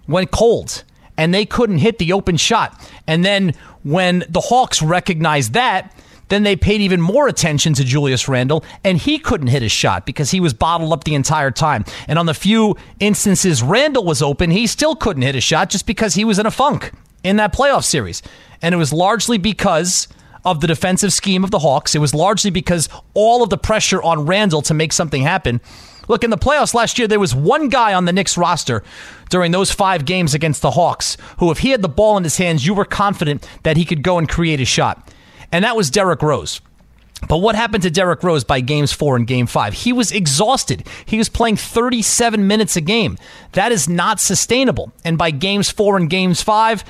went 0.06 0.30
cold 0.30 0.84
and 1.16 1.32
they 1.32 1.44
couldn't 1.44 1.78
hit 1.78 1.98
the 1.98 2.12
open 2.12 2.36
shot. 2.36 2.80
And 3.06 3.24
then 3.24 3.54
when 3.82 4.24
the 4.28 4.40
Hawks 4.40 4.82
recognized 4.82 5.52
that, 5.52 5.94
then 6.28 6.44
they 6.44 6.56
paid 6.56 6.80
even 6.80 7.00
more 7.00 7.28
attention 7.28 7.74
to 7.74 7.84
Julius 7.84 8.26
Randle, 8.26 8.64
and 8.84 8.96
he 8.96 9.18
couldn't 9.18 9.48
hit 9.48 9.62
a 9.62 9.68
shot 9.68 10.06
because 10.06 10.30
he 10.30 10.40
was 10.40 10.54
bottled 10.54 10.90
up 10.90 11.04
the 11.04 11.14
entire 11.14 11.50
time. 11.50 11.84
And 12.08 12.18
on 12.18 12.24
the 12.24 12.32
few 12.32 12.74
instances 13.00 13.62
Randle 13.62 14.04
was 14.04 14.22
open, 14.22 14.50
he 14.50 14.66
still 14.66 14.96
couldn't 14.96 15.22
hit 15.22 15.36
a 15.36 15.42
shot 15.42 15.68
just 15.68 15.86
because 15.86 16.14
he 16.14 16.24
was 16.24 16.38
in 16.38 16.46
a 16.46 16.50
funk 16.50 16.92
in 17.22 17.36
that 17.36 17.52
playoff 17.52 17.84
series. 17.84 18.22
And 18.62 18.74
it 18.74 18.78
was 18.78 18.94
largely 18.94 19.36
because 19.36 20.08
of 20.44 20.60
the 20.60 20.66
defensive 20.66 21.12
scheme 21.12 21.44
of 21.44 21.50
the 21.50 21.58
Hawks. 21.58 21.94
It 21.94 21.98
was 21.98 22.14
largely 22.14 22.50
because 22.50 22.88
all 23.14 23.42
of 23.42 23.50
the 23.50 23.58
pressure 23.58 24.02
on 24.02 24.24
Randle 24.24 24.62
to 24.62 24.74
make 24.74 24.92
something 24.92 25.22
happen 25.22 25.60
Look, 26.08 26.24
in 26.24 26.30
the 26.30 26.38
playoffs 26.38 26.74
last 26.74 26.98
year, 26.98 27.08
there 27.08 27.20
was 27.20 27.34
one 27.34 27.68
guy 27.68 27.94
on 27.94 28.04
the 28.04 28.12
Knicks 28.12 28.36
roster 28.36 28.82
during 29.30 29.52
those 29.52 29.70
five 29.70 30.04
games 30.04 30.34
against 30.34 30.62
the 30.62 30.72
Hawks 30.72 31.16
who, 31.38 31.50
if 31.50 31.58
he 31.58 31.70
had 31.70 31.82
the 31.82 31.88
ball 31.88 32.16
in 32.16 32.24
his 32.24 32.36
hands, 32.36 32.66
you 32.66 32.74
were 32.74 32.84
confident 32.84 33.46
that 33.62 33.76
he 33.76 33.84
could 33.84 34.02
go 34.02 34.18
and 34.18 34.28
create 34.28 34.60
a 34.60 34.64
shot. 34.64 35.12
And 35.50 35.64
that 35.64 35.76
was 35.76 35.90
Derrick 35.90 36.22
Rose. 36.22 36.60
But 37.28 37.38
what 37.38 37.54
happened 37.54 37.84
to 37.84 37.90
Derrick 37.90 38.22
Rose 38.22 38.42
by 38.44 38.60
games 38.60 38.92
four 38.92 39.16
and 39.16 39.26
game 39.26 39.46
five? 39.46 39.74
He 39.74 39.92
was 39.92 40.10
exhausted. 40.10 40.86
He 41.06 41.18
was 41.18 41.28
playing 41.28 41.56
37 41.56 42.46
minutes 42.46 42.76
a 42.76 42.80
game. 42.80 43.16
That 43.52 43.70
is 43.70 43.88
not 43.88 44.18
sustainable. 44.18 44.92
And 45.04 45.16
by 45.16 45.30
games 45.30 45.70
four 45.70 45.96
and 45.96 46.10
games 46.10 46.42
five, 46.42 46.84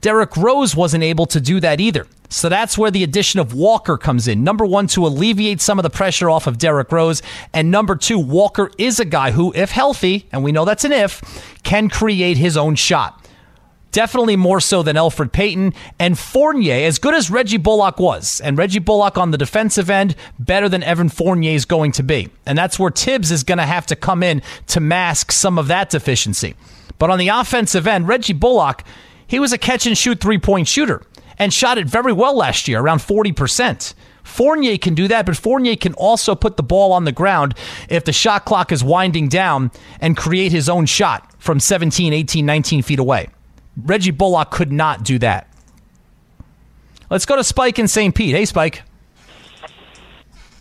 Derrick 0.00 0.36
Rose 0.36 0.76
wasn't 0.76 1.04
able 1.04 1.26
to 1.26 1.40
do 1.40 1.60
that 1.60 1.80
either. 1.80 2.06
So 2.30 2.48
that's 2.48 2.76
where 2.76 2.90
the 2.90 3.04
addition 3.04 3.40
of 3.40 3.54
Walker 3.54 3.96
comes 3.96 4.28
in. 4.28 4.44
Number 4.44 4.66
one, 4.66 4.86
to 4.88 5.06
alleviate 5.06 5.60
some 5.60 5.78
of 5.78 5.82
the 5.82 5.90
pressure 5.90 6.28
off 6.28 6.46
of 6.46 6.58
Derrick 6.58 6.92
Rose. 6.92 7.22
And 7.54 7.70
number 7.70 7.96
two, 7.96 8.18
Walker 8.18 8.70
is 8.76 9.00
a 9.00 9.04
guy 9.04 9.30
who, 9.30 9.52
if 9.54 9.70
healthy, 9.70 10.28
and 10.30 10.44
we 10.44 10.52
know 10.52 10.64
that's 10.64 10.84
an 10.84 10.92
if, 10.92 11.22
can 11.62 11.88
create 11.88 12.36
his 12.36 12.56
own 12.56 12.74
shot. 12.74 13.26
Definitely 13.90 14.36
more 14.36 14.60
so 14.60 14.82
than 14.82 14.96
Elfrid 14.96 15.32
Payton 15.32 15.72
and 15.98 16.18
Fournier, 16.18 16.86
as 16.86 16.98
good 16.98 17.14
as 17.14 17.30
Reggie 17.30 17.56
Bullock 17.56 17.98
was. 17.98 18.38
And 18.44 18.58
Reggie 18.58 18.78
Bullock 18.78 19.16
on 19.16 19.30
the 19.30 19.38
defensive 19.38 19.88
end, 19.88 20.14
better 20.38 20.68
than 20.68 20.82
Evan 20.82 21.08
Fournier 21.08 21.52
is 21.52 21.64
going 21.64 21.92
to 21.92 22.02
be. 22.02 22.28
And 22.44 22.58
that's 22.58 22.78
where 22.78 22.90
Thibs 22.90 23.32
is 23.32 23.42
going 23.42 23.58
to 23.58 23.64
have 23.64 23.86
to 23.86 23.96
come 23.96 24.22
in 24.22 24.42
to 24.68 24.80
mask 24.80 25.32
some 25.32 25.58
of 25.58 25.68
that 25.68 25.88
deficiency. 25.88 26.54
But 26.98 27.08
on 27.08 27.18
the 27.18 27.28
offensive 27.28 27.86
end, 27.86 28.06
Reggie 28.06 28.34
Bullock, 28.34 28.84
he 29.28 29.38
was 29.38 29.52
a 29.52 29.58
catch 29.58 29.86
and 29.86 29.96
shoot 29.96 30.20
three 30.20 30.38
point 30.38 30.66
shooter 30.66 31.02
and 31.38 31.54
shot 31.54 31.78
it 31.78 31.86
very 31.86 32.12
well 32.12 32.36
last 32.36 32.66
year, 32.66 32.80
around 32.80 32.98
40%. 32.98 33.94
Fournier 34.24 34.76
can 34.76 34.94
do 34.94 35.06
that, 35.08 35.24
but 35.24 35.36
Fournier 35.36 35.76
can 35.76 35.94
also 35.94 36.34
put 36.34 36.56
the 36.56 36.62
ball 36.62 36.92
on 36.92 37.04
the 37.04 37.12
ground 37.12 37.54
if 37.88 38.04
the 38.04 38.12
shot 38.12 38.44
clock 38.44 38.72
is 38.72 38.82
winding 38.82 39.28
down 39.28 39.70
and 40.00 40.16
create 40.16 40.50
his 40.50 40.68
own 40.68 40.86
shot 40.86 41.32
from 41.40 41.60
17, 41.60 42.12
18, 42.12 42.44
19 42.44 42.82
feet 42.82 42.98
away. 42.98 43.28
Reggie 43.76 44.10
Bullock 44.10 44.50
could 44.50 44.72
not 44.72 45.04
do 45.04 45.18
that. 45.20 45.48
Let's 47.10 47.24
go 47.24 47.36
to 47.36 47.44
Spike 47.44 47.78
in 47.78 47.88
St. 47.88 48.14
Pete. 48.14 48.34
Hey, 48.34 48.44
Spike. 48.44 48.82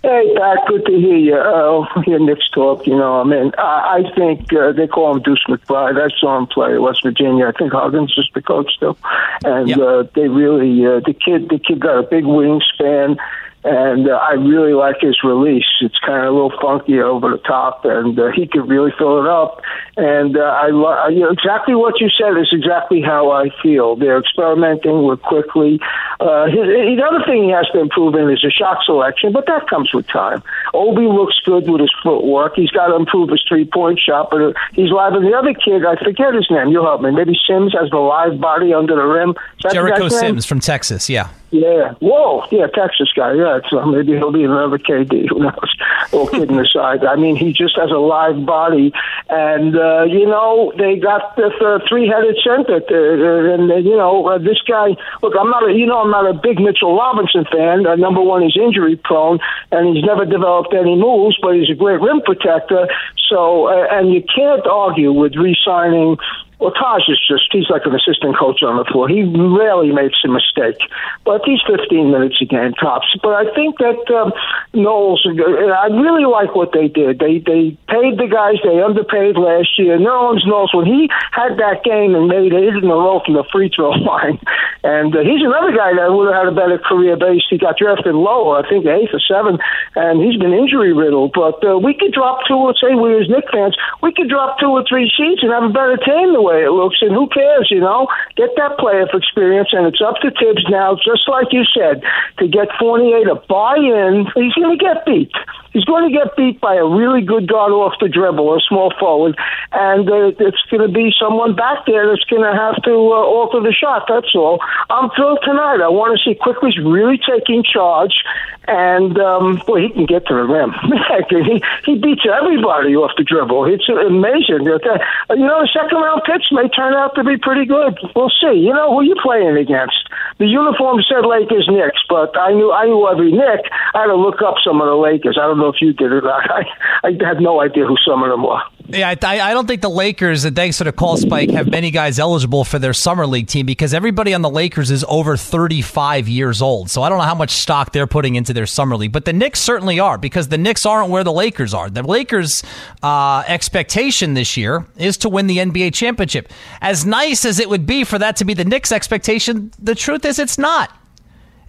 Hey, 0.04 0.34
Pat, 0.36 0.60
good 0.68 0.86
to 0.86 0.92
hear 0.92 1.18
you. 1.18 1.36
Uh, 1.36 2.02
hear 2.06 2.20
Knicks 2.20 2.50
talk. 2.54 2.86
You 2.86 2.96
know, 2.96 3.22
I 3.22 3.24
mean, 3.24 3.52
I, 3.58 4.04
I 4.06 4.16
think 4.16 4.54
uh, 4.54 4.72
they 4.72 4.88
call 4.88 5.16
him 5.16 5.24
Deuce 5.24 5.44
McBride. 5.48 6.00
I 6.00 6.10
saw 6.20 6.38
him 6.38 6.48
play 6.48 6.76
at 6.76 6.82
West 6.82 7.04
Virginia. 7.04 7.48
I 7.48 7.52
think 7.52 7.74
Huggins 7.74 8.14
is 8.18 8.30
the 8.34 8.42
coach 8.42 8.72
still, 8.76 8.98
and 9.44 9.68
yep. 9.68 9.80
uh, 9.80 10.04
they 10.14 10.28
really 10.28 10.86
uh, 10.86 11.00
the 11.00 11.14
kid 11.14 11.50
the 11.50 11.60
kid 11.60 11.80
got 11.80 11.98
a 11.98 12.04
big 12.04 12.24
wingspan 12.24 13.18
and 13.64 14.08
uh, 14.10 14.14
I 14.14 14.34
really 14.34 14.74
like 14.74 14.98
his 15.02 15.18
release. 15.24 15.66
It's 15.82 15.98
kind 16.00 16.26
of 16.26 16.32
a 16.32 16.32
little 16.32 16.54
funky 16.62 17.00
over 17.02 17.32
the 17.32 17.38
top, 17.40 17.84
and 17.86 18.18
uh, 18.18 18.32
he 18.34 18.48
could 18.48 18.68
really 18.70 18.92
fill 18.98 19.20
it 19.20 19.28
up. 19.28 19.62
And 19.98 20.38
uh, 20.38 20.42
I, 20.42 20.68
lo- 20.68 21.08
you 21.08 21.22
know, 21.22 21.32
exactly 21.32 21.76
what 21.76 22.00
you 22.00 22.08
said 22.10 22.38
is 22.38 22.48
exactly 22.52 23.02
how 23.02 23.32
I 23.32 23.50
feel. 23.62 23.96
They're 23.96 24.20
experimenting 24.20 25.04
with 25.04 25.22
Quickley. 25.24 25.80
Uh, 26.20 26.46
his, 26.46 26.66
the 26.66 27.04
other 27.06 27.24
thing 27.26 27.44
he 27.46 27.50
has 27.50 27.68
to 27.74 27.80
improve 27.80 28.16
in 28.16 28.30
is 28.30 28.42
his 28.42 28.54
shot 28.54 28.78
selection, 28.86 29.34
but 29.34 29.46
that 29.48 29.68
comes 29.68 29.94
with 29.94 30.08
time. 30.08 30.42
Obi 30.74 31.08
looks 31.08 31.40
good 31.44 31.70
with 31.70 31.82
his 31.82 31.92
footwork. 32.04 32.54
He's 32.56 32.72
got 32.72 32.88
to 32.88 32.96
improve 32.96 33.30
his 33.30 33.44
three 33.48 33.66
point 33.66 34.00
shot, 34.00 34.30
but 34.30 34.42
uh, 34.42 34.54
he's 34.74 34.92
live. 34.92 35.14
And 35.14 35.26
the 35.26 35.34
other 35.36 35.54
kid, 35.54 35.84
I 35.84 35.96
forget 35.96 36.34
his 36.34 36.48
name. 36.50 36.70
You'll 36.70 36.86
help 36.86 37.02
me. 37.02 37.12
Maybe 37.12 37.38
Sims 37.48 37.74
has 37.74 37.90
the 37.90 37.98
live 37.98 38.40
body 38.40 38.74
under 38.74 38.96
the 38.96 39.04
rim. 39.06 39.36
Jericho 39.72 40.08
Sims 40.10 40.46
from 40.46 40.60
Texas. 40.60 41.10
Yeah. 41.10 41.30
Yeah. 41.52 41.94
Whoa. 42.00 42.46
Yeah, 42.52 42.68
Texas 42.68 43.10
guy. 43.16 43.34
Yeah. 43.34 43.57
So 43.70 43.86
maybe 43.86 44.14
he'll 44.14 44.32
be 44.32 44.44
another 44.44 44.78
KD. 44.78 45.30
Who 45.30 45.40
knows? 45.40 45.76
All 46.12 46.28
kidding 46.32 46.60
aside. 46.60 47.06
I 47.06 47.16
mean, 47.16 47.36
he 47.36 47.54
just 47.54 47.78
has 47.78 47.92
a 47.92 48.00
live 48.00 48.46
body, 48.46 48.92
and 49.30 49.76
uh, 49.76 50.04
you 50.04 50.26
know 50.26 50.74
they 50.78 50.98
got 50.98 51.36
this 51.36 51.54
uh, 51.62 51.80
three-headed 51.88 52.38
center, 52.44 52.82
uh, 52.82 53.54
and 53.54 53.72
uh, 53.72 53.76
you 53.76 53.96
know 53.96 54.28
uh, 54.28 54.38
this 54.38 54.62
guy. 54.68 54.96
Look, 55.22 55.34
I'm 55.40 55.50
not 55.50 55.70
a 55.70 55.74
you 55.74 55.86
know 55.86 56.00
I'm 56.00 56.12
not 56.12 56.30
a 56.30 56.34
big 56.34 56.60
Mitchell 56.60 56.96
Robinson 56.96 57.46
fan. 57.52 57.86
Uh, 57.86 57.96
number 57.96 58.22
one, 58.22 58.42
he's 58.42 58.58
injury 58.58 58.96
prone, 58.96 59.40
and 59.72 59.96
he's 59.96 60.06
never 60.06 60.26
developed 60.26 60.74
any 60.74 60.96
moves, 60.96 61.38
but 61.42 61.56
he's 61.56 61.70
a 61.70 61.76
great 61.76 62.02
rim 62.02 62.22
protector. 62.22 62.88
So, 63.30 63.68
uh, 63.68 63.88
and 63.92 64.14
you 64.14 64.24
can't 64.24 64.66
argue 64.66 65.12
with 65.12 65.36
re-signing 65.36 66.18
well, 66.60 66.72
Taj 66.74 67.06
is 67.08 67.22
just, 67.22 67.54
he's 67.54 67.70
like 67.70 67.86
an 67.86 67.94
assistant 67.94 68.34
coach 68.34 68.64
on 68.66 68.82
the 68.82 68.86
floor. 68.90 69.08
He 69.08 69.22
rarely 69.22 69.94
makes 69.94 70.18
a 70.26 70.28
mistake. 70.28 70.82
But 71.22 71.46
he's 71.46 71.62
15 71.70 72.10
minutes 72.10 72.42
a 72.42 72.46
game 72.46 72.74
tops. 72.74 73.06
But 73.22 73.38
I 73.38 73.46
think 73.54 73.78
that 73.78 74.02
um, 74.10 74.34
Knowles, 74.74 75.22
I 75.22 75.88
really 75.94 76.26
like 76.26 76.56
what 76.56 76.74
they 76.74 76.88
did. 76.88 77.20
They 77.20 77.38
they 77.46 77.78
paid 77.86 78.18
the 78.18 78.26
guys 78.26 78.58
they 78.66 78.82
underpaid 78.82 79.38
last 79.38 79.78
year. 79.78 80.02
Nerlens 80.02 80.50
Knowles, 80.50 80.74
when 80.74 80.90
he 80.90 81.10
had 81.30 81.62
that 81.62 81.86
game 81.86 82.18
and 82.18 82.26
made 82.26 82.54
eight 82.54 82.74
in 82.74 82.90
a 82.90 82.98
row 82.98 83.22
from 83.22 83.38
the 83.38 83.46
free 83.54 83.70
throw 83.70 83.92
line, 84.10 84.42
and 84.82 85.14
uh, 85.14 85.22
he's 85.22 85.46
another 85.46 85.78
guy 85.78 85.94
that 85.94 86.10
would 86.10 86.34
have 86.34 86.42
had 86.42 86.50
a 86.50 86.58
better 86.58 86.82
career 86.82 87.18
base. 87.18 87.46
He 87.50 87.62
got 87.62 87.78
drafted 87.78 88.18
lower, 88.18 88.66
I 88.66 88.70
think 88.70 88.90
eighth 88.90 89.14
or 89.14 89.22
seventh, 89.22 89.62
and 89.94 90.26
he's 90.26 90.42
been 90.42 90.58
injury 90.58 90.94
riddled. 90.94 91.38
But 91.38 91.62
uh, 91.62 91.78
we 91.78 91.94
could 91.94 92.18
drop 92.18 92.42
two, 92.50 92.58
let's 92.66 92.82
say 92.82 92.98
we 92.98 93.14
as 93.14 93.30
Knick 93.30 93.46
fans, 93.54 93.78
we 94.02 94.10
could 94.10 94.30
drop 94.30 94.58
two 94.58 94.74
or 94.74 94.82
three 94.90 95.06
seats 95.14 95.46
and 95.46 95.54
have 95.54 95.70
a 95.70 95.74
better 95.74 95.98
team 96.02 96.34
way 96.48 96.64
it 96.64 96.72
looks, 96.72 96.98
and 97.02 97.12
who 97.12 97.28
cares, 97.28 97.68
you 97.70 97.80
know? 97.80 98.08
Get 98.36 98.56
that 98.56 98.78
playoff 98.80 99.14
experience, 99.14 99.70
and 99.72 99.86
it's 99.86 100.02
up 100.02 100.16
to 100.24 100.32
Thibs 100.32 100.64
now, 100.70 100.96
just 100.96 101.28
like 101.28 101.52
you 101.52 101.64
said, 101.76 102.02
to 102.40 102.48
get 102.48 102.70
Fournier 102.80 103.26
to 103.26 103.36
buy 103.36 103.76
in. 103.76 104.26
He's 104.36 104.54
going 104.56 104.78
to 104.78 104.84
get 104.84 105.06
beat. 105.06 105.36
He's 105.74 105.86
going 105.86 106.12
to 106.12 106.14
get 106.16 106.36
beat 106.36 106.62
by 106.62 106.76
a 106.76 106.86
really 106.86 107.22
good 107.22 107.48
guard 107.48 107.72
off 107.72 107.94
the 108.00 108.10
dribble, 108.10 108.56
a 108.56 108.60
small 108.62 108.94
forward, 109.00 109.38
and 109.72 110.10
uh, 110.10 110.32
it's 110.40 110.62
going 110.70 110.82
to 110.82 110.94
be 110.94 111.14
someone 111.20 111.56
back 111.56 111.86
there 111.86 112.08
that's 112.08 112.24
going 112.26 112.44
to 112.44 112.54
have 112.54 112.82
to 112.84 112.92
uh, 112.92 113.24
alter 113.24 113.62
the 113.62 113.74
shot. 113.74 114.06
That's 114.08 114.34
all. 114.36 114.60
I'm 114.90 115.10
thrilled 115.12 115.40
tonight. 115.44 115.82
I 115.82 115.90
want 115.90 116.18
to 116.18 116.24
see 116.24 116.36
Quickley's 116.36 116.78
really 116.78 117.20
taking 117.20 117.64
charge, 117.64 118.24
and 118.68 119.18
um, 119.20 119.62
boy, 119.66 119.82
he 119.82 119.90
can 119.90 120.06
get 120.06 120.26
to 120.28 120.34
the 120.34 120.44
rim. 120.44 120.72
he 121.30 121.62
he 121.86 122.00
beats 122.00 122.24
everybody 122.26 122.96
off 122.96 123.12
the 123.18 123.24
dribble. 123.24 123.66
It's 123.66 123.88
amazing. 123.90 124.68
Uh, 124.68 125.36
you 125.36 125.46
know, 125.46 125.62
the 125.62 125.70
second 125.74 125.98
round 125.98 126.22
picks 126.26 126.52
may 126.52 126.68
turn 126.70 126.94
out 126.94 127.16
to 127.16 127.24
be 127.24 127.38
pretty 127.38 127.66
good. 127.66 127.98
We'll 128.16 128.32
see. 128.42 128.60
You 128.60 128.74
know 128.74 128.96
who 128.96 129.04
you 129.04 129.16
playing 129.22 129.58
against? 129.58 130.08
The 130.38 130.46
uniform 130.46 131.02
said 131.08 131.26
Lakers 131.26 131.68
Knicks, 131.70 132.02
but 132.10 132.38
I 132.38 132.54
knew 132.54 132.72
I 132.72 132.86
knew 132.86 133.08
every 133.08 133.32
Knick. 133.32 133.66
I 133.94 134.02
had 134.02 134.08
to 134.08 134.16
look 134.16 134.42
up 134.42 134.56
some 134.64 134.82
of 134.82 134.88
the 134.88 134.96
Lakers. 134.96 135.38
I 135.40 135.48
don't 135.48 135.57
know 135.58 135.70
if 135.70 135.82
you 135.82 135.94
did 135.94 136.12
it. 136.12 136.24
I 136.26 136.64
I 137.04 137.12
had 137.26 137.40
no 137.42 137.62
idea 137.62 137.86
who 137.86 137.96
some 138.06 138.24
of 138.24 138.30
them 138.30 138.44
were. 138.44 138.62
Yeah, 138.90 139.14
I, 139.22 139.42
I 139.42 139.54
don't 139.54 139.68
think 139.68 139.82
the 139.82 139.90
Lakers, 139.90 140.46
and 140.46 140.56
thanks 140.56 140.78
to 140.78 140.86
the 140.86 140.94
call, 140.94 141.18
Spike, 141.18 141.50
have 141.50 141.68
many 141.68 141.92
guys 141.92 142.20
eligible 142.20 142.64
for 142.64 142.80
their 142.80 142.94
summer 142.94 143.28
league 143.28 143.48
team 143.48 143.66
because 143.66 143.94
everybody 143.94 144.34
on 144.34 144.42
the 144.42 144.50
Lakers 144.50 144.92
is 144.92 145.04
over 145.10 145.36
35 145.36 146.30
years 146.30 146.62
old. 146.62 146.90
So 146.90 147.02
I 147.02 147.10
don't 147.10 147.18
know 147.18 147.26
how 147.26 147.36
much 147.36 147.52
stock 147.52 147.92
they're 147.92 148.08
putting 148.08 148.36
into 148.36 148.54
their 148.54 148.66
summer 148.66 148.96
league, 148.96 149.12
but 149.12 149.26
the 149.26 149.34
Knicks 149.34 149.60
certainly 149.60 150.00
are 150.00 150.18
because 150.18 150.48
the 150.48 150.58
Knicks 150.58 150.86
aren't 150.86 151.10
where 151.10 151.26
the 151.26 151.34
Lakers 151.34 151.74
are. 151.74 151.90
The 151.90 152.02
Lakers' 152.02 152.64
uh, 153.04 153.44
expectation 153.46 154.36
this 154.36 154.56
year 154.56 154.86
is 154.96 155.18
to 155.18 155.30
win 155.30 155.48
the 155.48 155.58
NBA 155.58 155.94
championship. 155.94 156.50
As 156.82 157.06
nice 157.06 157.44
as 157.44 157.60
it 157.60 157.68
would 157.68 157.86
be 157.86 158.06
for 158.06 158.18
that 158.18 158.38
to 158.38 158.46
be 158.46 158.54
the 158.54 158.66
Knicks' 158.66 158.94
expectation, 158.94 159.72
the 159.80 159.96
truth 159.96 160.24
is 160.24 160.40
it's 160.40 160.58
not. 160.58 160.98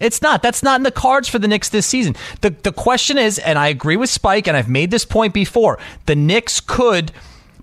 It's 0.00 0.22
not. 0.22 0.42
That's 0.42 0.62
not 0.62 0.78
in 0.78 0.84
the 0.84 0.90
cards 0.90 1.28
for 1.28 1.38
the 1.38 1.48
Knicks 1.48 1.68
this 1.68 1.86
season. 1.86 2.16
The 2.40 2.50
the 2.50 2.72
question 2.72 3.18
is, 3.18 3.38
and 3.38 3.58
I 3.58 3.68
agree 3.68 3.96
with 3.96 4.10
Spike, 4.10 4.46
and 4.46 4.56
I've 4.56 4.68
made 4.68 4.90
this 4.90 5.04
point 5.04 5.34
before, 5.34 5.78
the 6.06 6.16
Knicks 6.16 6.60
could 6.60 7.12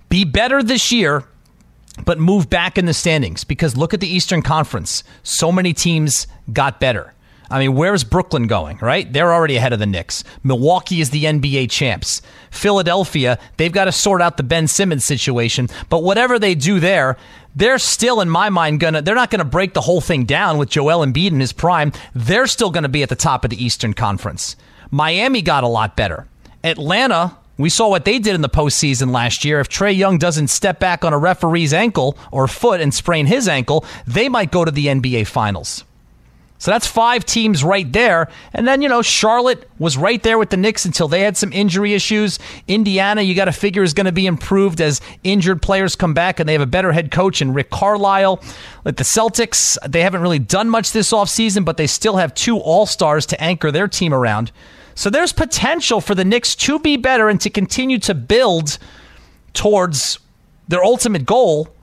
be 0.10 0.24
better 0.24 0.62
this 0.62 0.92
year, 0.92 1.24
but 2.04 2.20
move 2.20 2.50
back 2.50 2.78
in 2.78 2.86
the 2.86 2.94
standings 2.94 3.44
because 3.44 3.78
look 3.78 3.94
at 3.94 4.00
the 4.00 4.08
Eastern 4.08 4.42
Conference. 4.42 5.04
So 5.24 5.52
many 5.52 5.74
teams 5.74 6.28
got 6.52 6.80
better. 6.80 7.15
I 7.50 7.60
mean, 7.60 7.76
where's 7.76 8.04
Brooklyn 8.04 8.48
going, 8.48 8.78
right? 8.78 9.12
They're 9.12 9.34
already 9.34 9.56
ahead 9.56 9.74
of 9.74 9.80
the 9.80 9.86
Knicks. 9.86 10.24
Milwaukee 10.44 11.02
is 11.02 11.12
the 11.12 11.26
NBA 11.26 11.70
champs. 11.70 12.22
Philadelphia, 12.50 13.38
they've 13.58 13.72
got 13.72 13.86
to 13.86 13.92
sort 13.92 14.22
out 14.22 14.38
the 14.38 14.44
Ben 14.44 14.68
Simmons 14.68 15.06
situation. 15.06 15.70
But 15.90 16.04
whatever 16.04 16.40
they 16.40 16.56
do 16.56 16.80
there, 16.80 17.18
they're 17.56 17.80
still, 17.80 18.20
in 18.22 18.30
my 18.30 18.50
mind, 18.50 18.80
gonna 18.80 19.02
they're 19.02 19.16
not 19.16 19.30
gonna 19.30 19.46
break 19.46 19.74
the 19.74 19.82
whole 19.82 20.02
thing 20.02 20.26
down 20.26 20.58
with 20.58 20.70
Joel 20.70 21.06
Embiid 21.06 21.32
in 21.32 21.40
his 21.40 21.54
prime. 21.54 21.94
They're 22.14 22.48
still 22.48 22.70
gonna 22.72 22.90
be 22.90 23.04
at 23.04 23.10
the 23.10 23.16
top 23.16 23.44
of 23.44 23.50
the 23.50 23.64
Eastern 23.64 23.94
Conference. 23.94 24.56
Miami 24.92 25.42
got 25.42 25.64
a 25.64 25.68
lot 25.68 25.96
better. 25.96 26.28
Atlanta, 26.64 27.38
we 27.58 27.70
saw 27.70 27.88
what 27.90 28.06
they 28.06 28.20
did 28.20 28.36
in 28.36 28.42
the 28.42 28.50
postseason 28.50 29.12
last 29.12 29.46
year. 29.46 29.60
If 29.60 29.70
Trae 29.70 29.96
Young 29.96 30.18
doesn't 30.18 30.48
step 30.48 30.80
back 30.80 31.06
on 31.06 31.14
a 31.14 31.18
referee's 31.18 31.74
ankle 31.74 32.18
or 32.32 32.48
foot 32.48 32.82
and 32.82 32.94
sprain 32.94 33.26
his 33.26 33.48
ankle, 33.48 33.86
they 34.06 34.28
might 34.28 34.52
go 34.52 34.66
to 34.66 34.72
the 34.72 34.88
NBA 34.88 35.28
Finals. 35.28 35.86
So 36.58 36.72
that's 36.72 36.88
five 36.88 37.26
teams 37.26 37.64
right 37.64 37.92
there. 37.92 38.30
And 38.54 38.66
then, 38.68 38.82
you 38.82 38.88
know, 38.88 39.02
Charlotte 39.02 39.70
was 39.78 39.98
right 39.98 40.24
there 40.24 40.38
with 40.38 40.50
the 40.50 40.58
Knicks 40.58 40.86
until 40.86 41.08
they 41.08 41.22
had 41.22 41.36
some 41.36 41.52
injury 41.52 41.94
issues. 41.94 42.40
Indiana, 42.68 43.22
you 43.22 43.36
got 43.36 43.46
to 43.46 43.52
figure, 43.52 43.84
is 43.84 43.94
going 43.94 44.06
to 44.06 44.14
be 44.14 44.26
improved 44.26 44.80
as 44.80 45.02
injured 45.24 45.62
players 45.62 45.96
come 45.96 46.14
back 46.14 46.40
and 46.40 46.48
they 46.48 46.54
have 46.54 46.62
a 46.62 46.66
better 46.68 46.94
head 46.94 47.12
coach 47.12 47.42
in 47.42 47.54
Rick 47.54 47.72
Carlisle. 47.72 48.42
Like 48.86 48.96
the 48.96 49.04
Celtics, 49.04 49.78
they 49.88 50.02
haven't 50.02 50.22
really 50.22 50.40
done 50.40 50.70
much 50.70 50.92
this 50.94 51.12
offseason, 51.12 51.66
but 51.66 51.76
they 51.76 51.88
still 51.88 52.16
have 52.16 52.34
two 52.34 52.58
All 52.58 52.86
Stars 52.86 53.26
to 53.28 53.44
anchor 53.44 53.70
their 53.70 53.90
team 53.90 54.14
around. 54.14 54.52
So 54.96 55.10
there's 55.10 55.34
potential 55.34 56.00
for 56.00 56.16
the 56.16 56.24
Knicks 56.24 56.56
to 56.56 56.80
be 56.80 56.96
better 56.96 57.28
and 57.28 57.40
to 57.42 57.50
continue 57.50 58.00
to 58.00 58.14
build 58.14 58.78
towards 59.54 60.20
their 60.70 60.84
ultimate 60.84 61.26
goal 61.26 61.75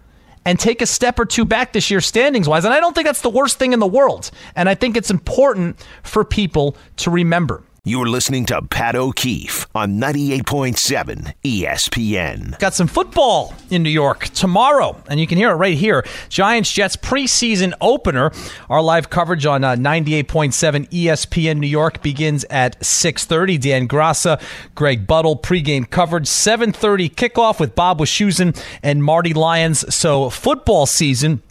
and 0.45 0.59
take 0.59 0.83
a 0.83 0.87
step 0.87 1.19
or 1.19 1.25
two 1.25 1.45
back 1.45 1.73
this 1.73 1.91
year 1.91 2.01
standings 2.01 2.49
wise. 2.49 2.65
And 2.65 2.75
I 2.75 2.81
don't 2.81 2.95
think 2.95 3.07
that's 3.07 3.23
the 3.23 3.31
worst 3.31 3.59
thing 3.59 3.73
in 3.73 3.79
the 3.79 3.87
world. 3.87 4.31
And 4.57 4.69
I 4.69 4.75
think 4.75 4.97
it's 4.97 5.11
important 5.11 5.85
for 6.03 6.25
people 6.25 6.77
to 6.99 7.11
remember. 7.11 7.63
You're 7.85 8.07
listening 8.07 8.47
to 8.47 8.63
Pat 8.63 8.95
O'Keefe 8.95 9.67
on 9.75 9.99
98.7 9.99 11.35
ESPN. 11.43 12.57
Got 12.61 12.75
some 12.75 12.87
football 12.87 13.55
in 13.71 13.83
New 13.83 13.91
York 13.91 14.27
tomorrow, 14.29 15.03
and 15.09 15.19
you 15.19 15.27
can 15.27 15.37
hear 15.37 15.51
it 15.51 15.55
right 15.55 15.77
here. 15.77 16.05
Giants 16.29 16.71
Jets 16.71 16.95
preseason 16.95 17.73
opener. 17.81 18.31
Our 18.71 18.81
live 18.81 19.11
coverage 19.11 19.47
on 19.47 19.65
uh, 19.65 19.75
98.7 19.75 20.91
ESPN 20.91 21.59
New 21.59 21.67
York 21.67 22.05
begins 22.05 22.45
at 22.51 22.79
6:30. 22.79 23.61
Dan 23.61 23.89
Graca, 23.89 24.41
Greg 24.77 25.09
Buttle, 25.09 25.37
pregame 25.37 25.91
coverage. 25.91 26.27
7:30 26.27 27.13
kickoff 27.13 27.59
with 27.59 27.75
Bob 27.75 27.99
Wischusen 27.99 28.57
and 28.85 29.03
Marty 29.03 29.35
Lyons. 29.35 29.93
So 29.93 30.31
football 30.31 30.87
season, 30.87 31.43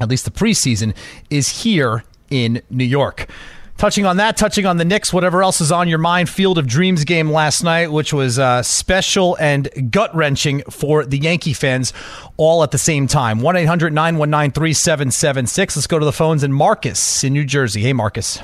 at 0.00 0.08
least 0.08 0.24
the 0.24 0.30
preseason, 0.30 0.96
is 1.28 1.64
here 1.64 2.02
in 2.30 2.62
New 2.70 2.82
York. 2.82 3.28
Touching 3.76 4.06
on 4.06 4.16
that, 4.16 4.38
touching 4.38 4.64
on 4.64 4.78
the 4.78 4.86
Knicks, 4.86 5.12
whatever 5.12 5.42
else 5.42 5.60
is 5.60 5.70
on 5.70 5.86
your 5.86 5.98
mind. 5.98 6.30
Field 6.30 6.56
of 6.56 6.66
Dreams 6.66 7.04
game 7.04 7.30
last 7.30 7.62
night, 7.62 7.92
which 7.92 8.10
was 8.10 8.38
uh, 8.38 8.62
special 8.62 9.36
and 9.38 9.68
gut 9.90 10.14
wrenching 10.16 10.62
for 10.70 11.04
the 11.04 11.18
Yankee 11.18 11.52
fans 11.52 11.92
all 12.38 12.62
at 12.62 12.70
the 12.70 12.78
same 12.78 13.06
time. 13.06 13.40
1 13.40 13.54
800 13.54 13.92
919 13.92 14.52
3776. 14.52 15.76
Let's 15.76 15.86
go 15.86 15.98
to 15.98 16.06
the 16.06 16.12
phones 16.12 16.42
and 16.42 16.54
Marcus 16.54 17.22
in 17.22 17.34
New 17.34 17.44
Jersey. 17.44 17.82
Hey, 17.82 17.92
Marcus. 17.92 18.38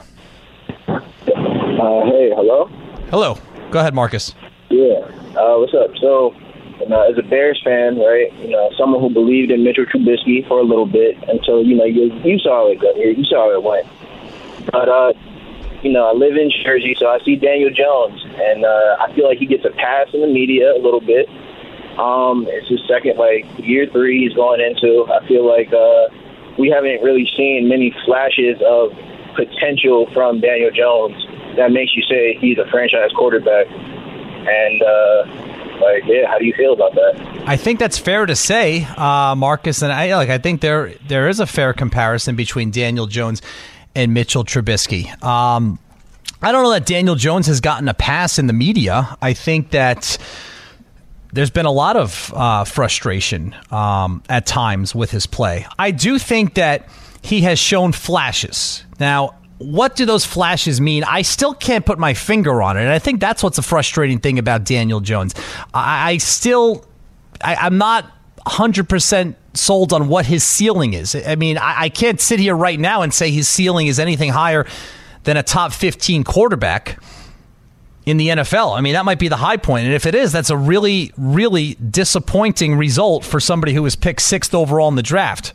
Uh, 0.87 1.01
hey, 1.27 2.31
hello? 2.37 2.67
Hello. 3.09 3.39
Go 3.71 3.81
ahead, 3.81 3.95
Marcus. 3.95 4.35
Yeah. 4.69 5.01
Uh, 5.35 5.57
what's 5.57 5.73
up? 5.73 5.97
So, 5.99 6.35
you 6.79 6.89
know, 6.91 7.09
as 7.11 7.17
a 7.17 7.23
Bears 7.23 7.59
fan, 7.65 7.97
right, 7.97 8.31
you 8.35 8.51
know, 8.51 8.71
someone 8.79 9.01
who 9.01 9.09
believed 9.09 9.51
in 9.51 9.65
Mitchell 9.65 9.87
Trubisky 9.87 10.47
for 10.47 10.59
a 10.59 10.65
little 10.65 10.85
bit 10.87 11.17
until, 11.27 11.63
you 11.65 11.75
know, 11.75 11.85
you, 11.87 12.13
you 12.23 12.39
saw 12.39 12.71
it 12.71 12.81
go. 12.81 12.93
You 12.95 13.25
saw 13.25 13.51
it 13.57 13.63
went. 13.63 13.87
But 14.71 14.89
uh, 14.89 15.13
you 15.83 15.93
know, 15.93 16.07
I 16.09 16.13
live 16.13 16.37
in 16.37 16.51
Jersey, 16.65 16.95
so 16.99 17.09
I 17.09 17.19
see 17.25 17.37
Daniel 17.37 17.71
Jones, 17.71 18.23
and 18.25 18.65
uh, 18.65 18.97
I 19.01 19.13
feel 19.15 19.27
like 19.27 19.39
he 19.39 19.47
gets 19.47 19.65
a 19.65 19.71
pass 19.71 20.09
in 20.15 20.21
the 20.21 20.29
media 20.29 20.73
a 20.73 20.81
little 20.81 21.01
bit. 21.01 21.29
Um, 21.99 22.47
it's 22.49 22.69
his 22.69 22.81
second, 22.89 23.19
like 23.19 23.45
year 23.59 23.87
three, 23.91 24.25
he's 24.25 24.35
going 24.35 24.61
into. 24.61 25.05
I 25.13 25.27
feel 25.27 25.47
like 25.47 25.73
uh, 25.73 26.09
we 26.59 26.71
haven't 26.71 27.03
really 27.03 27.29
seen 27.37 27.69
many 27.69 27.95
flashes 28.07 28.63
of 28.65 28.93
potential 29.35 30.09
from 30.13 30.41
Daniel 30.41 30.71
Jones 30.71 31.17
that 31.57 31.71
makes 31.73 31.95
you 31.97 32.03
say 32.09 32.39
he's 32.41 32.59
a 32.59 32.67
franchise 32.71 33.11
quarterback. 33.17 33.67
And 33.69 34.83
uh, 34.83 35.53
like, 35.81 36.05
yeah, 36.07 36.27
how 36.29 36.39
do 36.39 36.45
you 36.45 36.55
feel 36.55 36.73
about 36.73 36.95
that? 36.95 37.43
I 37.47 37.57
think 37.57 37.79
that's 37.79 37.99
fair 37.99 38.27
to 38.27 38.37
say, 38.37 38.85
uh, 38.97 39.35
Marcus, 39.37 39.83
and 39.83 39.93
I 39.93 40.17
like. 40.17 40.31
I 40.31 40.39
think 40.39 40.61
there 40.61 40.95
there 41.07 41.29
is 41.29 41.41
a 41.41 41.47
fair 41.47 41.73
comparison 41.73 42.37
between 42.37 42.71
Daniel 42.71 43.07
Jones 43.07 43.43
and 43.95 44.15
Mitchell 44.15 44.45
Trubisky. 44.45 45.23
Um, 45.23 45.79
I 46.41 46.51
don't 46.51 46.65
know 46.65 46.71
that 46.73 46.87
Daniel 46.87 47.15
Jones 47.15 47.47
has 47.47 47.61
gotten 47.61 47.89
a 47.89 47.95
pass 47.95 48.39
in 48.39 48.47
the 48.47 48.53
media. 48.53 49.17
I 49.23 49.33
think 49.33 49.71
that 49.71 50.19
there's 51.33 51.51
been 51.51 51.67
a 51.67 51.73
lot 51.73 51.97
of 51.97 52.33
uh, 52.35 52.65
frustration 52.65 53.55
um, 53.71 54.23
at 54.29 54.45
times 54.45 54.95
with 54.95 55.11
his 55.11 55.27
play. 55.27 55.67
I 55.79 55.91
do 55.91 56.19
think 56.19 56.55
that 56.55 56.89
he 57.23 57.43
has 57.43 57.59
shown 57.59 57.93
flashes. 57.93 58.85
Now, 58.99 59.37
what 59.59 59.95
do 59.95 60.05
those 60.05 60.25
flashes 60.25 60.81
mean? 60.81 61.05
I 61.05 61.23
still 61.23 61.55
can't 61.55 61.87
put 61.87 61.99
my 61.99 62.15
finger 62.15 62.61
on 62.61 62.77
it. 62.77 62.81
And 62.81 62.91
I 62.91 62.99
think 62.99 63.21
that's 63.21 63.43
what's 63.43 63.59
a 63.59 63.63
frustrating 63.63 64.19
thing 64.19 64.39
about 64.39 64.65
Daniel 64.65 65.01
Jones. 65.01 65.35
I, 65.73 66.13
I 66.13 66.17
still, 66.17 66.85
I, 67.41 67.55
I'm 67.55 67.79
not 67.79 68.11
100% 68.47 69.37
sold 69.55 69.93
on 69.93 70.09
what 70.09 70.27
his 70.27 70.45
ceiling 70.45 70.95
is. 70.95 71.15
I 71.15 71.37
mean, 71.37 71.59
I, 71.59 71.83
I, 71.83 71.89
can't 71.89 72.21
sit 72.21 72.41
here 72.41 72.57
right 72.57 72.81
now 72.81 73.03
and 73.03 73.13
say 73.13 73.31
his 73.31 73.49
ceiling 73.49 73.87
is 73.87 73.99
anything 73.99 74.31
higher 74.31 74.67
than 75.25 75.37
a 75.37 75.43
top 75.43 75.73
15 75.73 76.25
quarterback 76.25 76.99
in 78.07 78.17
the 78.17 78.29
NFL. 78.29 78.77
I 78.77 78.81
mean, 78.81 78.95
that 78.95 79.05
might 79.05 79.19
be 79.19 79.29
the 79.29 79.37
high 79.37 79.57
point. 79.57 79.85
And 79.85 79.95
if 79.95 80.07
it 80.07 80.15
is, 80.15 80.33
that's 80.33 80.51
a 80.51 80.57
really, 80.57 81.13
really 81.17 81.75
disappointing 81.75 82.77
result 82.77 83.25
for 83.25 83.41
somebody 83.41 83.75
who 83.75 83.83
was 83.83 83.95
picked 83.95 84.23
sixth 84.23 84.55
overall 84.55 84.89
in 84.89 84.97
the 84.97 85.03
draft. 85.03 85.53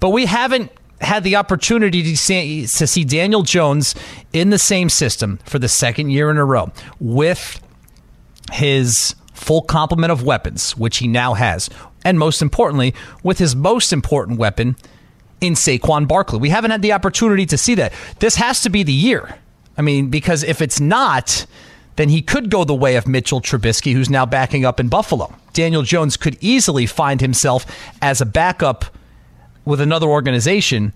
But 0.00 0.10
we 0.10 0.26
haven't 0.26 0.72
had 1.00 1.24
the 1.24 1.36
opportunity 1.36 2.02
to 2.02 2.16
see, 2.16 2.66
to 2.66 2.86
see 2.86 3.04
Daniel 3.04 3.42
Jones 3.42 3.94
in 4.32 4.50
the 4.50 4.58
same 4.58 4.88
system 4.88 5.38
for 5.44 5.58
the 5.58 5.68
second 5.68 6.10
year 6.10 6.30
in 6.30 6.36
a 6.36 6.44
row 6.44 6.72
with 6.98 7.60
his 8.52 9.14
full 9.32 9.62
complement 9.62 10.12
of 10.12 10.22
weapons, 10.22 10.76
which 10.76 10.98
he 10.98 11.08
now 11.08 11.34
has 11.34 11.70
and 12.04 12.18
most 12.18 12.42
importantly, 12.42 12.94
with 13.22 13.38
his 13.38 13.54
most 13.54 13.92
important 13.92 14.38
weapon 14.38 14.76
in 15.40 15.54
Saquon 15.54 16.06
Barkley. 16.06 16.38
We 16.38 16.50
haven't 16.50 16.70
had 16.70 16.82
the 16.82 16.92
opportunity 16.92 17.46
to 17.46 17.58
see 17.58 17.74
that. 17.76 17.92
This 18.18 18.36
has 18.36 18.60
to 18.62 18.70
be 18.70 18.82
the 18.82 18.92
year. 18.92 19.38
I 19.76 19.82
mean, 19.82 20.10
because 20.10 20.42
if 20.42 20.60
it's 20.60 20.80
not, 20.80 21.46
then 21.96 22.08
he 22.08 22.22
could 22.22 22.50
go 22.50 22.64
the 22.64 22.74
way 22.74 22.96
of 22.96 23.08
Mitchell 23.08 23.40
Trubisky, 23.40 23.92
who's 23.92 24.10
now 24.10 24.26
backing 24.26 24.64
up 24.64 24.80
in 24.80 24.88
Buffalo. 24.88 25.34
Daniel 25.52 25.82
Jones 25.82 26.16
could 26.16 26.36
easily 26.40 26.86
find 26.86 27.20
himself 27.20 27.66
as 28.02 28.20
a 28.20 28.26
backup 28.26 28.84
with 29.64 29.80
another 29.80 30.06
organization 30.06 30.92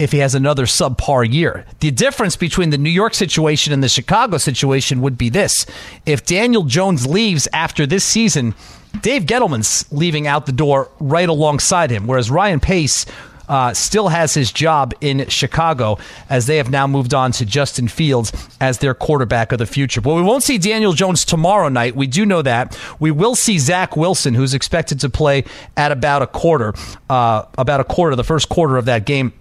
if 0.00 0.12
he 0.12 0.18
has 0.18 0.34
another 0.34 0.64
subpar 0.64 1.30
year. 1.30 1.66
The 1.80 1.90
difference 1.90 2.34
between 2.34 2.70
the 2.70 2.78
New 2.78 2.90
York 2.90 3.14
situation 3.14 3.72
and 3.72 3.82
the 3.82 3.88
Chicago 3.88 4.38
situation 4.38 5.02
would 5.02 5.18
be 5.18 5.28
this. 5.28 5.66
If 6.06 6.24
Daniel 6.24 6.64
Jones 6.64 7.06
leaves 7.06 7.46
after 7.52 7.86
this 7.86 8.02
season, 8.02 8.54
Dave 9.02 9.24
Gettleman's 9.24 9.84
leaving 9.92 10.26
out 10.26 10.46
the 10.46 10.52
door 10.52 10.90
right 10.98 11.28
alongside 11.28 11.90
him, 11.90 12.06
whereas 12.06 12.30
Ryan 12.30 12.60
Pace 12.60 13.04
uh, 13.46 13.74
still 13.74 14.08
has 14.08 14.32
his 14.32 14.52
job 14.52 14.94
in 15.00 15.28
Chicago 15.28 15.98
as 16.30 16.46
they 16.46 16.56
have 16.56 16.70
now 16.70 16.86
moved 16.86 17.12
on 17.12 17.32
to 17.32 17.44
Justin 17.44 17.88
Fields 17.88 18.32
as 18.60 18.78
their 18.78 18.94
quarterback 18.94 19.52
of 19.52 19.58
the 19.58 19.66
future. 19.66 20.00
But 20.00 20.14
we 20.14 20.22
won't 20.22 20.44
see 20.44 20.56
Daniel 20.56 20.92
Jones 20.92 21.24
tomorrow 21.24 21.68
night. 21.68 21.94
We 21.96 22.06
do 22.06 22.24
know 22.24 22.42
that. 22.42 22.78
We 23.00 23.10
will 23.10 23.34
see 23.34 23.58
Zach 23.58 23.96
Wilson, 23.96 24.34
who's 24.34 24.54
expected 24.54 25.00
to 25.00 25.10
play 25.10 25.44
at 25.76 25.90
about 25.92 26.22
a 26.22 26.28
quarter, 26.28 26.72
uh, 27.10 27.42
about 27.58 27.80
a 27.80 27.84
quarter, 27.84 28.14
the 28.14 28.24
first 28.24 28.48
quarter 28.48 28.76
of 28.76 28.84
that 28.86 29.04
game 29.04 29.32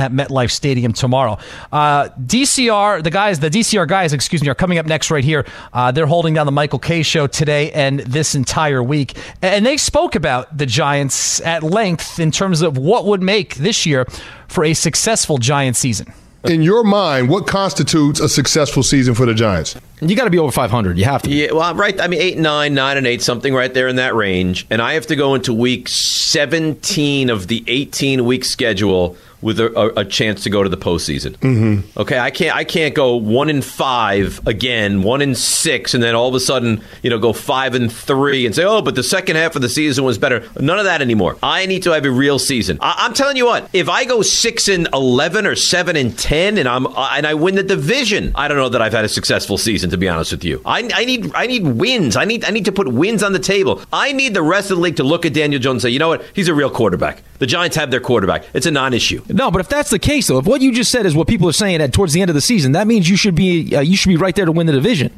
at 0.00 0.12
MetLife 0.12 0.50
Stadium 0.50 0.92
tomorrow. 0.92 1.38
Uh, 1.72 2.08
DCR, 2.20 3.02
the 3.02 3.10
guys, 3.10 3.40
the 3.40 3.50
DCR 3.50 3.86
guys, 3.86 4.12
excuse 4.12 4.42
me, 4.42 4.48
are 4.48 4.54
coming 4.54 4.78
up 4.78 4.86
next 4.86 5.10
right 5.10 5.24
here. 5.24 5.46
Uh, 5.72 5.92
they're 5.92 6.06
holding 6.06 6.34
down 6.34 6.46
the 6.46 6.52
Michael 6.52 6.78
Kay 6.78 7.02
show 7.02 7.26
today 7.26 7.70
and 7.72 8.00
this 8.00 8.34
entire 8.34 8.82
week. 8.82 9.16
And 9.42 9.64
they 9.64 9.76
spoke 9.76 10.14
about 10.14 10.56
the 10.56 10.66
Giants 10.66 11.40
at 11.42 11.62
length 11.62 12.18
in 12.18 12.30
terms 12.30 12.62
of 12.62 12.76
what 12.78 13.04
would 13.06 13.22
make 13.22 13.56
this 13.56 13.86
year 13.86 14.06
for 14.48 14.64
a 14.64 14.74
successful 14.74 15.38
Giant 15.38 15.76
season. 15.76 16.12
In 16.44 16.62
your 16.62 16.82
mind, 16.84 17.28
what 17.28 17.46
constitutes 17.46 18.18
a 18.18 18.28
successful 18.28 18.82
season 18.82 19.14
for 19.14 19.26
the 19.26 19.34
Giants? 19.34 19.76
You 20.00 20.16
got 20.16 20.24
to 20.24 20.30
be 20.30 20.38
over 20.38 20.50
500. 20.50 20.96
You 20.96 21.04
have 21.04 21.20
to. 21.22 21.30
Yeah, 21.30 21.52
well, 21.52 21.74
right. 21.74 22.00
I 22.00 22.08
mean, 22.08 22.20
eight, 22.20 22.38
nine, 22.38 22.72
nine, 22.72 22.96
and 22.96 23.06
eight, 23.06 23.20
something 23.20 23.52
right 23.52 23.72
there 23.72 23.88
in 23.88 23.96
that 23.96 24.14
range. 24.14 24.66
And 24.70 24.80
I 24.80 24.94
have 24.94 25.06
to 25.08 25.16
go 25.16 25.34
into 25.34 25.52
week 25.52 25.88
17 25.88 27.28
of 27.28 27.48
the 27.48 27.62
18 27.66 28.24
week 28.24 28.46
schedule 28.46 29.18
with 29.42 29.58
a, 29.60 29.98
a, 29.98 30.04
chance 30.04 30.42
to 30.42 30.50
go 30.50 30.62
to 30.62 30.68
the 30.68 30.76
postseason. 30.76 31.36
Mm-hmm. 31.38 31.98
Okay, 31.98 32.18
I 32.18 32.30
can't 32.30 32.54
I 32.54 32.64
can't 32.64 32.94
go 32.94 33.16
one 33.16 33.48
in 33.48 33.62
five 33.62 34.46
again, 34.46 35.02
one 35.02 35.22
in 35.22 35.34
six, 35.34 35.94
and 35.94 36.02
then 36.02 36.14
all 36.14 36.28
of 36.28 36.34
a 36.34 36.40
sudden 36.40 36.82
you 37.02 37.10
know 37.10 37.18
go 37.18 37.32
five 37.32 37.74
and 37.74 37.92
three 37.92 38.46
and 38.46 38.54
say 38.54 38.64
oh, 38.64 38.82
but 38.82 38.94
the 38.94 39.02
second 39.02 39.36
half 39.36 39.56
of 39.56 39.62
the 39.62 39.68
season 39.68 40.04
was 40.04 40.18
better. 40.18 40.44
None 40.58 40.78
of 40.78 40.84
that 40.84 41.00
anymore. 41.00 41.36
I 41.42 41.66
need 41.66 41.82
to 41.84 41.92
have 41.92 42.04
a 42.04 42.10
real 42.10 42.38
season. 42.38 42.78
I, 42.80 43.06
am 43.06 43.14
telling 43.14 43.36
you 43.36 43.46
what, 43.46 43.68
if 43.72 43.88
I 43.88 44.04
go 44.04 44.22
six 44.22 44.68
and 44.68 44.88
eleven 44.92 45.46
or 45.46 45.56
seven 45.56 45.96
and 45.96 46.18
ten, 46.18 46.58
and 46.58 46.68
I'm 46.68 46.86
uh, 46.86 47.10
and 47.12 47.26
I 47.26 47.34
win 47.34 47.54
the 47.54 47.62
division, 47.62 48.32
I 48.34 48.48
don't 48.48 48.56
know 48.56 48.68
that 48.68 48.82
I've 48.82 48.92
had 48.92 49.04
a 49.04 49.08
successful 49.08 49.58
season. 49.58 49.90
To 49.90 49.96
be 49.96 50.08
honest 50.08 50.32
with 50.32 50.44
you, 50.44 50.60
I, 50.64 50.88
I 50.92 51.04
need 51.04 51.32
I 51.34 51.46
need 51.46 51.66
wins. 51.66 52.16
I 52.16 52.24
need 52.24 52.44
I 52.44 52.50
need 52.50 52.66
to 52.66 52.72
put 52.72 52.88
wins 52.88 53.22
on 53.22 53.32
the 53.32 53.38
table. 53.38 53.82
I 53.92 54.12
need 54.12 54.34
the 54.34 54.42
rest 54.42 54.70
of 54.70 54.76
the 54.76 54.82
league 54.82 54.96
to 54.96 55.04
look 55.04 55.24
at 55.24 55.34
Daniel 55.34 55.60
Jones 55.60 55.84
and 55.84 55.90
say, 55.90 55.90
you 55.90 55.98
know 55.98 56.08
what, 56.08 56.24
he's 56.34 56.48
a 56.48 56.54
real 56.54 56.70
quarterback. 56.70 57.22
The 57.40 57.46
Giants 57.46 57.74
have 57.76 57.90
their 57.90 58.00
quarterback. 58.00 58.44
It's 58.52 58.66
a 58.66 58.70
non-issue. 58.70 59.22
No, 59.30 59.50
but 59.50 59.60
if 59.60 59.68
that's 59.68 59.88
the 59.88 59.98
case, 59.98 60.28
though, 60.28 60.38
if 60.38 60.44
what 60.44 60.60
you 60.60 60.72
just 60.72 60.90
said 60.90 61.06
is 61.06 61.14
what 61.14 61.26
people 61.26 61.48
are 61.48 61.54
saying 61.54 61.80
at 61.80 61.92
towards 61.92 62.12
the 62.12 62.20
end 62.20 62.28
of 62.28 62.34
the 62.34 62.40
season, 62.42 62.72
that 62.72 62.86
means 62.86 63.08
you 63.08 63.16
should 63.16 63.34
be 63.34 63.74
uh, 63.74 63.80
you 63.80 63.96
should 63.96 64.10
be 64.10 64.16
right 64.18 64.36
there 64.36 64.44
to 64.44 64.52
win 64.52 64.66
the 64.66 64.74
division. 64.74 65.10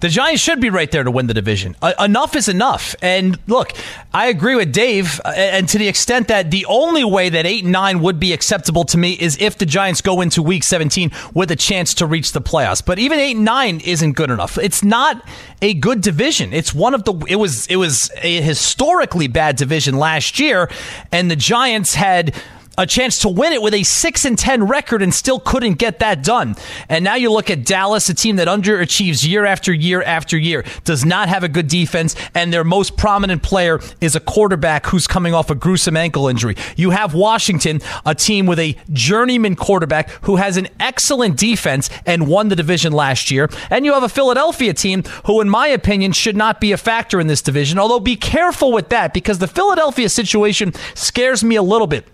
The 0.00 0.08
Giants 0.08 0.40
should 0.40 0.60
be 0.60 0.70
right 0.70 0.90
there 0.90 1.02
to 1.02 1.10
win 1.10 1.26
the 1.26 1.34
division. 1.34 1.74
Uh, 1.82 1.92
enough 1.98 2.36
is 2.36 2.48
enough. 2.48 2.94
And 3.02 3.36
look, 3.48 3.72
I 4.14 4.28
agree 4.28 4.54
with 4.54 4.72
Dave, 4.72 5.20
uh, 5.24 5.30
and 5.30 5.68
to 5.70 5.78
the 5.78 5.88
extent 5.88 6.28
that 6.28 6.52
the 6.52 6.66
only 6.66 7.02
way 7.02 7.28
that 7.28 7.46
8 7.46 7.64
and 7.64 7.72
9 7.72 8.00
would 8.00 8.20
be 8.20 8.32
acceptable 8.32 8.84
to 8.84 8.98
me 8.98 9.14
is 9.14 9.36
if 9.40 9.58
the 9.58 9.66
Giants 9.66 10.00
go 10.00 10.20
into 10.20 10.40
week 10.40 10.62
17 10.62 11.10
with 11.34 11.50
a 11.50 11.56
chance 11.56 11.94
to 11.94 12.06
reach 12.06 12.32
the 12.32 12.40
playoffs. 12.40 12.84
But 12.84 13.00
even 13.00 13.18
8 13.18 13.36
and 13.36 13.44
9 13.44 13.80
isn't 13.80 14.12
good 14.12 14.30
enough. 14.30 14.56
It's 14.56 14.84
not 14.84 15.26
a 15.60 15.74
good 15.74 16.00
division. 16.00 16.52
It's 16.52 16.72
one 16.72 16.94
of 16.94 17.02
the 17.02 17.14
it 17.28 17.36
was 17.36 17.66
it 17.66 17.76
was 17.76 18.10
a 18.22 18.40
historically 18.40 19.26
bad 19.26 19.56
division 19.56 19.96
last 19.96 20.38
year 20.38 20.70
and 21.10 21.28
the 21.28 21.36
Giants 21.36 21.94
had 21.94 22.34
a 22.78 22.86
chance 22.86 23.18
to 23.18 23.28
win 23.28 23.52
it 23.52 23.60
with 23.60 23.74
a 23.74 23.82
6 23.82 24.24
and 24.24 24.38
10 24.38 24.68
record 24.68 25.02
and 25.02 25.12
still 25.12 25.40
couldn't 25.40 25.74
get 25.74 25.98
that 25.98 26.22
done. 26.22 26.54
And 26.88 27.04
now 27.04 27.16
you 27.16 27.30
look 27.30 27.50
at 27.50 27.66
Dallas, 27.66 28.08
a 28.08 28.14
team 28.14 28.36
that 28.36 28.46
underachieves 28.46 29.28
year 29.28 29.44
after 29.44 29.72
year 29.72 30.00
after 30.02 30.38
year, 30.38 30.64
does 30.84 31.04
not 31.04 31.28
have 31.28 31.42
a 31.42 31.48
good 31.48 31.66
defense, 31.66 32.14
and 32.34 32.52
their 32.52 32.64
most 32.64 32.96
prominent 32.96 33.42
player 33.42 33.80
is 34.00 34.14
a 34.14 34.20
quarterback 34.20 34.86
who's 34.86 35.08
coming 35.08 35.34
off 35.34 35.50
a 35.50 35.56
gruesome 35.56 35.96
ankle 35.96 36.28
injury. 36.28 36.54
You 36.76 36.90
have 36.90 37.14
Washington, 37.14 37.80
a 38.06 38.14
team 38.14 38.46
with 38.46 38.60
a 38.60 38.76
journeyman 38.92 39.56
quarterback 39.56 40.10
who 40.22 40.36
has 40.36 40.56
an 40.56 40.68
excellent 40.78 41.36
defense 41.36 41.90
and 42.06 42.28
won 42.28 42.48
the 42.48 42.56
division 42.56 42.92
last 42.92 43.32
year. 43.32 43.48
And 43.70 43.84
you 43.84 43.92
have 43.92 44.04
a 44.04 44.08
Philadelphia 44.08 44.72
team 44.72 45.02
who, 45.24 45.40
in 45.40 45.48
my 45.48 45.66
opinion, 45.66 46.12
should 46.12 46.36
not 46.36 46.60
be 46.60 46.70
a 46.70 46.76
factor 46.76 47.18
in 47.18 47.26
this 47.26 47.42
division. 47.42 47.78
Although 47.78 48.00
be 48.00 48.14
careful 48.14 48.70
with 48.70 48.90
that 48.90 49.12
because 49.12 49.38
the 49.40 49.48
Philadelphia 49.48 50.08
situation 50.08 50.72
scares 50.94 51.42
me 51.42 51.56
a 51.56 51.62
little 51.62 51.88
bit. 51.88 52.06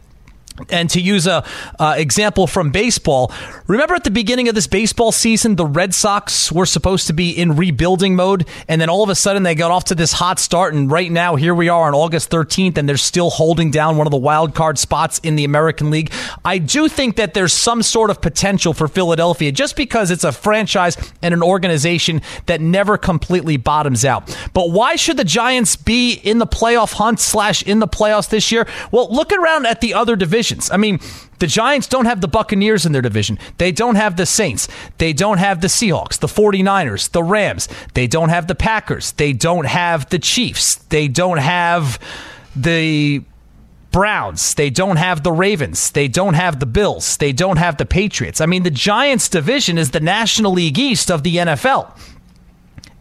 And 0.70 0.88
to 0.90 1.00
use 1.00 1.26
a 1.26 1.44
uh, 1.80 1.94
example 1.96 2.46
from 2.46 2.70
baseball, 2.70 3.32
remember 3.66 3.94
at 3.94 4.04
the 4.04 4.10
beginning 4.10 4.48
of 4.48 4.54
this 4.54 4.68
baseball 4.68 5.10
season, 5.10 5.56
the 5.56 5.66
Red 5.66 5.94
Sox 5.94 6.52
were 6.52 6.64
supposed 6.64 7.08
to 7.08 7.12
be 7.12 7.30
in 7.30 7.56
rebuilding 7.56 8.14
mode, 8.14 8.46
and 8.68 8.80
then 8.80 8.88
all 8.88 9.02
of 9.02 9.08
a 9.10 9.16
sudden 9.16 9.42
they 9.42 9.56
got 9.56 9.72
off 9.72 9.84
to 9.86 9.96
this 9.96 10.12
hot 10.12 10.38
start, 10.38 10.72
and 10.72 10.88
right 10.92 11.10
now 11.10 11.34
here 11.34 11.54
we 11.54 11.68
are 11.68 11.88
on 11.88 11.94
August 11.94 12.30
13th, 12.30 12.78
and 12.78 12.88
they're 12.88 12.96
still 12.96 13.30
holding 13.30 13.72
down 13.72 13.96
one 13.96 14.06
of 14.06 14.12
the 14.12 14.16
wild 14.16 14.54
card 14.54 14.78
spots 14.78 15.18
in 15.24 15.34
the 15.34 15.42
American 15.42 15.90
League. 15.90 16.12
I 16.44 16.58
do 16.58 16.88
think 16.88 17.16
that 17.16 17.34
there's 17.34 17.52
some 17.52 17.82
sort 17.82 18.10
of 18.10 18.20
potential 18.20 18.72
for 18.74 18.86
Philadelphia, 18.86 19.50
just 19.50 19.74
because 19.74 20.12
it's 20.12 20.24
a 20.24 20.30
franchise 20.30 20.96
and 21.20 21.34
an 21.34 21.42
organization 21.42 22.22
that 22.46 22.60
never 22.60 22.96
completely 22.96 23.56
bottoms 23.56 24.04
out. 24.04 24.36
But 24.54 24.70
why 24.70 24.94
should 24.94 25.16
the 25.16 25.24
Giants 25.24 25.74
be 25.74 26.12
in 26.12 26.38
the 26.38 26.46
playoff 26.46 26.92
hunt 26.92 27.18
slash 27.18 27.64
in 27.64 27.80
the 27.80 27.88
playoffs 27.88 28.28
this 28.28 28.52
year? 28.52 28.68
Well, 28.92 29.08
look 29.10 29.32
around 29.32 29.66
at 29.66 29.80
the 29.80 29.94
other 29.94 30.14
divisions 30.14 30.43
divisions. 30.44 30.70
I 30.70 30.76
mean, 30.76 31.00
the 31.38 31.46
Giants 31.46 31.88
don't 31.88 32.04
have 32.04 32.20
the 32.20 32.28
Buccaneers 32.28 32.86
in 32.86 32.92
their 32.92 33.02
division. 33.02 33.38
They 33.58 33.72
don't 33.72 33.96
have 33.96 34.16
the 34.16 34.26
Saints. 34.26 34.68
They 34.98 35.12
don't 35.12 35.38
have 35.38 35.60
the 35.60 35.68
Seahawks, 35.68 36.18
the 36.18 36.26
49ers, 36.26 37.10
the 37.10 37.22
Rams. 37.22 37.68
They 37.94 38.06
don't 38.06 38.28
have 38.28 38.46
the 38.46 38.54
Packers. 38.54 39.12
They 39.12 39.32
don't 39.32 39.66
have 39.66 40.08
the 40.10 40.18
Chiefs. 40.18 40.76
They 40.76 41.08
don't 41.08 41.38
have 41.38 41.98
the 42.54 43.22
Browns. 43.90 44.54
They 44.54 44.70
don't 44.70 44.96
have 44.96 45.22
the 45.22 45.32
Ravens. 45.32 45.90
They 45.92 46.08
don't 46.08 46.34
have 46.34 46.60
the 46.60 46.66
Bills. 46.66 47.16
They 47.16 47.32
don't 47.32 47.58
have 47.58 47.76
the 47.76 47.86
Patriots. 47.86 48.40
I 48.40 48.46
mean, 48.46 48.62
the 48.62 48.70
Giants 48.70 49.28
division 49.28 49.78
is 49.78 49.90
the 49.90 50.00
National 50.00 50.52
League 50.52 50.78
East 50.78 51.10
of 51.10 51.22
the 51.22 51.36
NFL. 51.36 51.96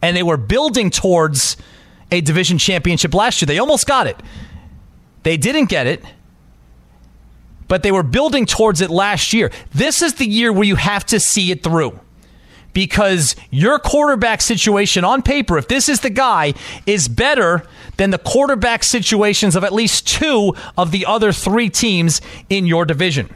And 0.00 0.16
they 0.16 0.22
were 0.22 0.36
building 0.36 0.90
towards 0.90 1.56
a 2.12 2.20
division 2.20 2.58
championship 2.58 3.14
last 3.14 3.40
year. 3.40 3.46
They 3.46 3.58
almost 3.58 3.86
got 3.86 4.06
it. 4.06 4.20
They 5.24 5.36
didn't 5.38 5.70
get 5.70 5.86
it 5.86 6.04
but 7.74 7.82
they 7.82 7.90
were 7.90 8.04
building 8.04 8.46
towards 8.46 8.80
it 8.80 8.88
last 8.88 9.32
year. 9.32 9.50
This 9.72 10.00
is 10.00 10.14
the 10.14 10.24
year 10.24 10.52
where 10.52 10.62
you 10.62 10.76
have 10.76 11.04
to 11.06 11.18
see 11.18 11.50
it 11.50 11.64
through 11.64 11.98
because 12.72 13.34
your 13.50 13.80
quarterback 13.80 14.40
situation 14.42 15.02
on 15.02 15.22
paper, 15.22 15.58
if 15.58 15.66
this 15.66 15.88
is 15.88 15.98
the 15.98 16.08
guy, 16.08 16.54
is 16.86 17.08
better 17.08 17.66
than 17.96 18.10
the 18.10 18.18
quarterback 18.18 18.84
situations 18.84 19.56
of 19.56 19.64
at 19.64 19.72
least 19.72 20.06
two 20.06 20.54
of 20.78 20.92
the 20.92 21.04
other 21.04 21.32
three 21.32 21.68
teams 21.68 22.20
in 22.48 22.64
your 22.64 22.84
division. 22.84 23.28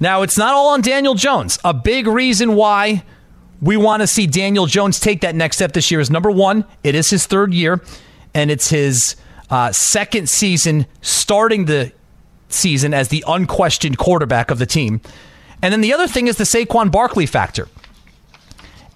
Now, 0.00 0.22
it's 0.22 0.38
not 0.38 0.54
all 0.54 0.68
on 0.68 0.80
Daniel 0.80 1.14
Jones. 1.14 1.58
A 1.62 1.74
big 1.74 2.06
reason 2.06 2.54
why 2.54 3.04
we 3.60 3.76
want 3.76 4.00
to 4.00 4.06
see 4.06 4.26
Daniel 4.26 4.64
Jones 4.64 4.98
take 4.98 5.20
that 5.20 5.34
next 5.34 5.56
step 5.56 5.72
this 5.72 5.90
year 5.90 6.00
is 6.00 6.10
number 6.10 6.30
one, 6.30 6.64
it 6.82 6.94
is 6.94 7.10
his 7.10 7.26
third 7.26 7.52
year, 7.52 7.82
and 8.32 8.50
it's 8.50 8.70
his 8.70 9.16
uh, 9.50 9.70
second 9.70 10.30
season 10.30 10.86
starting 11.02 11.66
the 11.66 11.92
season 12.52 12.94
as 12.94 13.08
the 13.08 13.24
unquestioned 13.26 13.98
quarterback 13.98 14.50
of 14.50 14.58
the 14.58 14.66
team. 14.66 15.00
And 15.62 15.72
then 15.72 15.80
the 15.80 15.92
other 15.92 16.08
thing 16.08 16.26
is 16.26 16.36
the 16.36 16.44
Saquon 16.44 16.90
Barkley 16.90 17.26
factor. 17.26 17.68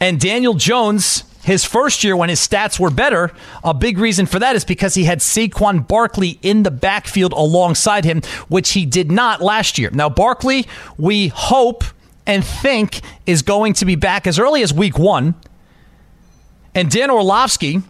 And 0.01 0.21
Daniel 0.21 0.55
Jones, 0.55 1.25
his 1.43 1.65
first 1.65 2.05
year 2.05 2.17
when 2.17 2.29
his 2.29 2.41
stats 2.41 2.81
were 2.81 2.91
better, 2.91 3.33
a 3.63 3.75
big 3.75 3.99
reason 3.99 4.27
for 4.27 4.39
that 4.39 4.57
is 4.57 4.65
because 4.65 4.95
he 4.95 5.05
had 5.05 5.21
Saquon 5.21 5.87
Barkley 5.87 6.39
in 6.43 6.63
the 6.63 6.71
backfield 6.71 7.33
alongside 7.33 8.05
him, 8.05 8.23
which 8.49 8.73
he 8.73 8.87
did 8.87 9.11
not 9.11 9.41
last 9.41 9.79
year. 9.79 9.91
Now, 9.93 10.09
Barkley, 10.09 10.67
we 10.97 11.29
hope 11.29 11.85
and 12.27 12.45
think 12.45 13.01
is 13.27 13.43
going 13.43 13.75
to 13.75 13.85
be 13.85 13.97
back 13.97 14.27
as 14.27 14.39
early 14.39 14.63
as 14.63 14.73
week 14.73 14.99
one. 14.99 15.35
And 16.75 16.91
Dan 16.91 17.11
Orlovsky, 17.11 17.83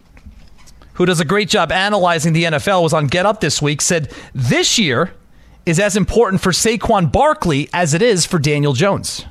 who 0.93 1.05
does 1.05 1.19
a 1.19 1.25
great 1.25 1.49
job 1.49 1.71
analyzing 1.71 2.33
the 2.33 2.43
NFL, 2.43 2.83
was 2.83 2.93
on 2.93 3.07
Get 3.07 3.25
Up 3.25 3.39
this 3.39 3.61
week, 3.61 3.81
said 3.81 4.11
this 4.33 4.77
year, 4.77 5.13
is 5.65 5.79
as 5.79 5.95
important 5.95 6.41
for 6.41 6.51
Saquon 6.51 7.11
Barkley 7.11 7.69
as 7.73 7.93
it 7.93 8.01
is 8.01 8.25
for 8.25 8.39
Daniel 8.39 8.73
Jones. 8.73 9.25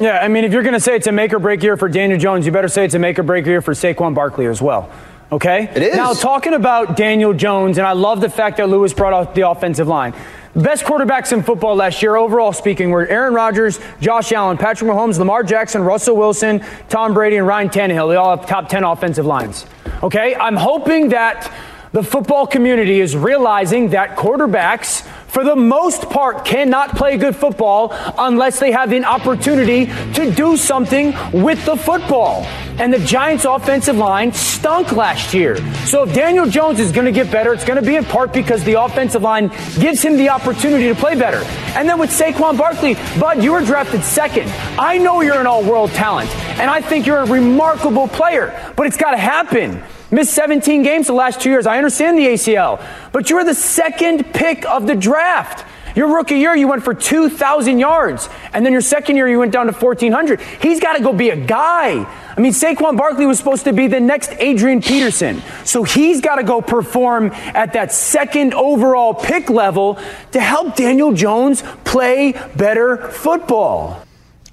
Yeah, 0.00 0.18
I 0.18 0.28
mean, 0.28 0.44
if 0.44 0.52
you're 0.52 0.62
going 0.62 0.74
to 0.74 0.80
say 0.80 0.96
it's 0.96 1.06
a 1.06 1.12
make 1.12 1.32
or 1.32 1.38
break 1.38 1.62
year 1.62 1.76
for 1.76 1.88
Daniel 1.88 2.18
Jones, 2.18 2.46
you 2.46 2.52
better 2.52 2.68
say 2.68 2.84
it's 2.84 2.94
a 2.94 2.98
make 2.98 3.18
or 3.18 3.22
break 3.22 3.46
year 3.46 3.62
for 3.62 3.74
Saquon 3.74 4.14
Barkley 4.14 4.46
as 4.46 4.60
well. 4.60 4.90
Okay? 5.30 5.70
It 5.74 5.82
is. 5.82 5.96
Now, 5.96 6.12
talking 6.12 6.54
about 6.54 6.96
Daniel 6.96 7.32
Jones, 7.32 7.78
and 7.78 7.86
I 7.86 7.92
love 7.92 8.20
the 8.20 8.28
fact 8.28 8.56
that 8.56 8.68
Louis 8.68 8.92
brought 8.92 9.12
out 9.12 9.34
the 9.34 9.48
offensive 9.48 9.88
line. 9.88 10.14
Best 10.56 10.84
quarterbacks 10.84 11.32
in 11.32 11.42
football 11.42 11.74
last 11.74 12.02
year, 12.02 12.14
overall 12.14 12.52
speaking, 12.52 12.90
were 12.90 13.06
Aaron 13.06 13.34
Rodgers, 13.34 13.80
Josh 14.00 14.30
Allen, 14.32 14.56
Patrick 14.56 14.88
Mahomes, 14.88 15.18
Lamar 15.18 15.42
Jackson, 15.42 15.82
Russell 15.82 16.16
Wilson, 16.16 16.64
Tom 16.88 17.14
Brady, 17.14 17.36
and 17.36 17.46
Ryan 17.46 17.68
Tannehill. 17.68 18.10
They 18.10 18.16
all 18.16 18.36
have 18.36 18.46
top 18.48 18.68
10 18.68 18.84
offensive 18.84 19.26
lines. 19.26 19.66
Okay? 20.02 20.34
I'm 20.36 20.56
hoping 20.56 21.08
that 21.08 21.52
the 21.94 22.02
football 22.02 22.44
community 22.44 23.00
is 23.00 23.16
realizing 23.16 23.90
that 23.90 24.16
quarterbacks, 24.16 25.02
for 25.28 25.44
the 25.44 25.54
most 25.54 26.10
part, 26.10 26.44
cannot 26.44 26.96
play 26.96 27.16
good 27.16 27.36
football 27.36 27.94
unless 28.18 28.58
they 28.58 28.72
have 28.72 28.90
an 28.90 29.04
opportunity 29.04 29.86
to 30.14 30.32
do 30.32 30.56
something 30.56 31.14
with 31.32 31.64
the 31.64 31.76
football. 31.76 32.42
And 32.80 32.92
the 32.92 32.98
Giants' 32.98 33.44
offensive 33.44 33.96
line 33.96 34.32
stunk 34.32 34.90
last 34.90 35.34
year. 35.34 35.56
So 35.86 36.02
if 36.02 36.12
Daniel 36.12 36.46
Jones 36.46 36.80
is 36.80 36.90
going 36.90 37.06
to 37.06 37.12
get 37.12 37.30
better, 37.30 37.52
it's 37.52 37.64
going 37.64 37.80
to 37.80 37.86
be 37.86 37.94
in 37.94 38.04
part 38.04 38.32
because 38.32 38.64
the 38.64 38.82
offensive 38.82 39.22
line 39.22 39.52
gives 39.78 40.02
him 40.02 40.16
the 40.16 40.30
opportunity 40.30 40.88
to 40.88 40.96
play 40.96 41.14
better. 41.14 41.44
And 41.78 41.88
then 41.88 42.00
with 42.00 42.10
Saquon 42.10 42.58
Barkley, 42.58 42.94
Bud, 43.20 43.40
you 43.40 43.52
were 43.52 43.60
drafted 43.60 44.02
second. 44.02 44.50
I 44.80 44.98
know 44.98 45.20
you're 45.20 45.38
an 45.38 45.46
all 45.46 45.62
world 45.62 45.92
talent, 45.92 46.28
and 46.58 46.68
I 46.68 46.80
think 46.80 47.06
you're 47.06 47.18
a 47.18 47.30
remarkable 47.30 48.08
player, 48.08 48.72
but 48.74 48.88
it's 48.88 48.96
got 48.96 49.12
to 49.12 49.16
happen. 49.16 49.80
Missed 50.14 50.32
17 50.34 50.84
games 50.84 51.08
the 51.08 51.12
last 51.12 51.40
two 51.40 51.50
years. 51.50 51.66
I 51.66 51.76
understand 51.76 52.16
the 52.16 52.26
ACL, 52.26 52.80
but 53.10 53.28
you 53.28 53.34
were 53.34 53.42
the 53.42 53.52
second 53.52 54.32
pick 54.32 54.64
of 54.64 54.86
the 54.86 54.94
draft. 54.94 55.66
Your 55.96 56.14
rookie 56.14 56.36
year, 56.36 56.54
you 56.54 56.68
went 56.68 56.84
for 56.84 56.94
2,000 56.94 57.80
yards. 57.80 58.28
And 58.52 58.64
then 58.64 58.72
your 58.72 58.80
second 58.80 59.16
year, 59.16 59.28
you 59.28 59.40
went 59.40 59.50
down 59.50 59.66
to 59.66 59.72
1,400. 59.72 60.40
He's 60.62 60.78
got 60.78 60.92
to 60.96 61.02
go 61.02 61.12
be 61.12 61.30
a 61.30 61.36
guy. 61.36 62.04
I 62.36 62.40
mean, 62.40 62.52
Saquon 62.52 62.96
Barkley 62.96 63.26
was 63.26 63.38
supposed 63.38 63.64
to 63.64 63.72
be 63.72 63.88
the 63.88 63.98
next 63.98 64.30
Adrian 64.38 64.80
Peterson. 64.80 65.42
So 65.64 65.82
he's 65.82 66.20
got 66.20 66.36
to 66.36 66.44
go 66.44 66.60
perform 66.62 67.32
at 67.32 67.72
that 67.72 67.90
second 67.90 68.54
overall 68.54 69.14
pick 69.14 69.50
level 69.50 69.98
to 70.30 70.40
help 70.40 70.76
Daniel 70.76 71.12
Jones 71.12 71.64
play 71.82 72.40
better 72.54 73.08
football. 73.10 74.03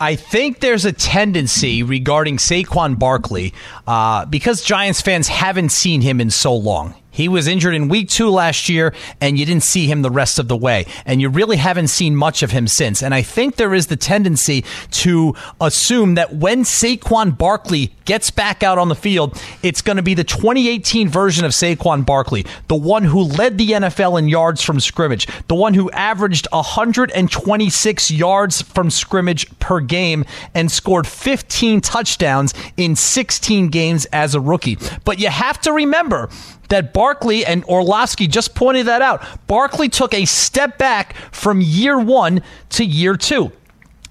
I 0.02 0.16
think 0.16 0.62
there's 0.62 0.84
a 0.84 0.92
tendency 0.92 1.84
regarding 1.84 2.38
Saquon 2.38 2.98
Barkley 2.98 3.54
uh, 3.86 4.26
because 4.26 4.64
Giants 4.64 5.00
fans 5.00 5.28
haven't 5.28 5.72
seen 5.72 6.02
him 6.02 6.20
in 6.20 6.32
so 6.32 6.56
long. 6.56 6.96
He 7.12 7.28
was 7.28 7.46
injured 7.46 7.76
in 7.76 7.88
week 7.88 8.10
two 8.10 8.32
last 8.32 8.68
year, 8.68 8.96
and 9.20 9.38
you 9.38 9.46
didn't 9.46 9.62
see 9.62 9.86
him 9.86 10.02
the 10.02 10.10
rest 10.10 10.40
of 10.40 10.48
the 10.48 10.58
way. 10.58 10.88
And 11.06 11.22
you 11.22 11.30
really 11.30 11.58
haven't 11.58 11.90
seen 11.90 12.16
much 12.16 12.42
of 12.42 12.50
him 12.50 12.68
since. 12.68 13.04
And 13.04 13.14
I 13.14 13.22
think 13.22 13.58
there 13.58 13.76
is 13.76 13.88
the 13.88 13.96
tendency 13.96 14.66
to 14.92 15.36
assume 15.60 16.16
that 16.16 16.34
when 16.34 16.64
Saquon 16.64 17.38
Barkley 17.38 17.94
gets 18.12 18.30
back 18.30 18.62
out 18.62 18.78
on 18.78 18.90
the 18.90 18.96
field, 18.96 19.42
it's 19.64 19.82
going 19.82 19.96
to 19.96 20.04
be 20.04 20.14
the 20.14 20.26
2018 20.26 21.08
version 21.08 21.46
of 21.46 21.54
Saquon 21.54 22.06
Barkley, 22.06 22.46
the 22.68 22.76
one 22.76 23.06
who 23.06 23.22
led 23.22 23.58
the 23.58 23.70
NFL 23.70 24.20
in 24.20 24.28
yards 24.28 24.62
from 24.62 24.82
scrimmage, 24.82 25.30
the 25.48 25.56
one 25.56 25.74
who 25.74 25.90
averaged 25.92 26.46
126 26.52 28.12
yards 28.12 28.62
from 28.64 28.90
scrimmage 28.90 29.48
per 29.60 29.80
game 29.80 30.26
and 30.54 30.70
scored 30.70 31.08
15 31.08 31.80
touchdowns 31.80 32.54
in 32.76 32.98
16 32.98 33.70
games 33.70 34.04
as 34.08 34.36
a 34.36 34.42
rookie. 34.42 34.78
But 35.06 35.18
you 35.18 35.30
have 35.30 35.62
to 35.62 35.72
remember 35.72 36.28
that 36.68 36.94
Barkley 36.94 37.46
and 37.46 37.64
Orlovsky 37.64 38.28
just 38.28 38.56
pointed 38.56 38.88
that 38.88 39.02
out. 39.02 39.26
Barkley 39.48 39.88
took 39.88 40.14
a 40.14 40.26
step 40.26 40.78
back 40.78 41.16
from 41.32 41.62
year 41.62 41.98
one 41.98 42.42
to 42.72 42.84
year 42.84 43.16
two. 43.16 43.54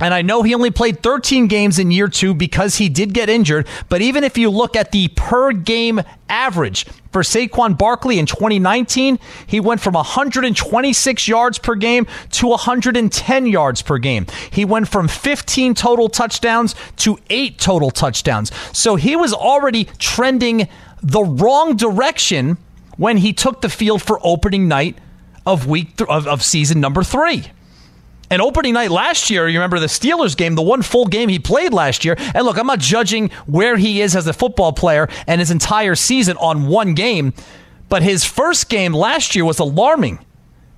And 0.00 0.14
I 0.14 0.22
know 0.22 0.42
he 0.42 0.54
only 0.54 0.70
played 0.70 1.02
13 1.02 1.46
games 1.46 1.78
in 1.78 1.90
year 1.90 2.08
two 2.08 2.34
because 2.34 2.76
he 2.76 2.88
did 2.88 3.12
get 3.12 3.28
injured. 3.28 3.68
But 3.88 4.00
even 4.00 4.24
if 4.24 4.38
you 4.38 4.48
look 4.50 4.74
at 4.74 4.92
the 4.92 5.08
per 5.08 5.52
game 5.52 6.00
average 6.28 6.86
for 7.12 7.22
Saquon 7.22 7.76
Barkley 7.76 8.18
in 8.18 8.24
2019, 8.24 9.18
he 9.46 9.60
went 9.60 9.80
from 9.80 9.94
126 9.94 11.28
yards 11.28 11.58
per 11.58 11.74
game 11.74 12.06
to 12.30 12.46
110 12.48 13.46
yards 13.46 13.82
per 13.82 13.98
game. 13.98 14.26
He 14.50 14.64
went 14.64 14.88
from 14.88 15.06
15 15.06 15.74
total 15.74 16.08
touchdowns 16.08 16.74
to 16.96 17.18
eight 17.28 17.58
total 17.58 17.90
touchdowns. 17.90 18.52
So 18.72 18.96
he 18.96 19.16
was 19.16 19.34
already 19.34 19.84
trending 19.98 20.68
the 21.02 21.22
wrong 21.22 21.76
direction 21.76 22.56
when 22.96 23.18
he 23.18 23.32
took 23.32 23.60
the 23.60 23.68
field 23.68 24.02
for 24.02 24.18
opening 24.22 24.68
night 24.68 24.96
of 25.46 25.66
week 25.66 25.96
th- 25.96 26.08
of, 26.08 26.26
of 26.26 26.42
season 26.42 26.80
number 26.80 27.02
three. 27.02 27.46
And 28.30 28.40
opening 28.40 28.74
night 28.74 28.92
last 28.92 29.28
year, 29.28 29.48
you 29.48 29.58
remember 29.58 29.80
the 29.80 29.86
Steelers 29.86 30.36
game, 30.36 30.54
the 30.54 30.62
one 30.62 30.82
full 30.82 31.06
game 31.06 31.28
he 31.28 31.40
played 31.40 31.72
last 31.72 32.04
year. 32.04 32.14
And 32.32 32.44
look, 32.44 32.58
I'm 32.58 32.66
not 32.66 32.78
judging 32.78 33.30
where 33.46 33.76
he 33.76 34.00
is 34.00 34.14
as 34.14 34.28
a 34.28 34.32
football 34.32 34.72
player 34.72 35.08
and 35.26 35.40
his 35.40 35.50
entire 35.50 35.96
season 35.96 36.36
on 36.36 36.68
one 36.68 36.94
game, 36.94 37.34
but 37.88 38.04
his 38.04 38.24
first 38.24 38.68
game 38.68 38.92
last 38.92 39.34
year 39.34 39.44
was 39.44 39.58
alarming. 39.58 40.24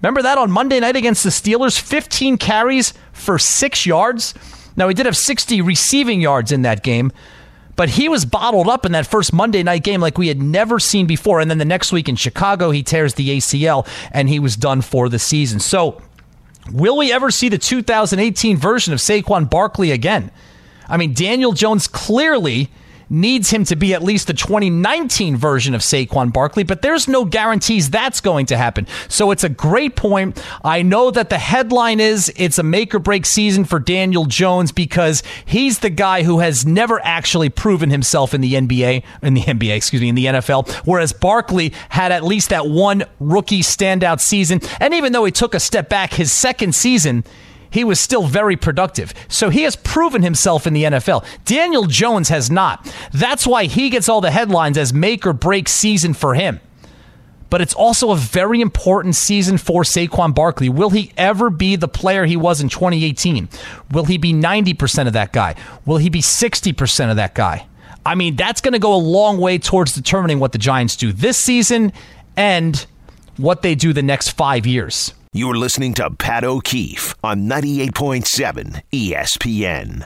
Remember 0.01 0.23
that 0.23 0.39
on 0.39 0.51
Monday 0.51 0.81
night 0.81 0.97
against 0.97 1.23
the 1.25 1.31
Steelers? 1.31 1.79
15 1.79 2.39
carries 2.39 2.95
for 3.13 3.39
six 3.39 3.85
yards. 3.85 4.35
Now, 4.75 4.89
he 4.89 4.95
did 4.95 5.05
have 5.05 5.17
60 5.17 5.61
receiving 5.61 6.23
yards 6.23 6.51
in 6.51 6.63
that 6.63 6.83
game, 6.83 7.13
but 7.77 7.91
he 7.91 8.09
was 8.09 8.25
bottled 8.25 8.67
up 8.67 8.87
in 8.87 8.93
that 8.93 9.07
first 9.07 9.33
Monday 9.33 9.63
night 9.63 9.85
game 9.85 10.01
like 10.01 10.17
we 10.17 10.29
had 10.29 10.41
never 10.41 10.81
seen 10.81 11.07
before. 11.07 11.39
And 11.39 11.51
then 11.51 11.59
the 11.59 11.67
next 11.67 11.93
week 11.93 12.09
in 12.09 12.17
Chicago, 12.17 12.71
he 12.71 12.83
tears 12.83 13.15
the 13.15 13.37
ACL 13.37 13.87
and 14.11 14.31
he 14.31 14.39
was 14.39 14.57
done 14.57 14.81
for 14.81 15.11
the 15.11 15.19
season. 15.19 15.61
So, 15.61 16.01
Will 16.71 16.97
we 16.97 17.13
ever 17.13 17.31
see 17.31 17.49
the 17.49 17.59
2018 17.59 18.57
version 18.57 18.93
of 18.93 19.01
Saquon 19.01 19.51
Barkley 19.51 19.91
again? 19.91 20.31
I 20.89 20.97
mean, 20.97 21.15
Daniel 21.15 21.53
Jones 21.53 21.89
clearly 21.89 22.71
needs 23.09 23.51
him 23.51 23.65
to 23.65 23.77
be 23.77 23.95
at 23.95 24.03
least 24.03 24.27
the 24.27 24.35
2019 24.35 25.37
version 25.37 25.75
of 25.75 25.81
Saquon 25.81 26.33
Barkley, 26.33 26.63
but 26.63 26.83
there's 26.83 27.09
no 27.09 27.25
guarantees 27.25 27.91
that's 27.91 28.21
going 28.21 28.47
to 28.47 28.57
happen. 28.57 28.87
So 29.09 29.31
it's 29.31 29.45
a 29.45 29.49
great 29.49 29.97
point. 29.97 30.43
I 30.65 30.83
know 30.83 31.11
that 31.11 31.31
the 31.31 31.39
headline 31.39 32.01
is 32.01 32.33
it's 32.37 32.59
a 32.59 32.63
make 32.63 32.95
or 32.95 32.99
break 32.99 33.27
season 33.27 33.65
for 33.65 33.79
Daniel 33.79 34.25
Jones 34.27 34.73
because 34.73 35.23
he's 35.45 35.81
the 35.81 35.91
guy 35.91 36.23
who 36.23 36.41
has 36.41 36.65
never 36.67 37.01
actually 37.05 37.49
proven 37.49 37.91
himself 37.91 38.35
in 38.35 38.41
the 38.41 38.55
NBA, 38.55 39.03
in 39.23 39.35
the 39.35 39.43
NBA, 39.43 39.77
excuse 39.77 40.03
me, 40.03 40.09
in 40.09 40.15
the 40.15 40.27
NFL, 40.27 40.71
whereas 40.87 41.13
Barkley 41.13 41.73
had 41.91 42.13
at 42.13 42.25
least 42.25 42.49
that 42.51 42.67
one 42.67 43.05
rookie 43.21 43.63
standout 43.63 44.21
season. 44.21 44.61
And 44.81 44.95
even 44.95 45.13
though 45.13 45.25
he 45.25 45.33
took 45.33 45.55
a 45.55 45.61
step 45.61 45.89
back 45.89 46.15
his 46.15 46.33
second 46.33 46.75
season, 46.75 47.25
he 47.73 47.85
was 47.85 47.99
still 47.99 48.27
very 48.27 48.57
productive. 48.57 49.15
So 49.29 49.49
he 49.51 49.63
has 49.63 49.77
proven 49.77 50.23
himself 50.23 50.67
in 50.67 50.75
the 50.75 50.85
NFL. 50.85 51.25
Daniel 51.45 51.87
Jones 51.87 52.29
has 52.29 52.51
not. 52.51 52.95
That's 53.13 53.47
why 53.47 53.65
he 53.65 53.91
gets 53.91 54.09
all 54.09 54.21
the 54.21 54.31
headlines 54.31 54.79
as 54.79 54.93
make 54.93 55.27
or 55.27 55.33
break 55.33 55.69
season 55.69 56.15
for 56.15 56.35
him. 56.35 56.61
But 57.51 57.61
it's 57.61 57.75
also 57.75 58.13
a 58.13 58.17
very 58.17 58.61
important 58.63 59.15
season 59.15 59.59
for 59.59 59.83
Saquon 59.83 60.35
Barkley. 60.35 60.71
Will 60.71 60.91
he 60.91 61.13
ever 61.19 61.51
be 61.51 61.77
the 61.77 61.89
player 61.89 62.25
he 62.25 62.37
was 62.37 62.61
in 62.63 62.71
2018? 62.71 63.49
Will 63.91 64.05
he 64.05 64.17
be 64.17 64.33
90% 64.33 65.07
of 65.07 65.13
that 65.13 65.33
guy? 65.33 65.55
Will 65.85 65.99
he 65.99 66.09
be 66.09 66.23
60% 66.23 67.11
of 67.11 67.17
that 67.17 67.35
guy? 67.35 67.67
I 68.05 68.15
mean, 68.15 68.37
that's 68.37 68.61
going 68.61 68.73
to 68.73 68.79
go 68.79 68.95
a 68.95 68.97
long 68.97 69.39
way 69.39 69.59
towards 69.59 69.95
determining 69.95 70.41
what 70.41 70.53
the 70.53 70.59
Giants 70.59 70.97
do 70.97 71.13
this 71.13 71.39
season 71.39 71.93
and 72.37 72.87
what 73.37 73.63
they 73.63 73.75
do 73.75 73.93
the 73.93 74.03
next 74.03 74.31
five 74.31 74.67
years. 74.67 75.13
You're 75.35 75.57
listening 75.57 75.95
to 75.95 76.11
Pat 76.11 76.45
O'Keefe 76.45 77.15
on 77.25 77.49
98.7 77.49 78.83
ESPN. 78.93 80.01